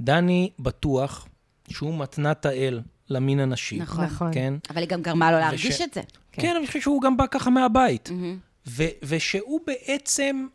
דני 0.00 0.50
בטוח 0.58 1.28
שהוא 1.68 1.98
מתנת 1.98 2.46
האל 2.46 2.80
למין 3.10 3.40
הנשי. 3.40 3.78
נכון. 3.78 4.04
נכון. 4.04 4.30
כן? 4.34 4.54
אבל 4.70 4.78
היא 4.80 4.88
גם 4.88 5.02
גרמה 5.02 5.32
לו 5.32 5.38
להרגיש 5.38 5.66
וש- 5.74 5.80
את 5.80 5.94
זה. 5.94 6.00
כן. 6.32 6.42
כן, 6.42 6.56
אני 6.56 6.66
חושב 6.66 6.80
שהוא 6.80 7.02
גם 7.02 7.16
בא 7.16 7.24
ככה 7.30 7.50
מהבית. 7.50 8.10
מהמם. 8.10 8.38
ו- 8.68 8.84
ושהוא 9.02 9.60
בעצם, 9.66 10.46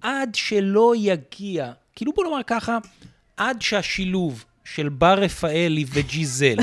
עד 0.00 0.34
שלא 0.34 0.92
יגיע, 0.96 1.72
כאילו 1.96 2.12
בוא 2.12 2.24
נאמר 2.24 2.42
ככה, 2.46 2.78
עד 3.40 3.62
שהשילוב 3.62 4.44
של 4.64 4.88
בר 4.88 5.18
רפאלי 5.18 5.84
וג'יזל 5.88 6.56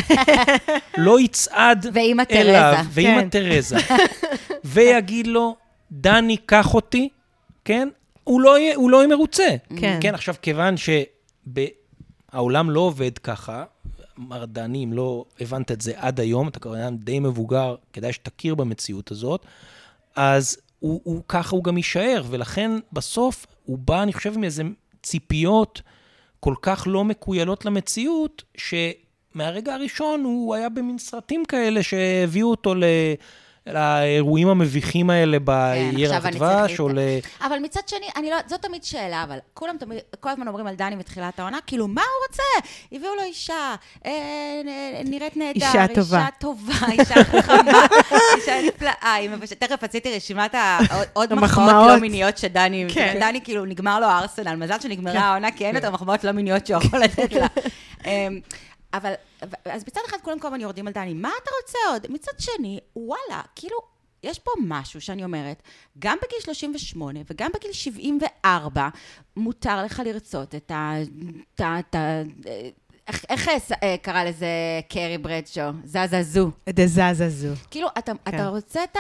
לא 0.97 1.19
יצעד 1.19 1.85
ואימא 1.93 2.23
אליו, 2.31 2.73
תרזה. 2.75 2.89
ואימא 2.93 3.21
כן. 3.21 3.29
תרזה, 3.29 3.77
ויגיד 4.73 5.27
לו, 5.27 5.55
דני, 5.91 6.37
קח 6.37 6.73
אותי, 6.73 7.09
כן? 7.65 7.89
הוא 8.23 8.41
לא 8.41 8.59
יהיה, 8.59 8.75
הוא 8.75 8.91
לא 8.91 8.97
יהיה 8.97 9.07
מרוצה. 9.07 9.47
כן. 9.79 9.99
כן, 10.01 10.13
עכשיו, 10.15 10.35
כיוון 10.41 10.75
שהעולם 12.33 12.69
לא 12.69 12.79
עובד 12.79 13.17
ככה, 13.17 13.63
מר 14.17 14.45
דני, 14.45 14.83
אם 14.83 14.93
לא 14.93 15.25
הבנת 15.39 15.71
את 15.71 15.81
זה 15.81 15.93
עד 15.95 16.19
היום, 16.19 16.47
אתה 16.47 16.59
כבר 16.59 16.75
אדם 16.75 16.97
די 16.97 17.19
מבוגר, 17.19 17.75
כדאי 17.93 18.13
שתכיר 18.13 18.55
במציאות 18.55 19.11
הזאת, 19.11 19.45
אז 20.15 20.57
הוא, 20.79 21.01
הוא 21.03 21.21
ככה 21.27 21.55
הוא 21.55 21.63
גם 21.63 21.77
יישאר, 21.77 22.23
ולכן 22.29 22.71
בסוף 22.93 23.45
הוא 23.65 23.77
בא, 23.77 24.03
אני 24.03 24.13
חושב, 24.13 24.33
עם 24.35 24.43
איזה 24.43 24.63
ציפיות 25.03 25.81
כל 26.39 26.53
כך 26.61 26.83
לא 26.87 27.03
מקוילות 27.03 27.65
למציאות, 27.65 28.43
שמהרגע 28.57 29.73
הראשון 29.73 30.23
הוא 30.23 30.55
היה 30.55 30.69
במין 30.69 30.97
סרטים 30.97 31.45
כאלה 31.45 31.83
שהביאו 31.83 32.51
אותו 32.51 32.75
ל... 32.75 32.83
לאירועים 33.73 34.47
המביכים 34.47 35.09
האלה 35.09 35.37
בירח 35.39 36.11
עכשיו 36.15 36.27
אני 36.29 36.35
דבש, 36.39 36.67
צריך 36.67 36.79
או 36.79 36.89
ל... 36.89 36.99
אבל 37.41 37.59
מצד 37.59 37.81
שני, 37.87 38.05
אני 38.15 38.29
לא, 38.29 38.37
זאת 38.47 38.61
תמיד 38.61 38.83
שאלה, 38.83 39.23
אבל 39.23 39.37
כולם 39.53 39.75
תמיד, 39.79 39.97
כל 40.19 40.29
הזמן 40.29 40.47
אומרים 40.47 40.67
על 40.67 40.75
דני 40.75 40.95
בתחילת 40.95 41.39
העונה, 41.39 41.57
כאילו, 41.67 41.87
מה 41.87 42.01
הוא 42.01 42.27
רוצה? 42.29 42.67
הביאו 42.91 43.15
לו 43.15 43.21
אישה, 43.23 43.75
אה, 44.05 44.11
נראית 45.05 45.37
נהדר. 45.37 45.65
אישה 45.67 45.85
טובה. 45.95 46.17
אישה 46.19 46.27
טובה, 46.39 46.73
אישה 46.99 47.23
חכמה, 47.23 47.85
אישה 48.37 48.61
נפלאה. 48.67 49.13
היא 49.13 49.29
מבש- 49.29 49.53
תכף 49.53 49.83
עשיתי 49.83 50.15
רשימת 50.15 50.55
ה- 50.55 50.79
עוד- 51.13 51.33
מחמאות. 51.33 51.87
לא 51.87 51.97
מיניות 51.99 52.37
שדני, 52.37 52.85
כן. 52.93 53.17
דני 53.19 53.41
כאילו, 53.43 53.65
נגמר 53.65 53.99
לו 53.99 54.05
הארסנל, 54.07 54.55
מזל 54.55 54.79
שנגמרה 54.79 55.19
העונה, 55.19 55.51
כי 55.51 55.65
אין 55.65 55.75
יותר 55.75 55.91
מחמאות 55.91 56.23
לא 56.23 56.31
מיניות 56.31 56.67
שהוא 56.67 56.81
יכול 56.83 56.99
לתת 56.99 57.31
לה. 57.33 57.47
אמ, 58.05 58.39
אבל, 58.93 59.13
אז 59.65 59.83
מצד 59.87 60.01
אחד 60.05 60.17
כולם 60.21 60.39
כל 60.39 60.47
הזמן 60.47 60.61
יורדים 60.61 60.87
על 60.87 60.93
דני, 60.93 61.13
מה 61.13 61.31
אתה 61.43 61.51
רוצה 61.61 61.77
עוד? 61.89 62.11
מצד 62.11 62.31
שני, 62.39 62.79
וואלה, 62.95 63.41
כאילו, 63.55 63.77
יש 64.23 64.39
פה 64.39 64.51
משהו 64.67 65.01
שאני 65.01 65.23
אומרת, 65.23 65.63
גם 65.99 66.17
בגיל 66.23 66.39
38 66.39 67.19
וגם 67.29 67.51
בגיל 67.55 67.73
74, 67.73 68.89
מותר 69.35 69.83
לך 69.83 70.01
לרצות 70.05 70.55
את 70.55 70.71
ה... 70.71 70.93
את 71.55 71.95
ה... 71.95 72.21
איך, 73.07 73.25
איך 73.29 73.49
אה, 73.83 73.95
קרא 74.01 74.23
לזה 74.23 74.47
קארי 74.89 75.17
ברדשו? 75.17 75.61
זזזו. 75.83 76.51
דזזזו. 76.69 77.53
כאילו, 77.71 77.87
אתה, 77.97 78.11
כן. 78.25 78.35
אתה 78.35 78.47
רוצה 78.47 78.83
את, 78.83 78.95
ה, 78.95 78.99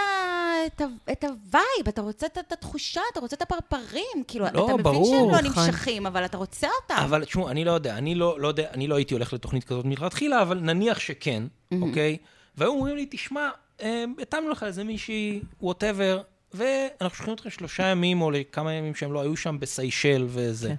את, 0.67 0.81
ה, 0.81 0.85
את 1.11 1.23
ה 1.23 1.34
vibe, 1.34 1.87
אתה 1.87 2.01
רוצה 2.01 2.25
את, 2.25 2.37
את 2.37 2.51
התחושה, 2.51 3.01
אתה 3.11 3.19
רוצה 3.19 3.35
את 3.35 3.41
הפרפרים, 3.41 4.23
כאילו, 4.27 4.45
לא, 4.53 4.65
אתה 4.65 4.73
מבין 4.73 4.83
ברור. 4.83 5.15
שהם 5.15 5.29
לא 5.29 5.49
נכון. 5.49 5.63
נמשכים, 5.65 6.05
אבל 6.05 6.25
אתה 6.25 6.37
רוצה 6.37 6.67
אותם. 6.81 7.01
אבל 7.03 7.25
תשמעו, 7.25 7.49
אני 7.49 7.65
לא 7.65 7.71
יודע, 7.71 7.97
אני 7.97 8.15
לא, 8.15 8.39
לא 8.39 8.47
יודע, 8.47 8.67
אני 8.73 8.87
לא 8.87 8.95
הייתי 8.95 9.13
הולך 9.13 9.33
לתוכנית 9.33 9.63
כזאת 9.63 9.85
מלכתחילה, 9.85 10.41
אבל 10.41 10.59
נניח 10.59 10.99
שכן, 10.99 11.43
אוקיי? 11.81 12.17
והיו 12.57 12.71
אומרים 12.71 12.95
לי, 12.95 13.07
תשמע, 13.09 13.49
אה, 13.81 14.03
התאמנו 14.21 14.49
לך 14.49 14.63
איזה 14.63 14.83
מישהי, 14.83 15.41
ווטאבר, 15.61 16.21
ואנחנו 16.53 17.17
שולחים 17.17 17.33
אתכם 17.33 17.49
שלושה 17.49 17.83
ימים, 17.83 18.21
או 18.21 18.31
לכמה 18.31 18.73
ימים 18.73 18.95
שהם 18.95 19.13
לא 19.13 19.21
היו 19.21 19.37
שם 19.37 19.57
בסיישל 19.59 20.25
וזה. 20.27 20.69
כן. 20.69 20.75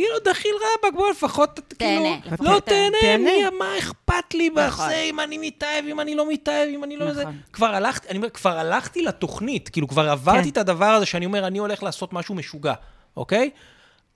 כאילו, 0.00 0.14
דחיל 0.24 0.54
רבאק, 0.56 0.94
בוא 0.94 1.10
לפחות, 1.10 1.60
כאילו, 1.78 2.16
לפחות 2.26 2.46
לא 2.46 2.60
תהנה. 2.60 2.60
תהנה, 2.64 2.96
תהנה. 3.00 3.50
מי, 3.50 3.58
מה 3.58 3.78
אכפת 3.78 4.34
לי 4.34 4.48
נכון. 4.48 4.86
בזה, 4.86 4.96
אם 4.96 5.20
אני 5.20 5.38
מתאהב, 5.38 5.84
אם 5.84 6.00
אני 6.00 6.14
לא 6.14 6.28
מתאהב, 6.28 6.68
אם 6.68 6.84
אני 6.84 6.96
לא 6.96 7.12
זה. 7.12 7.22
נכון. 7.22 7.38
כבר 7.52 7.66
הלכתי, 7.66 8.08
אני 8.08 8.16
אומר, 8.18 8.30
כבר 8.30 8.58
הלכתי 8.58 9.02
לתוכנית, 9.02 9.68
כאילו, 9.68 9.88
כבר 9.88 10.10
עברתי 10.10 10.42
כן. 10.42 10.48
את 10.48 10.56
הדבר 10.56 10.86
הזה 10.86 11.06
שאני 11.06 11.26
אומר, 11.26 11.46
אני 11.46 11.58
הולך 11.58 11.82
לעשות 11.82 12.12
משהו 12.12 12.34
משוגע, 12.34 12.74
אוקיי? 13.16 13.50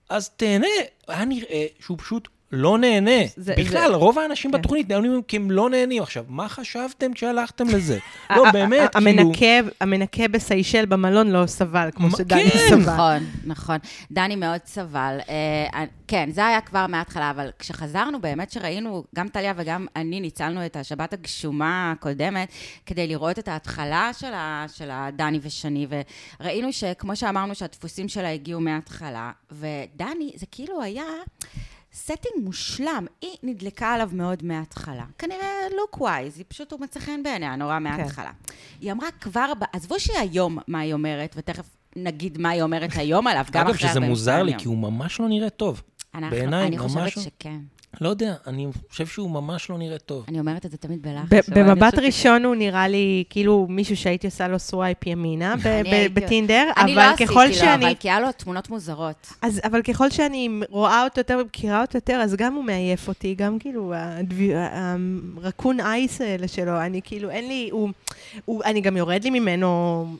אז 0.09 0.29
תהנה. 0.29 0.67
היה 1.07 1.25
נראה 1.25 1.65
שהוא 1.79 1.97
פשוט 1.97 2.27
לא 2.51 2.77
נהנה. 2.77 3.11
זה- 3.35 3.53
בכלל, 3.57 3.89
זה- 3.89 3.95
רוב 3.95 4.19
האנשים 4.19 4.51
כן. 4.51 4.57
בתוכנית 4.57 4.89
נהנים 4.89 5.21
כי 5.27 5.35
הם 5.35 5.51
לא 5.51 5.69
נהנים. 5.69 6.03
עכשיו, 6.03 6.25
מה 6.27 6.49
חשבתם 6.49 7.13
כשהלכתם 7.13 7.67
לזה? 7.69 7.99
לא, 8.35 8.51
באמת, 8.51 8.95
כאילו... 8.95 9.09
המנקה, 9.09 9.45
המנקה 9.81 10.27
בסיישל 10.27 10.85
במלון 10.85 11.31
לא 11.31 11.45
סבל, 11.45 11.89
כמו 11.95 12.11
שדני 12.11 12.49
כן. 12.49 12.59
סבל. 12.69 12.93
נכון, 12.93 13.23
נכון. 13.45 13.77
דני 14.11 14.35
מאוד 14.35 14.59
סבל. 14.65 15.17
אה, 15.29 15.83
כן, 16.07 16.29
זה 16.31 16.45
היה 16.47 16.61
כבר 16.61 16.87
מההתחלה, 16.87 17.29
אבל 17.29 17.49
כשחזרנו, 17.59 18.21
באמת 18.21 18.51
שראינו, 18.51 19.03
גם 19.15 19.27
טליה 19.27 19.53
וגם 19.57 19.85
אני 19.95 20.19
ניצלנו 20.19 20.65
את 20.65 20.75
השבת 20.75 21.13
הגשומה 21.13 21.91
הקודמת, 21.91 22.49
כדי 22.85 23.07
לראות 23.07 23.39
את 23.39 23.47
ההתחלה 23.47 24.11
של, 24.17 24.33
ה, 24.33 24.65
של 24.73 24.89
הדני 24.91 25.39
ושני, 25.41 25.87
וראינו 26.39 26.73
שכמו 26.73 27.15
שאמרנו, 27.15 27.55
שהדפוסים 27.55 28.07
שלה 28.07 28.31
הגיעו 28.31 28.59
מההתחלה, 28.61 29.31
ודני, 29.51 30.31
זה 30.35 30.45
כאילו 30.51 30.81
היה... 30.81 31.03
setting 31.95 32.45
מושלם, 32.45 33.05
היא 33.21 33.31
נדלקה 33.43 33.93
עליו 33.93 34.09
מאוד 34.13 34.43
מההתחלה. 34.45 35.05
כנראה 35.17 35.47
look 35.77 36.01
wise, 36.01 36.37
היא 36.37 36.45
פשוט, 36.47 36.71
הוא 36.71 36.81
מצא 36.81 36.99
חן 36.99 37.23
בעיניה 37.23 37.55
נורא 37.55 37.79
מההתחלה. 37.79 38.31
היא 38.81 38.91
אמרה 38.91 39.07
כבר, 39.21 39.45
עזבו 39.73 39.99
שהיא 39.99 40.17
היום 40.19 40.57
מה 40.67 40.79
היא 40.79 40.93
אומרת, 40.93 41.33
ותכף 41.37 41.65
נגיד 41.95 42.37
מה 42.37 42.49
היא 42.49 42.61
אומרת 42.61 42.89
היום 42.95 43.27
עליו, 43.27 43.45
גם 43.51 43.61
אגב, 43.61 43.69
אחרי 43.75 43.79
שזה 43.79 43.87
42 43.99 44.09
מוזר 44.09 44.43
לי, 44.43 44.51
יום. 44.51 44.59
כי 44.59 44.67
הוא 44.67 44.77
ממש 44.77 45.19
לא 45.19 45.27
נראה 45.27 45.49
טוב. 45.49 45.81
אנחנו- 46.15 46.29
בעיניי, 46.29 46.67
אני 46.67 46.77
חושבת 46.77 47.01
ממש 47.01 47.17
לא. 47.17 47.23
שכן. 47.23 47.59
לא 48.01 48.09
יודע, 48.09 48.33
אני 48.47 48.67
חושב 48.89 49.05
שהוא 49.07 49.29
ממש 49.29 49.69
לא 49.69 49.77
נראה 49.77 49.97
טוב. 49.97 50.25
אני 50.27 50.39
אומרת 50.39 50.65
את 50.65 50.71
זה 50.71 50.77
תמיד 50.77 51.01
בלחש. 51.01 51.25
ב- 51.29 51.33
אבל 51.53 51.61
אני 51.61 51.69
במבט 51.71 51.99
ראשון 51.99 52.43
הוא 52.45 52.55
נראה 52.55 52.87
לי 52.87 53.23
כאילו 53.29 53.65
מישהו 53.69 53.97
שהייתי 53.97 54.27
עושה 54.27 54.47
לו 54.47 54.59
swipe 54.59 55.07
ימינה 55.07 55.55
ב- 55.63 55.67
אני 55.67 55.83
ב- 55.89 55.93
הייתי- 55.93 56.09
בטינדר, 56.13 56.63
אני 56.77 56.95
לא 56.95 57.01
אבל 57.01 57.09
עשיתי 57.13 57.25
ככל 57.31 57.45
לו, 57.45 57.53
שאני... 57.53 57.85
אבל 57.85 57.95
כי 57.99 58.09
היה 58.09 58.19
לו 58.19 58.27
תמונות 58.31 58.69
מוזרות. 58.69 59.27
אז, 59.41 59.61
אבל 59.63 59.81
ככל 59.81 60.09
שאני 60.09 60.49
רואה 60.69 61.03
אותו 61.03 61.19
יותר 61.19 61.37
ומכירה 61.41 61.81
אותו 61.81 61.97
יותר, 61.97 62.13
אז 62.23 62.35
גם 62.35 62.53
הוא 62.53 62.63
מעייף 62.63 63.07
אותי, 63.07 63.35
גם 63.35 63.59
כאילו 63.59 63.93
הרקון 65.41 65.79
אייס 65.79 66.21
האלה 66.21 66.47
שלו, 66.47 66.81
אני 66.81 67.01
כאילו, 67.03 67.29
אין 67.29 67.47
לי, 67.47 67.69
הוא, 67.71 67.89
אני 68.63 68.81
גם 68.81 68.97
יורד 68.97 69.23
לי 69.23 69.29
ממנו 69.29 69.65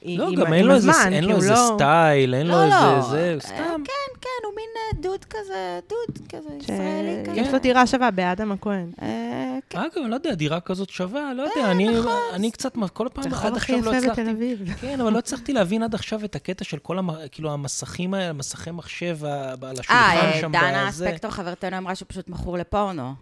עם, 0.01 0.19
לא, 0.19 0.27
עם, 0.27 0.35
גם 0.35 0.53
אין 0.53 0.65
לו 0.65 0.73
איזה- 0.75 0.91
הזמן, 0.91 1.13
אין 1.13 1.23
לו 1.23 1.35
איזה 1.35 1.51
לא- 1.51 1.71
סטייל, 1.75 2.33
אין 2.35 2.47
לו 2.47 2.53
לא, 2.53 2.63
איזה... 2.63 2.75
לא. 2.95 3.01
זה, 3.01 3.33
אה, 3.33 3.39
סתם. 3.39 3.53
כן, 3.85 4.19
כן, 4.21 4.45
הוא 4.45 4.53
מין 4.55 4.69
אה, 4.77 5.01
דוד 5.01 5.25
כזה, 5.29 5.79
דוד 5.89 6.27
כזה, 6.29 6.49
ישראלי 6.59 7.23
כזה. 7.25 7.41
דירה 7.65 7.87
שווה 7.87 8.11
באדם 8.11 8.51
הכהן. 8.51 8.91
אה, 9.01 9.57
כן. 9.69 9.77
אגב, 9.77 9.91
אני 9.97 10.09
לא 10.09 10.15
יודע, 10.15 10.33
דירה 10.33 10.59
כזאת 10.59 10.89
שווה, 10.89 11.33
לא 11.33 11.41
יודע, 11.43 11.71
אני, 11.71 11.87
אני 12.33 12.51
קצת, 12.51 12.73
כל 12.93 13.07
פעם, 13.13 13.23
זה 13.23 13.29
עד 13.29 13.35
החוב 13.35 13.57
הכי 13.57 13.73
עכשיו 13.73 13.91
לא 13.93 13.97
יפה 13.97 13.97
הצלחתי, 13.97 14.21
בתל 14.21 14.29
אביב. 14.29 14.73
כן, 14.81 15.01
אבל 15.01 15.13
לא 15.13 15.17
הצלחתי 15.17 15.53
להבין 15.53 15.83
עד 15.83 15.95
עכשיו 15.95 16.25
את 16.25 16.35
הקטע 16.35 16.63
של 16.63 16.77
כל 16.77 16.99
המ... 16.99 17.09
כאילו, 17.31 17.53
המסכים 17.53 18.13
האלה, 18.13 18.33
מסכי 18.33 18.71
מחשב 18.71 19.25
על 19.25 19.31
אה, 19.63 19.71
השולחן 19.71 19.93
אה, 19.93 20.37
שם. 20.41 20.51
דנה 20.51 20.85
בזה. 20.87 21.05
ספקטור 21.05 21.31
חברתנו 21.31 21.77
אמרה 21.77 21.95
שהוא 21.95 22.05
פשוט 22.09 22.29
מכור 22.29 22.57
לפורנו. 22.57 23.13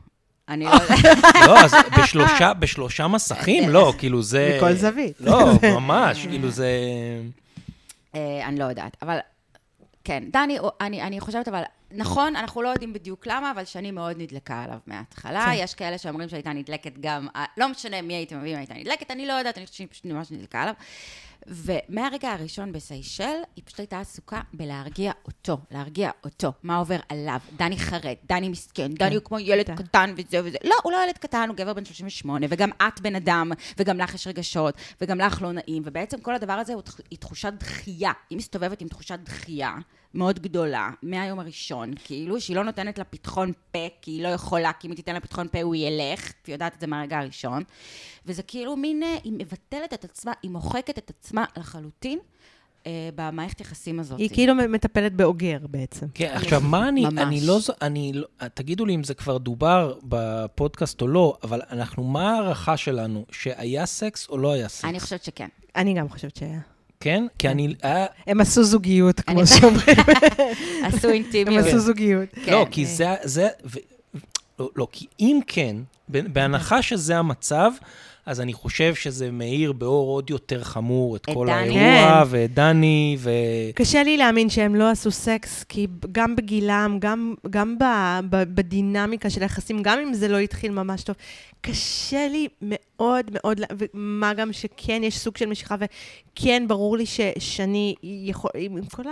אני 0.50 0.66
לא 0.66 0.72
יודעת. 0.72 1.26
לא, 1.48 1.60
אז 1.60 1.74
בשלושה, 2.00 2.54
בשלושה 2.54 3.08
מסכים? 3.08 3.70
לא, 3.70 3.94
כאילו 3.98 4.22
זה... 4.22 4.54
מכל 4.58 4.74
זווית. 4.74 5.18
לא, 5.20 5.52
ממש, 5.64 6.26
כאילו 6.28 6.50
זה... 6.50 6.70
אה, 8.16 8.48
אני 8.48 8.60
לא 8.60 8.66
יודעת, 8.66 8.98
אבל 9.02 9.18
כן, 10.04 10.24
דני, 10.32 10.58
אני, 10.82 11.02
אני 11.02 11.20
חושבת, 11.20 11.48
אבל 11.48 11.64
נכון, 11.92 12.36
אנחנו 12.36 12.62
לא 12.62 12.70
יודעים 12.70 12.94
בדיוק 12.94 13.28
למה, 13.28 13.52
אבל 13.52 13.66
שני 13.66 13.92
מאוד 13.92 14.18
נדלקה 14.18 14.64
עליו 14.64 14.78
מההתחלה. 14.88 15.46
כן. 15.46 15.52
יש 15.56 15.76
כאלה 15.76 15.98
שאומרים 15.98 16.30
שהייתה 16.30 16.54
נדלקת 16.54 16.94
גם, 17.00 17.28
לא 17.58 17.70
משנה 17.70 18.02
מי 18.02 18.14
הייתם 18.14 18.40
מביאים, 18.40 18.58
הייתה 18.58 18.74
נדלקת, 18.74 19.12
אני 19.12 19.26
לא 19.26 19.34
יודעת, 19.34 19.58
אני 19.58 19.66
חושבת 19.66 19.76
שהיא 19.76 19.88
פשוט 19.92 20.06
ממש 20.06 20.32
נדלקה 20.32 20.62
עליו. 20.62 20.74
ומהרגע 21.48 22.32
הראשון 22.32 22.72
בסיישל, 22.72 23.24
היא 23.56 23.64
פשוט 23.66 23.80
הייתה 23.80 24.00
עסוקה 24.00 24.42
בלהרגיע 24.54 25.12
אותו, 25.26 25.58
להרגיע 25.72 26.12
אותו, 26.24 26.52
מה 26.64 26.78
עובר 26.78 27.00
עליו. 27.10 27.40
דני 27.58 27.78
חרד, 27.78 28.16
דני 28.26 28.50
מסכן, 28.50 28.94
דני 28.94 29.16
הוא 29.16 29.24
כמו 29.24 29.40
ילד 29.40 29.68
כן. 29.68 29.76
קטן 29.76 30.14
וזה 30.18 30.40
וזה. 30.44 30.58
לא, 30.64 30.76
הוא 30.84 30.92
לא 30.92 30.98
ילד 31.06 31.18
קטן, 31.18 31.46
הוא 31.50 31.58
גבר 31.58 31.74
בן 31.74 31.86
38, 31.86 32.46
וגם 32.50 32.70
את 32.88 33.02
בן 33.02 33.16
אדם, 33.16 33.52
וגם 33.78 33.98
לך 33.98 34.16
יש 34.16 34.28
רגשות, 34.28 34.76
וגם 35.02 35.20
לך 35.20 35.42
לא 35.42 35.52
נעים, 35.52 35.84
ובעצם 35.86 36.22
כל 36.22 36.36
הדבר 36.36 36.54
הזה 36.54 36.74
הוא 36.74 36.82
תחושת 37.20 37.54
דחייה. 37.58 38.12
היא 38.30 38.38
מסתובבת 38.38 38.82
עם 38.82 38.88
תחושת 38.88 39.20
דחייה 39.24 39.76
מאוד 40.14 40.40
גדולה, 40.40 40.90
מהיום 41.04 41.40
הראשון, 41.40 41.94
כאילו, 42.04 42.42
שהיא 42.42 42.56
לא 42.56 42.64
נותנת 42.64 42.98
לה 42.98 43.04
פתחון 43.04 43.52
פה, 43.72 43.88
כי 44.02 44.12
היא 44.12 44.24
לא 44.24 44.28
יכולה, 44.28 44.72
כי 44.80 44.88
אם 44.88 44.92
היא 44.92 44.96
תיתן 44.96 45.14
לה 45.14 45.20
פתחון 45.20 45.48
פה 45.48 45.62
הוא 45.62 45.76
ילך, 45.76 46.32
והיא 46.46 46.56
יודעת 46.56 46.76
את 46.76 46.82
זה 46.82 46.88
מהרגע 46.88 47.20
הראשון. 47.20 47.64
וזה 48.26 48.44
כאילו 48.44 48.76
מין, 48.76 49.04
אה, 49.04 49.16
היא 49.24 49.34
מבטלת 49.34 49.94
את 49.94 50.04
עצמה, 50.04 50.32
היא 50.44 50.52
מוחקת 50.52 50.98
את 50.98 51.10
עצמה 51.10 51.46
לחלוטין 51.58 52.20
אה, 52.88 53.10
במערכת 53.16 53.62
יחסים 53.62 54.00
הזאת. 54.00 54.20
היא 54.20 54.30
כאילו 54.34 54.56
מטפלת 54.56 55.14
באוגר 55.14 55.58
בעצם. 55.70 56.08
כן, 56.14 56.32
עכשיו, 56.34 56.62
מה 56.62 56.90
אני, 56.90 57.06
ממש. 57.06 57.18
אני 57.18 57.42
לא, 57.42 57.60
אני, 57.82 58.12
לא- 58.14 58.48
תגידו 58.54 58.86
לי 58.86 58.96
אם 58.96 59.04
זה 59.04 59.14
כבר 59.14 59.38
דובר 59.38 60.00
בפודקאסט 60.04 61.02
או 61.02 61.08
לא, 61.08 61.38
אבל 61.44 61.62
אנחנו, 61.72 62.04
מה 62.04 62.32
ההערכה 62.32 62.78
שלנו? 62.78 63.26
שהיה 63.32 63.86
סקס 63.86 64.30
או 64.30 64.38
לא 64.38 64.52
היה 64.54 64.68
סקס? 64.68 64.86
אני 64.86 65.00
חושבת 65.00 65.24
שכן. 65.24 65.48
אני 65.76 65.94
גם 65.94 66.10
חושבת 66.10 66.36
שהיה. 66.36 66.60
כן? 67.04 67.26
כי 67.40 67.50
אני, 67.50 67.76
היה, 67.82 68.06
הם 68.28 68.42
עשו 68.42 68.64
זוגיות, 68.64 69.20
כמו 69.20 69.48
שאומרים. 69.60 69.98
עשו 70.84 71.08
הם 71.08 71.14
אינטימיות. 71.14 71.66
עשו 71.66 71.80
זוגיות. 71.80 72.30
כן. 72.46 72.52
לא, 72.52 72.68
כי 72.72 72.86
זה, 72.86 73.16
זה, 73.24 73.48
לא, 74.60 74.70
לא, 74.76 74.88
כי 74.92 75.06
אם 75.20 75.40
כן, 75.48 75.76
בהנחה 76.10 76.82
שזה 76.82 77.18
המצב, 77.18 77.72
אז 78.26 78.42
אני 78.42 78.54
חושב 78.54 78.96
שזה 78.96 79.32
מאיר 79.32 79.72
באור 79.72 80.10
עוד 80.10 80.30
יותר 80.30 80.64
חמור 80.64 81.16
את 81.16 81.22
את 81.22 81.36
כל 81.36 81.48
דני. 81.48 81.80
האירוע, 81.80 82.24
ואת 82.30 82.54
דני, 82.54 83.18
ו... 83.20 83.30
קשה 83.76 84.04
לי 84.04 84.18
להאמין 84.18 84.50
שהם 84.50 84.76
לא 84.76 84.90
עשו 84.90 85.12
סקס, 85.12 85.64
כי 85.64 85.88
גם 86.12 86.36
בגילם, 86.36 86.98
גם, 87.00 87.34
גם 87.50 87.78
ב, 87.78 87.84
ב, 88.30 88.44
בדינמיקה 88.44 89.30
של 89.30 89.42
היחסים, 89.42 89.80
גם 89.82 90.00
אם 90.00 90.14
זה 90.14 90.28
לא 90.28 90.38
התחיל 90.38 90.72
ממש 90.72 91.04
טוב, 91.04 91.16
קשה 91.62 92.28
לי 92.28 92.48
מאוד 92.62 93.32
מאוד, 93.34 93.62
ומה 93.94 94.34
גם 94.34 94.54
שכן 94.54 95.02
יש 95.04 95.18
סוג 95.18 95.38
של 95.38 95.46
משיכה, 95.46 95.76
וכן 95.80 96.64
ברור 96.68 96.98
לי 96.98 97.06
ששני 97.06 97.96
יכול, 98.04 98.52
עם 98.56 98.86
כל 98.92 99.04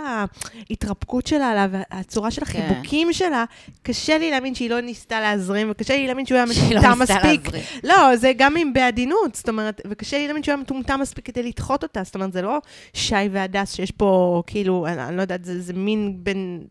ההתרפקות 0.70 1.26
שלה 1.26 1.50
עליו, 1.50 1.70
והצורה 1.90 2.30
של 2.30 2.44
כן. 2.44 2.62
החיבוקים 2.62 3.12
שלה, 3.12 3.44
קשה 3.82 4.18
לי 4.18 4.30
להאמין 4.30 4.54
שהיא 4.54 4.70
לא 4.70 4.80
ניסתה 4.80 5.20
להזרים, 5.20 5.68
וקשה 5.70 5.96
לי 5.96 6.06
להאמין 6.06 6.26
שהוא 6.26 6.36
היה 6.36 6.46
שהיא 6.46 6.74
לא 6.74 6.80
מטומטם 6.80 7.00
ניסתה 7.00 7.14
מספיק. 7.14 7.44
להזרים. 7.44 7.62
לא, 7.84 8.16
זה 8.16 8.32
גם 8.36 8.56
אם 8.56 8.72
בעדי 8.74 9.01
בעדינות, 9.02 9.34
זאת 9.34 9.48
אומרת, 9.48 9.80
וקשה 9.90 10.18
לי 10.18 10.26
להאמין 10.26 10.42
שהוא 10.42 10.52
היה 10.52 10.62
מטומטם 10.62 11.00
מספיק 11.00 11.26
כדי 11.26 11.42
לדחות 11.42 11.82
אותה, 11.82 12.02
זאת 12.04 12.14
אומרת, 12.14 12.32
זה 12.32 12.42
לא 12.42 12.58
שי 12.92 13.14
והדס 13.30 13.74
שיש 13.74 13.90
פה, 13.90 14.42
כאילו, 14.46 14.86
אני, 14.86 15.04
אני 15.04 15.16
לא 15.16 15.22
יודעת, 15.22 15.44
זה, 15.44 15.60
זה 15.60 15.72
מין 15.72 16.16
בין 16.22 16.64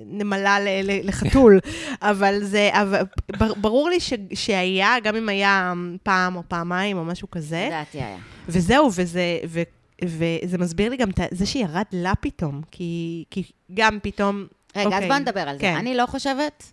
נמלה 0.00 0.60
ל, 0.60 0.68
ל, 0.82 1.08
לחתול, 1.08 1.60
אבל 2.02 2.38
זה, 2.42 2.70
אבל, 2.72 3.02
בר, 3.38 3.54
ברור 3.54 3.88
לי 3.88 4.00
ש, 4.00 4.12
שהיה, 4.34 4.94
גם 5.02 5.16
אם 5.16 5.28
היה 5.28 5.72
פעם 6.02 6.36
או 6.36 6.42
פעמיים 6.48 6.98
או 6.98 7.04
משהו 7.04 7.30
כזה, 7.30 7.64
לדעתי 7.66 7.98
היה. 7.98 8.18
וזהו, 8.48 8.90
וזה, 8.96 9.38
ו, 9.48 9.62
וזה 10.04 10.58
מסביר 10.58 10.90
לי 10.90 10.96
גם 10.96 11.10
את 11.10 11.20
זה 11.30 11.46
שירד 11.46 11.84
לה 11.92 12.12
פתאום, 12.20 12.62
כי, 12.70 13.24
כי 13.30 13.42
גם 13.74 13.98
פתאום... 14.02 14.46
רגע, 14.76 14.88
אז 14.88 14.92
אוקיי, 14.92 15.08
בוא 15.08 15.16
נדבר 15.16 15.40
על 15.40 15.56
זה. 15.56 15.60
כן. 15.60 15.76
אני 15.76 15.94
לא 15.94 16.06
חושבת, 16.06 16.72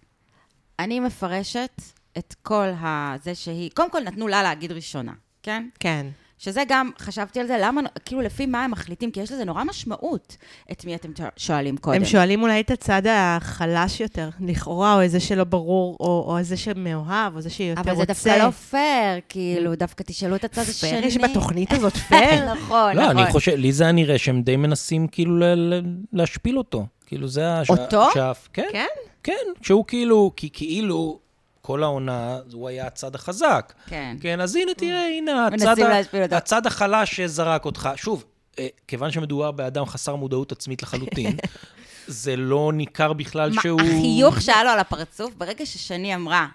אני 0.80 1.00
מפרשת 1.00 1.82
את 2.18 2.36
כל 2.42 2.68
ה... 2.82 3.16
זה 3.24 3.36
שהיא... 3.36 3.70
קודם 3.74 3.92
כל 3.92 4.00
נתנו 4.04 4.28
לה 4.28 4.44
להגיד 4.44 4.72
ראשונה, 4.72 5.14
כן? 5.44 5.68
כן. 5.80 6.08
שזה 6.44 6.64
גם, 6.68 6.90
חשבתי 7.00 7.40
על 7.40 7.48
זה, 7.48 7.58
למה, 7.62 7.82
כאילו, 8.06 8.22
לפי 8.22 8.46
מה 8.46 8.64
הם 8.64 8.72
מחליטים? 8.72 9.12
כי 9.12 9.20
יש 9.20 9.32
לזה 9.32 9.46
נורא 9.46 9.64
משמעות 9.64 10.38
את 10.72 10.86
מי 10.86 10.96
אתם 10.96 11.10
שואלים 11.38 11.78
קודם. 11.78 11.98
הם 11.98 12.06
שואלים 12.06 12.42
אולי 12.42 12.62
את 12.62 12.72
הצד 12.72 13.02
החלש 13.10 14.00
יותר, 14.00 14.30
לכאורה, 14.40 14.96
או 14.96 15.02
איזה 15.02 15.20
שלא 15.20 15.44
ברור, 15.44 15.98
או, 16.00 16.26
או 16.28 16.38
איזה 16.38 16.58
שמאוהב, 16.58 17.36
או 17.36 17.42
זה 17.42 17.50
שיותר 17.50 17.82
אבל 17.82 17.92
רוצה. 17.92 18.14
זה 18.14 18.30
דווקא 18.30 18.44
לא 18.46 18.52
פייר, 18.52 19.20
כאילו, 19.30 19.76
דווקא 19.76 20.04
תשאלו 20.04 20.36
את 20.36 20.44
הצד 20.44 20.62
השני. 20.62 20.90
פייר 20.90 21.06
יש 21.06 21.18
בתוכנית 21.18 21.74
הזאת 21.74 21.98
פייר? 22.10 22.54
נכון, 22.54 22.96
לא, 22.96 23.04
נכון. 23.04 23.18
אני 23.18 23.32
חושב, 23.32 23.52
לי 23.52 23.72
זה 23.72 23.84
היה 23.84 23.94
נראה 23.94 24.18
שהם 24.18 24.42
די 24.42 24.56
מנסים 24.56 25.08
כאילו 25.08 25.46
להשפיל 26.14 26.58
אותו. 26.58 26.86
כאילו 27.06 27.28
זה 27.28 27.54
הש... 27.54 27.70
אותו? 27.70 28.06
כן, 28.54 28.64
כן? 28.72 28.88
כן, 29.24 29.34
שהוא 29.62 29.86
כאילו, 29.88 30.32
כי 30.36 30.50
כאילו, 30.54 31.20
כל 31.66 31.84
העונה, 31.84 32.38
הוא 32.54 32.68
היה 32.70 32.88
הצד 32.88 33.16
החזק. 33.16 33.74
כן. 33.88 34.18
כן, 34.22 34.42
אז 34.42 34.56
הנה, 34.56 34.74
תראה, 34.74 35.08
הנה, 35.08 35.50
מנסים 35.52 35.70
הצד, 35.70 36.34
ה-. 36.34 36.38
הצד 36.38 36.66
החלש 36.68 37.16
שזרק 37.16 37.66
אותך. 37.66 37.90
שוב, 37.96 38.24
אה, 38.60 38.68
כיוון 38.88 39.12
שמדובר 39.12 39.52
באדם 39.52 39.86
חסר 39.86 40.16
מודעות 40.16 40.52
עצמית 40.52 40.84
לחלוטין, 40.84 41.38
זה 42.08 42.36
לא 42.36 42.72
ניכר 42.74 43.14
בכלל 43.14 43.52
מה, 43.56 43.62
שהוא... 43.62 43.82
החיוך 43.82 44.42
שהיה 44.42 44.64
לו 44.64 44.70
על 44.70 44.80
הפרצוף, 44.80 45.34
ברגע 45.38 45.66
ששני 45.66 46.16
אמרה, 46.16 46.48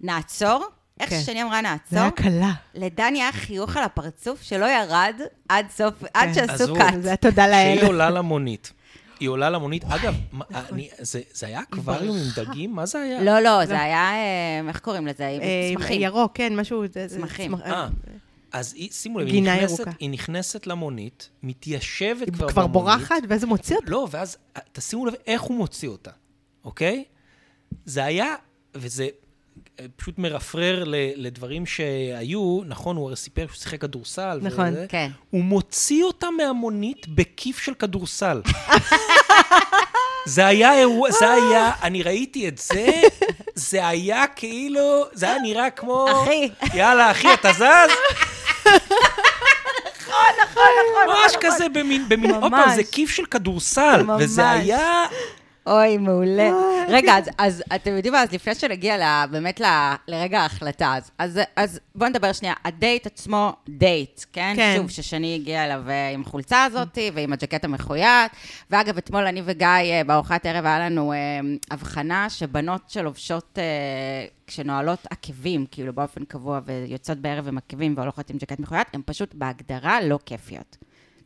נעצור, 0.00 0.64
איך 1.00 1.10
כן. 1.10 1.20
ששני 1.20 1.42
אמרה 1.42 1.56
זה 1.56 1.62
נעצור, 1.62 1.98
היה 1.98 2.10
קלה. 2.10 2.52
לדני 2.74 3.22
היה 3.22 3.32
חיוך 3.32 3.76
על 3.76 3.84
הפרצוף 3.84 4.42
שלא 4.42 4.66
ירד 4.66 5.14
עד 5.48 5.66
סוף, 5.70 5.94
עד 6.14 6.28
כן. 6.28 6.34
שעשו 6.34 6.52
עזבו. 6.52 6.74
קאט. 6.74 6.94
זה 7.02 7.08
היה 7.08 7.16
תודה 7.16 7.46
כשהיא 7.46 7.76
לאל. 7.76 7.86
עולה 7.86 8.10
למונית. 8.10 8.72
היא 9.20 9.28
עולה 9.28 9.50
למונית, 9.50 9.84
אגב, 9.84 10.14
זה, 11.00 11.20
זה 11.32 11.46
היה 11.46 11.60
אקווריום 11.62 12.16
עם 12.16 12.24
דגים? 12.36 12.72
מה 12.74 12.86
זה 12.86 13.00
היה? 13.00 13.22
לא, 13.22 13.40
לא, 13.40 13.66
זה 13.66 13.80
היה, 13.80 14.10
אה, 14.12 14.68
איך 14.68 14.78
קוראים 14.80 15.06
לזה? 15.06 15.28
עם 15.28 15.40
אה, 15.42 15.70
צמחים. 15.74 16.00
ירוק, 16.02 16.32
כן, 16.34 16.56
משהו... 16.56 16.84
צמחים. 17.08 17.56
צמח- 17.56 17.60
אה, 17.66 17.88
אז 18.52 18.72
היא, 18.76 18.90
שימו 18.92 19.18
לב, 19.20 19.26
היא 19.26 19.42
נכנסת, 19.42 19.78
ירוקה. 19.78 19.90
היא 20.00 20.10
נכנסת 20.10 20.66
למונית, 20.66 21.28
מתיישבת 21.42 22.26
היא 22.26 22.32
כבר 22.32 22.48
כבר 22.48 22.66
במונית. 22.66 22.72
בורחת, 22.98 23.22
ואז 23.28 23.42
הוא 23.42 23.48
מוציא 23.48 23.76
אותה. 23.76 23.90
לא, 23.90 24.08
ואז 24.10 24.36
תשימו 24.72 25.06
לב 25.06 25.14
איך 25.26 25.42
הוא 25.42 25.56
מוציא 25.56 25.88
אותה, 25.88 26.10
אוקיי? 26.64 27.04
זה 27.84 28.04
היה, 28.04 28.34
וזה 28.74 29.08
פשוט 29.96 30.18
מרפרר 30.18 30.84
ל, 30.84 30.94
לדברים 31.16 31.66
שהיו, 31.66 32.60
נכון, 32.66 32.96
הוא 32.96 33.06
הרי 33.06 33.16
סיפר 33.16 33.46
שהוא 33.46 33.56
שיחק 33.56 33.80
כדורסל. 33.80 34.38
נכון. 34.42 34.68
וזה, 34.68 34.86
כן. 34.88 35.10
הוא 35.30 35.44
מוציא 35.44 36.04
אותה 36.04 36.26
מהמונית 36.30 37.08
בכיף 37.08 37.58
של 37.58 37.74
כדורסל. 37.74 38.42
זה 40.26 40.46
היה 40.46 40.78
אירוע, 40.78 41.10
זה 41.10 41.32
היה, 41.32 41.72
אני 41.82 42.02
ראיתי 42.02 42.48
את 42.48 42.58
זה, 42.58 42.86
זה 43.54 43.88
היה 43.88 44.26
כאילו, 44.36 45.04
זה 45.12 45.26
היה 45.26 45.38
נראה 45.38 45.70
כמו... 45.70 46.06
אחי. 46.12 46.48
יאללה, 46.74 47.10
אחי, 47.10 47.34
אתה 47.34 47.52
זז? 47.52 47.62
נכון, 50.14 50.32
נכון, 50.42 50.68
נכון. 50.90 51.14
ממש 51.14 51.32
כזה 51.40 51.68
במין, 51.68 52.08
במין, 52.08 52.30
עוד 52.34 52.50
פעם. 52.50 52.74
זה 52.74 52.82
כיף 52.84 53.10
של 53.10 53.24
כדורסל. 53.26 54.04
וזה 54.18 54.42
ממש. 54.42 54.60
היה... 54.60 55.04
אוי, 55.66 55.98
מעולה. 55.98 56.50
רגע, 56.88 57.18
אז, 57.18 57.30
אז 57.38 57.62
אתם 57.74 57.96
יודעים 57.96 58.12
מה, 58.12 58.22
אז 58.22 58.32
לפני 58.32 58.54
שנגיע 58.54 58.98
ל, 58.98 59.26
באמת 59.30 59.60
ל, 59.60 59.64
לרגע 60.08 60.40
ההחלטה, 60.40 60.94
אז, 60.96 61.10
אז, 61.18 61.40
אז 61.56 61.80
בואו 61.94 62.10
נדבר 62.10 62.32
שנייה. 62.32 62.54
הדייט 62.64 63.06
עצמו, 63.06 63.52
דייט, 63.68 64.24
כן? 64.32 64.52
כן. 64.56 64.74
שוב, 64.76 64.90
ששני 64.90 65.34
הגיע 65.34 65.64
אליו 65.64 65.82
אה, 65.88 66.10
עם 66.10 66.22
החולצה 66.22 66.64
הזאת 66.64 66.98
ועם 67.14 67.32
הג'קט 67.32 67.64
המחויית. 67.64 68.32
ואגב, 68.70 68.96
אתמול 68.98 69.26
אני 69.26 69.42
וגיא, 69.44 69.66
אה, 69.66 70.02
בארוחת 70.06 70.46
ערב, 70.46 70.66
היה 70.66 70.78
לנו 70.78 71.12
אה, 71.12 71.18
הבחנה 71.70 72.30
שבנות 72.30 72.90
שלובשות, 72.90 73.58
אה, 73.58 74.26
כשנועלות 74.46 75.06
עקבים, 75.10 75.66
כאילו 75.70 75.92
באופן 75.92 76.24
קבוע, 76.24 76.60
ויוצאות 76.64 77.18
בערב 77.18 77.48
עם 77.48 77.58
עקבים 77.58 77.94
והולכות 77.96 78.30
עם 78.30 78.36
ג'קט 78.36 78.60
מחויית, 78.60 78.88
הן 78.92 79.00
פשוט 79.06 79.34
בהגדרה 79.34 80.00
לא 80.00 80.18
כיפיות. 80.26 80.76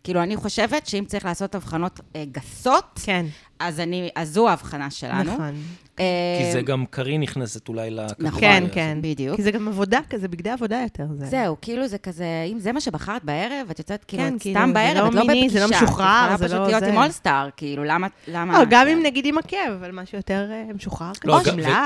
כאילו, 0.08 0.22
אני 0.22 0.36
חושבת 0.36 0.86
שאם 0.86 1.04
צריך 1.06 1.24
לעשות 1.24 1.54
הבחנות 1.54 2.00
אה, 2.16 2.24
גסות, 2.32 3.00
כן, 3.04 3.26
אז, 3.58 3.80
אני, 3.80 4.08
אז 4.16 4.28
זו 4.32 4.48
ההבחנה 4.48 4.90
שלנו. 4.90 5.32
נכון. 5.34 5.54
אה, 6.00 6.04
כי 6.40 6.52
זה 6.52 6.62
גם 6.62 6.84
קארין 6.90 7.20
נכנסת 7.20 7.68
אולי 7.68 7.90
לכדורגל. 7.90 8.26
נכון. 8.28 8.40
כן. 8.40 8.64
כן. 8.72 8.98
בדיוק. 9.02 9.36
כי 9.36 9.42
זה 9.42 9.50
גם 9.50 9.68
עבודה 9.68 9.98
כזה, 10.10 10.28
בגדי 10.28 10.50
עבודה 10.50 10.80
יותר. 10.82 11.04
זה- 11.14 11.24
זהו, 11.26 11.56
כאילו 11.62 11.86
זה 11.88 11.98
כזה, 11.98 12.24
אם 12.52 12.58
זה 12.58 12.72
מה 12.72 12.80
שבחרת 12.80 13.24
בערב, 13.24 13.66
את 13.70 13.78
יוצאת 13.78 14.04
כאילו 14.04 14.22
כן, 14.22 14.36
את 14.36 14.40
כאילו, 14.40 14.60
סתם 14.60 14.68
זה 14.68 14.74
בערב, 14.74 14.96
לא 15.04 15.08
את 15.08 15.14
לא 15.14 15.20
מיני, 15.26 15.44
בפגישה. 15.46 15.66
זה 15.66 15.74
לא 15.74 15.82
משוחרר, 15.82 16.36
זה 16.36 16.44
לא 16.44 16.48
פשוט 16.48 16.66
להיות 16.68 16.80
זה. 16.84 16.90
עם 16.90 16.96
אולסטאר, 16.96 17.48
כאילו, 17.56 17.84
למה... 17.84 18.06
למה 18.28 18.58
לא, 18.58 18.64
גם. 18.70 18.86
אם 18.88 19.00
נגיד 19.04 19.26
עם 19.26 19.38
עקב, 19.38 19.56
אבל 19.80 19.90
משהו 19.90 20.18
יותר 20.18 20.48
אה, 20.50 20.64
משוחרר 20.74 21.12
כזה. 21.14 21.28
לא, 21.32 21.40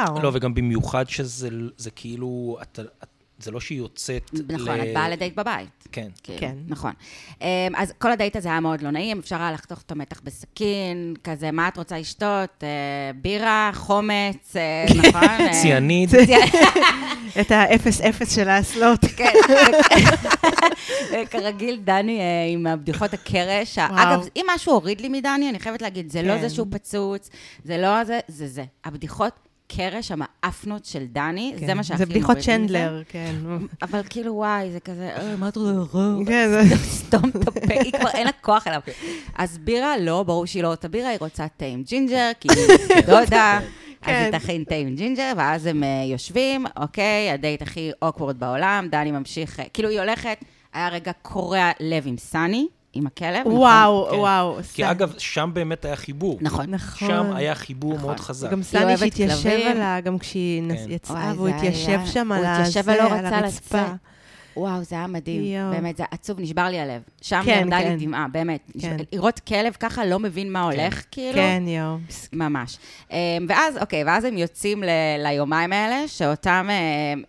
או- 0.08 0.22
לא, 0.22 0.30
וגם 0.34 0.54
במיוחד 0.54 1.08
שזה 1.08 1.48
זה 1.76 1.90
כאילו, 1.90 2.56
אתה- 2.62 2.82
את- 2.82 3.08
זה 3.42 3.50
לא 3.50 3.60
שהיא 3.60 3.78
יוצאת 3.78 4.30
נכון, 4.48 4.80
את 4.80 4.94
באה 4.94 5.08
לדייט 5.08 5.34
בבית. 5.36 5.88
כן. 5.92 6.08
כאילו, 6.22 6.38
כן. 6.38 6.56
נכון. 6.68 6.92
אמ, 7.40 7.46
אז 7.76 7.92
כל 7.98 8.12
הדייט 8.12 8.36
הזה 8.36 8.48
היה 8.48 8.60
מאוד 8.60 8.82
לא 8.82 8.90
נעים, 8.90 9.18
אפשר 9.18 9.36
היה 9.36 9.52
לחתוך 9.52 9.78
אותו 9.78 9.94
מתח 9.94 10.20
בסכין, 10.24 11.14
כזה, 11.24 11.50
מה 11.50 11.68
את 11.68 11.76
רוצה 11.76 11.98
לשתות? 11.98 12.50
אה, 12.62 12.68
בירה, 13.14 13.70
חומץ, 13.74 14.56
אה, 14.56 14.84
נכון? 15.08 15.22
אה, 15.22 15.52
ציאניד. 15.62 16.10
את 17.40 17.50
האפס-אפס 17.50 18.34
של 18.34 18.48
האסלות. 18.48 19.00
כן. 19.16 19.32
כרגיל, 21.30 21.80
דני 21.84 22.20
עם 22.52 22.66
הבדיחות 22.66 23.14
קרש. 23.14 23.78
אגב, 23.78 24.28
אם 24.36 24.46
משהו 24.54 24.72
הוריד 24.72 25.00
לי 25.00 25.08
מדני, 25.08 25.50
אני 25.50 25.60
חייבת 25.60 25.82
להגיד, 25.82 26.10
זה 26.10 26.22
לא 26.22 26.34
כן. 26.34 26.40
זה 26.40 26.50
שהוא 26.50 26.66
פצוץ, 26.70 27.30
זה 27.64 27.78
לא 27.78 28.04
זה, 28.04 28.20
זה 28.28 28.48
זה. 28.48 28.64
הבדיחות 28.84 29.32
קרש 29.76 30.10
המאפנות 30.12 30.84
של 30.84 31.04
דני, 31.06 31.54
זה 31.66 31.74
מה 31.74 31.84
שהכי 31.84 31.98
זה 31.98 32.06
בדיחות. 32.06 32.38
צ'נדלר, 32.38 33.02
כן. 33.08 33.34
אבל 33.82 34.00
כאילו, 34.10 34.34
וואי, 34.34 34.70
זה 34.72 34.80
כזה, 34.80 35.10
"אה, 35.16 35.36
מה 35.36 35.48
את 35.48 35.56
רוצה? 35.56 35.98
כן, 36.26 36.48
זה- 36.50 36.76
סתום 36.98 37.30
את 37.36 37.48
הפה, 37.48 37.74
היא 37.80 37.92
כבר 37.92 38.08
אין 38.14 38.24
לה 38.26 38.32
כוח 38.40 38.66
אליו. 38.66 38.80
אז 39.34 39.58
בירה, 39.58 39.98
לא, 39.98 40.22
ברור 40.22 40.46
שהיא 40.46 40.62
לא 40.62 40.68
רוצה 40.68 40.88
בירה, 40.88 41.08
היא 41.08 41.18
רוצה 41.20 41.46
תה 41.56 41.64
עם 41.64 41.82
ג'ינג'ר, 41.82 42.30
כי 42.40 42.48
היא 42.50 42.66
דודה. 43.06 43.58
אז 43.58 43.64
כן. 44.06 44.28
היא 44.32 44.38
תכין 44.38 44.64
תה 44.64 44.74
עם 44.74 44.94
ג'ינג'ר, 44.94 45.32
ואז 45.36 45.66
הם 45.66 45.82
אה, 45.84 45.88
יושבים, 46.12 46.64
אוקיי, 46.76 47.30
הדייט 47.30 47.62
הכי 47.62 47.90
awkward 48.02 48.40
בעולם, 48.40 48.88
דני 48.90 49.10
ממשיך, 49.10 49.60
אה, 49.60 49.64
כאילו 49.74 49.88
היא 49.88 50.00
הולכת, 50.00 50.38
היה 50.72 50.88
רגע 50.88 51.12
קורע 51.22 51.70
לב 51.80 52.02
עם 52.06 52.16
סאני, 52.18 52.66
עם 52.94 53.06
הכלב, 53.06 53.40
נכון? 53.40 53.52
וואו, 53.52 54.08
כן. 54.10 54.16
וואו. 54.16 54.56
כי 54.74 54.82
סע- 54.82 54.90
אגב, 54.90 55.14
שם 55.18 55.50
באמת 55.54 55.84
היה 55.84 55.96
חיבור. 55.96 56.38
נכון. 56.40 56.66
נכון. 56.70 57.08
שם 57.08 57.32
היה 57.34 57.54
חיבור 57.54 57.94
נכון. 57.94 58.06
מאוד 58.06 58.20
חזק. 58.20 58.50
גם 58.50 58.62
סני 58.62 58.96
שהתיישב. 58.96 59.48
עליה, 59.48 60.00
גם 60.00 60.18
כשהיא 60.18 60.62
כן. 60.68 60.74
יצאה, 60.90 61.16
וואי, 61.16 61.32
והוא 61.36 61.48
התיישב 61.48 61.88
היה- 61.88 62.06
שם 62.06 62.32
על 62.32 62.38
הוא 62.38 62.46
הזה, 62.46 62.60
התיישב 62.60 62.82
ולא 62.86 63.02
רצה 63.02 63.38
הרצפה. 63.38 63.78
לצאת. 63.82 63.90
וואו, 64.56 64.82
זה 64.82 64.96
היה 64.96 65.06
מדהים. 65.06 65.44
יואו. 65.44 65.70
באמת, 65.70 65.96
זה 65.96 66.04
עצוב, 66.10 66.40
נשבר 66.40 66.62
לי 66.64 66.80
הלב. 66.80 67.02
שם 67.22 67.42
כן, 67.44 67.60
ירדה 67.64 67.78
כן. 67.82 67.96
לי 67.98 68.06
דמעה, 68.06 68.26
באמת. 68.32 68.60
כן. 68.80 68.96
לראות 69.12 69.38
כלב 69.40 69.72
ככה 69.80 70.04
לא 70.06 70.18
מבין 70.18 70.52
מה 70.52 70.62
הולך, 70.62 71.02
כאילו. 71.10 71.34
כן, 71.34 71.62
יואו. 71.66 71.96
ממש. 72.32 72.78
אמ, 73.10 73.16
ואז, 73.48 73.76
אוקיי, 73.78 74.04
ואז 74.04 74.24
הם 74.24 74.38
יוצאים 74.38 74.82
ל- 74.82 74.88
ליומיים 75.26 75.72
האלה, 75.72 76.08
שאותם 76.08 76.66
אה, 76.70 76.74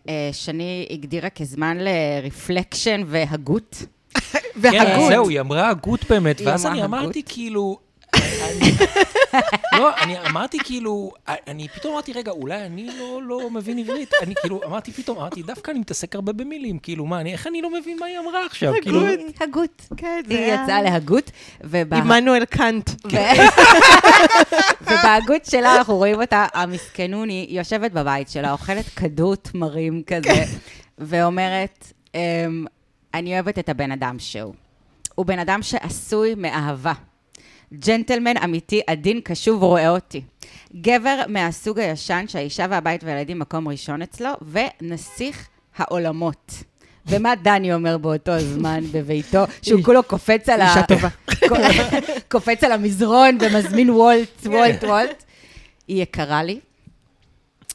אה, 0.10 0.30
שני 0.34 0.88
הגדירה 0.92 1.30
כזמן 1.30 1.78
לרפלקשן 1.80 3.02
והגות. 3.08 3.84
כן, 4.34 4.40
והגות. 4.56 5.08
זהו, 5.10 5.30
היא 5.30 5.40
אמרה 5.40 5.70
הגות 5.70 6.00
באמת, 6.10 6.40
היא 6.40 6.48
ואז 6.48 6.66
אני 6.66 6.82
הגות. 6.84 7.00
אמרתי 7.00 7.24
כאילו... 7.26 7.80
לא, 9.74 9.90
אני 10.04 10.20
אמרתי 10.30 10.58
כאילו, 10.64 11.12
אני 11.48 11.68
פתאום 11.68 11.94
אמרתי, 11.94 12.14
רגע, 12.14 12.32
אולי 12.32 12.66
אני 12.66 12.90
לא, 13.00 13.22
לא 13.24 13.50
מבין 13.50 13.78
עברית. 13.80 14.12
אני 14.24 14.36
כאילו, 14.42 14.62
אמרתי 14.66 14.92
פתאום, 14.92 15.18
אמרתי, 15.18 15.42
דווקא 15.42 15.72
אני 15.72 15.80
מתעסק 15.80 16.16
הרבה 16.16 16.34
במילים, 16.34 16.80
כאילו, 16.80 17.06
מה, 17.06 17.20
אני, 17.22 17.34
איך 17.34 17.48
אני 17.48 17.62
לא 17.62 17.70
מבין 17.74 17.98
מה 18.00 18.06
היא 18.06 18.20
אמרה 18.20 18.46
עכשיו? 18.46 18.74
כאילו, 18.82 19.02
הגות. 19.42 19.82
כן, 19.98 20.22
זה 20.28 20.34
היא 20.34 20.44
היה... 20.44 20.62
יצאה 20.64 20.82
להגות, 20.82 21.32
וב- 21.64 21.94
עמנואל 21.94 22.46
קאנט. 22.46 22.90
ו- 22.90 23.18
ובהגות 24.92 25.46
שלה 25.46 25.76
אנחנו 25.78 25.96
רואים 25.96 26.22
אותה, 26.22 26.46
המסכנוני, 26.54 27.46
היא 27.50 27.60
יושבת 27.60 27.92
בבית 27.92 28.30
שלה, 28.30 28.52
אוכלת 28.52 28.86
כדור 28.96 29.36
תמרים 29.36 30.02
כזה, 30.08 30.44
ואומרת, 30.98 31.92
אמ, 32.16 32.66
אני 33.14 33.34
אוהבת 33.34 33.60
את 33.60 33.70
הבן 33.70 33.92
אדם 33.92 34.20
שהוא. 34.20 34.54
הוא 35.16 35.26
בן 35.26 35.40
אדם 35.40 35.64
שעשוי 35.64 36.36
מאהבה. 36.36 36.94
ג'נטלמן 37.74 38.38
אמיתי, 38.38 38.82
עדין, 38.88 39.22
קשוב, 39.24 39.64
רואה 39.64 39.90
אותי. 39.90 40.22
גבר 40.76 41.24
מהסוג 41.28 41.80
הישן 41.80 42.26
שהאישה 42.28 42.66
והבית 42.70 43.04
והילדים 43.04 43.40
מקום 43.40 43.68
ראשון 43.68 44.02
אצלו, 44.02 44.30
ונסיך 44.52 45.48
העולמות. 45.78 46.54
ומה 47.06 47.36
דני 47.36 47.74
אומר 47.74 47.98
באותו 47.98 48.40
זמן 48.40 48.84
בביתו, 48.92 49.44
שהוא 49.62 49.84
כולו 49.84 50.04
קופץ 50.04 50.50
על 50.50 50.62
ה... 50.62 50.70
אישה 50.70 50.84
טובה. 50.84 51.10
קופץ 52.32 52.64
על 52.64 52.72
המזרון 52.72 53.38
ומזמין 53.42 53.90
וולט, 53.90 54.46
וולט, 54.46 54.84
וולט. 54.84 55.24
היא 55.88 56.02
יקרה 56.02 56.44
לי, 56.44 56.60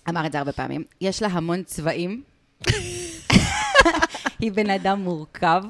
אמר 0.08 0.26
את 0.26 0.32
זה 0.32 0.38
הרבה 0.38 0.52
פעמים, 0.52 0.84
יש 1.00 1.22
לה 1.22 1.28
המון 1.28 1.62
צבעים. 1.62 2.22
היא 4.38 4.52
בן 4.52 4.70
אדם 4.70 5.00
מורכב, 5.00 5.62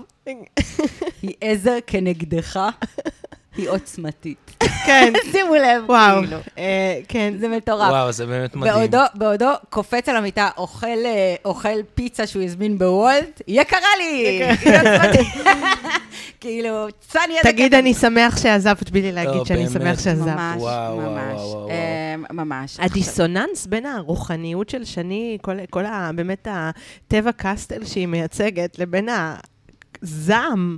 היא 1.22 1.34
עזר 1.40 1.76
כנגדך, 1.86 2.60
היא 3.58 3.68
עוצמתית. 3.70 4.56
כן, 4.86 5.12
שימו 5.32 5.54
לב, 5.54 5.84
וואו. 5.86 6.20
כאילו. 6.20 6.36
אה, 6.58 7.00
כן. 7.08 7.34
זה 7.38 7.48
מטורף. 7.48 7.90
וואו, 7.90 8.12
זה 8.12 8.26
באמת 8.26 8.56
מדהים. 8.56 8.74
בעודו, 8.74 8.98
בעודו 9.14 9.50
קופץ 9.70 10.08
על 10.08 10.16
המיטה, 10.16 10.48
אוכל, 10.56 10.86
אה, 10.86 11.34
אוכל 11.44 11.82
פיצה 11.94 12.26
שהוא 12.26 12.42
הזמין 12.42 12.78
בוולט, 12.78 13.42
יקרה 13.48 13.88
לי! 13.98 14.42
היא 14.62 14.76
עוצמתית. 14.78 15.26
כאילו, 16.40 16.86
צאני 17.00 17.38
עד 17.38 17.46
תגיד. 17.52 17.74
אני 17.74 17.94
שמח 17.94 18.36
שעזבת, 18.42 18.90
בלי 18.90 19.12
להגיד 19.12 19.34
לא, 19.34 19.44
שאני. 19.44 19.68
שמח 19.68 20.00
שעזבת. 20.00 20.26
ממש, 20.26 20.62
ממש. 20.98 21.40
אה, 21.70 22.14
ממש. 22.30 22.76
הדיסוננס 22.80 23.66
בין 23.66 23.86
הרוחניות 23.86 24.68
של 24.68 24.84
שני, 24.84 25.38
כל, 25.42 25.56
כל 25.70 25.86
ה... 25.86 26.10
באמת 26.14 26.48
הטבע 26.50 27.30
קסטל 27.36 27.84
שהיא 27.84 28.06
מייצגת, 28.06 28.78
לבין 28.78 29.08
הזעם 30.02 30.76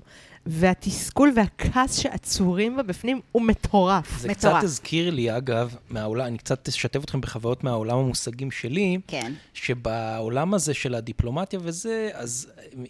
והתסכול 0.52 1.32
והכעס 1.36 1.96
שעצורים 1.96 2.76
בה 2.76 2.82
בפנים, 2.82 3.20
הוא 3.32 3.42
מטורף. 3.42 4.18
זה 4.18 4.28
מטורף. 4.28 4.54
קצת 4.54 4.64
הזכיר 4.64 5.10
לי, 5.10 5.36
אגב, 5.36 5.74
מהעולם, 5.90 6.26
אני 6.26 6.38
קצת 6.38 6.68
אשתף 6.68 7.04
אתכם 7.04 7.20
בחוויות 7.20 7.64
מהעולם 7.64 7.98
המושגים 7.98 8.50
שלי, 8.50 8.98
כן. 9.06 9.32
שבעולם 9.54 10.54
הזה 10.54 10.74
של 10.74 10.94
הדיפלומטיה 10.94 11.58
וזה, 11.62 12.10
אז 12.14 12.46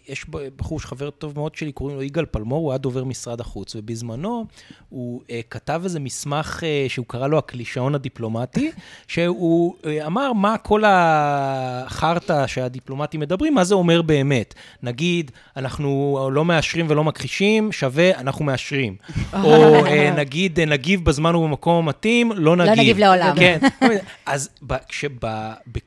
יש 0.07 0.25
בחור 0.55 0.79
שחבר 0.79 1.09
טוב 1.09 1.33
מאוד 1.35 1.55
שלי, 1.55 1.71
קוראים 1.71 1.95
לו 1.97 2.03
יגאל 2.03 2.25
פלמור, 2.25 2.59
הוא 2.59 2.71
היה 2.71 2.77
דובר 2.77 3.03
משרד 3.03 3.39
החוץ, 3.41 3.75
ובזמנו 3.75 4.45
הוא 4.89 5.21
uh, 5.21 5.31
כתב 5.49 5.81
איזה 5.83 5.99
מסמך 5.99 6.59
uh, 6.59 6.89
שהוא 6.91 7.05
קרא 7.05 7.27
לו 7.27 7.37
הקלישאון 7.37 7.95
הדיפלומטי, 7.95 8.71
שהוא 9.07 9.75
uh, 9.81 9.87
אמר 10.05 10.33
מה 10.33 10.57
כל 10.57 10.83
החרטא 10.85 12.47
שהדיפלומטים 12.47 13.19
מדברים, 13.19 13.53
מה 13.53 13.63
זה 13.63 13.75
אומר 13.75 14.01
באמת. 14.01 14.53
נגיד, 14.83 15.31
אנחנו 15.57 16.19
לא 16.31 16.45
מאשרים 16.45 16.85
ולא 16.89 17.03
מכחישים, 17.03 17.50
שווה, 17.71 18.19
אנחנו 18.19 18.45
מאשרים. 18.45 18.95
או 19.43 19.85
uh, 19.85 19.89
נגיד, 20.17 20.59
uh, 20.59 20.65
נגיב 20.65 21.05
בזמן 21.05 21.35
ובמקום 21.35 21.75
המתאים, 21.75 22.31
לא 22.31 22.55
נגיב. 22.55 22.79
נגיב 22.79 22.97
לעולם. 22.97 23.35
כן. 23.39 23.59
אז 24.25 24.49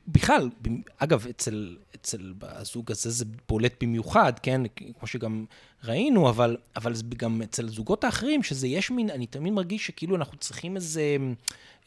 בכלל, 0.08 0.50
אגב, 0.98 1.26
אצל, 1.30 1.76
אצל 1.94 2.32
הזוג 2.42 2.90
הזה 2.90 3.10
זה 3.10 3.24
בולט 3.48 3.74
במיוחד, 3.82 4.32
כן? 4.42 4.60
כמו 4.98 5.08
שגם 5.08 5.44
ראינו, 5.84 6.28
אבל, 6.28 6.56
אבל 6.76 6.94
זה 6.94 7.02
גם 7.16 7.42
אצל 7.42 7.66
הזוגות 7.66 8.04
האחרים, 8.04 8.42
שזה 8.42 8.66
יש 8.66 8.90
מין, 8.90 9.10
אני 9.10 9.26
תמיד 9.26 9.52
מרגיש 9.52 9.86
שכאילו 9.86 10.16
אנחנו 10.16 10.38
צריכים 10.38 10.76
איזה 10.76 11.16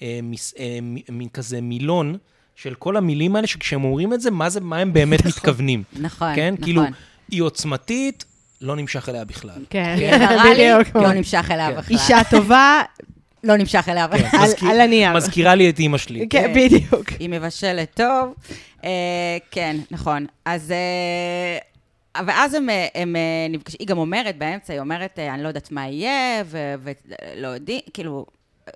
אה, 0.01 0.19
אה, 0.59 0.79
מין 1.11 1.29
כזה 1.29 1.61
מילון. 1.61 2.17
של 2.57 2.75
כל 2.75 2.97
המילים 2.97 3.35
האלה, 3.35 3.47
שכשהם 3.47 3.83
אומרים 3.83 4.13
את 4.13 4.21
זה, 4.21 4.31
מה 4.31 4.49
זה, 4.49 4.59
מה 4.59 4.77
הם 4.77 4.93
באמת 4.93 5.25
מתכוונים. 5.29 5.83
נכון, 5.93 6.35
כן? 6.35 6.53
נכון. 6.53 6.65
כאילו, 6.65 6.81
היא 7.31 7.41
עוצמתית, 7.41 8.25
לא 8.61 8.75
נמשך 8.75 9.09
אליה 9.09 9.25
בכלל. 9.25 9.65
כן, 9.69 9.95
לי, 9.99 10.07
בדיוק. 10.53 10.95
לא 10.95 11.13
נמשך 11.13 11.51
אליה 11.51 11.69
כן. 11.71 11.77
בכלל. 11.77 11.95
אישה 11.97 12.17
טובה, 12.29 12.81
לא 13.43 13.57
נמשך 13.57 13.89
אליה 13.89 14.07
בכלל. 14.07 14.39
על- 14.39 14.47
מזכיר- 14.47 14.69
על 14.69 14.79
הנייר. 14.81 15.13
מזכירה 15.13 15.55
לי 15.55 15.69
את 15.69 15.79
אימא 15.79 15.97
שלי. 15.97 16.27
כן, 16.29 16.53
בדיוק. 16.55 17.09
היא 17.19 17.29
מבשלת 17.29 17.93
טוב. 17.93 18.33
אה, 18.83 18.89
כן, 19.51 19.77
נכון. 19.91 20.25
אז... 20.45 20.71
אה, 20.71 21.57
ואז 22.25 22.53
הם, 22.53 22.69
אה, 22.69 22.87
הם 22.95 23.15
נפגשים, 23.49 23.77
היא 23.79 23.87
גם 23.87 23.97
אומרת 23.97 24.37
באמצע, 24.37 24.73
היא 24.73 24.79
אומרת, 24.79 25.19
אני 25.19 25.43
לא 25.43 25.47
יודעת 25.47 25.71
מה 25.71 25.87
יהיה, 25.87 26.43
ו- 26.45 26.75
ולא 26.83 27.47
יודעים, 27.47 27.81
כאילו, 27.93 28.25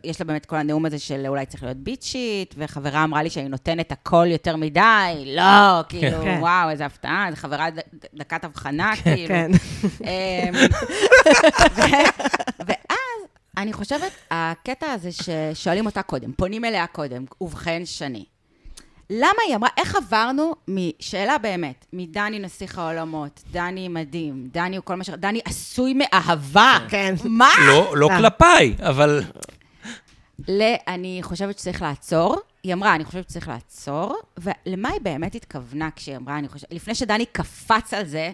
יש 0.04 0.22
לה 0.22 0.26
באמת 0.26 0.46
כל 0.46 0.56
הנאום 0.56 0.86
הזה 0.86 1.00
של 1.00 1.24
אולי 1.28 1.46
צריך 1.46 1.64
להיות 1.64 1.78
ביצ'ית, 1.78 2.56
וחברה 2.58 3.04
אמרה 3.04 3.24
לי 3.24 3.30
שאני 3.30 3.50
נותנת 3.50 3.92
הכל 3.92 4.26
יותר 4.30 4.56
מדי, 4.56 5.34
לא, 5.36 5.82
כאילו, 5.89 6.22
כן. 6.24 6.38
וואו, 6.39 6.70
איזה 6.70 6.86
הפתעה, 6.86 7.28
זו 7.30 7.36
חברה 7.36 7.70
ד- 7.70 7.80
ד- 7.80 8.06
דקת 8.14 8.44
הבחנה, 8.44 8.94
כאילו. 9.04 9.28
כן. 9.28 9.52
ו- 11.76 11.82
ואז, 12.60 13.22
אני 13.58 13.74
חושבת, 13.74 14.12
הקטע 14.32 14.92
הזה 14.92 15.10
ששואלים 15.12 15.86
אותה 15.86 16.02
קודם, 16.02 16.32
פונים 16.34 16.66
אליה 16.66 16.88
קודם, 16.88 17.26
ובכן 17.42 17.82
שני. 17.86 18.26
למה 19.10 19.39
היא 19.48 19.56
אמרה, 19.56 19.70
איך 19.78 19.96
עברנו 19.96 20.56
משאלה 20.68 21.38
באמת, 21.38 21.86
מדני 21.94 22.39
נסיך 22.39 22.78
העולמות, 22.78 23.42
דני 23.52 23.88
מדהים, 23.88 24.48
דני 24.52 24.76
הוא 24.76 24.86
כל 24.86 24.96
מה 24.96 25.04
ש... 25.04 25.10
דני 25.10 25.39
עשוי 25.46 25.94
מאהבה. 25.94 26.78
כן. 26.89 27.16
מה? 27.24 27.50
לא, 27.68 27.94
לא. 27.98 28.10
כלפיי, 28.18 28.76
אבל... 28.82 29.24
ל... 30.48 30.62
אני 30.88 31.20
חושבת 31.22 31.60
שצריך 31.60 31.82
לעצור. 31.82 32.36
היא 32.64 32.74
אמרה, 32.74 32.96
אני 32.96 33.06
חושבת 33.06 33.30
שצריך 33.30 33.48
לעצור, 33.48 34.16
ולמה 34.38 34.89
היא 34.89 35.02
באמת 35.02 35.36
התכוונה 35.36 35.89
כשהיא 35.96 36.18
אמרה, 36.18 36.38
אני 36.38 36.48
חושבת, 36.48 36.74
לפני 36.74 36.96
שדני 36.96 37.26
קפץ 37.26 37.94
על 37.94 38.06
זה, 38.06 38.32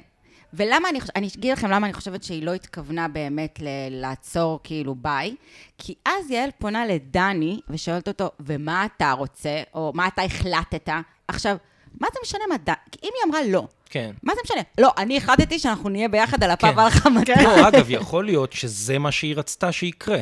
ולמה 0.53 0.89
אני 0.89 1.01
חושבת, 1.01 1.17
אני 1.17 1.27
אגיד 1.37 1.51
לכם 1.51 1.69
למה 1.71 1.87
אני 1.87 1.93
חושבת 1.93 2.23
שהיא 2.23 2.43
לא 2.43 2.53
התכוונה 2.53 3.07
באמת 3.07 3.59
ל- 3.59 3.89
לעצור 4.01 4.59
כאילו 4.63 4.95
ביי, 4.95 5.35
כי 5.77 5.93
אז 6.05 6.31
יעל 6.31 6.49
פונה 6.57 6.85
לדני 6.85 7.59
ושואלת 7.69 8.07
אותו, 8.07 8.31
ומה 8.39 8.85
אתה 8.85 9.11
רוצה, 9.11 9.61
או 9.73 9.91
מה 9.95 10.07
אתה 10.07 10.21
החלטת? 10.21 10.89
עכשיו, 11.27 11.57
מה 12.01 12.07
זה 12.13 12.19
משנה 12.23 12.41
מה 12.49 12.57
דני, 12.57 12.75
אם 13.03 13.09
היא 13.15 13.29
אמרה 13.29 13.43
לא, 13.47 13.67
כן. 13.89 14.11
מה 14.23 14.33
זה 14.35 14.41
משנה? 14.45 14.61
לא, 14.77 14.91
אני 14.97 15.17
החלטתי 15.17 15.59
שאנחנו 15.59 15.89
נהיה 15.89 16.07
ביחד 16.09 16.43
על 16.43 16.51
הפה 16.51 16.71
כן. 16.71 16.77
ועל 16.77 16.87
החמתה. 16.87 17.33
לא, 17.43 17.67
אגב, 17.67 17.85
יכול 17.89 18.25
להיות 18.25 18.53
שזה 18.53 18.99
מה 18.99 19.11
שהיא 19.11 19.35
רצתה 19.35 19.71
שיקרה. 19.71 20.19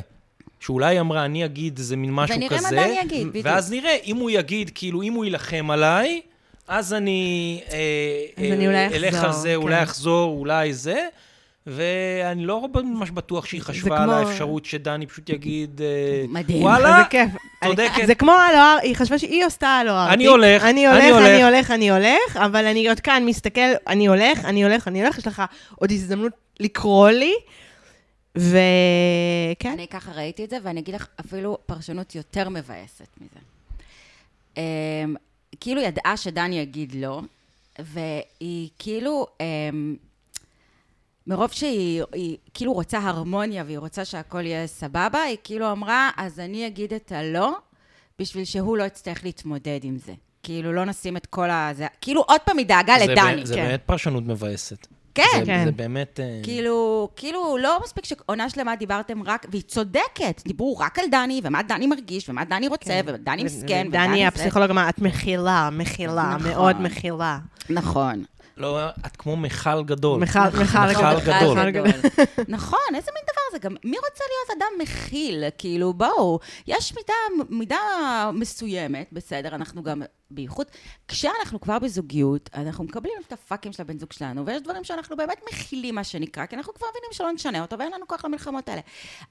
שאולי 0.66 0.96
היא 0.96 1.00
אמרה, 1.00 1.26
אני 1.26 1.46
אגיד 1.46 1.78
איזה 1.78 1.96
מין 1.96 2.14
משהו 2.14 2.36
ונראה 2.36 2.58
כזה. 2.58 2.76
מה 2.76 2.84
דני 2.84 2.98
יגיד, 3.04 3.28
בדיוק. 3.28 3.46
ואז 3.46 3.72
נראה, 3.72 3.96
אם 4.06 4.16
הוא 4.16 4.30
יגיד, 4.30 4.72
כאילו, 4.76 5.02
אם 5.02 5.14
הוא 5.14 5.26
יילחם 5.26 5.72
עליי, 5.72 6.22
אז 6.68 6.94
אני... 6.94 7.60
אה, 7.72 7.78
אז 8.38 8.44
אה, 8.44 8.54
אני 8.56 8.68
אולי 8.68 8.86
אלך 8.86 9.14
אחזור, 9.14 9.26
על 9.26 9.34
זה, 9.34 9.50
כן. 9.50 9.56
אולי 9.56 9.84
אחזור, 9.84 10.38
אולי 10.40 10.74
זה. 10.74 11.06
ואני 11.68 12.46
לא 12.46 12.68
ממש 12.84 13.12
בטוח 13.12 13.46
שהיא 13.46 13.62
חשבה 13.62 13.98
על 13.98 14.04
כמו- 14.04 14.14
האפשרות 14.14 14.66
שדני 14.66 15.06
פשוט 15.08 15.30
יגיד, 15.30 15.82
אה, 15.82 16.26
מדהים. 16.30 16.62
וואלה, 16.64 16.98
זה 16.98 17.10
כיף. 17.10 17.30
צודקת. 17.66 17.92
אני- 17.98 18.08
זה 18.08 18.16
כמו 18.16 18.32
הלוהר, 18.32 18.78
היא 18.82 18.96
חשבה 18.96 19.18
שהיא 19.20 19.46
עשתה 19.46 19.68
הלוהר. 19.68 20.14
אני 20.14 20.26
הולך, 20.26 20.64
אני 20.64 20.88
אני 20.88 20.88
הולך, 20.88 21.16
הולך. 21.16 21.28
אני 21.28 21.44
הולך, 21.44 21.72
אני 21.72 21.92
הולך, 21.92 22.38
אבל 22.38 22.66
אני 22.66 22.90
עוד 22.90 23.00
כאן 23.00 23.24
מסתכל, 23.26 23.62
אני 23.88 24.08
הולך, 24.08 24.46
אני 24.46 24.64
הולך, 24.64 24.88
אני 24.88 25.02
הולך, 25.04 25.18
יש 25.18 25.28
לך 25.28 25.44
עוד 25.76 25.92
הזדמנות 25.92 26.32
לקרוא 26.60 27.10
לי, 27.10 27.34
וכן. 28.36 29.72
אני 29.74 29.88
ככה 29.88 30.12
ראיתי 30.12 30.46
את 30.46 30.50
זה, 30.50 30.58
ואני 30.64 30.80
אגיד 30.80 30.96
לך 30.96 31.08
אפילו 31.20 31.58
פרשנות 31.66 32.16
יותר 32.16 32.50
מבאסת 32.50 33.08
מזה. 33.22 33.40
Um, 34.56 34.58
כאילו 35.60 35.82
ידעה 35.82 36.18
שדני 36.18 36.60
יגיד 36.60 36.96
לא, 36.96 37.22
והיא 37.80 38.70
כאילו, 38.80 39.28
um, 39.38 39.44
מרוב 41.28 41.52
שהיא 41.52 42.04
היא 42.14 42.38
כאילו 42.54 42.74
רוצה 42.74 43.00
הרמוניה 43.00 43.64
והיא 43.66 43.80
רוצה 43.80 44.06
שהכל 44.06 44.46
יהיה 44.46 44.68
סבבה, 44.68 45.22
היא 45.22 45.38
כאילו 45.44 45.72
אמרה, 45.72 46.10
אז 46.18 46.40
אני 46.40 46.68
אגיד 46.68 46.94
את 46.94 47.12
הלא, 47.12 47.52
בשביל 48.20 48.46
שהוא 48.46 48.78
לא 48.78 48.84
יצטרך 48.84 49.24
להתמודד 49.24 49.80
עם 49.84 49.98
זה. 49.98 50.14
כאילו, 50.44 50.74
לא 50.74 50.86
נשים 50.86 51.18
את 51.18 51.26
כל 51.26 51.50
ה... 51.50 51.70
זה, 51.74 51.88
כאילו, 52.02 52.22
עוד 52.28 52.42
פעם 52.42 52.58
היא 52.58 52.66
דאגה 52.66 52.94
זה 53.00 53.06
לדני. 53.06 53.46
זה 53.46 53.56
כן. 53.56 53.66
באמת 53.66 53.82
פרשנות 53.86 54.24
מבאסת. 54.24 54.88
כן. 55.16 55.24
זה- 55.40 55.46
כן. 55.46 55.66
זה 55.66 55.72
באמת... 55.72 56.20
אה, 56.24 56.40
כאילו, 56.44 57.10
כאילו, 57.16 57.58
לא 57.62 57.80
מספיק 57.84 58.06
שעונה 58.06 58.50
שלמה 58.50 58.76
דיברתם 58.76 59.24
רק, 59.24 59.46
והיא 59.52 59.62
צודקת, 59.62 60.42
דיברו 60.48 60.78
רק 60.78 61.00
על 61.00 61.06
דני, 61.12 61.42
ומה 61.44 61.62
דני 61.64 61.88
מרגיש, 61.88 62.30
ומה 62.30 62.46
דני 62.46 62.68
רוצה, 62.68 63.00
ודני 63.06 63.44
מסכן, 63.44 63.86
ודני 63.88 64.08
דני 64.08 64.18
זה. 64.22 64.28
הפסיכולוג 64.28 64.70
אמר, 64.70 64.90
את 64.90 65.00
מכילה, 65.00 65.70
מכילה, 65.72 66.36
נכון. 66.40 66.52
מאוד 66.52 66.82
מכילה. 66.82 67.40
נכון. 67.70 68.24
לא, 68.58 68.90
את 69.06 69.16
כמו 69.18 69.38
מכל 69.38 69.84
גדול. 69.84 70.20
מיכל 70.20 70.40
מיכל 70.40 70.80
מיכל 70.88 71.20
גדול. 71.22 71.72
גדול. 71.72 71.88
נכון, 72.48 72.80
איזה 72.96 73.12
מין 73.14 73.24
דבר 73.24 73.42
זה? 73.52 73.58
גם 73.60 73.76
מי 73.84 73.98
רוצה 73.98 74.24
להיות 74.30 74.62
אדם 74.62 74.82
מכיל? 74.82 75.44
כאילו, 75.58 75.94
בואו, 75.94 76.40
יש 76.68 76.94
מידה, 76.96 77.46
מידה 77.50 77.78
מסוימת, 78.34 79.10
בסדר, 79.12 79.56
אנחנו 79.56 79.84
גם, 79.84 80.02
בייחוד, 80.32 80.68
כשאנחנו 81.08 81.62
כבר 81.62 81.80
בזוגיות, 81.80 82.50
אנחנו 82.54 82.84
מקבלים 82.84 83.14
את 83.28 83.34
הפאקים 83.34 83.74
של 83.74 83.82
הבן 83.82 84.00
זוג 84.00 84.14
שלנו, 84.14 84.46
ויש 84.46 84.62
דברים 84.62 84.84
שאנחנו 84.84 85.18
באמת 85.18 85.42
מכילים, 85.52 85.96
מה 85.96 86.04
שנקרא, 86.04 86.46
כי 86.46 86.56
אנחנו 86.56 86.74
כבר 86.74 86.88
מבינים 86.92 87.10
שלא 87.12 87.32
נשנה 87.32 87.62
אותו, 87.62 87.80
ואין 87.80 87.92
לנו 87.92 88.08
כוח 88.08 88.26
למלחמות 88.26 88.70
האלה. 88.70 88.82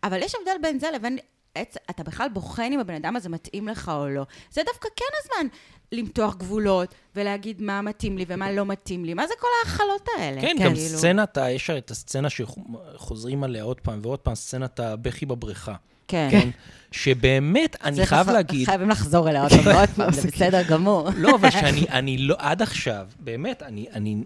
אבל 0.02 0.22
יש 0.22 0.34
הבדל 0.34 0.56
בין 0.62 0.78
זה 0.78 0.90
לבין... 0.90 1.18
עץ, 1.54 1.74
אתה 1.90 2.02
בכלל 2.04 2.28
בוחן 2.32 2.70
אם 2.72 2.80
הבן 2.80 2.94
אדם 2.94 3.16
הזה 3.16 3.28
מתאים 3.28 3.68
לך 3.68 3.92
או 3.94 4.08
לא. 4.08 4.22
זה 4.52 4.62
דווקא 4.66 4.88
כן 4.96 5.04
הזמן 5.24 5.46
למתוח 5.92 6.34
גבולות 6.36 6.94
ולהגיד 7.16 7.62
מה 7.62 7.82
מתאים 7.82 8.18
לי 8.18 8.24
ומה 8.28 8.52
לא 8.52 8.66
מתאים 8.66 9.04
לי. 9.04 9.14
מה 9.14 9.26
זה 9.26 9.34
כל 9.40 9.46
ההכלות 9.64 10.08
האלה? 10.18 10.40
כן, 10.40 10.56
כן, 10.58 10.64
גם 10.64 10.74
כאילו. 10.74 10.98
סצנת, 10.98 11.38
יש 11.50 11.70
את 11.70 11.90
הסצנה 11.90 12.28
שחוזרים 12.30 13.44
עליה 13.44 13.62
עוד 13.62 13.80
פעם 13.80 13.98
ועוד 14.02 14.18
פעם, 14.18 14.34
סצנת 14.34 14.80
הבכי 14.80 15.26
בבריכה. 15.26 15.74
כן. 16.08 16.28
כן, 16.30 16.48
שבאמת, 16.92 17.76
אני 17.84 18.06
חייב 18.06 18.26
לח- 18.28 18.32
להגיד, 18.34 18.66
חייבים 18.66 18.90
לחזור 18.90 19.30
אליה 19.30 19.42
עוד 19.42 19.50
פעם 19.96 20.12
זה 20.12 20.28
בסדר 20.34 20.62
גמור. 20.62 21.08
לא, 21.16 21.34
אבל 21.34 21.50
שאני 21.50 21.86
אני 21.90 22.18
לא, 22.18 22.34
עד 22.38 22.62
עכשיו, 22.62 23.06
באמת, 23.20 23.62
אני, 23.62 23.86
אני, 23.92 24.16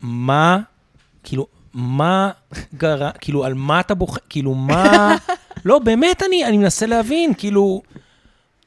מה, 0.00 0.58
כאילו, 1.22 1.46
מה 1.74 2.30
גרה, 2.74 3.10
כאילו, 3.12 3.44
על 3.44 3.54
מה 3.54 3.80
אתה 3.80 3.94
בוחר, 3.94 4.20
כאילו, 4.28 4.54
מה... 4.54 5.16
לא, 5.64 5.78
באמת, 5.78 6.22
אני, 6.22 6.44
אני 6.44 6.56
מנסה 6.58 6.86
להבין, 6.86 7.34
כאילו, 7.34 7.82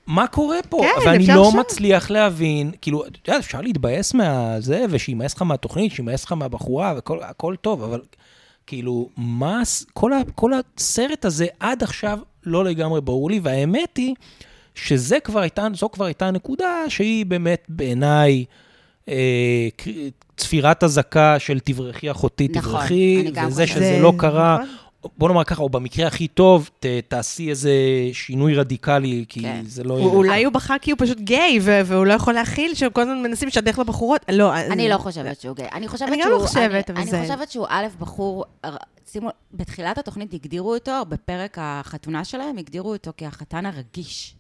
מה 0.07 0.27
קורה 0.27 0.57
פה? 0.69 0.81
כן, 0.81 1.09
ואני 1.09 1.23
אפשר 1.23 1.35
לא 1.35 1.49
שם. 1.51 1.59
מצליח 1.59 2.11
להבין, 2.11 2.71
כאילו, 2.81 3.05
אתה 3.05 3.29
יודע, 3.29 3.39
אפשר 3.39 3.61
להתבאס 3.61 4.13
מהזה, 4.13 4.85
ושימאס 4.89 5.35
לך 5.35 5.41
מהתוכנית, 5.41 5.91
שימאס 5.91 6.25
לך 6.25 6.31
מהבחורה, 6.31 6.93
והכל 7.09 7.55
טוב, 7.61 7.83
אבל 7.83 8.01
כאילו, 8.67 9.09
מה, 9.17 9.61
כל, 9.93 10.13
ה, 10.13 10.17
כל 10.35 10.51
הסרט 10.53 11.25
הזה 11.25 11.45
עד 11.59 11.83
עכשיו 11.83 12.19
לא 12.43 12.65
לגמרי 12.65 13.01
ברור 13.01 13.29
לי, 13.29 13.39
והאמת 13.43 13.97
היא 13.97 14.15
שזה 14.75 15.19
כבר 15.19 15.39
הייתה, 15.39 15.67
זו 15.73 15.89
כבר 15.89 16.05
הייתה 16.05 16.31
נקודה 16.31 16.69
שהיא 16.89 17.25
באמת 17.25 17.65
בעיניי 17.69 18.45
אה, 19.09 19.67
צפירת 20.37 20.83
אזעקה 20.83 21.39
של 21.39 21.59
תברכי 21.59 22.11
אחותי, 22.11 22.47
נכון, 22.55 22.71
תברכי, 22.73 23.23
וזה. 23.47 23.67
שזה 23.67 23.79
זה- 23.79 23.99
לא 24.01 24.13
קרה. 24.17 24.57
נכון. 24.61 24.75
בוא 25.17 25.27
נאמר 25.29 25.43
ככה, 25.43 25.61
או 25.63 25.69
במקרה 25.69 26.07
הכי 26.07 26.27
טוב, 26.27 26.69
ת, 26.79 26.85
תעשי 27.07 27.49
איזה 27.49 27.71
שינוי 28.13 28.55
רדיקלי, 28.55 29.25
כי 29.29 29.41
כן. 29.41 29.61
זה 29.65 29.83
לא... 29.83 29.93
הוא- 29.93 30.11
אולי 30.15 30.43
הוא 30.43 30.53
בחר 30.53 30.75
כי 30.81 30.91
הוא 30.91 30.97
פשוט 31.01 31.17
גיי, 31.19 31.59
והוא 31.61 32.05
לא 32.05 32.13
יכול 32.13 32.33
להכיל 32.33 32.75
שהם 32.75 32.91
כל 32.91 33.01
הזמן 33.01 33.21
מנסים 33.23 33.47
לשדך 33.47 33.79
לבחורות. 33.79 34.25
לא, 34.31 34.55
אני 34.57 34.89
לא 34.89 34.97
חושבת 34.97 35.41
שהוא 35.41 35.55
גיי. 35.55 35.67
אני 35.73 35.87
חושבת 35.87 36.07
אני 36.09 36.17
גם 36.17 36.23
שהוא... 36.23 36.41
לא 36.41 36.47
חושבת, 36.47 36.89
אני- 36.89 36.99
אבל 37.01 37.09
זה- 37.09 37.17
אני 37.19 37.27
חושבת 37.27 37.51
שהוא 37.51 37.65
א', 37.69 37.85
בחור... 37.99 38.45
שימו, 39.11 39.29
בתחילת 39.53 39.97
התוכנית 39.97 40.33
הגדירו 40.33 40.73
אותו, 40.73 40.91
בפרק 41.09 41.57
החתונה 41.61 42.25
שלהם, 42.25 42.57
הגדירו 42.57 42.91
אותו 42.93 43.11
כהחתן 43.17 43.65
הרגיש. 43.65 44.35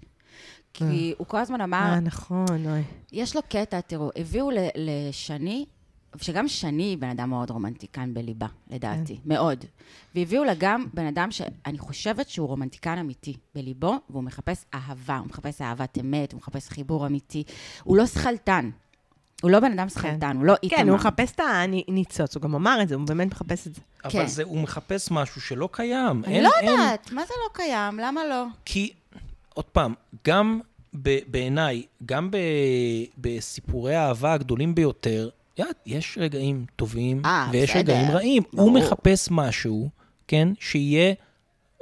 כי 0.73 1.13
הוא 1.17 1.27
כל 1.27 1.37
הזמן 1.37 1.61
אמר, 1.61 1.77
אה, 1.93 1.99
נכון, 1.99 2.45
אוי. 2.65 2.81
יש 3.11 3.35
לו 3.35 3.41
קטע, 3.49 3.81
תראו, 3.81 4.09
הביאו 4.15 4.51
ל- 4.51 4.57
לשני, 4.75 5.65
שגם 6.21 6.47
שני 6.47 6.97
בן 6.99 7.09
אדם 7.09 7.29
מאוד 7.29 7.49
רומנטיקן 7.51 8.13
בליבה, 8.13 8.47
לדעתי, 8.71 9.15
כן. 9.15 9.21
מאוד. 9.25 9.65
והביאו 10.15 10.43
לה 10.43 10.53
גם 10.57 10.85
בן 10.93 11.05
אדם 11.05 11.31
שאני 11.31 11.77
חושבת 11.79 12.29
שהוא 12.29 12.47
רומנטיקן 12.47 12.97
אמיתי 12.97 13.33
בליבו, 13.55 13.95
והוא 14.09 14.23
מחפש 14.23 14.65
אהבה, 14.73 15.17
הוא 15.17 15.27
מחפש 15.27 15.61
אהבת 15.61 15.97
אמת, 15.99 16.31
הוא 16.33 16.37
מחפש 16.39 16.69
חיבור 16.69 17.07
אמיתי. 17.07 17.43
הוא 17.83 17.97
לא 17.97 18.05
שכלתן. 18.05 18.69
הוא 19.41 19.51
לא 19.51 19.59
בן 19.59 19.71
אדם 19.79 19.89
שכלתן, 19.89 20.37
הוא 20.37 20.45
לא 20.45 20.53
איתמר. 20.63 20.77
כן, 20.77 20.89
הוא 20.89 20.95
מחפש 20.97 21.31
את 21.31 21.39
הניצוץ, 21.87 22.35
הוא 22.35 22.41
גם 22.43 22.55
אמר 22.55 22.79
את 22.81 22.87
זה, 22.89 22.95
הוא 22.95 23.07
באמת 23.07 23.31
מחפש 23.31 23.67
את 23.67 23.75
זה. 23.75 23.81
אבל 24.03 24.11
כן. 24.11 24.25
זה, 24.27 24.43
הוא 24.43 24.59
מחפש 24.61 25.11
משהו 25.11 25.41
שלא 25.41 25.69
קיים. 25.71 26.23
אני 26.25 26.35
אין- 26.35 26.43
לא 26.43 26.49
אין- 26.61 26.69
יודעת, 26.71 27.11
מה 27.11 27.21
זה 27.25 27.33
לא 27.43 27.53
קיים? 27.53 27.99
למה 27.99 28.21
לא? 28.29 28.43
כי, 28.65 28.93
עוד 29.53 29.65
פעם, 29.65 29.93
גם 30.27 30.59
ב- 31.01 31.19
בעיניי, 31.31 31.83
גם 32.05 32.31
ב- 32.31 32.37
בסיפורי 33.17 33.95
האהבה 33.95 34.33
הגדולים 34.33 34.75
ביותר, 34.75 35.29
יש 35.85 36.17
רגעים 36.21 36.65
טובים 36.75 37.21
אה, 37.25 37.47
ויש 37.51 37.69
בסדר. 37.69 37.79
רגעים 37.93 38.11
רעים. 38.11 38.43
הוא 38.51 38.71
ברור. 38.71 38.71
מחפש 38.71 39.27
משהו, 39.31 39.89
כן, 40.27 40.47
שיהיה 40.59 41.13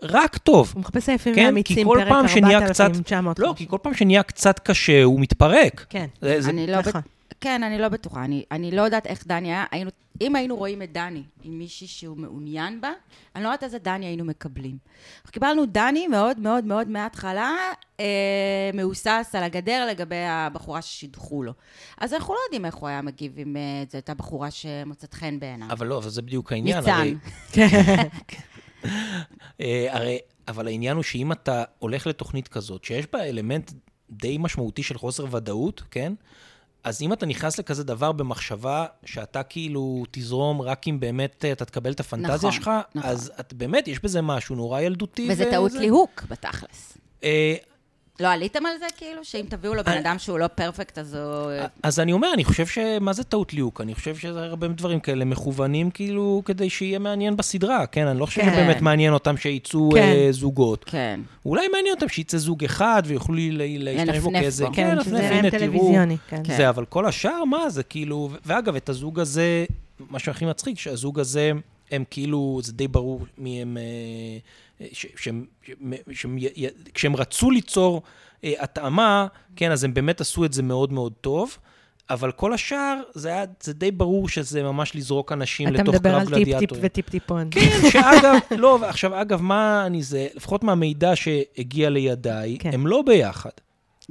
רק 0.03 0.38
טוב. 0.38 0.71
הוא 0.76 0.82
מחפש 0.82 1.09
היפים 1.09 1.36
כן, 1.36 1.53
כל 1.84 1.97
פרק 1.99 2.07
פעם 2.07 2.28
שנהיה 2.28 2.69
קצת... 2.69 2.84
4900. 2.84 3.39
לא, 3.39 3.53
כי 3.57 3.67
כל 3.67 3.78
פעם 3.82 3.93
שנהיה 3.93 4.23
קצת 4.23 4.59
קשה, 4.59 5.03
הוא 5.03 5.19
מתפרק. 5.19 5.86
כן. 5.89 6.05
זה, 6.21 6.41
זה, 6.41 6.49
אני 6.49 6.67
לא... 6.67 6.80
נכון. 6.80 7.01
כן, 7.41 7.63
אני 7.63 7.78
לא 7.78 7.89
בטוחה. 7.89 8.23
אני, 8.26 8.43
אני 8.51 8.71
לא 8.71 8.82
יודעת 8.82 9.07
איך 9.07 9.28
דני 9.28 9.47
היה. 9.47 9.65
היינו, 9.71 9.91
אם 10.21 10.36
היינו 10.36 10.55
רואים 10.55 10.82
את 10.82 10.91
דני 10.91 11.23
עם 11.43 11.57
מישהי 11.57 11.88
שהוא 11.88 12.17
מעוניין 12.17 12.82
בה, 12.82 12.91
אני 13.36 13.43
לא 13.43 13.47
יודעת 13.47 13.63
איזה 13.63 13.80
דני 13.80 14.05
היינו 14.05 14.26
מקבלים. 14.26 14.78
קיבלנו 15.32 15.65
דני 15.65 16.07
מאוד 16.07 16.39
מאוד 16.39 16.65
מאוד 16.65 16.89
מההתחלה 16.89 17.55
אה, 17.99 18.05
מהוסס 18.73 19.32
על 19.34 19.43
הגדר 19.43 19.88
לגבי 19.89 20.26
הבחורה 20.28 20.82
ששידחו 20.82 21.43
לו. 21.43 21.53
אז 21.97 22.13
אנחנו 22.13 22.34
לא 22.34 22.39
יודעים 22.45 22.65
איך 22.65 22.76
הוא 22.76 22.89
היה 22.89 23.01
מגיב 23.01 23.39
אם 23.39 23.57
אה, 23.57 23.84
זו 23.91 23.97
הייתה 23.97 24.13
בחורה 24.13 24.51
שמוצאת 24.51 25.13
חן 25.13 25.39
בעיניו. 25.39 25.67
אבל 25.71 25.88
לא, 25.88 25.97
אבל 25.97 26.09
זה 26.09 26.21
בדיוק 26.21 26.51
העניין. 26.51 26.78
ניצן. 26.78 26.91
הרי, 26.91 27.15
אה, 29.61 29.88
הרי, 29.89 30.19
אבל 30.47 30.67
העניין 30.67 30.95
הוא 30.95 31.03
שאם 31.03 31.32
אתה 31.32 31.63
הולך 31.80 32.07
לתוכנית 32.07 32.47
כזאת, 32.47 32.84
שיש 32.84 33.05
בה 33.13 33.23
אלמנט 33.23 33.71
די 34.09 34.38
משמעותי 34.39 34.84
של 34.84 34.97
חוסר 34.97 35.36
ודאות, 35.36 35.84
כן? 35.91 36.13
אז 36.86 37.02
אם 37.02 37.14
אתה 37.14 37.26
נכנס 37.26 37.60
לכזה 37.60 37.84
דבר 37.84 38.12
במחשבה 38.12 38.86
שאתה 39.06 39.44
כאילו 39.44 40.04
תזרום 40.12 40.62
רק 40.62 40.88
אם 40.88 41.00
באמת 41.00 41.46
אה, 41.46 41.52
אתה 41.52 41.66
תקבל 41.66 41.92
את 41.92 42.00
הפנטזיה 42.00 42.36
נכון, 42.36 42.52
שלך, 42.52 42.72
נכון. 42.96 43.12
אז 43.12 43.32
את, 43.40 43.54
באמת 43.54 43.88
יש 43.88 44.00
בזה 44.00 44.22
משהו 44.22 44.56
נורא 44.56 44.82
ילדותי. 44.82 45.28
וזה 45.32 45.46
טעות 45.52 45.72
ליהוק, 45.72 46.24
בתכלס. 46.30 46.98
אה, 47.24 47.56
לא 48.20 48.28
עליתם 48.28 48.66
על 48.66 48.78
זה, 48.80 48.86
כאילו? 48.97 49.24
שאם 49.24 49.45
תביאו 49.49 49.74
לו 49.74 49.84
בן 49.84 49.97
אדם 49.97 50.20
שהוא 50.20 50.39
לא 50.39 50.47
פרפקט, 50.47 50.97
אז 50.97 51.16
הוא... 51.16 51.51
אז 51.84 51.99
אני 51.99 52.13
אומר, 52.13 52.34
אני 52.34 52.43
חושב 52.43 52.68
ש... 52.68 52.78
מה 53.01 53.13
זה 53.13 53.24
טעות 53.24 53.53
ליהוק? 53.53 53.82
אני 53.82 53.95
חושב 53.95 54.16
שזה 54.16 54.43
הרבה 54.43 54.68
דברים 54.68 54.99
כאלה 54.99 55.26
מכוונים 55.26 55.91
כאילו 55.91 56.41
כדי 56.45 56.70
שיהיה 56.70 56.99
מעניין 56.99 57.38
בסדרה, 57.38 57.86
כן? 57.86 58.07
אני 58.07 58.20
לא 58.20 58.26
חושב 58.26 58.41
כן. 58.41 58.51
שבאמת 58.51 58.82
מעניין 58.82 59.13
אותם 59.13 59.38
שיצאו 59.38 59.89
כן. 59.93 60.01
אה, 60.01 60.28
זוגות. 60.32 60.84
כן. 60.88 61.20
אולי 61.45 61.68
מעניין 61.68 61.95
אותם 61.95 62.09
שיצא 62.09 62.38
זוג 62.38 62.63
אחד 62.63 63.03
ויוכלו 63.05 63.36
להשתמש 63.59 64.18
בו 64.18 64.30
לנפנף 64.30 64.41
כאיזה... 64.41 64.66
בו. 64.66 64.74
כן, 64.74 64.97
לפנף, 64.97 65.05
שזה 65.05 65.30
הנה, 65.30 65.51
תראו. 65.51 65.93
כן. 65.93 66.43
כן. 66.43 66.57
זה, 66.57 66.70
אבל 66.70 66.86
כל 66.86 67.05
השאר, 67.05 67.45
מה 67.45 67.70
זה 67.70 67.84
כאילו... 67.84 68.30
ואגב, 68.45 68.76
את 68.76 68.89
הזוג 68.89 69.20
הזה, 69.20 69.66
מה 70.09 70.20
שהכי 70.20 70.45
מצחיק, 70.45 70.80
שהזוג 70.80 71.20
הזה, 71.20 71.51
הם 71.91 72.03
כאילו, 72.09 72.59
זה 72.63 72.74
די 72.74 72.88
ברור 72.88 73.26
מי 73.38 73.61
הם... 73.61 73.78
שהם, 74.93 75.45
שהם, 76.11 76.38
כשהם 76.93 77.15
רצו 77.15 77.51
ליצור 77.51 78.01
אה, 78.43 78.53
התאמה, 78.59 79.28
כן, 79.55 79.71
אז 79.71 79.84
הם 79.84 79.93
באמת 79.93 80.21
עשו 80.21 80.45
את 80.45 80.53
זה 80.53 80.63
מאוד 80.63 80.93
מאוד 80.93 81.13
טוב. 81.21 81.57
אבל 82.09 82.32
כל 82.32 82.53
השאר, 82.53 83.01
זה 83.13 83.30
היה, 83.30 83.43
זה 83.63 83.73
די 83.73 83.91
ברור 83.91 84.30
שזה 84.30 84.63
ממש 84.63 84.95
לזרוק 84.95 85.32
אנשים 85.32 85.67
אתה 85.67 85.78
לתוך 85.84 85.95
מדבר 85.95 86.09
קרב 86.11 86.19
על 86.21 86.26
טיפ-טיפ 86.26 86.47
גלדיאטורים. 86.53 86.84
וטיפ-טיפון. 86.86 87.47
כן, 87.51 87.69
שאגב, 87.91 88.36
לא, 88.57 88.80
עכשיו, 88.86 89.21
אגב, 89.21 89.41
מה 89.41 89.84
אני 89.86 90.03
זה, 90.03 90.28
לפחות 90.36 90.63
מהמידע 90.63 91.15
שהגיע 91.15 91.89
לידיי, 91.89 92.57
כן. 92.59 92.69
הם 92.73 92.88
לא 92.88 93.01
ביחד. 93.05 93.49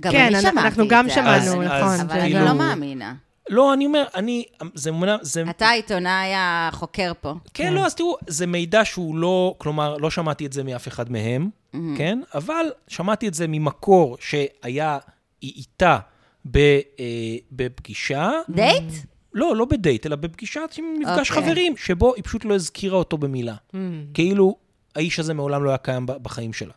גם 0.00 0.12
כן, 0.12 0.18
אני 0.18 0.28
אנחנו- 0.34 0.50
שמעתי 0.50 0.66
אנחנו 0.68 0.82
את 0.84 0.88
גם 0.90 1.08
זה, 1.08 1.14
שמענו, 1.14 1.52
אבל- 1.54 1.78
נכון, 1.78 2.00
אבל 2.00 2.20
אני 2.20 2.30
כאילו- 2.32 2.44
לא 2.44 2.54
מאמינה. 2.54 3.14
לא, 3.48 3.74
אני 3.74 3.86
אומר, 3.86 4.04
אני, 4.14 4.44
זה 4.74 4.92
מונה, 4.92 5.16
זה... 5.22 5.44
אתה 5.50 5.66
העיתונאי 5.66 6.32
החוקר 6.36 7.12
פה. 7.20 7.34
כן, 7.54 7.72
לא, 7.72 7.86
אז 7.86 7.94
תראו, 7.94 8.16
זה 8.26 8.46
מידע 8.46 8.84
שהוא 8.84 9.16
לא, 9.16 9.54
כלומר, 9.58 9.96
לא 9.96 10.10
שמעתי 10.10 10.46
את 10.46 10.52
זה 10.52 10.64
מאף 10.64 10.88
אחד 10.88 11.12
מהם, 11.12 11.50
כן? 11.96 12.18
אבל 12.34 12.66
שמעתי 12.88 13.28
את 13.28 13.34
זה 13.34 13.46
ממקור 13.48 14.16
שהיה 14.20 14.98
איתה 15.42 15.98
ב, 16.50 16.56
אה, 16.56 17.36
בפגישה. 17.52 18.30
דייט? 18.48 18.92
לא, 19.32 19.56
לא 19.56 19.64
בדייט, 19.64 20.06
אלא 20.06 20.16
בפגישת 20.16 20.74
עם 20.78 20.84
מפגש 21.00 21.30
אוקיי. 21.30 21.42
חברים, 21.42 21.76
שבו 21.76 22.14
היא 22.14 22.24
פשוט 22.24 22.44
לא 22.44 22.54
הזכירה 22.54 22.96
אותו 22.96 23.18
במילה. 23.18 23.54
כאילו, 24.14 24.56
האיש 24.94 25.18
הזה 25.18 25.34
מעולם 25.34 25.64
לא 25.64 25.68
היה 25.68 25.78
קיים 25.78 26.06
ב- 26.06 26.12
בחיים 26.12 26.52
שלה. 26.52 26.72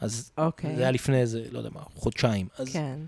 אז 0.00 0.30
אוקיי. 0.38 0.76
זה 0.76 0.82
היה 0.82 0.90
לפני 0.90 1.20
איזה, 1.20 1.42
לא 1.50 1.58
יודע 1.58 1.70
מה, 1.74 1.80
חודשיים. 1.94 2.48
אז 2.58 2.72
כן. 2.72 2.98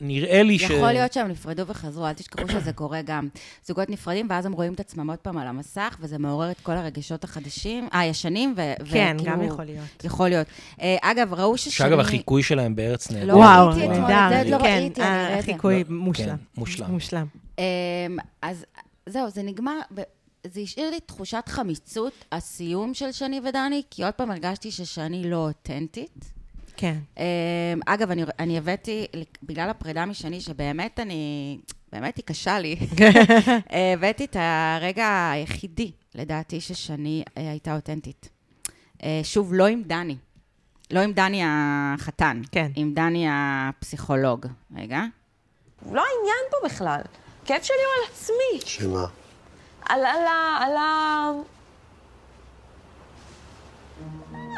נראה 0.00 0.42
לי 0.42 0.58
ש... 0.58 0.62
יכול 0.62 0.92
להיות 0.92 1.12
שהם 1.12 1.28
נפרדו 1.28 1.66
וחזרו, 1.66 2.06
אל 2.06 2.12
תשכחו 2.12 2.48
שזה 2.48 2.72
קורה 2.72 3.02
גם. 3.02 3.28
זוגות 3.66 3.90
נפרדים, 3.90 4.26
ואז 4.30 4.46
הם 4.46 4.52
רואים 4.52 4.72
את 4.72 4.80
עצמם 4.80 5.10
עוד 5.10 5.18
פעם 5.18 5.38
על 5.38 5.46
המסך, 5.46 5.96
וזה 6.00 6.18
מעורר 6.18 6.50
את 6.50 6.60
כל 6.60 6.72
הרגשות 6.72 7.24
החדשים, 7.24 7.88
אה, 7.94 7.98
הישנים, 8.00 8.54
ו... 8.56 8.60
כן, 8.90 9.16
וכאילו- 9.18 9.32
גם 9.32 9.42
יכול 9.42 9.64
להיות. 9.64 10.04
יכול 10.04 10.28
להיות. 10.28 10.46
אה, 10.80 10.96
אגב, 11.02 11.34
ראו 11.34 11.56
ששני... 11.56 11.72
שאגב, 11.72 11.98
החיקוי 12.00 12.42
שלהם 12.42 12.76
בארץ 12.76 13.10
נהדר. 13.10 13.26
לא 13.26 13.32
וואו, 13.32 13.68
ראיתי. 13.68 13.84
את 13.86 13.94
זה 14.44 14.50
לא 14.50 14.58
כן, 14.58 14.64
ראיתי, 14.64 15.02
אני 15.02 15.08
אראה 15.10 15.38
את 15.38 15.44
זה. 15.44 15.50
החיקוי 15.52 15.84
לא, 15.88 15.96
מושלם. 15.96 16.26
כן, 16.36 16.42
מושלם. 16.56 16.90
מושלם. 16.90 17.26
אמ, 17.58 17.64
אז 18.42 18.64
זהו, 19.06 19.30
זה 19.30 19.42
נגמר, 19.42 19.78
ב- 19.94 20.00
זה 20.46 20.60
השאיר 20.60 20.90
לי 20.90 21.00
תחושת 21.00 21.42
חמיצות, 21.46 22.12
הסיום 22.32 22.94
של 22.94 23.12
שני 23.12 23.40
ודני, 23.48 23.82
כי 23.90 24.04
עוד 24.04 24.14
פעם 24.14 24.30
הרגשתי 24.30 24.70
ששני 24.70 25.30
לא 25.30 25.36
אותנטית. 25.36 26.35
כן. 26.76 26.96
אמ, 27.18 27.22
אגב, 27.86 28.10
אני, 28.10 28.24
אני 28.38 28.58
הבאתי, 28.58 29.06
בגלל 29.42 29.70
הפרידה 29.70 30.06
משני, 30.06 30.40
שבאמת 30.40 31.00
אני, 31.00 31.58
באמת 31.92 32.16
היא 32.16 32.24
קשה 32.24 32.58
לי, 32.58 32.76
אה, 33.72 33.92
הבאתי 33.92 34.24
את 34.24 34.36
הרגע 34.40 35.30
היחידי, 35.32 35.92
לדעתי, 36.14 36.60
ששני 36.60 37.22
אה, 37.38 37.50
הייתה 37.50 37.74
אותנטית. 37.74 38.28
אה, 39.02 39.20
שוב, 39.24 39.54
לא 39.54 39.66
עם 39.66 39.82
דני. 39.86 40.16
לא 40.90 41.00
עם 41.00 41.12
דני 41.12 41.42
החתן. 41.46 42.42
כן. 42.52 42.70
עם 42.76 42.94
דני 42.94 43.26
הפסיכולוג. 43.30 44.46
רגע. 44.76 45.00
לא 45.92 46.02
העניין 46.04 46.44
פה 46.50 46.56
בכלל. 46.64 47.00
הכאב 47.42 47.62
שלי 47.62 47.76
הוא 47.76 48.04
על 48.06 48.12
עצמי. 48.12 48.70
שמה? 48.70 49.06
על, 49.88 50.00
על, 50.00 50.26
ה- 50.26 50.58
על, 50.60 50.76
ה... 50.76 51.30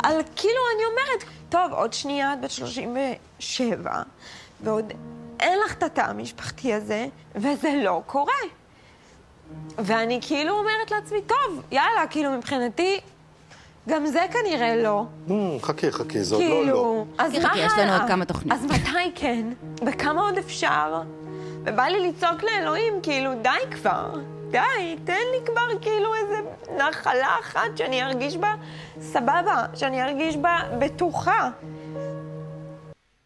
על 0.03 0.22
כאילו, 0.36 0.61
אני 0.76 0.84
אומרת, 0.84 1.24
טוב, 1.49 1.72
עוד 1.72 1.92
שנייה 1.92 2.32
את 2.32 2.40
בת 2.40 2.51
37, 2.51 4.03
ועוד 4.61 4.92
אין 5.40 5.59
לך 5.64 5.74
את 5.74 5.82
התא 5.82 6.01
המשפחתי 6.01 6.74
הזה, 6.74 7.07
וזה 7.34 7.80
לא 7.84 8.03
קורה. 8.07 8.32
ואני 9.78 10.18
כאילו 10.22 10.59
אומרת 10.59 10.90
לעצמי, 10.90 11.18
טוב, 11.26 11.62
יאללה, 11.70 12.07
כאילו 12.11 12.30
מבחינתי, 12.30 13.01
גם 13.88 14.07
זה 14.07 14.26
כנראה 14.32 14.76
לא. 14.76 15.05
חכי, 15.62 15.92
חכי, 15.92 16.24
זה 16.24 16.34
עוד 16.34 16.44
כאילו, 16.44 16.66
לא 16.66 16.72
לא. 16.72 17.05
אז 17.18 17.32
מה 17.32 17.49
חכי, 17.49 17.59
יש 17.59 17.72
לנו 17.72 17.82
הלאה? 17.82 17.99
עוד 17.99 18.09
כמה 18.09 18.24
תוכניות. 18.24 18.59
אז 18.59 18.64
מתי 18.64 19.12
כן? 19.14 19.46
וכמה 19.86 20.22
עוד 20.22 20.38
אפשר? 20.38 21.03
ובא 21.64 21.82
לי 21.82 22.09
לצעוק 22.09 22.42
לאלוהים, 22.42 22.94
כאילו, 23.03 23.30
די 23.42 23.76
כבר, 23.76 24.11
די, 24.51 24.96
תן 25.05 25.12
לי 25.32 25.46
כבר 25.46 25.78
כאילו 25.80 26.14
איזה 26.14 26.36
נחלה 26.78 27.36
אחת 27.40 27.76
שאני 27.76 28.03
ארגיש 28.03 28.36
בה 28.36 28.55
סבבה, 29.01 29.62
שאני 29.74 30.03
ארגיש 30.03 30.36
בה 30.36 30.59
בטוחה. 30.78 31.51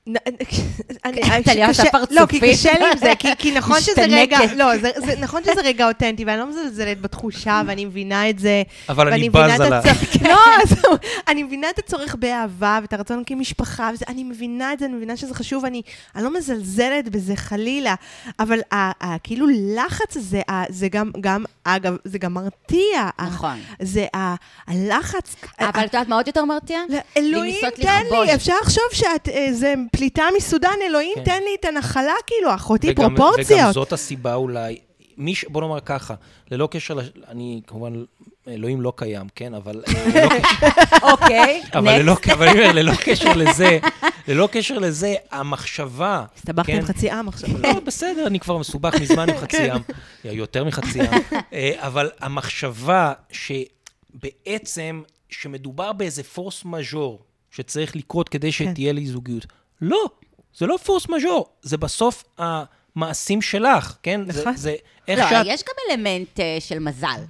נ- 0.07 0.15
אני- 1.05 1.43
טליה 1.45 1.69
קשה- 1.69 1.83
עושה 1.83 1.83
לא, 2.11 2.27
כי 2.27 2.41
פרצופים. 2.41 2.53
קשה 2.53 2.79
לי 2.79 2.85
עם 2.93 2.99
זה, 2.99 3.13
כי- 3.19 3.29
כי 3.39 3.53
נכון 3.55 3.81
שזה 3.81 3.93
רגע, 4.09 4.39
משתנקת. 4.39 4.57
לא, 4.57 4.79
זה- 4.79 4.91
זה- 4.97 5.15
נכון 5.21 5.43
שזה 5.45 5.61
רגע 5.65 5.89
אותנטי, 5.89 6.25
ואני 6.25 6.39
לא 6.39 6.47
מזלזלת 6.47 7.01
בתחושה, 7.01 7.63
ואני 7.67 7.85
מבינה 7.85 8.31
את 8.31 8.39
זה. 8.39 8.63
אבל 8.89 9.13
אני 9.13 9.31
בז 9.31 9.51
את 9.55 9.61
על 9.61 9.73
ה- 9.73 9.79
הצורך- 9.79 10.23
לא, 10.31 10.97
אני 11.29 11.43
מבינה 11.43 11.71
את 11.71 11.79
הצורך 11.79 12.15
באהבה, 12.19 12.79
ואת 12.83 12.93
הרצון 12.93 13.19
להקים 13.19 13.41
משפחה, 13.41 13.91
וזה, 13.95 14.05
אני 14.09 14.25
מבינה 14.25 14.73
את 14.73 14.79
זה, 14.79 14.85
אני 14.85 14.95
מבינה 14.95 15.17
שזה 15.17 15.35
חשוב, 15.35 15.65
אני 15.65 15.83
אני 16.17 16.25
לא 16.25 16.35
מזלזלת 16.39 17.09
בזה 17.09 17.37
חלילה, 17.37 17.95
אבל 18.39 18.61
כאילו 19.23 19.47
לחץ 19.77 20.17
הזה, 20.17 20.41
זה 20.69 20.89
גם, 20.89 21.11
גם, 21.21 21.45
אגב, 21.65 21.97
זה 22.05 22.19
גם 22.19 22.35
מרתיע. 22.35 23.09
נכון. 23.27 23.59
זה 23.83 24.07
הלחץ. 24.67 25.37
אבל 25.61 25.69
את 25.71 25.95
יודעת 25.95 26.09
מה 26.09 26.17
עוד 26.17 26.27
יותר 26.27 26.45
מרתיע? 26.45 26.81
לא, 26.89 26.99
אלוהים, 27.17 27.55
תן. 27.77 28.03
לי, 28.25 28.35
אפשר 28.35 28.55
לחשוב 28.63 28.85
שאת 28.93 29.29
איזה 29.29 29.75
פליטה 29.97 30.25
מסודאן, 30.37 30.75
אלוהים, 30.89 31.15
כן. 31.15 31.25
תן 31.25 31.43
לי 31.43 31.57
את 31.61 31.65
הנחלה, 31.65 32.13
כאילו, 32.27 32.55
אחותי 32.55 32.91
וגם- 32.91 33.17
פרופורציות. 33.17 33.61
וגם 33.61 33.73
זאת 33.73 33.93
הסיבה 33.93 34.35
אולי, 34.35 34.79
מי 35.17 35.35
ש... 35.35 35.45
בוא 35.49 35.61
נאמר 35.61 35.81
ככה, 35.81 36.15
ללא 36.51 36.69
קשר, 36.71 36.95
לש... 36.95 37.07
אני 37.29 37.61
כמובן, 37.67 37.93
אלוהים 38.49 38.81
לא 38.81 38.93
קיים, 38.97 39.27
כן? 39.35 39.55
אבל... 39.55 39.83
אה, 39.89 40.05
ללא 40.15 40.29
אוקיי, 41.13 41.63
אבל 41.75 41.99
ללא, 41.99 42.13
נקסט. 42.13 42.31
אבל 42.31 42.49
אומר, 42.49 42.73
ללא 42.73 42.93
קשר 43.05 43.33
לזה, 43.37 43.79
ללא 44.29 44.49
קשר 44.53 44.79
לזה, 44.79 45.15
המחשבה... 45.31 46.25
הסתבכת 46.37 46.67
כן? 46.67 46.77
עם 46.77 46.85
חצי 46.85 47.11
עם 47.11 47.29
עכשיו. 47.29 47.59
לא, 47.59 47.81
בסדר, 47.81 48.27
אני 48.27 48.41
כבר 48.41 48.59
מסובך 48.59 48.95
מזמן 49.01 49.31
עם 49.31 49.37
חצי 49.39 49.63
ים, 49.63 49.83
יותר 50.25 50.65
מחצי 50.65 50.99
ים. 50.99 51.11
אה, 51.53 51.73
אבל 51.77 52.11
המחשבה 52.21 53.13
שבעצם, 53.31 55.03
שמדובר 55.31 55.93
באיזה 55.93 56.23
פורס 56.23 56.65
מז'ור 56.65 57.21
שצריך 57.51 57.97
לקרות 57.97 58.29
כדי 58.29 58.53
שתהיה 58.53 58.93
לי 58.93 59.07
זוגיות. 59.07 59.47
לא, 59.83 60.05
זה 60.59 60.67
לא 60.67 60.77
פורס 60.85 61.09
מז'ור, 61.09 61.47
זה 61.63 61.77
בסוף 61.77 62.25
המעשים 62.39 63.43
שלך, 63.43 63.97
כן? 64.03 64.31
זה- 64.31 64.41
נכון. 64.41 64.57
זה 64.57 64.75
איך 65.09 65.19
לא, 65.19 65.29
שאת... 65.31 65.47
יש 65.49 65.63
גם 65.63 65.75
אלמנט 65.91 66.41
אה, 66.41 66.57
של 66.61 66.79
מזל. 66.79 67.21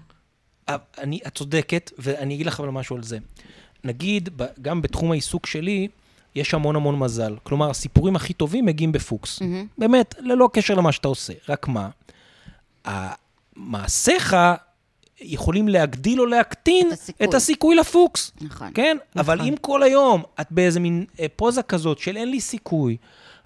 אה, 0.69 0.77
אני, 0.99 1.19
את 1.27 1.35
צודקת, 1.35 1.91
ואני 1.99 2.35
אגיד 2.35 2.47
לך 2.47 2.61
אבל 2.61 2.69
משהו 2.69 2.97
על 2.97 3.03
זה. 3.03 3.19
נגיד, 3.85 4.29
גם 4.63 4.83
בתחום 4.83 5.13
העיסוק 5.13 5.47
שלי, 5.47 5.89
יש 6.35 6.55
המון 6.55 6.77
המון 6.77 6.99
מזל. 6.99 7.37
כלומר, 7.43 7.71
הסיפורים 7.71 8.17
הכי 8.17 8.33
טובים 8.33 8.67
מגיעים 8.67 8.93
בפוקס. 8.93 9.43
באמת, 9.79 10.15
ללא 10.19 10.49
קשר 10.53 10.75
למה 10.75 10.93
שאתה 10.93 11.09
עושה. 11.09 11.33
רק 11.49 11.67
מה, 11.69 11.89
מעשיך 13.57 14.37
יכולים 15.23 15.69
להגדיל 15.69 16.21
או 16.21 16.27
להקטין 16.27 16.89
את 16.89 16.93
הסיכוי. 16.93 17.27
את 17.27 17.35
הסיכוי 17.35 17.77
לפוקס. 17.77 18.33
נכון. 18.41 18.69
כן? 18.75 18.97
אבל 19.17 19.41
אם 19.41 19.55
כל 19.61 19.83
היום 19.83 20.23
את 20.41 20.47
באיזה 20.51 20.81
מין 20.81 21.05
אה, 21.21 21.27
פוזה 21.37 21.63
כזאת 21.63 21.99
של 21.99 22.17
אין 22.17 22.31
לי 22.31 22.41
סיכוי, 22.41 22.97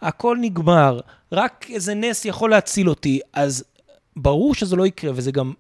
הכל 0.01 0.37
נגמר, 0.41 1.01
רק 1.33 1.67
איזה 1.71 1.95
נס 1.95 2.25
יכול 2.25 2.51
להציל 2.51 2.89
אותי, 2.89 3.21
אז 3.33 3.65
ברור 4.17 4.55
שזה 4.55 4.77
לא 4.77 4.87
יקרה, 4.87 5.13
וזה 5.15 5.33
גם... 5.33 5.53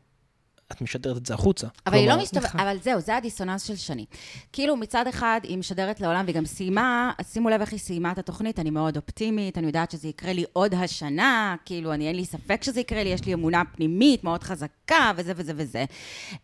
את 0.72 0.80
משדרת 0.80 1.16
את 1.16 1.26
זה 1.26 1.34
החוצה. 1.34 1.66
אבל 1.86 1.94
היא 1.94 2.06
לא 2.06 2.10
כלומר, 2.10 2.22
מסתובבת, 2.22 2.54
אבל 2.54 2.76
זהו, 2.82 3.00
זה 3.00 3.16
הדיסוננס 3.16 3.62
של 3.62 3.76
שני. 3.76 4.04
כאילו, 4.52 4.76
מצד 4.76 5.06
אחד, 5.06 5.40
היא 5.42 5.58
משדרת 5.58 6.00
לעולם, 6.00 6.24
והיא 6.24 6.36
גם 6.36 6.46
סיימה, 6.46 7.12
אז 7.18 7.32
שימו 7.32 7.48
לב 7.50 7.60
איך 7.60 7.72
היא 7.72 7.80
סיימה 7.80 8.12
את 8.12 8.18
התוכנית, 8.18 8.58
אני 8.58 8.70
מאוד 8.70 8.96
אופטימית, 8.96 9.58
אני 9.58 9.66
יודעת 9.66 9.90
שזה 9.90 10.08
יקרה 10.08 10.32
לי 10.32 10.44
עוד 10.52 10.74
השנה, 10.74 11.56
כאילו, 11.64 11.92
אני 11.92 12.08
אין 12.08 12.16
לי 12.16 12.24
ספק 12.24 12.62
שזה 12.62 12.80
יקרה 12.80 13.04
לי, 13.04 13.10
יש 13.10 13.24
לי 13.24 13.34
אמונה 13.34 13.62
פנימית 13.76 14.24
מאוד 14.24 14.42
חזקה, 14.42 15.12
וזה 15.16 15.32
וזה 15.36 15.52
וזה. 15.56 15.84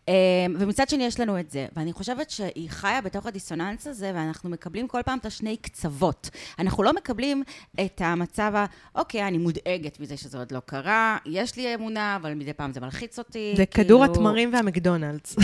אמ, 0.07 0.13
ומצד 0.59 0.89
שני, 0.89 1.03
יש 1.03 1.19
לנו 1.19 1.39
את 1.39 1.51
זה. 1.51 1.67
ואני 1.75 1.93
חושבת 1.93 2.29
שהיא 2.29 2.69
חיה 2.69 3.01
בתוך 3.01 3.25
הדיסוננס 3.25 3.87
הזה, 3.87 4.11
ואנחנו 4.15 4.49
מקבלים 4.49 4.87
כל 4.87 5.01
פעם 5.05 5.17
את 5.17 5.25
השני 5.25 5.57
קצוות. 5.57 6.29
אנחנו 6.59 6.83
לא 6.83 6.93
מקבלים 6.93 7.43
את 7.85 8.01
המצב 8.05 8.51
ה... 8.55 8.65
אוקיי, 8.95 9.27
אני 9.27 9.37
מודאגת 9.37 9.99
מזה 9.99 10.17
שזה 10.17 10.37
עוד 10.37 10.51
לא 10.51 10.59
קרה, 10.59 11.17
יש 11.25 11.55
לי 11.55 11.75
אמונה, 11.75 12.15
אבל 12.15 12.33
מדי 12.33 12.53
פעם 12.53 12.73
זה 12.73 12.79
מלחיץ 12.79 13.19
אותי. 13.19 13.53
זה 13.57 13.65
כאילו- 13.65 13.85
כדור 13.87 14.03
התמרים 14.13 14.49
והמקדונלדס. 14.53 15.35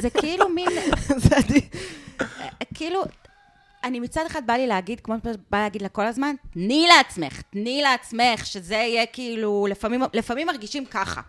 זה, 0.00 0.10
כאילו 0.10 0.48
מין, 0.48 0.68
עדיף. 1.36 1.64
כאילו, 2.74 3.02
אני 3.84 4.00
מצד 4.00 4.22
אחד 4.26 4.46
בא 4.46 4.52
לי 4.52 4.66
להגיד, 4.66 5.00
כמו 5.00 5.14
שבא 5.24 5.58
להגיד 5.58 5.82
לה 5.82 5.88
כל 5.88 6.06
הזמן, 6.06 6.34
תני 6.52 6.86
לעצמך, 6.88 7.42
תני 7.50 7.82
לעצמך, 7.82 8.46
שזה 8.46 8.74
יהיה 8.74 9.06
כאילו, 9.06 9.66
לפעמים, 9.70 10.02
לפעמים 10.14 10.46
מרגישים 10.46 10.86
ככה. 10.86 11.20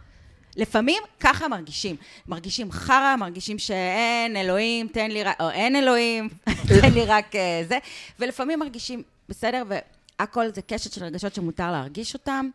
לפעמים 0.57 1.03
ככה 1.19 1.47
מרגישים. 1.47 1.95
מרגישים 2.27 2.71
חרא, 2.71 3.15
מרגישים 3.15 3.59
שאין 3.59 4.37
אלוהים, 4.37 4.87
תן 4.87 5.11
לי 5.11 5.23
רק, 5.23 5.41
או 5.41 5.49
אין 5.49 5.75
אלוהים, 5.75 6.29
תן 6.67 6.93
לי 6.93 7.05
רק 7.05 7.35
אה, 7.35 7.63
זה, 7.67 7.77
ולפעמים 8.19 8.59
מרגישים 8.59 9.03
בסדר, 9.29 9.63
והכל 9.67 10.47
זה 10.55 10.61
קשת 10.61 10.93
של 10.93 11.03
רגשות 11.03 11.35
שמותר 11.35 11.71
להרגיש 11.71 12.13
אותם. 12.13 12.49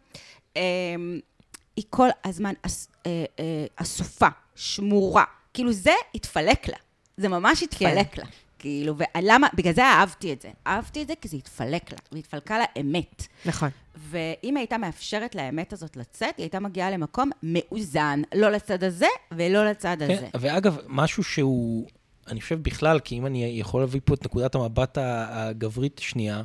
היא 1.76 1.84
כל 1.90 2.08
הזמן 2.24 2.52
אס- 2.62 2.88
אה, 3.06 3.24
אה, 3.38 3.44
אסופה, 3.76 4.28
שמורה. 4.54 5.24
כאילו 5.54 5.72
זה 5.72 5.92
התפלק 6.14 6.68
לה. 6.68 6.76
זה 7.16 7.28
ממש 7.28 7.62
התפלק 7.62 8.18
לה. 8.18 8.24
כאילו, 8.58 8.94
ולמה? 8.98 9.46
בגלל 9.54 9.74
זה 9.74 9.84
אהבתי 9.84 10.32
את 10.32 10.42
זה. 10.42 10.50
אהבתי 10.66 11.02
את 11.02 11.08
זה 11.08 11.14
כי 11.20 11.28
זה 11.28 11.36
התפלק 11.36 11.92
לה, 11.92 11.98
והתפלקה 12.12 12.58
לה 12.58 12.64
אמת. 12.80 13.26
נכון. 13.44 13.68
ואם 13.96 14.16
היא 14.42 14.58
הייתה 14.58 14.78
מאפשרת 14.78 15.34
לאמת 15.34 15.72
הזאת 15.72 15.96
לצאת, 15.96 16.36
היא 16.36 16.44
הייתה 16.44 16.60
מגיעה 16.60 16.90
למקום 16.90 17.30
מאוזן. 17.42 18.22
לא 18.34 18.50
לצד 18.50 18.84
הזה 18.84 19.06
ולא 19.32 19.70
לצד 19.70 20.02
הזה. 20.02 20.16
כן, 20.32 20.38
ואגב, 20.40 20.78
משהו 20.88 21.24
שהוא, 21.24 21.86
אני 22.26 22.40
חושב 22.40 22.62
בכלל, 22.62 23.00
כי 23.00 23.18
אם 23.18 23.26
אני 23.26 23.44
יכול 23.60 23.80
להביא 23.80 24.00
פה 24.04 24.14
את 24.14 24.24
נקודת 24.24 24.54
המבט 24.54 24.98
הגברית 25.00 25.98
שנייה, 26.02 26.42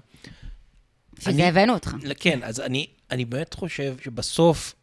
בשביל 1.13 1.34
אני- 1.34 1.43
זה 1.43 1.49
הבאנו 1.49 1.73
אותך. 1.73 1.95
כן, 2.19 2.39
אז 2.43 2.59
אני, 2.59 2.88
אני 3.11 3.25
באמת 3.25 3.53
חושב 3.53 3.95
שבסוף, 4.03 4.75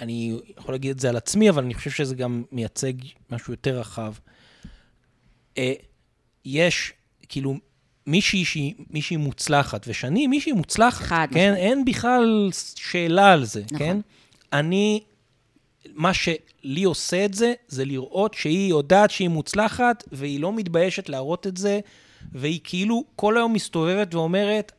אני 0.00 0.38
יכול 0.58 0.74
להגיד 0.74 0.90
את 0.90 1.00
זה 1.00 1.08
על 1.08 1.16
עצמי, 1.16 1.50
אבל 1.50 1.64
אני 1.64 1.74
חושב 1.74 1.90
שזה 1.90 2.14
גם 2.14 2.42
מייצג 2.52 2.92
משהו 3.30 3.52
יותר 3.52 3.78
רחב. 3.78 4.12
אה, 5.58 5.72
יש, 6.44 6.92
כאילו, 7.28 7.56
מישהי 8.06 8.44
שהיא 8.44 8.74
מישהי 8.90 9.16
מוצלחת, 9.16 9.84
ושאני 9.88 10.26
מישהי 10.26 10.52
מוצלחת, 10.52 11.04
חד 11.04 11.28
כן? 11.32 11.52
משמעית. 11.52 11.70
אין 11.70 11.84
בכלל 11.84 12.50
שאלה 12.76 13.32
על 13.32 13.44
זה, 13.44 13.62
נכון. 13.64 13.78
כן? 13.78 13.96
אני, 14.52 15.00
מה 15.94 16.14
שלי 16.14 16.84
עושה 16.84 17.24
את 17.24 17.34
זה, 17.34 17.52
זה 17.68 17.84
לראות 17.84 18.34
שהיא 18.34 18.70
יודעת 18.70 19.10
שהיא 19.10 19.28
מוצלחת, 19.28 20.04
והיא 20.12 20.40
לא 20.40 20.52
מתביישת 20.52 21.08
להראות 21.08 21.46
את 21.46 21.56
זה, 21.56 21.80
והיא 22.32 22.60
כאילו 22.64 23.04
כל 23.16 23.36
היום 23.36 23.52
מסתובבת 23.52 24.14
ואומרת, 24.14 24.72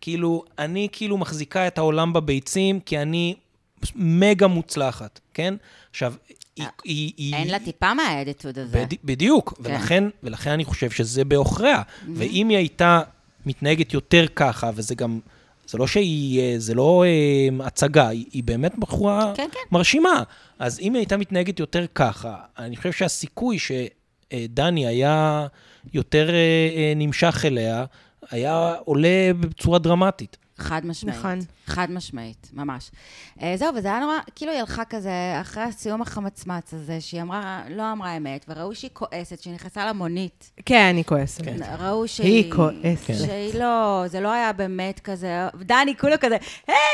כאילו, 0.00 0.44
אני 0.58 0.88
כאילו 0.92 1.18
מחזיקה 1.18 1.66
את 1.66 1.78
העולם 1.78 2.12
בביצים, 2.12 2.80
כי 2.80 2.98
אני 2.98 3.34
מגה 3.96 4.46
מוצלחת, 4.46 5.20
כן? 5.34 5.54
עכשיו, 5.90 6.14
היא... 6.56 6.66
היא, 6.84 7.12
היא 7.16 7.34
אה, 7.34 7.38
אין 7.38 7.48
לה 7.48 7.58
טיפה 7.58 7.94
מהאדיטוד 7.94 8.58
הזה. 8.58 8.84
בד... 8.84 8.94
בדיוק, 9.04 9.54
כן. 9.56 9.62
ולכן, 9.62 10.04
ולכן 10.22 10.50
אני 10.50 10.64
חושב 10.64 10.90
שזה 10.90 11.24
בעוכריה. 11.24 11.82
ואם 12.14 12.48
היא 12.48 12.56
הייתה 12.56 13.00
מתנהגת 13.46 13.94
יותר 13.94 14.26
ככה, 14.36 14.70
וזה 14.74 14.94
גם, 14.94 15.20
זה 15.66 15.78
לא 15.78 15.86
שהיא, 15.86 16.40
אה, 16.40 16.54
זה 16.58 16.74
לא 16.74 17.04
אה, 17.06 17.66
הצגה, 17.66 18.08
היא, 18.08 18.24
היא 18.32 18.44
באמת 18.44 18.78
בחורה 18.78 19.32
כן, 19.36 19.48
כן. 19.52 19.60
מרשימה. 19.72 20.22
אז 20.58 20.80
אם 20.80 20.94
היא 20.94 21.00
הייתה 21.00 21.16
מתנהגת 21.16 21.60
יותר 21.60 21.84
ככה, 21.94 22.36
אני 22.58 22.76
חושב 22.76 22.92
שהסיכוי 22.92 23.58
שדני 23.58 24.86
היה 24.86 25.46
יותר 25.94 26.28
אה, 26.30 26.34
אה, 26.34 26.92
נמשך 26.96 27.44
אליה, 27.44 27.84
היה 28.30 28.74
עולה 28.84 29.30
בצורה 29.40 29.78
דרמטית. 29.78 30.36
חד 30.58 30.86
משמעית. 30.86 31.18
נכון. 31.18 31.38
חד 31.66 31.90
משמעית, 31.90 32.50
ממש. 32.52 32.90
אה, 33.42 33.54
זהו, 33.56 33.74
וזה 33.74 33.88
היה 33.88 34.00
נורא, 34.00 34.14
כאילו 34.34 34.52
היא 34.52 34.60
הלכה 34.60 34.84
כזה, 34.84 35.10
אחרי 35.40 35.62
הסיום 35.62 36.02
החמצמץ 36.02 36.74
הזה, 36.74 37.00
שהיא 37.00 37.22
אמרה, 37.22 37.62
לא 37.70 37.92
אמרה 37.92 38.16
אמת, 38.16 38.44
וראו 38.48 38.74
שהיא 38.74 38.90
כועסת, 38.92 39.42
שהיא 39.42 39.54
נכנסה 39.54 39.86
למונית. 39.86 40.50
כן, 40.66 40.86
אני 40.90 41.04
כועסת. 41.04 41.42
ראו 41.78 42.08
שהיא... 42.08 42.26
היא 42.44 42.52
כועסת. 42.52 43.06
כן. 43.06 43.14
שהיא 43.14 43.58
לא, 43.58 44.04
זה 44.06 44.20
לא 44.20 44.32
היה 44.32 44.52
באמת 44.52 45.00
כזה, 45.00 45.28
דני 45.58 45.96
כולו 45.96 46.16
כזה, 46.20 46.36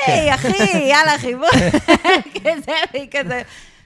היי, 0.07 0.35
אחי, 0.35 0.49
יאללה, 0.79 1.19
חיבור. 1.19 1.49
כזה, 2.45 2.73
והיא 2.95 3.09
כזה, 3.11 3.43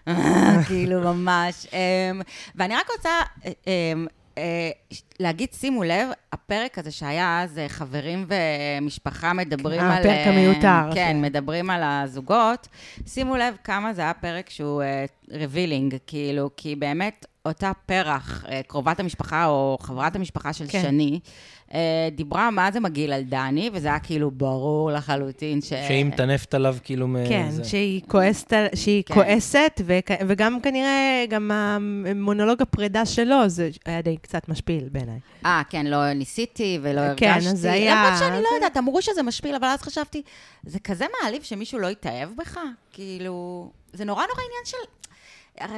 "אה", 0.08 0.64
כאילו, 0.66 1.00
ממש. 1.00 1.66
אמ, 1.72 2.20
ואני 2.54 2.76
רק 2.76 2.86
רוצה 2.96 3.10
אמ, 3.66 4.06
אה, 4.38 4.70
להגיד, 5.20 5.48
שימו 5.52 5.84
לב, 5.84 6.08
הפרק 6.32 6.78
הזה 6.78 6.90
שהיה 6.90 7.42
אז 7.42 7.58
אה, 7.58 7.68
חברים 7.68 8.26
ומשפחה 8.28 9.32
מדברים 9.32 9.80
אה, 9.80 9.96
על... 9.96 10.00
הפרק 10.00 10.26
אה, 10.26 10.30
המיותר, 10.30 10.94
כן, 10.94 10.94
כן. 10.94 11.20
מדברים 11.22 11.70
על 11.70 11.82
הזוגות. 11.82 12.68
שימו 13.06 13.36
לב 13.36 13.54
כמה 13.64 13.92
זה 13.92 14.02
היה 14.02 14.14
פרק 14.14 14.50
שהוא 14.50 14.82
revealing, 15.30 15.96
כאילו, 16.06 16.50
כי 16.56 16.76
באמת 16.76 17.26
אותה 17.46 17.72
פרח, 17.86 18.44
אה, 18.48 18.60
קרובת 18.66 19.00
המשפחה 19.00 19.46
או 19.46 19.78
חברת 19.80 20.16
המשפחה 20.16 20.52
של 20.52 20.64
כן. 20.68 20.82
שני, 20.82 21.20
אה, 21.74 22.08
דיברה 22.12 22.50
מה 22.50 22.70
זה 22.70 22.80
מגעיל 22.80 23.12
על 23.12 23.22
דני, 23.22 23.70
וזה 23.72 23.88
היה 23.88 23.98
כאילו 23.98 24.30
ברור 24.30 24.90
לחלוטין 24.90 25.60
ש... 25.60 25.68
שהיא 25.68 26.04
מטנפת 26.04 26.54
עליו 26.54 26.76
כאילו 26.84 27.08
מ... 27.08 27.16
כן, 27.28 27.50
זה. 27.50 27.64
שהיא 27.64 28.02
כועסת, 28.08 28.52
שהיא 28.74 29.02
כן. 29.06 29.14
כועסת, 29.14 29.80
וכ- 29.84 30.20
וגם 30.28 30.60
כנראה, 30.60 31.24
גם 31.28 31.50
המונולוג 31.50 32.62
הפרידה 32.62 33.06
שלו, 33.06 33.48
זה 33.48 33.70
היה 33.86 34.02
די 34.02 34.16
קצת 34.16 34.48
משפיל 34.48 34.88
בעיניי. 34.92 35.03
אה, 35.46 35.62
כן, 35.70 35.86
לא 35.86 36.12
ניסיתי 36.12 36.78
ולא 36.82 37.00
כן, 37.16 37.28
הרגשתי. 37.30 37.50
אז 37.50 37.58
זה 37.58 37.72
היה- 37.72 37.94
למרות 38.04 38.18
שאני 38.18 38.36
לא 38.42 38.48
זה- 38.50 38.54
יודעת, 38.54 38.76
אמרו 38.76 39.02
שזה 39.02 39.22
משפיל, 39.22 39.54
אבל 39.54 39.68
אז 39.68 39.82
חשבתי, 39.82 40.22
זה 40.66 40.78
כזה 40.80 41.04
מעליב 41.22 41.42
שמישהו 41.42 41.78
לא 41.78 41.86
יתאהב 41.86 42.28
בך? 42.38 42.58
כאילו, 42.92 43.70
זה 43.92 44.04
נורא 44.04 44.22
נורא 44.22 44.40
עניין 44.48 44.64
של... 44.64 44.76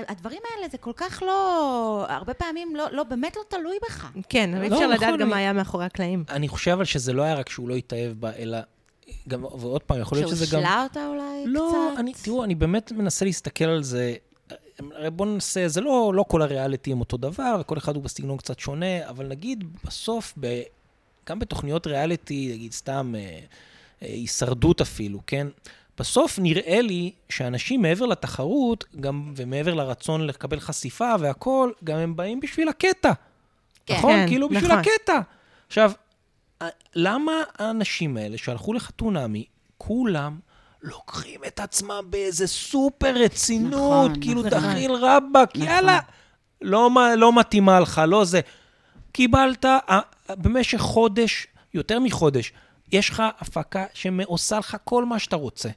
הדברים 0.09 0.41
האלה 0.55 0.69
זה 0.69 0.79
כל 0.79 0.93
כך 0.97 1.23
לא... 1.27 2.07
הרבה 2.09 2.35
פעמים 2.35 2.77
לא, 2.77 2.87
לא 2.93 3.03
באמת 3.03 3.37
לא 3.37 3.43
תלוי 3.49 3.77
בך. 3.89 4.11
כן, 4.29 4.55
אבל 4.55 4.65
אי 4.65 4.69
לא, 4.69 4.75
אפשר 4.77 4.87
נכון, 4.87 4.97
לדעת 4.97 5.15
גם 5.15 5.21
אני- 5.23 5.31
מה 5.31 5.37
היה 5.37 5.53
מאחורי 5.53 5.85
הקלעים. 5.85 6.25
אני 6.31 6.49
חושב 6.49 6.71
אבל 6.71 6.85
שזה 6.85 7.13
לא 7.13 7.23
היה 7.23 7.35
רק 7.35 7.49
שהוא 7.49 7.69
לא 7.69 7.75
התאהב 7.75 8.13
בה, 8.13 8.31
אלא... 8.39 8.59
גם, 9.29 9.45
ועוד 9.45 9.83
פעם, 9.83 10.01
יכול 10.01 10.19
להיות 10.19 10.31
שזה 10.31 10.45
גם... 10.45 10.51
שהושלה 10.51 10.83
אותה 10.83 11.07
אולי 11.07 11.45
לא, 11.47 11.89
קצת? 11.93 12.01
אני, 12.01 12.13
תראו, 12.23 12.45
אני 12.45 12.55
באמת 12.55 12.93
מנסה 12.93 13.25
להסתכל 13.25 13.65
על 13.65 13.83
זה. 13.83 14.15
הרי 14.79 15.11
בואו 15.11 15.29
ננסה, 15.29 15.69
זה 15.69 15.81
לא, 15.81 16.13
לא 16.15 16.25
כל 16.29 16.43
הריאליטי 16.43 16.93
הם 16.93 17.01
אותו 17.01 17.17
דבר, 17.17 17.57
וכל 17.61 17.79
אחד 17.79 17.95
הוא 17.97 18.03
בסגנון 18.05 18.37
קצת 18.37 18.59
שונה, 18.59 19.09
אבל 19.09 19.27
נגיד 19.27 19.65
בסוף, 19.85 20.35
ב, 20.41 20.63
גם 21.29 21.39
בתוכניות 21.39 21.87
ריאליטי, 21.87 22.51
נגיד 22.53 22.73
סתם 22.73 23.15
אה, 23.17 23.21
אה, 23.21 23.39
הישרדות 24.01 24.81
אפילו, 24.81 25.21
כן? 25.27 25.47
בסוף 25.99 26.39
נראה 26.39 26.81
לי 26.83 27.13
שאנשים 27.29 27.83
מעבר 27.83 28.07
לתחרות, 28.07 28.85
גם, 29.01 29.33
ומעבר 29.37 29.75
לרצון 29.75 30.27
לקבל 30.27 30.61
חשיפה 30.61 31.15
והכול, 31.21 31.73
גם 31.85 31.99
הם 31.99 32.17
באים 32.17 32.41
בשביל 32.41 32.69
הקטע. 32.69 33.13
כן. 33.87 33.95
נכון? 33.95 34.13
כן, 34.15 34.29
כאילו 34.29 34.49
בשביל 34.49 34.73
נכון. 34.73 34.79
הקטע. 34.79 35.21
עכשיו, 35.67 35.93
למה 36.95 37.33
האנשים 37.59 38.17
האלה 38.17 38.39
שהלכו 38.39 38.73
לחתונמי, 38.73 39.45
כולם 39.79 40.39
לוקחים 40.83 41.41
את 41.47 41.61
עצמם 41.61 42.05
באיזה 42.11 42.47
סופר 42.47 43.15
רצינות, 43.15 44.11
נכון, 44.11 44.21
כאילו 44.21 44.43
נכון. 44.43 44.59
דחיל 44.59 44.93
רבאק, 44.93 45.57
נכון. 45.57 45.69
יאללה, 45.69 46.01
לא, 46.63 46.91
לא 47.17 47.33
מתאימה 47.33 47.81
לך, 47.81 48.03
לא 48.09 48.25
זה. 48.25 48.41
קיבלת 49.13 49.65
במשך 50.31 50.79
חודש, 50.79 51.47
יותר 51.75 52.01
מחודש, 52.01 52.53
יש 52.93 53.11
לך 53.11 53.23
הפקה 53.39 53.85
שעושה 53.95 54.59
לך 54.59 54.77
כל 54.85 55.05
מה 55.05 55.19
שאתה 55.19 55.37
רוצה. 55.37 55.69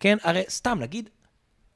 כן? 0.00 0.18
הרי 0.22 0.42
סתם, 0.48 0.78
נגיד, 0.80 1.08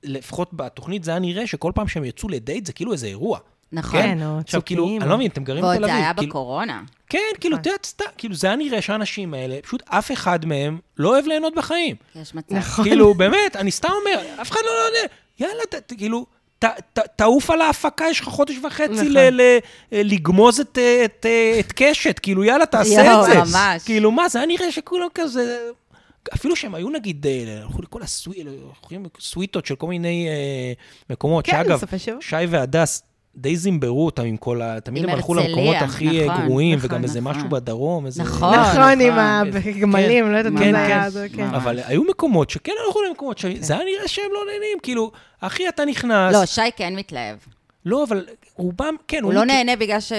לפחות 0.02 0.54
בתוכנית 0.54 1.04
זה 1.04 1.10
היה 1.10 1.20
נראה 1.20 1.46
שכל 1.46 1.72
פעם 1.74 1.88
שהם 1.88 2.04
יצאו 2.04 2.28
לדייט 2.28 2.66
זה 2.66 2.72
כאילו 2.72 2.92
איזה 2.92 3.06
אירוע. 3.06 3.38
נכון. 3.72 4.02
כן, 4.02 4.18
או 4.22 4.38
עכשיו, 4.38 4.62
כאילו, 4.64 4.88
אני 5.00 5.08
לא 5.08 5.16
מבין, 5.16 5.30
אתם 5.30 5.44
גרים 5.44 5.64
ועוד 5.64 5.76
בתל 5.76 5.84
אביב. 5.84 5.96
זה 5.96 6.02
היה 6.02 6.14
כאילו- 6.14 6.28
בקורונה. 6.28 6.82
כן, 7.08 7.18
כאילו, 7.40 7.56
את 7.56 7.66
יודעת, 7.66 7.92
כאילו, 8.18 8.34
זה 8.34 8.46
היה 8.46 8.56
נראה 8.56 8.82
שהאנשים 8.82 9.34
האלה, 9.34 9.58
פשוט 9.62 9.82
אף 9.88 10.12
אחד 10.12 10.44
מהם 10.46 10.78
לא 10.98 11.08
אוהב 11.08 11.26
ליהנות 11.26 11.54
בחיים. 11.54 11.96
יש 12.16 12.34
מצב. 12.34 12.54
נכון. 12.54 12.84
כאילו, 12.84 13.14
באמת, 13.14 13.56
אני 13.56 13.70
סתם 13.70 13.88
אומר, 14.00 14.22
אף 14.42 14.50
אחד 14.50 14.60
לא 14.64 14.70
יודע, 14.70 15.14
יאללה, 15.40 15.62
ת- 15.70 15.74
ת- 15.74 15.92
כאילו, 15.98 16.26
ת- 16.58 16.64
ת- 16.92 17.06
תעוף 17.16 17.50
על 17.50 17.60
ההפקה, 17.60 18.04
יש 18.10 18.20
לך 18.20 18.28
חודש 18.28 18.54
וחצי 18.64 18.92
נכון. 18.92 19.06
ל- 19.06 19.40
ל- 19.42 19.58
לגמוז 19.92 20.60
את, 20.60 20.78
אה, 20.78 21.04
את, 21.04 21.26
אה, 21.28 21.56
את 21.60 21.72
קשת, 21.76 22.18
כאילו, 22.18 22.44
יאללה, 22.44 22.66
תעשה 22.66 23.04
יואו, 23.04 23.20
את 23.26 23.46
זה. 23.46 23.56
ממש. 23.58 23.82
כאילו, 23.84 24.10
מה, 24.10 24.28
זה 24.28 24.38
היה 24.38 24.46
נראה 24.46 24.72
שכולם 24.72 25.06
כזה... 25.14 25.58
אפילו 26.34 26.56
שהם 26.56 26.74
היו 26.74 26.90
נגיד, 26.90 27.26
אה, 27.26 27.62
הלכו 27.62 27.82
לכל 27.82 28.02
הסווי- 28.02 28.42
הולכים 28.80 29.04
סוויטות 29.20 29.66
של 29.66 29.76
כל 29.76 29.86
מיני 29.86 30.28
אה, 30.28 30.72
מקומות, 31.10 31.44
כן, 31.46 31.52
שאגב. 31.52 31.80
שי 32.20 32.36
והדס 32.48 33.02
די 33.36 33.56
זימברו 33.56 34.06
אותם 34.06 34.24
עם 34.24 34.36
כל 34.36 34.62
ה... 34.62 34.80
תמיד 34.80 35.04
הם 35.04 35.10
הלכו 35.10 35.34
למקומות 35.34 35.76
הכי 35.80 36.26
נכון, 36.26 36.46
גרועים, 36.46 36.78
נכון, 36.78 36.90
וגם 36.90 37.02
איזה 37.02 37.20
נכון. 37.20 37.32
משהו 37.36 37.48
בדרום, 37.48 38.06
איזה... 38.06 38.22
נכון. 38.22 38.54
נכון, 38.58 39.00
עם 39.00 39.12
נכון. 39.12 39.60
הגמלים, 39.76 40.32
לא 40.32 40.36
יודעת 40.36 40.52
מה 40.52 40.60
כן, 40.60 40.72
זה 40.72 40.78
היה. 40.78 41.02
כן. 41.04 41.08
זה, 41.10 41.26
כן. 41.36 41.54
אבל 41.54 41.78
היו 41.86 42.04
מקומות 42.04 42.50
שכן 42.50 42.72
הלכו 42.86 42.98
למקומות 43.08 43.38
שזה 43.38 43.74
היה 43.74 43.84
נראה 43.84 44.08
שהם 44.08 44.30
לא 44.32 44.40
נהנים, 44.52 44.78
כאילו, 44.82 45.10
אחי, 45.40 45.68
אתה 45.68 45.84
נכנס... 45.84 46.34
לא, 46.34 46.46
שי 46.46 46.60
כן 46.76 46.96
מתלהב. 46.96 47.36
לא, 47.86 48.04
אבל 48.04 48.24
רובם, 48.56 48.94
כן, 49.08 49.22
הוא 49.22 49.32
לא 49.32 49.40
מת- 49.40 49.46
נהנה 49.46 49.76
בגלל 49.76 50.00
ש... 50.00 50.12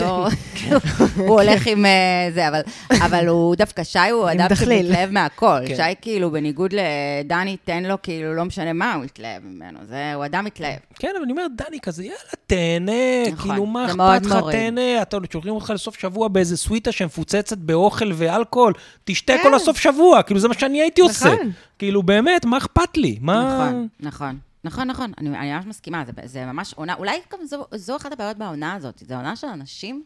לא, 0.00 0.28
הוא 1.16 1.40
הולך 1.40 1.66
עם 1.66 1.86
אה, 1.86 2.30
זה, 2.34 2.48
אבל, 2.48 2.60
אבל 2.90 3.28
הוא 3.28 3.56
דווקא, 3.56 3.84
שי 3.84 3.98
הוא 4.10 4.30
אדם. 4.30 4.48
שמתלהב 4.54 5.10
מהכל. 5.10 5.58
כן. 5.66 5.76
שי 5.76 5.94
כאילו, 6.00 6.30
בניגוד 6.30 6.72
לדני, 6.72 7.56
תן 7.64 7.82
לו 7.82 8.02
כאילו, 8.02 8.34
לא 8.34 8.44
משנה 8.44 8.72
מה, 8.72 8.94
הוא 8.94 9.04
יתלהב 9.04 9.42
ממנו. 9.44 9.78
זה, 9.88 10.14
הוא 10.14 10.24
אדם 10.24 10.44
מתלהב. 10.44 10.78
כן, 10.98 11.08
אבל 11.16 11.22
אני 11.22 11.32
אומר, 11.32 11.46
דני 11.56 11.80
כזה, 11.80 12.04
יאללה, 12.04 12.18
תהנה, 12.46 13.32
נכון, 13.32 13.50
כאילו, 13.50 13.66
מה 13.66 13.86
אכפת 13.86 14.26
לך. 14.26 14.36
תהנה, 14.50 15.02
אתה 15.02 15.16
שולחים 15.32 15.52
אותך 15.52 15.70
לסוף 15.74 16.00
שבוע 16.00 16.28
באיזה 16.28 16.56
סוויטה 16.56 16.92
שמפוצצת 16.92 17.58
באוכל 17.58 18.10
ואלכוהול, 18.14 18.72
תשתה 19.04 19.32
כן. 19.36 19.42
כל 19.42 19.54
הסוף 19.54 19.78
שבוע, 19.78 20.22
כאילו, 20.22 20.40
זה 20.40 20.48
מה 20.48 20.54
שאני 20.54 20.80
הייתי 20.80 21.00
עושה. 21.00 21.34
נכון. 21.34 21.50
כאילו, 21.78 22.02
באמת, 22.02 22.44
מה 22.44 22.58
אכפת 22.58 22.96
לי? 22.96 23.18
מה... 23.20 23.68
נכון, 23.70 23.88
נכון. 24.00 24.49
נכון, 24.64 24.88
נכון, 24.88 25.12
אני, 25.18 25.38
אני 25.38 25.52
ממש 25.52 25.66
מסכימה, 25.66 26.04
זה, 26.04 26.12
זה 26.24 26.46
ממש 26.46 26.74
עונה, 26.74 26.94
אולי 26.94 27.20
גם 27.32 27.44
זו, 27.44 27.64
זו 27.74 27.96
אחת 27.96 28.12
הבעיות 28.12 28.36
בעונה 28.36 28.74
הזאת, 28.74 29.02
זו 29.08 29.14
עונה 29.14 29.36
של 29.36 29.46
אנשים 29.46 30.04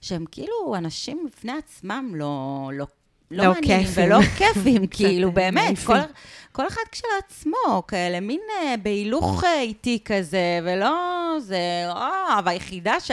שהם 0.00 0.24
כאילו 0.30 0.74
אנשים 0.76 1.26
בפני 1.26 1.52
עצמם 1.52 2.12
לא, 2.14 2.70
לא, 2.74 2.86
לא, 3.30 3.44
לא 3.44 3.52
מעניינים 3.52 3.86
כיפים. 3.86 4.04
ולא 4.04 4.22
כיפים, 4.22 4.86
כאילו, 4.96 5.32
באמת. 5.32 5.78
כל, 5.84 5.98
כל 6.52 6.66
אחד 6.66 6.82
כשלעצמו, 6.92 7.82
כאלה, 7.88 8.20
מין 8.20 8.40
אה, 8.62 8.74
בהילוך 8.82 9.44
אה, 9.44 9.60
איטי 9.60 9.98
כזה, 10.04 10.60
ולא 10.64 10.94
זה, 11.38 11.84
אה, 11.88 12.40
והיחידה 12.44 13.00
ש... 13.00 13.10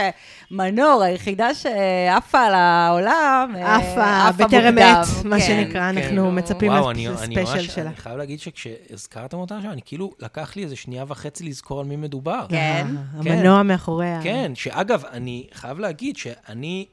מנור, 0.51 1.03
היחידה 1.03 1.53
שעפה 1.53 2.39
על 2.39 2.53
העולם, 2.53 3.53
אה, 3.55 3.76
עפה 3.76 4.43
בטרם 4.43 4.78
עת, 4.78 5.07
מה 5.26 5.39
כן. 5.39 5.45
שנקרא, 5.45 5.89
אנחנו 5.89 6.30
כן. 6.30 6.38
מצפים 6.38 6.72
וואו, 6.72 6.91
אני, 6.91 7.07
אני 7.07 7.16
לספיישל 7.16 7.53
ממש, 7.53 7.66
שלה. 7.66 7.88
אני 7.89 7.95
חייב 7.95 8.18
להגיד 8.18 8.39
שכשהזכרתם 8.39 9.38
אותה 9.38 9.57
עכשיו, 9.57 9.72
אני 9.72 9.82
כאילו, 9.86 10.12
לקח 10.20 10.55
לי 10.55 10.64
איזה 10.64 10.76
שנייה 10.76 11.05
וחצי 11.07 11.43
לזכור 11.43 11.80
על 11.80 11.86
מי 11.86 11.95
מדובר. 11.95 12.45
כן. 12.49 12.88
אה, 13.16 13.32
המנוע 13.32 13.64
מאחורי 13.64 14.07
ה... 14.07 14.20
כן, 14.24 14.51
שאגב, 14.55 15.03
אני 15.12 15.47
חייב 15.53 15.80
להגיד 15.80 16.18
שאני 16.18 16.86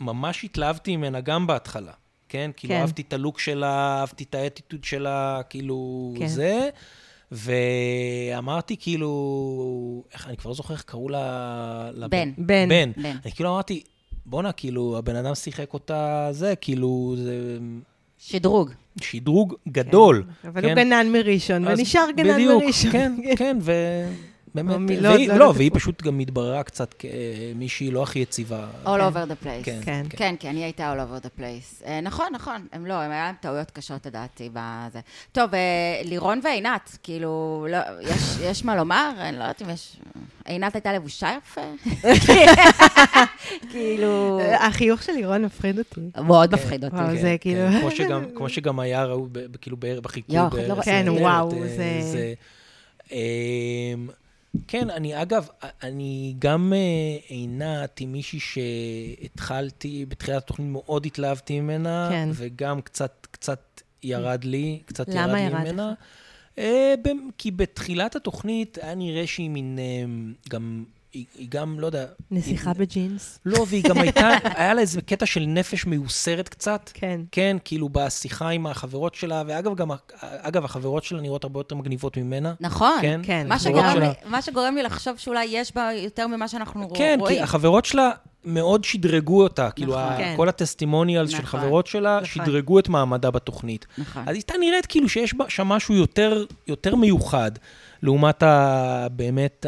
ממש 0.00 0.44
התלהבתי 0.44 0.96
ממנה 0.96 1.20
גם 1.20 1.46
בהתחלה. 1.46 1.92
כן? 2.32 2.50
כאילו, 2.56 2.74
כן. 2.74 2.80
אהבתי 2.80 3.02
את 3.02 3.12
הלוק 3.12 3.38
שלה, 3.38 4.00
אהבתי 4.00 4.24
את 4.24 4.34
האטיטוד 4.34 4.84
שלה, 4.84 5.40
כאילו, 5.50 6.12
כן. 6.18 6.26
זה. 6.26 6.68
ואמרתי, 7.32 8.76
כאילו, 8.80 10.04
איך, 10.12 10.26
אני 10.26 10.36
כבר 10.36 10.50
לא 10.50 10.54
זוכר 10.54 10.74
איך 10.74 10.82
קראו 10.82 11.08
לה... 11.08 11.90
בן. 12.10 12.32
בן. 12.38 12.68
בן. 12.68 12.92
בן. 12.96 13.16
אני 13.24 13.32
כאילו 13.32 13.50
אמרתי, 13.50 13.82
בואנה, 14.26 14.52
כאילו, 14.52 14.98
הבן 14.98 15.16
אדם 15.16 15.34
שיחק 15.34 15.74
אותה, 15.74 16.28
זה, 16.30 16.54
כאילו, 16.60 17.14
זה 17.16 17.58
שדרוג. 18.18 18.70
שדרוג 19.00 19.54
גדול. 19.68 20.24
אבל 20.44 20.60
כן? 20.62 20.68
הוא 20.68 20.74
גנן 20.74 21.12
מראשון, 21.12 21.68
ונשאר 21.68 22.10
גנן 22.16 22.34
בדיוק, 22.34 22.62
מראשון. 22.62 22.92
כן, 22.92 23.12
כן, 23.38 23.56
המילות 24.56 25.14
והיא, 25.14 25.28
לא 25.28 25.34
לא, 25.34 25.44
יודעת 25.44 25.56
והיא 25.56 25.68
איפה. 25.70 25.78
פשוט 25.80 26.02
גם 26.02 26.18
התבררה 26.20 26.62
קצת 26.62 26.94
כמישהי 26.98 27.90
לא 27.90 28.02
הכי 28.02 28.18
יציבה. 28.18 28.66
All 28.84 28.88
over 28.88 29.30
the 29.30 29.44
place. 29.44 29.64
כן, 29.64 29.78
כן. 29.84 30.02
כן, 30.10 30.34
כן, 30.40 30.56
היא 30.56 30.64
הייתה 30.64 30.94
all 30.94 31.20
over 31.20 31.26
the 31.26 31.40
place. 31.40 31.86
אה, 31.86 32.00
נכון, 32.00 32.26
נכון, 32.34 32.66
הם 32.72 32.86
לא, 32.86 32.94
הם 32.94 33.10
היה 33.10 33.24
להם 33.24 33.34
טעויות 33.40 33.70
קשות, 33.70 34.06
לדעתי, 34.06 34.48
בזה. 34.52 35.00
טוב, 35.32 35.54
אה, 35.54 35.60
לירון 36.04 36.40
ועינת, 36.44 36.98
כאילו, 37.02 37.66
לא, 37.70 37.78
יש, 38.02 38.20
יש 38.50 38.64
מה 38.64 38.76
לומר? 38.76 39.10
אני 39.18 39.36
לא 39.38 39.42
יודעת 39.42 39.62
אם 39.62 39.70
יש... 39.70 39.96
עינת 40.44 40.74
הייתה 40.74 40.92
לבושה 40.92 41.36
יפה? 41.38 41.60
כאילו, 43.70 44.40
החיוך 44.60 45.02
של 45.02 45.12
לירון 45.12 45.42
מפחיד 45.44 45.78
אותי. 45.78 46.00
מאוד 46.24 46.54
מפחיד 46.54 46.84
אותי. 46.84 46.96
וואו, 46.96 47.06
כן, 47.06 47.16
זה 47.20 47.36
כאילו- 47.40 47.68
כן, 47.98 48.24
כמו 48.36 48.48
שגם, 48.48 48.80
היה, 48.80 49.04
ראו, 49.04 49.26
כאילו, 49.60 49.76
בחיקוי. 50.02 50.36
לא 50.68 50.82
כן, 50.84 51.06
וואו, 51.08 51.62
אה, 51.62 51.68
זה- 52.02 52.34
אמ, 53.12 54.08
כן, 54.68 54.90
אני 54.90 55.22
אגב, 55.22 55.48
אני 55.82 56.34
גם 56.38 56.72
אה, 56.72 57.18
עינת 57.28 58.00
עם 58.00 58.12
מישהי 58.12 58.40
שהתחלתי, 58.40 60.06
בתחילת 60.08 60.42
התוכנית 60.42 60.68
מאוד 60.68 61.06
התלהבתי 61.06 61.60
ממנה, 61.60 62.08
כן. 62.10 62.28
וגם 62.34 62.80
קצת, 62.80 63.26
קצת 63.30 63.80
ירד 64.02 64.44
לי, 64.44 64.82
קצת 64.86 65.08
למה 65.08 65.20
ירד 65.20 65.34
לי 65.34 65.42
ירד 65.42 65.72
ממנה. 65.72 65.92
לך? 65.92 65.98
אה, 66.58 66.94
כי 67.38 67.50
בתחילת 67.50 68.16
התוכנית 68.16 68.78
היה 68.82 68.94
נראה 68.94 69.26
שהיא 69.26 69.50
מין, 69.50 69.78
אה, 69.78 70.04
גם, 70.50 70.84
היא 71.12 71.24
היא 71.38 71.46
גם, 71.50 71.80
לא 71.80 71.86
יודע... 71.86 72.04
נסיכה 72.30 72.70
היא- 72.70 72.78
בג'ינס. 72.78 73.38
לא, 73.46 73.64
והיא 73.68 73.84
גם 73.88 73.98
הייתה, 73.98 74.28
היה 74.58 74.74
לה 74.74 74.80
איזה 74.80 75.00
קטע 75.02 75.26
של 75.26 75.40
נפש 75.46 75.86
מיוסרת 75.86 76.48
קצת. 76.48 76.90
כן. 76.94 77.20
כן, 77.32 77.56
כאילו 77.64 77.88
בשיחה 77.88 78.48
עם 78.48 78.66
החברות 78.66 79.14
שלה, 79.14 79.42
ואגב, 79.46 79.74
גם, 79.74 79.90
ה- 79.90 79.96
אגב, 80.20 80.64
החברות 80.64 81.04
שלה 81.04 81.20
נראות 81.20 81.44
הרבה 81.44 81.60
יותר 81.60 81.74
מגניבות 81.74 82.16
ממנה. 82.16 82.54
נכון. 82.60 82.98
כן, 83.00 83.20
כן. 83.24 83.46
מה 83.48 83.58
שגורם, 83.58 83.92
שלה- 83.92 84.08
לי, 84.08 84.14
מה 84.30 84.42
שגורם 84.42 84.74
לי 84.74 84.82
לחשוב 84.82 85.16
שאולי 85.18 85.44
יש 85.44 85.74
בה 85.74 85.90
יותר 85.92 86.26
ממה 86.26 86.48
שאנחנו 86.48 86.90
כן, 86.94 87.16
רואים. 87.20 87.36
כי 87.36 87.42
החברות 87.42 87.84
שלה, 87.84 88.10
מאוד 88.44 88.84
שדרגו 88.84 89.42
אותה, 89.42 89.70
כאילו, 89.70 89.92
נכון. 89.92 90.02
ה- 90.12 90.16
כן. 90.18 90.34
כל 90.36 90.48
הטסטימוניאלס 90.48 91.30
של 91.30 91.38
נכון. 91.42 91.60
חברות 91.60 91.86
שלה, 91.86 92.20
נכון. 92.22 92.44
שדרגו 92.46 92.78
את 92.78 92.88
מעמדה 92.88 93.30
בתוכנית. 93.30 93.86
נכון. 93.98 94.22
אז 94.22 94.28
היא 94.28 94.34
הייתה 94.34 94.54
נראית 94.60 94.86
כאילו 94.86 95.08
שיש 95.08 95.34
בה 95.34 95.44
שם 95.48 95.66
משהו 95.66 95.94
יותר, 95.94 96.44
יותר 96.66 96.94
מיוחד, 96.96 97.50
לעומת 98.02 98.42
ה, 98.42 99.06
באמת 99.12 99.66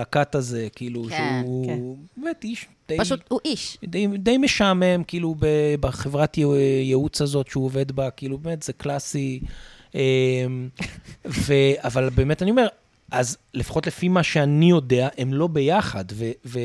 הפלקט 0.00 0.34
הזה, 0.34 0.68
כאילו, 0.76 1.04
כן, 1.10 1.42
שהוא 1.44 1.96
באמת 2.16 2.44
איש 2.44 2.66
די... 2.88 2.98
פשוט 2.98 3.20
הוא 3.28 3.40
איש. 3.44 3.78
די, 3.84 4.06
די 4.06 4.38
משעמם, 4.38 5.04
כאילו, 5.06 5.34
ב- 5.38 5.46
בחברת 5.80 6.36
ייעו- 6.38 6.54
ייעוץ 6.82 7.22
הזאת 7.22 7.48
שהוא 7.48 7.64
עובד 7.64 7.92
בה, 7.92 8.10
כאילו, 8.10 8.38
באמת, 8.38 8.62
זה 8.62 8.72
קלאסי. 8.72 9.40
אמ, 9.94 10.00
ו, 11.26 11.54
אבל 11.78 12.10
באמת, 12.10 12.42
אני 12.42 12.50
אומר, 12.50 12.66
אז 13.10 13.36
לפחות 13.54 13.86
לפי 13.86 14.08
מה 14.08 14.22
שאני 14.22 14.70
יודע, 14.70 15.08
הם 15.18 15.34
לא 15.34 15.46
ביחד, 15.46 16.04
ו, 16.12 16.30
ו, 16.46 16.58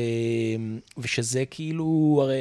ושזה 0.98 1.44
כאילו, 1.50 2.18
הרי 2.22 2.38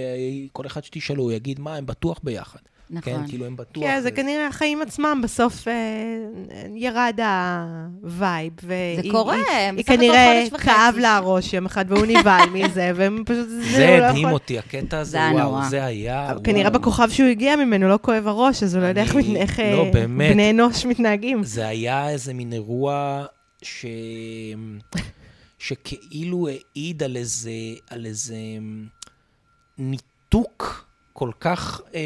כל 0.51 0.65
אחד 0.65 0.83
שתשאלו, 0.83 1.23
הוא 1.23 1.31
יגיד, 1.31 1.59
מה, 1.59 1.75
הם 1.75 1.85
בטוח 1.85 2.19
ביחד. 2.23 2.59
נכון. 2.91 3.13
כן, 3.13 3.27
כאילו, 3.27 3.45
הם 3.45 3.55
בטוח. 3.55 3.83
כן, 3.83 3.99
זה 4.03 4.09
ו- 4.13 4.15
כנראה 4.15 4.47
החיים 4.47 4.81
עצמם, 4.81 5.21
בסוף 5.23 5.67
אה, 5.67 5.73
ירד 6.75 7.19
ה 8.03 8.12
vibe. 8.12 8.53
והיא- 8.63 9.11
קורה, 9.11 9.35
היא- 9.35 9.43
היא 9.55 9.71
בסך 9.73 9.89
הכל 9.89 9.97
כנראה 9.97 10.41
חודש 10.43 10.53
וחצי. 10.53 10.65
כאב 10.65 10.95
לה 10.97 11.15
הראש 11.17 11.53
יום 11.53 11.65
אחד, 11.65 11.85
והוא 11.89 12.05
נבהל 12.05 12.49
מזה, 12.55 12.91
והם 12.95 13.23
פשוט... 13.25 13.47
זה 13.49 13.97
לא 13.99 14.05
הדהים 14.05 14.17
יכול- 14.21 14.33
אותי, 14.33 14.59
הקטע 14.59 14.97
הזה, 14.99 15.11
זה 15.11 15.17
וואו, 15.33 15.49
נורא. 15.51 15.69
זה 15.69 15.85
היה, 15.85 16.27
וואו. 16.31 16.43
כנראה 16.43 16.69
בכוכב 16.69 17.09
שהוא 17.09 17.29
הגיע 17.29 17.55
ממנו 17.55 17.87
לא 17.89 17.99
כואב 18.01 18.27
הראש, 18.27 18.63
אז 18.63 18.75
הוא 18.75 18.81
לא 18.83 18.87
יודע 18.87 19.01
איך 19.01 19.15
לא, 19.15 19.21
אה, 19.59 19.89
באמת. 19.93 20.31
בני 20.31 20.49
אנוש 20.51 20.85
מתנהגים. 20.85 21.43
זה 21.43 21.67
היה 21.67 22.09
איזה 22.09 22.33
מין 22.33 22.53
אירוע 22.53 23.25
ש... 23.61 23.85
שכאילו 25.59 26.47
העיד 26.47 27.03
על 27.03 27.15
איזה, 27.15 27.51
על 27.89 28.05
איזה 28.05 28.35
ניתוק 29.77 30.85
כל 31.19 31.31
כך 31.39 31.81
אה, 31.95 31.99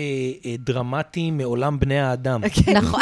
אה, 0.45 0.55
דרמטי 0.59 1.31
מעולם 1.31 1.79
בני 1.79 1.99
האדם. 1.99 2.41
נכון. 2.81 3.01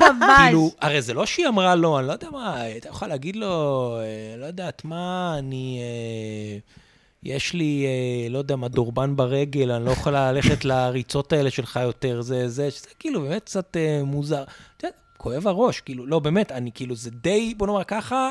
ממש. 0.00 0.40
כאילו, 0.46 0.70
הרי 0.80 1.02
זה 1.02 1.14
לא 1.14 1.26
שהיא 1.26 1.48
אמרה 1.48 1.74
לו, 1.74 1.98
אני 1.98 2.06
לא 2.06 2.12
יודע 2.12 2.30
מה, 2.30 2.60
הייתה 2.60 2.88
יכולה 2.88 3.08
להגיד 3.08 3.36
לו, 3.36 3.96
אה, 4.00 4.36
לא 4.36 4.46
יודעת 4.46 4.84
מה, 4.84 5.34
אני... 5.38 5.80
אה, 5.80 6.58
יש 7.22 7.52
לי, 7.52 7.86
אה, 7.86 8.28
לא 8.30 8.38
יודע 8.38 8.56
מה, 8.56 8.68
דורבן 8.68 9.16
ברגל, 9.16 9.70
אני 9.70 9.84
לא 9.84 9.90
יכולה 9.90 10.32
ללכת 10.32 10.64
לריצות 10.70 11.32
האלה 11.32 11.50
שלך 11.50 11.80
יותר, 11.82 12.22
זה, 12.22 12.48
זה, 12.48 12.70
שזה 12.70 12.88
כאילו 12.98 13.22
באמת 13.22 13.44
קצת 13.44 13.76
אה, 13.76 14.00
מוזר. 14.04 14.44
אתה 14.76 14.86
יודע, 14.86 14.96
כואב 15.16 15.46
הראש, 15.46 15.80
כאילו, 15.80 16.06
לא, 16.06 16.18
באמת, 16.18 16.52
אני 16.52 16.70
כאילו, 16.74 16.96
זה 16.96 17.10
די, 17.10 17.54
בוא 17.56 17.66
נאמר 17.66 17.84
ככה, 17.84 18.30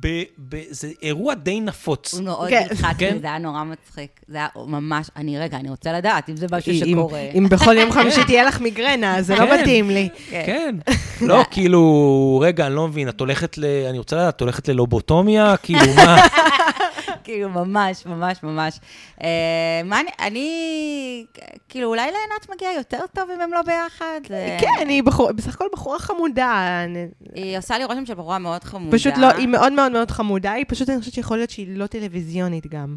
ב, 0.00 0.08
ב, 0.48 0.56
זה 0.70 0.88
אירוע 1.02 1.34
די 1.34 1.60
נפוץ. 1.60 2.14
הוא 2.14 2.22
מאוד 2.24 2.48
כן. 2.48 2.66
נלחץ, 2.70 2.96
כן. 2.98 3.18
זה 3.20 3.26
היה 3.26 3.38
נורא 3.38 3.64
מצחיק. 3.64 4.20
זה 4.28 4.36
היה 4.36 4.46
ממש, 4.56 5.06
אני 5.16 5.38
רגע, 5.38 5.56
אני 5.56 5.70
רוצה 5.70 5.92
לדעת 5.92 6.28
אם 6.30 6.36
זה 6.36 6.46
משהו 6.52 6.72
אם- 6.72 6.92
שקורה. 6.92 7.20
אם 7.34 7.46
בכל 7.50 7.76
יום 7.78 7.92
חמישי 7.96 8.24
תהיה 8.24 8.44
לך 8.44 8.60
מיגרנה, 8.60 9.16
אז 9.16 9.26
זה 9.26 9.34
לא 9.34 9.46
כן. 9.46 9.60
מתאים 9.60 9.90
לי. 9.90 10.08
כן. 10.30 10.76
לא, 11.20 11.44
כאילו, 11.50 12.40
רגע, 12.44 12.66
אני 12.66 12.74
לא 12.74 12.88
מבין, 12.88 13.08
את 13.08 13.20
הולכת 13.20 13.58
ל... 13.58 13.64
אני 13.90 13.98
רוצה 13.98 14.16
לדעת, 14.16 14.36
את 14.36 14.40
הולכת 14.40 14.68
ללובוטומיה? 14.68 15.54
כאילו, 15.62 15.80
מה? 15.96 16.16
כאילו, 17.24 17.48
ממש, 17.48 18.06
ממש, 18.06 18.42
ממש. 18.42 18.78
אה, 19.22 19.28
מה 19.84 20.00
אני, 20.00 20.10
אני, 20.20 21.24
כאילו, 21.68 21.88
אולי 21.88 22.02
לעינת 22.02 22.50
מגיע 22.54 22.68
יותר 22.76 23.00
טוב 23.14 23.30
אם 23.36 23.40
הם 23.40 23.52
לא 23.52 23.62
ביחד. 23.62 24.20
זה- 24.28 24.56
כן, 24.60 24.88
היא 24.88 25.02
בסך 25.36 25.54
הכל 25.54 25.66
בחורה 25.72 25.98
חמודה. 25.98 26.80
היא 27.34 27.58
עושה 27.58 27.78
לי 27.78 27.84
רושם 27.84 28.06
של 28.06 28.14
בחורה 28.14 28.38
מאוד 28.38 28.64
חמודה. 28.64 28.96
פשוט 28.96 29.14
לא, 29.18 29.26
היא 29.30 29.48
מאוד 29.48 29.72
מאוד 29.72 29.92
מאוד 29.92 30.10
חמודה, 30.10 30.52
היא 30.52 30.64
פשוט, 30.68 30.90
אני 30.90 30.98
חושבת 30.98 31.14
שיכול 31.14 31.36
להיות 31.36 31.50
שהיא 31.50 31.76
לא 31.76 31.86
טלוויזיונית 31.86 32.66
גם. 32.66 32.96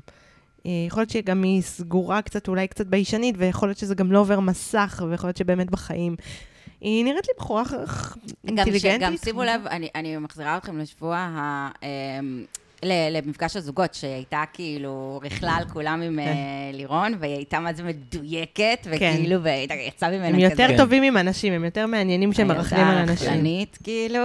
אה, 0.65 0.71
יכול 0.87 1.01
להיות 1.01 1.09
שגם 1.09 1.43
היא 1.43 1.61
סגורה 1.61 2.21
קצת, 2.21 2.47
אולי 2.47 2.67
קצת 2.67 2.87
ביישנית, 2.87 3.35
ויכול 3.37 3.69
להיות 3.69 3.77
שזה 3.77 3.95
גם 3.95 4.11
לא 4.11 4.19
עובר 4.19 4.39
מסך, 4.39 5.03
ויכול 5.09 5.27
להיות 5.27 5.37
שבאמת 5.37 5.71
בחיים. 5.71 6.15
היא 6.81 7.03
נראית 7.05 7.27
לי 7.27 7.33
בחורה 7.37 7.63
אינטליגנטית. 8.47 9.01
גם 9.01 9.17
שימו 9.17 9.43
לב, 9.43 9.67
אני, 9.67 9.89
אני 9.95 10.17
מחזירה 10.17 10.57
אתכם 10.57 10.77
לשבוע 10.79 11.27
למפגש 13.11 13.55
הזוגות, 13.55 13.93
שהייתה 13.93 14.43
כאילו 14.53 15.21
רכלה 15.23 15.51
על 15.51 15.65
כולם 15.65 16.01
עם 16.01 16.19
אה, 16.19 16.25
לירון, 16.73 17.13
והיא 17.19 17.35
הייתה 17.35 17.59
מה 17.59 17.73
זה 17.73 17.83
מדויקת, 17.83 18.87
וכאילו, 18.91 19.43
ויצא 19.43 20.09
ממנה 20.09 20.27
הם 20.27 20.35
כזה... 20.35 20.43
יותר 20.43 20.67
כן. 20.67 20.77
טובים 20.77 21.03
עם 21.03 21.17
אנשים, 21.17 21.53
הם 21.53 21.65
יותר 21.65 21.87
מעניינים 21.87 22.33
שהם 22.33 22.47
מרחלים 22.47 22.85
על 22.85 22.97
הילדה 22.97 23.11
אנשים. 23.11 23.27
הרכלנית, 23.27 23.77
כאילו, 23.83 24.19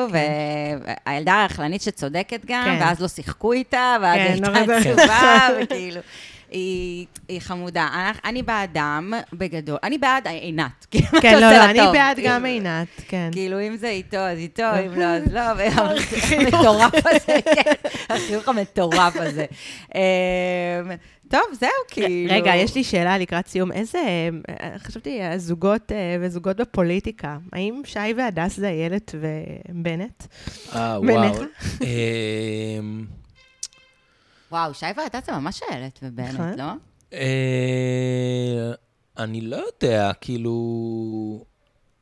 והילדה 1.06 1.42
הרכלנית 1.42 1.82
שצודקת 1.82 2.40
גם, 2.46 2.64
כן. 2.64 2.78
ואז 2.80 3.00
לא 3.00 3.08
שיחקו 3.08 3.52
איתה, 3.52 3.96
ואז 4.02 4.16
כן, 4.16 4.54
הייתה. 4.54 4.76
עצובה, 4.76 5.48
וכאילו... 5.62 6.00
היא, 6.50 7.06
היא 7.28 7.40
חמודה. 7.40 7.88
אני, 7.94 8.18
אני 8.24 8.42
בעדם, 8.42 9.12
בגדול. 9.32 9.78
אני 9.82 9.98
בעד 9.98 10.26
עינת. 10.26 10.86
כאילו, 10.90 11.06
כן, 11.22 11.40
לא, 11.40 11.50
לא, 11.50 11.64
אני? 11.64 11.78
בעד 11.92 12.16
כאילו, 12.16 12.28
גם 12.28 12.44
עינת, 12.44 12.88
כן. 13.08 13.28
כאילו, 13.32 13.60
אם 13.60 13.76
זה 13.76 13.88
איתו, 13.88 14.16
אז 14.16 14.38
איתו, 14.38 14.62
אם 14.86 15.00
לא, 15.00 15.04
אז 15.04 15.32
לא, 15.32 15.40
והמטורף 15.56 17.06
הזה, 17.06 17.40
כן, 17.54 17.88
החיוך 18.14 18.48
המטורף 18.48 19.16
הזה. 19.16 19.44
אמ, 19.94 20.00
טוב, 21.30 21.42
זהו, 21.52 21.70
כאילו. 21.88 22.34
רגע, 22.34 22.56
יש 22.56 22.74
לי 22.74 22.84
שאלה 22.84 23.18
לקראת 23.18 23.46
סיום. 23.46 23.72
איזה, 23.72 24.28
חשבתי, 24.78 25.22
הזוגות 25.22 25.92
אה, 25.92 26.16
וזוגות 26.20 26.56
בפוליטיקה, 26.56 27.38
האם 27.52 27.82
שי 27.84 27.98
והדס 28.16 28.56
זה 28.56 28.68
איילת 28.68 29.14
ובנט? 29.20 30.24
אה? 30.74 30.98
וואו. 31.02 31.34
וואו, 34.50 34.74
שי 34.74 34.86
והדס 34.96 35.26
זה 35.26 35.32
ממש 35.32 35.60
איילת 35.70 35.98
ובנט, 36.02 36.34
נכון. 36.34 36.58
לא? 36.58 36.72
אה, 37.12 38.72
אני 39.18 39.40
לא 39.40 39.56
יודע, 39.56 40.12
כאילו... 40.20 41.44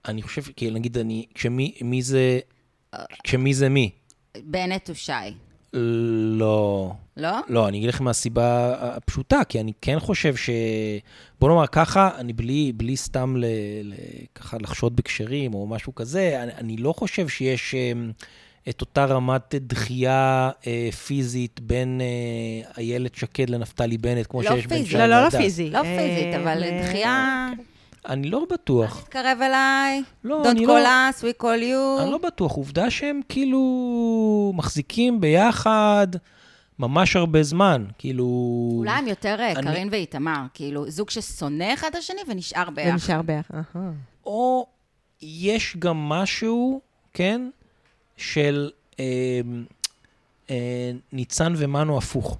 אני 0.09 0.22
חושב, 0.22 0.42
כאילו, 0.57 0.74
נגיד, 0.74 0.99
אני... 0.99 1.26
כשמי 1.34 1.74
מי 1.82 2.03
זה... 2.03 2.38
כשמי 3.24 3.55
זה 3.55 3.68
מי? 3.68 3.90
בנט 4.44 4.88
הוא 4.88 4.96
שי, 4.96 5.12
לא. 5.72 6.92
לא? 7.16 7.30
לא, 7.49 7.68
אני 7.68 7.78
אגיד 7.78 7.88
לכם 7.88 8.05
מהסיבה 8.05 8.74
הפשוטה, 8.80 9.40
כי 9.49 9.61
אני 9.61 9.72
כן 9.80 10.01
חושב 10.01 10.36
ש... 10.36 10.51
בוא 11.40 11.49
נאמר 11.49 11.66
ככה, 11.66 12.11
אני 12.18 12.32
בלי, 12.32 12.72
בלי 12.76 12.96
סתם 12.96 13.36
ל, 13.36 13.44
ל, 13.82 13.94
ככה 14.34 14.57
לחשוד 14.61 14.96
בכשרים 14.96 15.55
או 15.55 15.66
משהו 15.66 15.94
כזה, 15.94 16.42
אני, 16.42 16.53
אני 16.53 16.76
לא 16.76 16.92
חושב 16.92 17.28
שיש 17.28 17.74
אמ, 17.74 18.12
את 18.69 18.81
אותה 18.81 19.05
רמת 19.05 19.55
דחייה 19.59 20.51
אה, 20.67 20.89
פיזית 21.07 21.61
בין 21.61 22.01
אה, 22.01 22.71
איילת 22.79 23.15
שקד 23.15 23.51
לנפתלי 23.51 23.99
בנט, 23.99 24.27
כמו 24.31 24.43
לא 24.43 24.51
שיש 24.51 24.67
בין 24.67 24.79
פיזית. 24.79 24.91
שי 24.93 24.99
לא, 24.99 25.07
לא, 25.07 25.17
לא 25.17 25.23
והדס. 25.25 25.35
פיזי. 25.35 25.71
לא 25.71 25.83
פיזית, 25.83 26.35
אה, 26.35 26.43
אבל 26.43 26.59
ל- 26.65 26.83
דחייה... 26.83 27.49
אני 28.09 28.31
לא 28.31 28.43
בטוח. 28.51 29.01
תתקרב 29.03 29.39
אליי, 29.43 30.03
לא, 30.25 30.43
Don't 30.45 30.49
אני 30.51 30.61
call 30.67 30.69
לא... 30.69 30.87
us, 31.11 31.23
we 31.23 31.43
call 31.43 31.63
you. 31.63 32.03
אני 32.03 32.11
לא 32.11 32.19
בטוח. 32.27 32.53
עובדה 32.53 32.91
שהם 32.91 33.21
כאילו 33.29 34.53
מחזיקים 34.57 35.21
ביחד 35.21 36.07
ממש 36.79 37.17
הרבה 37.17 37.43
זמן. 37.43 37.85
כאילו... 37.99 38.25
אולי 38.79 38.91
הם 38.91 39.09
יותר 39.09 39.37
אה, 39.41 39.53
אני- 39.53 39.63
קארין 39.63 39.89
ואיתמר, 39.93 40.41
כאילו, 40.55 40.91
זוג 40.91 41.11
ששונא 41.11 41.75
אחד 41.75 41.89
את 41.91 41.97
השני 41.97 42.21
ונשאר 42.29 42.71
ביחד. 42.71 42.91
ונשאר 42.93 43.23
ביחד. 43.23 43.55
אהה. 43.55 43.91
או 44.27 44.67
יש 45.23 45.77
גם 45.79 45.97
משהו, 46.09 46.81
כן, 47.15 47.49
של 48.19 48.71
אה, 49.01 49.05
אה, 50.51 50.91
ניצן 51.12 51.55
ומנו 51.57 51.99
הפוך. 51.99 52.39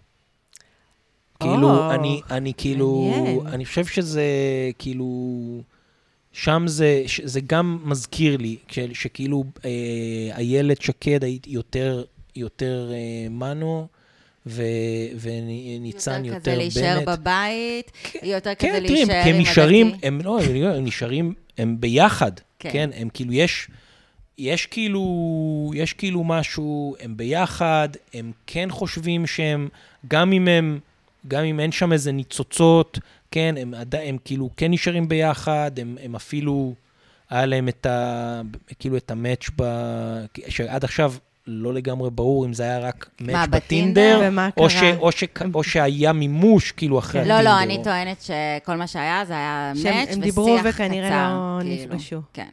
כאילו, 1.41 1.71
או, 1.71 1.91
אני, 1.91 2.21
אני 2.31 2.53
כאילו, 2.57 3.13
מעניין. 3.17 3.47
אני 3.47 3.65
חושב 3.65 3.87
שזה, 3.87 4.23
כאילו, 4.79 5.07
שם 6.33 6.65
זה, 6.67 7.03
זה 7.25 7.41
גם 7.47 7.79
מזכיר 7.85 8.37
לי, 8.37 8.57
ש, 8.69 8.79
שכאילו 8.93 9.45
אה, 9.65 9.71
איילת 10.37 10.83
שקד 10.83 11.25
היית 11.25 11.47
יותר, 11.47 12.05
יותר 12.37 12.91
אה, 12.93 13.29
מנו, 13.31 13.87
ו, 14.47 14.63
וניצן 15.21 16.25
יותר, 16.25 16.37
יותר 16.37 16.41
כזה 16.41 16.57
להישאר 16.57 17.01
בנט. 17.07 17.19
בבית, 17.19 17.93
יותר 18.23 18.51
כן, 18.59 18.69
כזה 18.69 18.87
תראי, 18.87 19.05
להישאר 19.05 19.23
עם 19.27 19.35
הם 19.35 19.41
נשארים, 19.41 19.87
הדתי. 19.87 20.07
הם 20.07 20.21
לא, 20.25 20.41
הם 20.41 20.63
לא, 20.63 20.69
הם 20.69 20.85
נשארים, 20.85 21.35
הם 21.59 21.77
ביחד, 21.81 22.33
כן. 22.59 22.71
כן, 22.73 22.91
הם 22.95 23.09
כאילו, 23.15 23.33
יש, 23.33 23.69
יש 24.39 24.67
כאילו, 24.67 25.03
יש 25.75 25.93
כאילו 25.93 26.25
משהו, 26.25 26.97
הם 27.01 27.17
ביחד, 27.17 27.89
הם 28.15 28.33
כן 28.47 28.69
חושבים 28.71 29.27
שהם, 29.27 29.69
גם 30.09 30.33
אם 30.33 30.49
הם, 30.49 30.79
גם 31.29 31.45
אם 31.45 31.61
אין 31.61 31.73
שם 31.73 31.93
איזה 31.93 32.13
ניצוצות, 32.13 32.99
כן, 33.31 33.55
הם, 33.59 33.75
עדי- 33.75 33.99
הם 34.09 34.17
כאילו 34.25 34.51
כן 34.57 34.71
נשארים 34.71 35.09
ביחד, 35.09 35.71
הם, 35.81 35.97
הם 36.03 36.15
אפילו, 36.15 36.75
היה 37.31 37.47
להם 37.47 37.69
את 37.69 37.87
ה... 37.87 38.41
כאילו 38.79 38.97
את 38.97 39.11
המאץ' 39.11 39.51
ב... 39.57 39.65
שעד 40.49 40.85
עכשיו 40.85 41.13
לא 41.47 41.75
לגמרי 41.75 42.11
ברור 42.11 42.47
אם 42.47 42.53
זה 42.53 42.63
היה 42.63 42.79
רק 42.79 43.09
מאץ' 43.21 43.49
בטינדר? 43.49 44.31
או? 44.57 44.71
ש, 44.71 44.83
או, 44.99 45.13
ש, 45.13 45.25
או 45.55 45.63
שהיה 45.65 46.13
מימוש 46.13 46.73
כאילו 46.73 46.99
אחרי 46.99 47.21
לא, 47.29 47.35
הטינדר. 47.35 47.45
לא, 47.57 47.63
אני 47.63 47.85
טוענת 47.85 48.23
שכל 48.23 48.77
מה 48.77 48.87
שהיה 48.87 49.25
זה 49.25 49.33
היה 49.33 49.73
שהם- 49.75 49.95
מאץ' 49.95 50.09
הם 50.09 50.13
ושיח 50.13 50.25
דיברו 50.25 50.57
קצר. 50.61 50.69
וכנראה 50.69 51.11
לא 51.11 51.63
כאילו. 51.63 51.85
נפגשו. 51.95 52.21
כן. 52.33 52.49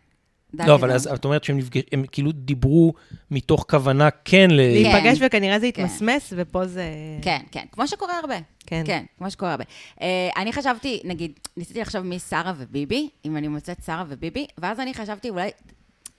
דני 0.56 0.68
לא, 0.68 0.76
אבל 0.76 0.92
אז 0.92 1.08
את 1.08 1.26
אומרת 1.26 1.44
שהם 1.44 1.58
נפגש, 1.58 1.84
הם 1.92 2.06
כאילו 2.12 2.32
דיברו 2.32 2.94
מתוך 3.32 3.66
כוונה 3.70 4.10
כן 4.26 4.52
ל... 4.52 4.56
להיפגש 4.56 5.18
וכנראה 5.22 5.60
זה 5.60 5.70
כן. 5.74 5.84
התמסמס, 5.84 6.34
ופה 6.36 6.66
זה... 6.66 6.86
כן, 7.22 7.40
כן, 7.52 7.66
כמו 7.72 7.88
שקורה 7.88 8.20
הרבה. 8.20 8.36
כן. 8.66 8.84
כן, 8.86 9.04
כמו 9.18 9.32
שקורה 9.32 9.52
הרבה. 9.52 9.64
Uh, 9.98 10.02
אני 10.38 10.54
חשבתי, 10.54 11.02
נגיד, 11.04 11.40
ניסיתי 11.58 11.82
לחשוב 11.82 12.02
מי 12.02 12.20
שרה 12.20 12.54
וביבי, 12.58 13.10
אם 13.26 13.38
אני 13.38 13.48
מוצאת 13.48 13.78
שרה 13.86 14.04
וביבי, 14.08 14.48
ואז 14.58 14.80
אני 14.80 14.94
חשבתי, 14.94 15.30
אולי, 15.30 15.50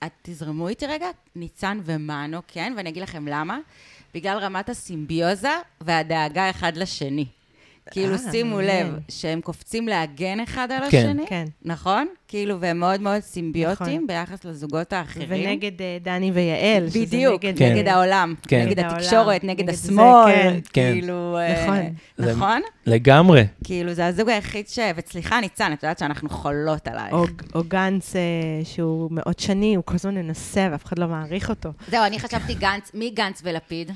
את 0.03 0.11
תזרמו 0.21 0.67
איתי 0.67 0.85
רגע, 0.85 1.07
ניצן 1.35 1.79
ומנו, 1.85 2.39
כן, 2.47 2.73
ואני 2.77 2.89
אגיד 2.89 3.03
לכם 3.03 3.27
למה. 3.27 3.59
בגלל 4.13 4.37
רמת 4.37 4.69
הסימביוזה 4.69 5.51
והדאגה 5.81 6.49
אחד 6.49 6.77
לשני. 6.77 7.25
כאילו, 7.91 8.13
אה, 8.13 8.31
שימו. 8.31 8.61
לב, 8.61 8.87
שהם 9.09 9.41
קופצים 9.41 9.87
להגן 9.87 10.39
אחד 10.39 10.67
על 10.71 10.91
כן. 10.91 10.97
השני, 11.09 11.27
כן. 11.27 11.45
נכון? 11.65 12.07
כאילו, 12.27 12.61
והם 12.61 12.79
מאוד 12.79 13.01
מאוד 13.01 13.19
סימביוטיים 13.21 13.95
נכון. 13.95 14.07
ביחס 14.07 14.45
לזוגות 14.45 14.93
האחרים. 14.93 15.27
ונגד 15.29 15.81
אה, 15.81 15.97
דני 16.01 16.31
ויעל. 16.31 16.89
שזה 16.89 16.99
בדיוק, 16.99 17.45
נגד, 17.45 17.57
כן. 17.57 17.73
נגד 17.73 17.87
העולם, 17.87 18.33
כן. 18.47 18.65
נגד 18.65 18.79
העולם, 18.79 18.95
התקשורת, 18.95 19.43
נגד 19.43 19.63
נגד 19.63 19.73
זה, 19.73 19.87
השמאל, 19.91 20.25
כן. 20.35 20.59
כן. 20.73 20.91
כאילו, 20.93 21.37
אה, 21.37 21.63
נכון. 21.63 21.79
זה- 22.17 22.31
נכון? 22.33 22.61
לגמרי. 22.85 23.43
כאילו, 23.63 23.93
זה 23.93 24.05
הזוג 24.05 24.29
היחיד 24.29 24.67
ש... 24.67 24.79
וסליחה, 24.95 25.39
ניצן, 25.41 25.73
את 25.73 25.83
יודעת 25.83 25.99
שאנחנו 25.99 26.29
חולות 26.29 26.87
עלייך. 26.87 27.13
או, 27.13 27.25
או 27.55 27.63
גנץ, 27.67 28.15
אה, 28.15 28.21
שהוא 28.63 29.07
מאוד 29.11 29.39
שני, 29.39 29.75
הוא 29.75 29.83
כל 29.85 29.95
הזמן 29.95 30.15
מנסה 30.15 30.67
ואף 30.71 30.85
אחד 30.85 30.99
לא 30.99 31.07
מעריך 31.07 31.49
אותו. 31.49 31.69
זהו, 31.87 32.03
אני 32.05 32.19
חשבתי 32.19 32.53
גנץ, 32.53 32.91
מי 32.93 33.09
גנץ 33.09 33.41
ולפיד? 33.45 33.91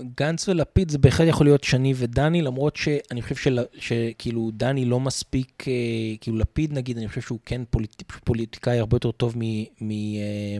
גנץ 0.00 0.48
ולפיד 0.48 0.90
זה 0.90 0.98
בהחלט 0.98 1.28
יכול 1.28 1.46
להיות 1.46 1.64
שני 1.64 1.94
ודני, 1.96 2.42
למרות 2.42 2.76
שאני 2.76 3.22
חושב 3.22 3.36
של, 3.36 3.58
שכאילו 3.78 4.50
דני 4.52 4.84
לא 4.84 5.00
מספיק, 5.00 5.64
אה, 5.68 5.72
כאילו 6.20 6.36
לפיד 6.36 6.72
נגיד, 6.72 6.98
אני 6.98 7.08
חושב 7.08 7.20
שהוא 7.20 7.38
כן 7.46 7.62
פוליט, 7.70 8.02
פוליטיקאי 8.24 8.78
הרבה 8.78 8.96
יותר 8.96 9.10
טוב 9.10 9.34
מ, 9.36 9.42
מ, 9.80 9.90
אה, 9.90 10.58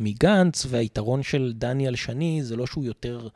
מגנץ, 0.00 0.66
והיתרון 0.68 1.22
של 1.22 1.52
דני 1.54 1.86
על 1.86 1.96
שני 1.96 2.40
זה 2.42 2.56
לא 2.56 2.66
שהוא 2.66 2.84
יותר 2.84 3.28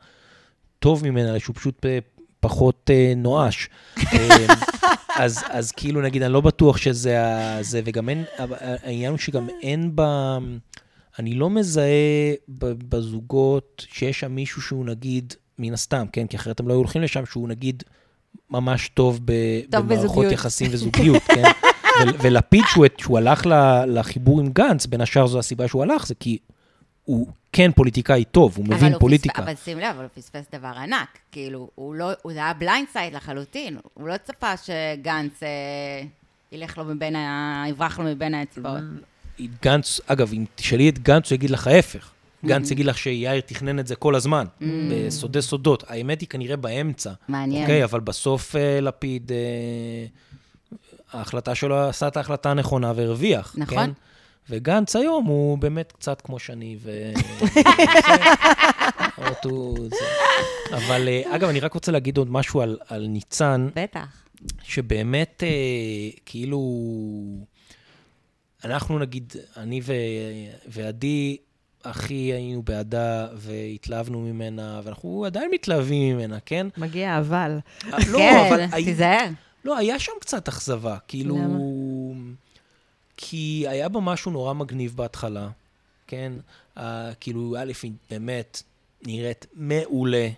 טוב 0.79 1.03
ממנה, 1.03 1.29
אלא 1.29 1.39
שהוא 1.39 1.55
פשוט 1.55 1.85
אה, 1.85 1.99
פחות 2.39 2.89
נואש. 3.17 3.69
אז, 5.15 5.43
אז 5.49 5.71
כאילו 5.71 6.01
נגיד, 6.01 6.23
אני 6.23 6.33
לא 6.33 6.41
בטוח 6.41 6.77
שזה 6.77 7.17
זה, 7.61 7.81
וגם 7.85 8.09
אין, 8.09 8.23
העניין 8.83 9.11
הוא 9.11 9.19
שגם 9.19 9.47
אין 9.61 9.91
ב... 9.95 10.01
אני 11.19 11.33
לא 11.35 11.49
מזהה 11.49 12.33
בזוגות 12.89 13.85
שיש 13.89 14.19
שם 14.19 14.31
מישהו 14.31 14.61
שהוא 14.61 14.85
נגיד, 14.85 15.33
מן 15.59 15.73
הסתם, 15.73 16.05
כן? 16.11 16.27
כי 16.27 16.37
אחרת 16.37 16.59
הם 16.59 16.67
לא 16.67 16.73
היו 16.73 16.77
הולכים 16.77 17.01
לשם, 17.01 17.25
שהוא 17.25 17.47
נגיד 17.49 17.83
ממש 18.49 18.89
טוב, 18.89 19.19
ב- 19.25 19.31
טוב 19.71 19.85
במערכות 19.85 20.05
בזוגיות. 20.07 20.33
יחסים 20.33 20.67
וזוגיות, 20.73 21.23
כן? 21.23 21.43
ו- 22.07 22.21
ולפיד, 22.21 22.63
שהוא, 22.67 22.85
שהוא 22.97 23.17
הלך 23.17 23.41
לחיבור 23.87 24.39
עם 24.39 24.47
גנץ, 24.49 24.85
בין 24.85 25.01
השאר 25.01 25.27
זו 25.27 25.39
הסיבה 25.39 25.67
שהוא 25.67 25.83
הלך, 25.83 26.07
זה 26.07 26.15
כי 26.15 26.37
הוא 27.05 27.27
כן 27.51 27.71
פוליטיקאי 27.71 28.23
טוב, 28.25 28.53
הוא 28.57 28.65
אבל 28.65 28.75
מבין 28.75 28.93
הוא 28.93 28.99
פוליטיקה. 28.99 29.33
פספס, 29.33 29.47
אבל 29.47 29.55
שים 29.55 29.77
לב, 29.77 29.85
אבל 29.95 30.01
הוא 30.03 30.09
פספס 30.15 30.45
דבר 30.55 30.67
ענק. 30.67 31.17
כאילו, 31.31 31.69
הוא 31.75 31.95
לא, 31.95 32.11
הוא 32.21 32.33
זה 32.33 32.39
היה 32.39 32.53
blind 32.53 32.87
side 32.93 33.13
לחלוטין. 33.13 33.77
הוא 33.93 34.07
לא 34.07 34.17
צפה 34.17 34.57
שגנץ 34.57 35.43
אה, 35.43 35.47
ילך 36.51 36.77
לו 36.77 36.85
מבין 36.85 37.15
ה... 37.15 37.63
יברח 37.69 37.99
לו 37.99 38.05
מבין 38.05 38.33
האצבעות. 38.33 38.81
גנץ, 39.63 39.99
אגב, 40.07 40.33
אם 40.33 40.45
תשאלי 40.55 40.89
את 40.89 40.99
גנץ, 40.99 41.29
הוא 41.31 41.35
יגיד 41.35 41.49
לך 41.49 41.67
ההפך. 41.67 42.11
גנץ 42.45 42.71
יגיד 42.71 42.85
לך 42.85 42.97
שיאיר 42.97 43.41
תכנן 43.41 43.79
את 43.79 43.87
זה 43.87 43.95
כל 43.95 44.15
הזמן, 44.15 44.45
בסודי 44.91 45.41
סודות. 45.41 45.83
האמת 45.87 46.21
היא 46.21 46.29
כנראה 46.29 46.55
באמצע. 46.55 47.11
מעניין. 47.27 47.61
אוקיי, 47.61 47.83
אבל 47.83 47.99
בסוף 47.99 48.55
אה, 48.55 48.81
לפיד, 48.81 49.31
אה, 49.31 50.05
ההחלטה 51.13 51.55
שלו 51.55 51.79
עשה 51.79 52.07
את 52.07 52.17
ההחלטה 52.17 52.51
הנכונה 52.51 52.93
והרוויח. 52.95 53.55
נכון. 53.57 53.77
כן? 53.77 53.91
וגנץ 54.49 54.95
היום 54.95 55.25
הוא 55.25 55.57
באמת 55.57 55.91
קצת 55.91 56.21
כמו 56.21 56.39
שני, 56.39 56.77
ו... 56.83 57.11
אבל 60.73 61.07
אה, 61.07 61.35
אגב, 61.35 61.49
אני 61.49 61.59
רק 61.59 61.73
רוצה 61.73 61.91
להגיד 61.91 62.17
עוד 62.17 62.31
משהו 62.31 62.61
על, 62.61 62.77
על 62.87 63.07
ניצן. 63.07 63.67
בטח. 63.75 64.23
שבאמת, 64.63 65.43
כאילו, 66.25 66.59
אנחנו 68.63 68.99
נגיד, 68.99 69.33
אני 69.57 69.81
ו, 69.83 69.93
ועדי, 70.67 71.37
הכי 71.83 72.13
היינו 72.13 72.61
בעדה 72.63 73.27
והתלהבנו 73.35 74.21
ממנה, 74.21 74.81
ואנחנו 74.83 75.25
עדיין 75.25 75.51
מתלהבים 75.53 76.17
ממנה, 76.17 76.39
כן? 76.45 76.67
מגיע 76.77 77.17
אבל. 77.19 77.59
אה, 77.85 77.97
לא, 78.11 78.17
כן, 78.17 78.45
אבל... 78.49 78.65
הי- 78.71 78.83
תיזהר. 78.85 79.27
לא, 79.65 79.77
היה 79.77 79.99
שם 79.99 80.11
קצת 80.21 80.47
אכזבה, 80.47 80.97
כאילו... 81.07 81.37
למה? 81.37 81.57
כי 83.17 83.65
היה 83.67 83.89
בה 83.89 83.99
משהו 83.99 84.31
נורא 84.31 84.53
מגניב 84.53 84.93
בהתחלה, 84.95 85.49
כן? 86.07 86.33
Uh, 86.77 86.81
כאילו, 87.19 87.55
א', 87.59 87.71
היא 87.83 87.91
באמת 88.09 88.63
נראית 89.05 89.45
מעולה. 89.53 90.29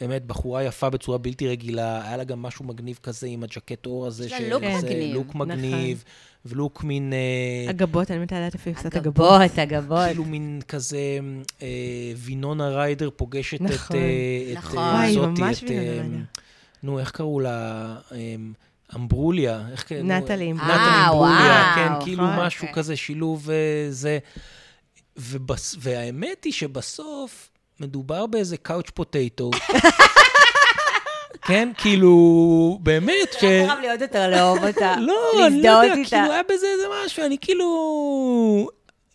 באמת, 0.00 0.24
בחורה 0.26 0.64
יפה 0.64 0.90
בצורה 0.90 1.18
בלתי 1.18 1.48
רגילה, 1.48 2.06
היה 2.06 2.16
לה 2.16 2.24
גם 2.24 2.42
משהו 2.42 2.64
מגניב 2.64 2.98
כזה 3.02 3.26
עם 3.26 3.42
הג'קט 3.42 3.86
אור 3.86 4.06
הזה. 4.06 4.26
יש 4.26 4.32
לה 4.32 4.38
של- 4.38 4.48
לוק 4.48 4.62
מגניב. 4.62 5.14
לוק 5.14 5.34
מגניב, 5.34 6.04
ולוק 6.44 6.84
מין... 6.84 7.12
אה, 7.12 7.70
הגבות, 7.70 8.10
אני 8.10 8.20
יודעת 8.20 8.54
איפה 8.54 8.70
היא 8.70 8.76
עושה 8.78 8.88
את 8.88 8.94
הגבות. 8.96 9.40
הגבות. 9.58 10.06
כאילו 10.06 10.24
מין 10.24 10.60
כזה, 10.68 10.98
אה, 11.62 11.66
וינונה 12.16 12.68
ריידר 12.68 13.10
פוגשת 13.16 13.60
נכון. 13.60 13.96
את... 13.96 14.02
אה, 14.02 14.52
את, 14.52 14.56
נכון. 14.56 14.78
אה, 14.78 15.12
זאתי, 15.14 15.42
ממש 15.42 15.64
את, 15.64 15.70
וינונה 15.70 15.86
אה, 15.88 16.00
ריידר. 16.00 16.16
נו, 16.82 16.98
איך 16.98 17.10
קראו 17.10 17.40
לה? 17.40 17.96
אה, 18.12 18.34
אמברוליה. 18.96 19.62
איך 19.72 19.82
קראו? 19.82 20.02
נטלי 20.02 20.50
אמברוליה. 20.50 20.74
נטלי 20.76 20.88
אה, 20.88 21.06
אמברוליה, 21.08 21.74
וואו. 21.74 21.74
כן, 21.98 22.04
כאילו 22.04 22.26
נכון. 22.26 22.46
משהו 22.46 22.60
אוקיי. 22.62 22.74
כזה, 22.74 22.96
שילוב 22.96 23.50
אה, 23.50 23.56
זה. 23.90 24.18
ובס... 25.16 25.76
והאמת 25.78 26.44
היא 26.44 26.52
שבסוף 26.52 27.50
מדובר 27.80 28.26
באיזה 28.26 28.56
קאוץ' 28.56 28.90
פוטטו. 28.90 29.50
כן, 31.46 31.68
כאילו, 31.78 32.78
באמת, 32.82 33.32
ש... 33.40 33.44
היה 33.44 33.66
חייב 33.66 33.80
להיות 33.80 34.00
יותר 34.00 34.30
לאהוב 34.30 34.64
אותה. 34.64 34.94
לא, 34.98 35.46
אני 35.46 35.62
לא 35.62 35.68
יודע. 35.68 35.94
כאילו 35.94 36.32
היה 36.32 36.42
בזה 36.42 36.66
איזה 36.66 36.86
משהו, 37.04 37.24
אני 37.26 37.38
כאילו... 37.40 37.66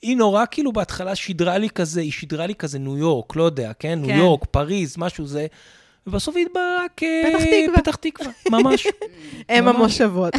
היא 0.01 0.17
נורא 0.17 0.45
כאילו 0.51 0.73
בהתחלה 0.73 1.15
שידרה 1.15 1.57
לי 1.57 1.69
כזה, 1.69 2.01
היא 2.01 2.11
שידרה 2.11 2.47
לי 2.47 2.55
כזה 2.55 2.79
ניו 2.79 2.97
יורק, 2.97 3.35
לא 3.35 3.43
יודע, 3.43 3.71
כן? 3.79 3.99
ניו 3.99 4.09
כן. 4.09 4.17
יורק, 4.17 4.45
פריז, 4.51 4.95
משהו 4.97 5.25
זה. 5.25 5.47
ובסוף 6.07 6.35
היא 6.35 6.45
התבררה 6.45 6.85
כ... 6.97 7.03
פתח 7.23 7.45
תקווה. 7.45 7.81
פתח 7.81 7.95
תקווה, 7.95 8.31
ממש. 8.49 8.87
הם. 9.49 9.67
המושבות. 9.67 10.33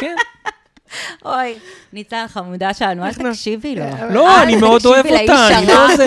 כן. 0.00 0.16
אוי, 1.24 1.54
ניצן 1.92 2.24
חמודה 2.28 2.74
שלנו, 2.74 3.04
אל 3.04 3.12
תקשיבי 3.12 3.74
לו. 3.74 3.84
לא, 4.10 4.36
אל 4.36 4.42
אני 4.42 4.56
מאוד 4.56 4.86
אוהב 4.86 5.06
אותה, 5.06 5.48
אני 5.58 5.66
לא. 5.66 5.96
זה... 5.96 6.06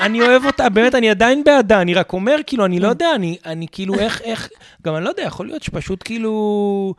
אני 0.00 0.20
אוהב 0.22 0.46
אותה, 0.46 0.68
באמת, 0.68 0.94
אני 0.94 1.10
עדיין 1.10 1.44
בעדה, 1.44 1.80
אני 1.82 1.94
רק 1.94 2.12
אומר, 2.12 2.36
כאילו, 2.46 2.64
אני 2.64 2.80
לא 2.80 2.88
יודע, 2.88 3.08
אני, 3.14 3.38
אני 3.46 3.66
כאילו, 3.72 3.94
איך, 3.94 4.20
איך, 4.22 4.48
גם 4.82 4.96
אני 4.96 5.04
לא 5.04 5.08
יודע, 5.08 5.22
יכול 5.22 5.46
להיות 5.46 5.62
שפשוט 5.62 6.02
כאילו... 6.04 6.94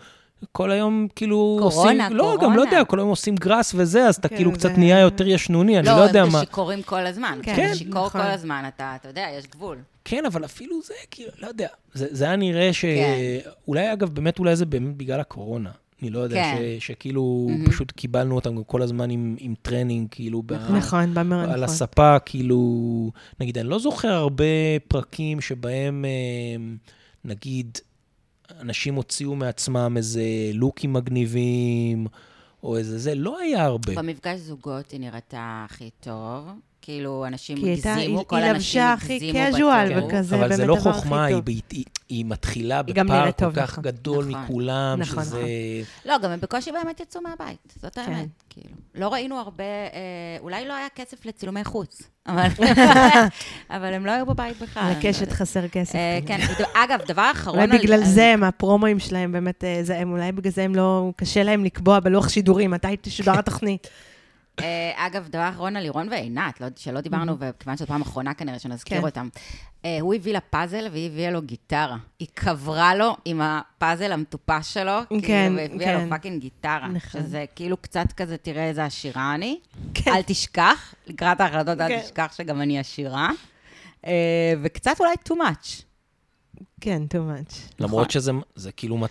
כל 0.51 0.71
היום 0.71 1.07
כאילו 1.15 1.57
קורונה, 1.61 2.03
עושים, 2.05 2.17
לא, 2.17 2.31
גם 2.33 2.39
קורונה. 2.39 2.55
לא 2.57 2.61
יודע, 2.61 2.83
כל 2.83 2.99
היום 2.99 3.09
עושים 3.09 3.35
גראס 3.35 3.71
וזה, 3.75 4.05
אז 4.07 4.15
אתה 4.15 4.27
כן, 4.27 4.35
כאילו 4.35 4.51
זה- 4.51 4.57
קצת 4.57 4.69
נהיה 4.77 4.99
יותר 4.99 5.27
ישנוני, 5.27 5.79
אני 5.79 5.85
לא 5.87 5.91
יודע 5.91 6.23
הם 6.23 6.31
מה. 6.31 6.39
שיכורים 6.39 6.81
כל 6.83 7.05
הזמן. 7.05 7.39
כן, 7.43 7.55
כן, 7.55 7.75
שיכור 7.75 8.09
כל 8.09 8.17
נכון. 8.19 8.31
הזמן, 8.31 8.63
אתה 8.75 8.93
אתה 9.01 9.07
יודע, 9.07 9.25
יש 9.37 9.47
גבול. 9.47 9.77
כן, 10.05 10.25
אבל 10.25 10.45
אפילו 10.45 10.81
זה, 10.85 10.93
כאילו, 11.11 11.31
לא 11.41 11.47
יודע. 11.47 11.67
זה, 11.93 12.07
זה 12.11 12.25
היה 12.25 12.35
נראה 12.35 12.73
ש... 12.73 12.81
כן. 12.81 13.49
אולי, 13.67 13.93
אגב, 13.93 14.09
באמת, 14.09 14.39
אולי 14.39 14.55
זה 14.55 14.65
באמת 14.65 14.97
בגלל 14.97 15.19
הקורונה. 15.19 15.69
אני 16.01 16.09
לא 16.09 16.19
יודע, 16.19 16.43
כן. 16.43 16.57
ש, 16.79 16.87
שכאילו, 16.87 17.47
מהמם. 17.49 17.65
פשוט 17.65 17.91
קיבלנו 17.91 18.35
אותם 18.35 18.55
גם 18.55 18.63
כל 18.63 18.81
הזמן 18.81 19.09
עם, 19.09 19.35
עם 19.39 19.53
טרנינג, 19.61 20.07
כאילו, 20.11 20.43
ב, 20.45 20.53
נכון, 20.53 21.13
מאוד 21.13 21.49
על 21.49 21.49
נכון. 21.49 21.63
הספה, 21.63 22.19
כאילו... 22.19 23.11
נגיד, 23.39 23.57
אני 23.57 23.69
לא 23.69 23.79
זוכר 23.79 24.07
הרבה 24.07 24.43
פרקים 24.87 25.41
שבהם, 25.41 26.05
אה, 26.05 26.63
נגיד, 27.25 27.77
אנשים 28.59 28.95
הוציאו 28.95 29.35
מעצמם 29.35 29.93
איזה 29.97 30.23
לוקים 30.53 30.93
מגניבים, 30.93 32.07
או 32.63 32.77
איזה 32.77 32.99
זה, 32.99 33.15
לא 33.15 33.39
היה 33.39 33.63
הרבה. 33.63 33.95
במפגש 33.95 34.39
זוגות 34.39 34.91
היא 34.91 34.99
נראתה 34.99 35.65
הכי 35.69 35.89
טוב. 35.99 36.47
כאילו, 36.81 37.25
אנשים 37.27 37.57
כי 37.57 37.63
היא 37.63 37.69
הייתה- 37.71 37.93
הגזימו, 37.93 38.17
היא- 38.19 38.25
כל 38.27 38.35
היא 38.35 38.45
האנשים 38.45 38.81
לבשה 38.81 38.93
הכי 38.93 39.13
הגזימו 39.15 39.39
casual 39.69 39.85
בטירוף. 39.85 40.03
וכזה. 40.13 40.35
אבל 40.35 40.49
זה 40.49 40.57
באמת 40.57 40.67
לא 40.67 40.75
הדבר 40.77 40.89
הכי 40.89 40.99
חוכמה, 40.99 41.25
היא, 41.25 41.35
טוב. 41.35 41.47
היא, 41.49 41.61
היא, 41.71 41.83
היא 42.09 42.25
מתחילה 42.25 42.81
היא 42.87 42.95
גם 42.95 43.05
בפער 43.05 43.25
כל 43.25 43.31
טוב, 43.31 43.53
כך 43.55 43.69
נכון. 43.71 43.83
גדול 43.83 44.25
נכון. 44.29 44.41
מכולם, 44.43 44.97
נכון, 44.99 45.23
שזה... 45.23 45.37
נכון. 45.37 46.11
לא, 46.11 46.17
גם 46.17 46.31
הם 46.31 46.39
בקושי 46.39 46.71
באמת 46.71 46.99
יצאו 46.99 47.21
מהבית, 47.21 47.73
זאת 47.81 47.95
כן. 47.95 48.01
האמת, 48.01 48.27
כאילו. 48.49 48.69
לא 48.95 49.13
ראינו 49.13 49.39
הרבה, 49.39 49.63
אה, 49.63 49.99
אולי 50.39 50.67
לא 50.67 50.73
היה 50.73 50.87
כסף 50.95 51.25
לצילומי 51.25 51.63
חוץ, 51.63 52.01
אבל 52.27 52.47
אבל 53.69 53.93
הם 53.93 54.05
לא 54.05 54.11
היו 54.11 54.25
בבית 54.25 54.61
בכלל. 54.61 54.93
לקשת 54.99 55.31
חסר 55.31 55.67
כסף. 55.67 55.95
אה, 55.95 56.19
כן, 56.25 56.39
אגב, 56.73 56.99
דבר 57.07 57.29
אחרון... 57.31 57.59
אולי 57.59 57.77
בגלל 57.79 58.03
זה, 58.03 58.25
הם, 58.33 58.43
הפרומואים 58.43 58.99
שלהם 58.99 59.31
באמת, 59.31 59.63
אה, 59.63 59.79
זה, 59.83 60.03
אולי 60.03 60.31
בגלל 60.31 60.51
זה 60.51 60.63
הם 60.63 60.75
לא, 60.75 61.11
קשה 61.15 61.43
להם 61.43 61.63
לקבוע 61.65 61.99
בלוח 61.99 62.29
שידורים, 62.29 62.71
מתי 62.71 62.87
תשודר 63.01 63.39
התוכנית. 63.39 63.87
אה, 64.59 64.91
אגב, 65.07 65.27
דבר 65.27 65.49
אחרון 65.49 65.75
על 65.75 65.83
לירון 65.83 66.09
ועינת, 66.09 66.61
לא- 66.61 66.67
שלא 66.75 67.01
דיברנו, 67.01 67.35
וכיוון 67.39 67.77
שזו 67.77 67.87
פעם 67.87 68.01
אחרונה 68.01 68.33
כנראה 68.33 68.59
שנזכיר 68.59 68.97
כן. 68.97 69.03
אותם. 69.05 69.29
אה, 69.85 69.97
הוא 70.01 70.13
הביא 70.13 70.33
לה 70.33 70.39
פאזל 70.39 70.87
והיא 70.91 71.09
הביאה 71.11 71.31
לו 71.31 71.41
גיטרה. 71.41 71.97
היא 72.19 72.27
קברה 72.33 72.95
לו 72.95 73.17
עם 73.25 73.41
הפאזל 73.41 74.11
המטופש 74.11 74.73
שלו, 74.73 74.91
כן, 75.09 75.21
כאילו, 75.21 75.55
והביאה 75.55 75.97
כן. 75.97 76.03
לו 76.03 76.09
fucking 76.09 76.41
גיטרה. 76.41 76.87
נכון. 76.87 77.21
שזה 77.21 77.45
כאילו 77.55 77.77
קצת 77.77 78.11
כזה, 78.17 78.37
תראה 78.37 78.67
איזה 78.69 78.85
עשירה 78.85 79.35
אני. 79.35 79.59
כן. 79.93 80.11
אל 80.13 80.21
תשכח, 80.21 80.93
לקראת 81.07 81.41
ההחלטות 81.41 81.81
אל 81.81 81.87
כן. 81.87 81.99
תשכח 82.01 82.33
שגם 82.37 82.61
אני 82.61 82.79
עשירה. 82.79 83.29
אה, 84.07 84.11
וקצת 84.63 84.95
אולי 84.99 85.13
too 85.29 85.33
much. 85.33 85.83
כן, 86.81 87.01
too 87.13 87.17
much. 87.17 87.53
למרות 87.79 88.11
שזה 88.11 88.31
זה 88.55 88.71
כאילו, 88.71 88.97
מת- 88.97 89.09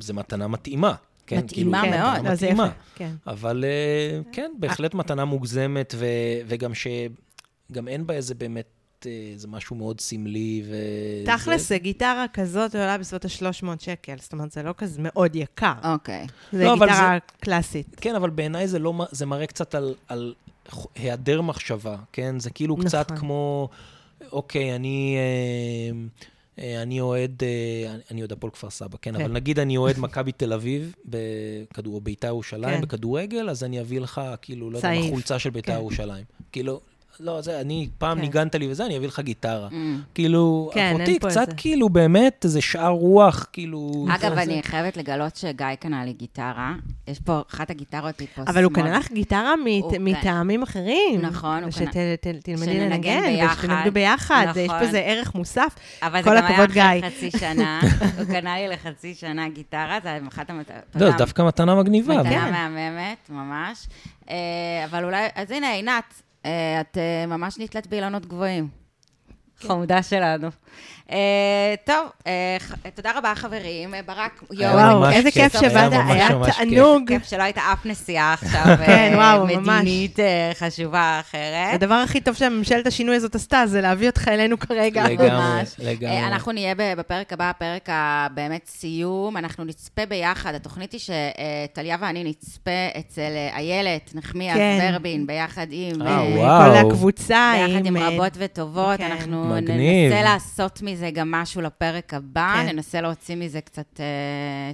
זה 0.00 0.12
מתנה 0.14 0.48
מתאימה. 0.48 0.94
כן, 1.28 1.38
מתאימה 1.38 1.82
כאילו, 1.82 1.96
מאוד. 1.96 2.34
זה 2.34 2.46
מתאימה. 2.46 2.70
כן. 2.94 3.12
אבל 3.26 3.64
אה, 3.64 4.20
כן, 4.32 4.52
בהחלט 4.58 4.94
מתנה 4.94 5.24
מוגזמת, 5.24 5.94
ו- 5.98 6.06
וגם 6.46 6.72
שגם 6.74 7.88
אין 7.88 8.06
בה 8.06 8.14
איזה 8.14 8.34
באמת, 8.34 8.66
אה, 9.06 9.10
איזה 9.32 9.48
משהו 9.48 9.76
מאוד 9.76 10.00
סמלי. 10.00 10.62
ו- 10.68 11.26
תכלס, 11.26 11.72
גיטרה 11.72 12.26
כזאת 12.32 12.74
עולה 12.74 12.98
בסביבות 12.98 13.24
ה-300 13.24 13.66
שקל, 13.78 14.14
זאת 14.18 14.32
אומרת, 14.32 14.52
זה 14.52 14.62
לא 14.62 14.74
כזה 14.78 14.98
מאוד 15.02 15.36
יקר. 15.36 15.72
אוקיי. 15.84 16.26
זה 16.52 16.64
לא, 16.64 16.74
גיטרה 16.74 17.18
קלאסית. 17.40 17.96
כן, 18.00 18.14
אבל 18.14 18.30
בעיניי 18.30 18.68
זה 18.68 18.78
לא, 18.78 19.06
זה 19.10 19.26
מראה 19.26 19.46
קצת 19.46 19.74
על, 19.74 19.94
על 20.08 20.34
היעדר 20.94 21.40
מחשבה, 21.40 21.96
כן? 22.12 22.40
זה 22.40 22.50
כאילו 22.50 22.76
קצת 22.76 23.06
נכון. 23.10 23.16
כמו, 23.16 23.68
אוקיי, 24.32 24.76
אני... 24.76 25.16
אה, 25.16 25.22
אה, 25.22 26.28
אני 26.58 27.00
אוהד, 27.00 27.42
אה, 27.42 27.94
אני- 28.10 28.20
אוהד 28.20 28.32
הפועל 28.32 28.50
כפר 28.52 28.70
סבא, 28.70 28.96
כן, 29.02 29.14
כן. 29.18 29.20
אבל 29.24 29.32
נגיד 29.32 29.58
אני 29.58 29.76
אוהד 29.76 29.98
מכבי 29.98 30.32
תל 30.32 30.52
אביב, 30.52 30.94
בכדור, 31.04 31.94
או 31.94 32.00
ביתר 32.00 32.26
ירושלים, 32.28 32.76
כן. 32.76 32.80
בכדורגל, 32.80 33.50
אז 33.50 33.64
אני 33.64 33.80
אביא 33.80 34.00
לך, 34.00 34.20
כאילו, 34.42 34.70
לא 34.70 34.78
יודע. 34.78 34.90
חולצה 35.10 35.38
של 35.38 35.50
ביתר 35.50 35.72
כן. 35.72 35.78
ירושלים. 35.78 36.24
כאילו, 36.52 36.80
לא, 37.20 37.40
זה, 37.40 37.60
אני, 37.60 37.88
פעם 37.98 38.16
כן. 38.16 38.20
ניגנת 38.20 38.54
לי 38.54 38.70
וזה, 38.70 38.86
אני 38.86 38.96
אביא 38.96 39.08
לך 39.08 39.20
גיטרה. 39.20 39.68
Mm. 39.70 39.74
כאילו, 40.14 40.70
כן, 40.74 40.94
אחותי, 40.96 41.18
פה 41.20 41.28
קצת 41.28 41.40
איזה- 41.40 41.52
כאילו, 41.56 41.88
באמת, 41.88 42.40
איזה 42.44 42.60
שאר 42.60 42.88
רוח, 42.88 43.46
כאילו... 43.52 44.06
אגב, 44.14 44.34
זה- 44.34 44.42
אני 44.42 44.62
חייבת 44.62 44.96
לגלות 44.96 45.36
שגיא 45.36 45.74
קנה 45.80 46.04
לי 46.04 46.12
גיטרה. 46.12 46.72
יש 47.08 47.18
פה, 47.18 47.40
אחת 47.50 47.70
הגיטרות 47.70 48.20
היא 48.20 48.28
פה 48.34 48.42
אבל 48.46 48.64
הוא 48.64 48.72
שמאל. 48.74 48.86
קנה 48.86 48.98
לך 48.98 49.12
גיטרה 49.12 49.54
מת- 49.56 49.82
הוא 49.82 49.92
מטעמים 50.00 50.62
אחרים. 50.62 51.20
נכון, 51.20 51.62
הוא 51.64 51.72
קנה- 51.72 51.88
ושתלמדי 51.88 52.56
שננגן 52.56 52.90
לנגן, 52.90 53.22
ביחד. 53.26 53.64
ושתנגדו 53.64 53.92
ביחד. 53.92 54.46
יש 54.56 54.68
נכון. 54.70 54.82
בזה 54.82 54.98
ערך 54.98 55.34
מוסף. 55.34 55.74
אבל 56.02 56.22
כל 56.22 56.30
זה 56.30 56.40
גם 56.40 56.46
היה 56.46 56.64
אחרי. 56.64 57.02
חצי 57.10 57.30
שנה. 57.38 57.80
הוא 58.18 58.24
קנה 58.26 58.54
לי 58.56 58.68
לחצי 58.68 59.14
שנה 59.14 59.48
גיטרה, 59.48 59.98
זה 60.02 60.18
אחת 60.28 60.50
המת... 60.50 60.70
לא, 60.94 61.10
זה 61.10 61.16
דווקא 61.18 61.42
מתנה 61.42 61.74
מגניבה. 61.74 62.16
מתנה 62.18 62.30
כן. 62.30 62.52
מהממת, 62.52 63.30
ממש. 63.30 63.86
אה, 64.30 64.36
אבל 64.90 65.04
אולי, 65.04 65.26
אז 65.34 65.50
הנה, 65.50 65.70
עינת, 65.72 66.22
את 66.80 66.98
אה, 66.98 67.26
ממש 67.26 67.58
נתלית 67.58 67.86
באילנות 67.86 68.26
גבוהים. 68.26 68.68
חמודה 69.60 70.02
שלנו. 70.02 70.48
אה, 71.10 71.74
טוב, 71.84 72.06
אה, 72.26 72.32
ח- 72.58 72.74
תודה 72.94 73.10
רבה, 73.16 73.32
חברים. 73.34 73.94
אה, 73.94 74.00
ברק, 74.06 74.42
יואו, 74.52 74.74
וואו, 74.74 75.10
איזה 75.10 75.30
כיף, 75.30 75.52
שבאת, 75.60 75.92
היה. 76.08 76.28
תענוג. 76.56 77.08
כיף 77.08 77.24
שלא 77.28 77.42
הייתה 77.42 77.60
אף 77.72 77.86
נסיעה 77.86 78.32
עכשיו, 78.42 78.64
כן, 78.86 79.14
אה. 79.18 79.44
מדינית 79.44 80.20
אה, 80.20 80.50
חשובה 80.58 81.20
אחרת. 81.20 81.74
הדבר 81.74 81.94
הכי 81.94 82.20
טוב 82.20 82.34
שממשלת 82.34 82.86
השינוי 82.86 83.16
הזאת 83.16 83.34
עשתה, 83.34 83.62
זה 83.66 83.80
להביא 83.80 84.08
אותך 84.08 84.28
אלינו 84.28 84.58
כרגע. 84.58 85.04
לגמרי. 85.08 85.62
לגמרי. 85.78 86.16
אה, 86.16 86.26
אנחנו 86.26 86.52
נהיה 86.52 86.74
בפרק 86.96 87.32
הבא, 87.32 87.50
הפרק 87.50 87.88
הבאמת 87.92 88.66
סיום. 88.66 89.36
אנחנו 89.36 89.64
נצפה 89.64 90.06
ביחד. 90.06 90.54
התוכנית 90.54 90.92
היא 90.92 91.00
שטליה 91.00 91.96
ואני 92.00 92.24
נצפה 92.24 92.70
אצל 92.98 93.20
אה, 93.20 93.56
איילת 93.56 94.10
נחמיאס 94.14 94.56
כן. 94.56 94.90
ורבין, 94.92 95.26
ביחד 95.26 95.66
עם... 95.70 96.02
אה, 96.02 96.08
אה. 96.08 96.70
כל 96.80 96.86
הקבוצה 96.86 97.52
ביחד 97.68 97.86
עם 97.86 97.96
אה, 97.96 98.08
רבות 98.08 98.32
וטובות, 98.36 98.98
כן. 98.98 99.10
אנחנו. 99.12 99.54
ננסה 99.60 100.22
לעשות 100.22 100.82
מזה 100.82 100.97
גם 101.12 101.30
משהו 101.30 101.60
לפרק 101.60 102.14
הבא, 102.14 102.54
כן. 102.56 102.66
ננסה 102.66 103.00
להוציא 103.00 103.36
מזה 103.36 103.60
קצת 103.60 104.00
אה, 104.00 104.04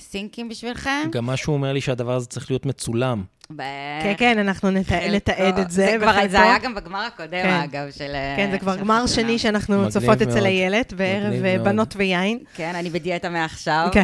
סינקים 0.01 0.49
בשבילכם. 0.49 1.09
גם 1.13 1.27
משהו 1.27 1.53
אומר 1.53 1.73
לי 1.73 1.81
שהדבר 1.81 2.13
הזה 2.15 2.27
צריך 2.27 2.51
להיות 2.51 2.67
מצולם. 2.67 3.23
ב- 3.57 3.63
כן, 4.03 4.15
כן, 4.19 4.39
אנחנו 4.39 4.71
נת- 4.71 4.87
חלקו- 4.87 5.11
נתעד 5.13 5.59
את 5.59 5.71
זה. 5.71 5.87
זה 5.87 5.97
כבר. 6.01 6.13
זה 6.29 6.43
היה 6.43 6.59
גם 6.59 6.75
בגמר 6.75 6.99
הקודם, 7.07 7.31
כן. 7.43 7.61
אגב, 7.65 7.91
של... 7.91 8.11
אה, 8.15 8.35
כן, 8.37 8.49
זה 8.51 8.59
כבר 8.59 8.77
גמר 8.77 8.95
חתונה. 8.95 9.09
שני 9.09 9.39
שאנחנו 9.39 9.75
מגניב 9.77 9.91
צופות 9.91 10.23
אצל 10.23 10.35
מאוד. 10.35 10.47
איילת, 10.47 10.93
בערב 10.93 11.45
אה. 11.45 11.59
בנות 11.59 11.95
ויין. 11.97 12.39
כן, 12.55 12.73
אני 12.75 12.91
בדיאטה 12.91 13.29
מעכשיו. 13.29 13.89
כן. 13.93 14.03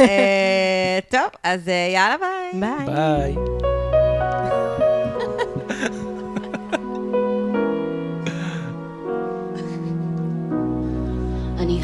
אה, 0.00 0.98
טוב, 1.10 1.28
אז 1.42 1.68
אה, 1.68 1.90
יאללה 1.94 2.16
ביי. 2.18 2.60
ביי. 2.60 2.86
ביי. 2.86 3.81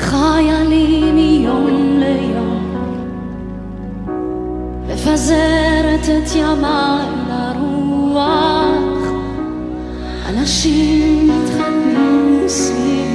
חיילים 0.08 1.14
מיום 1.14 1.66
ליום, 1.98 2.64
מפזרת 4.88 6.00
את 6.04 6.36
ימי 6.36 7.04
לרוח, 7.28 9.12
אנשים 10.28 11.30
מתחתנים 11.30 12.48
סביב 12.48 13.07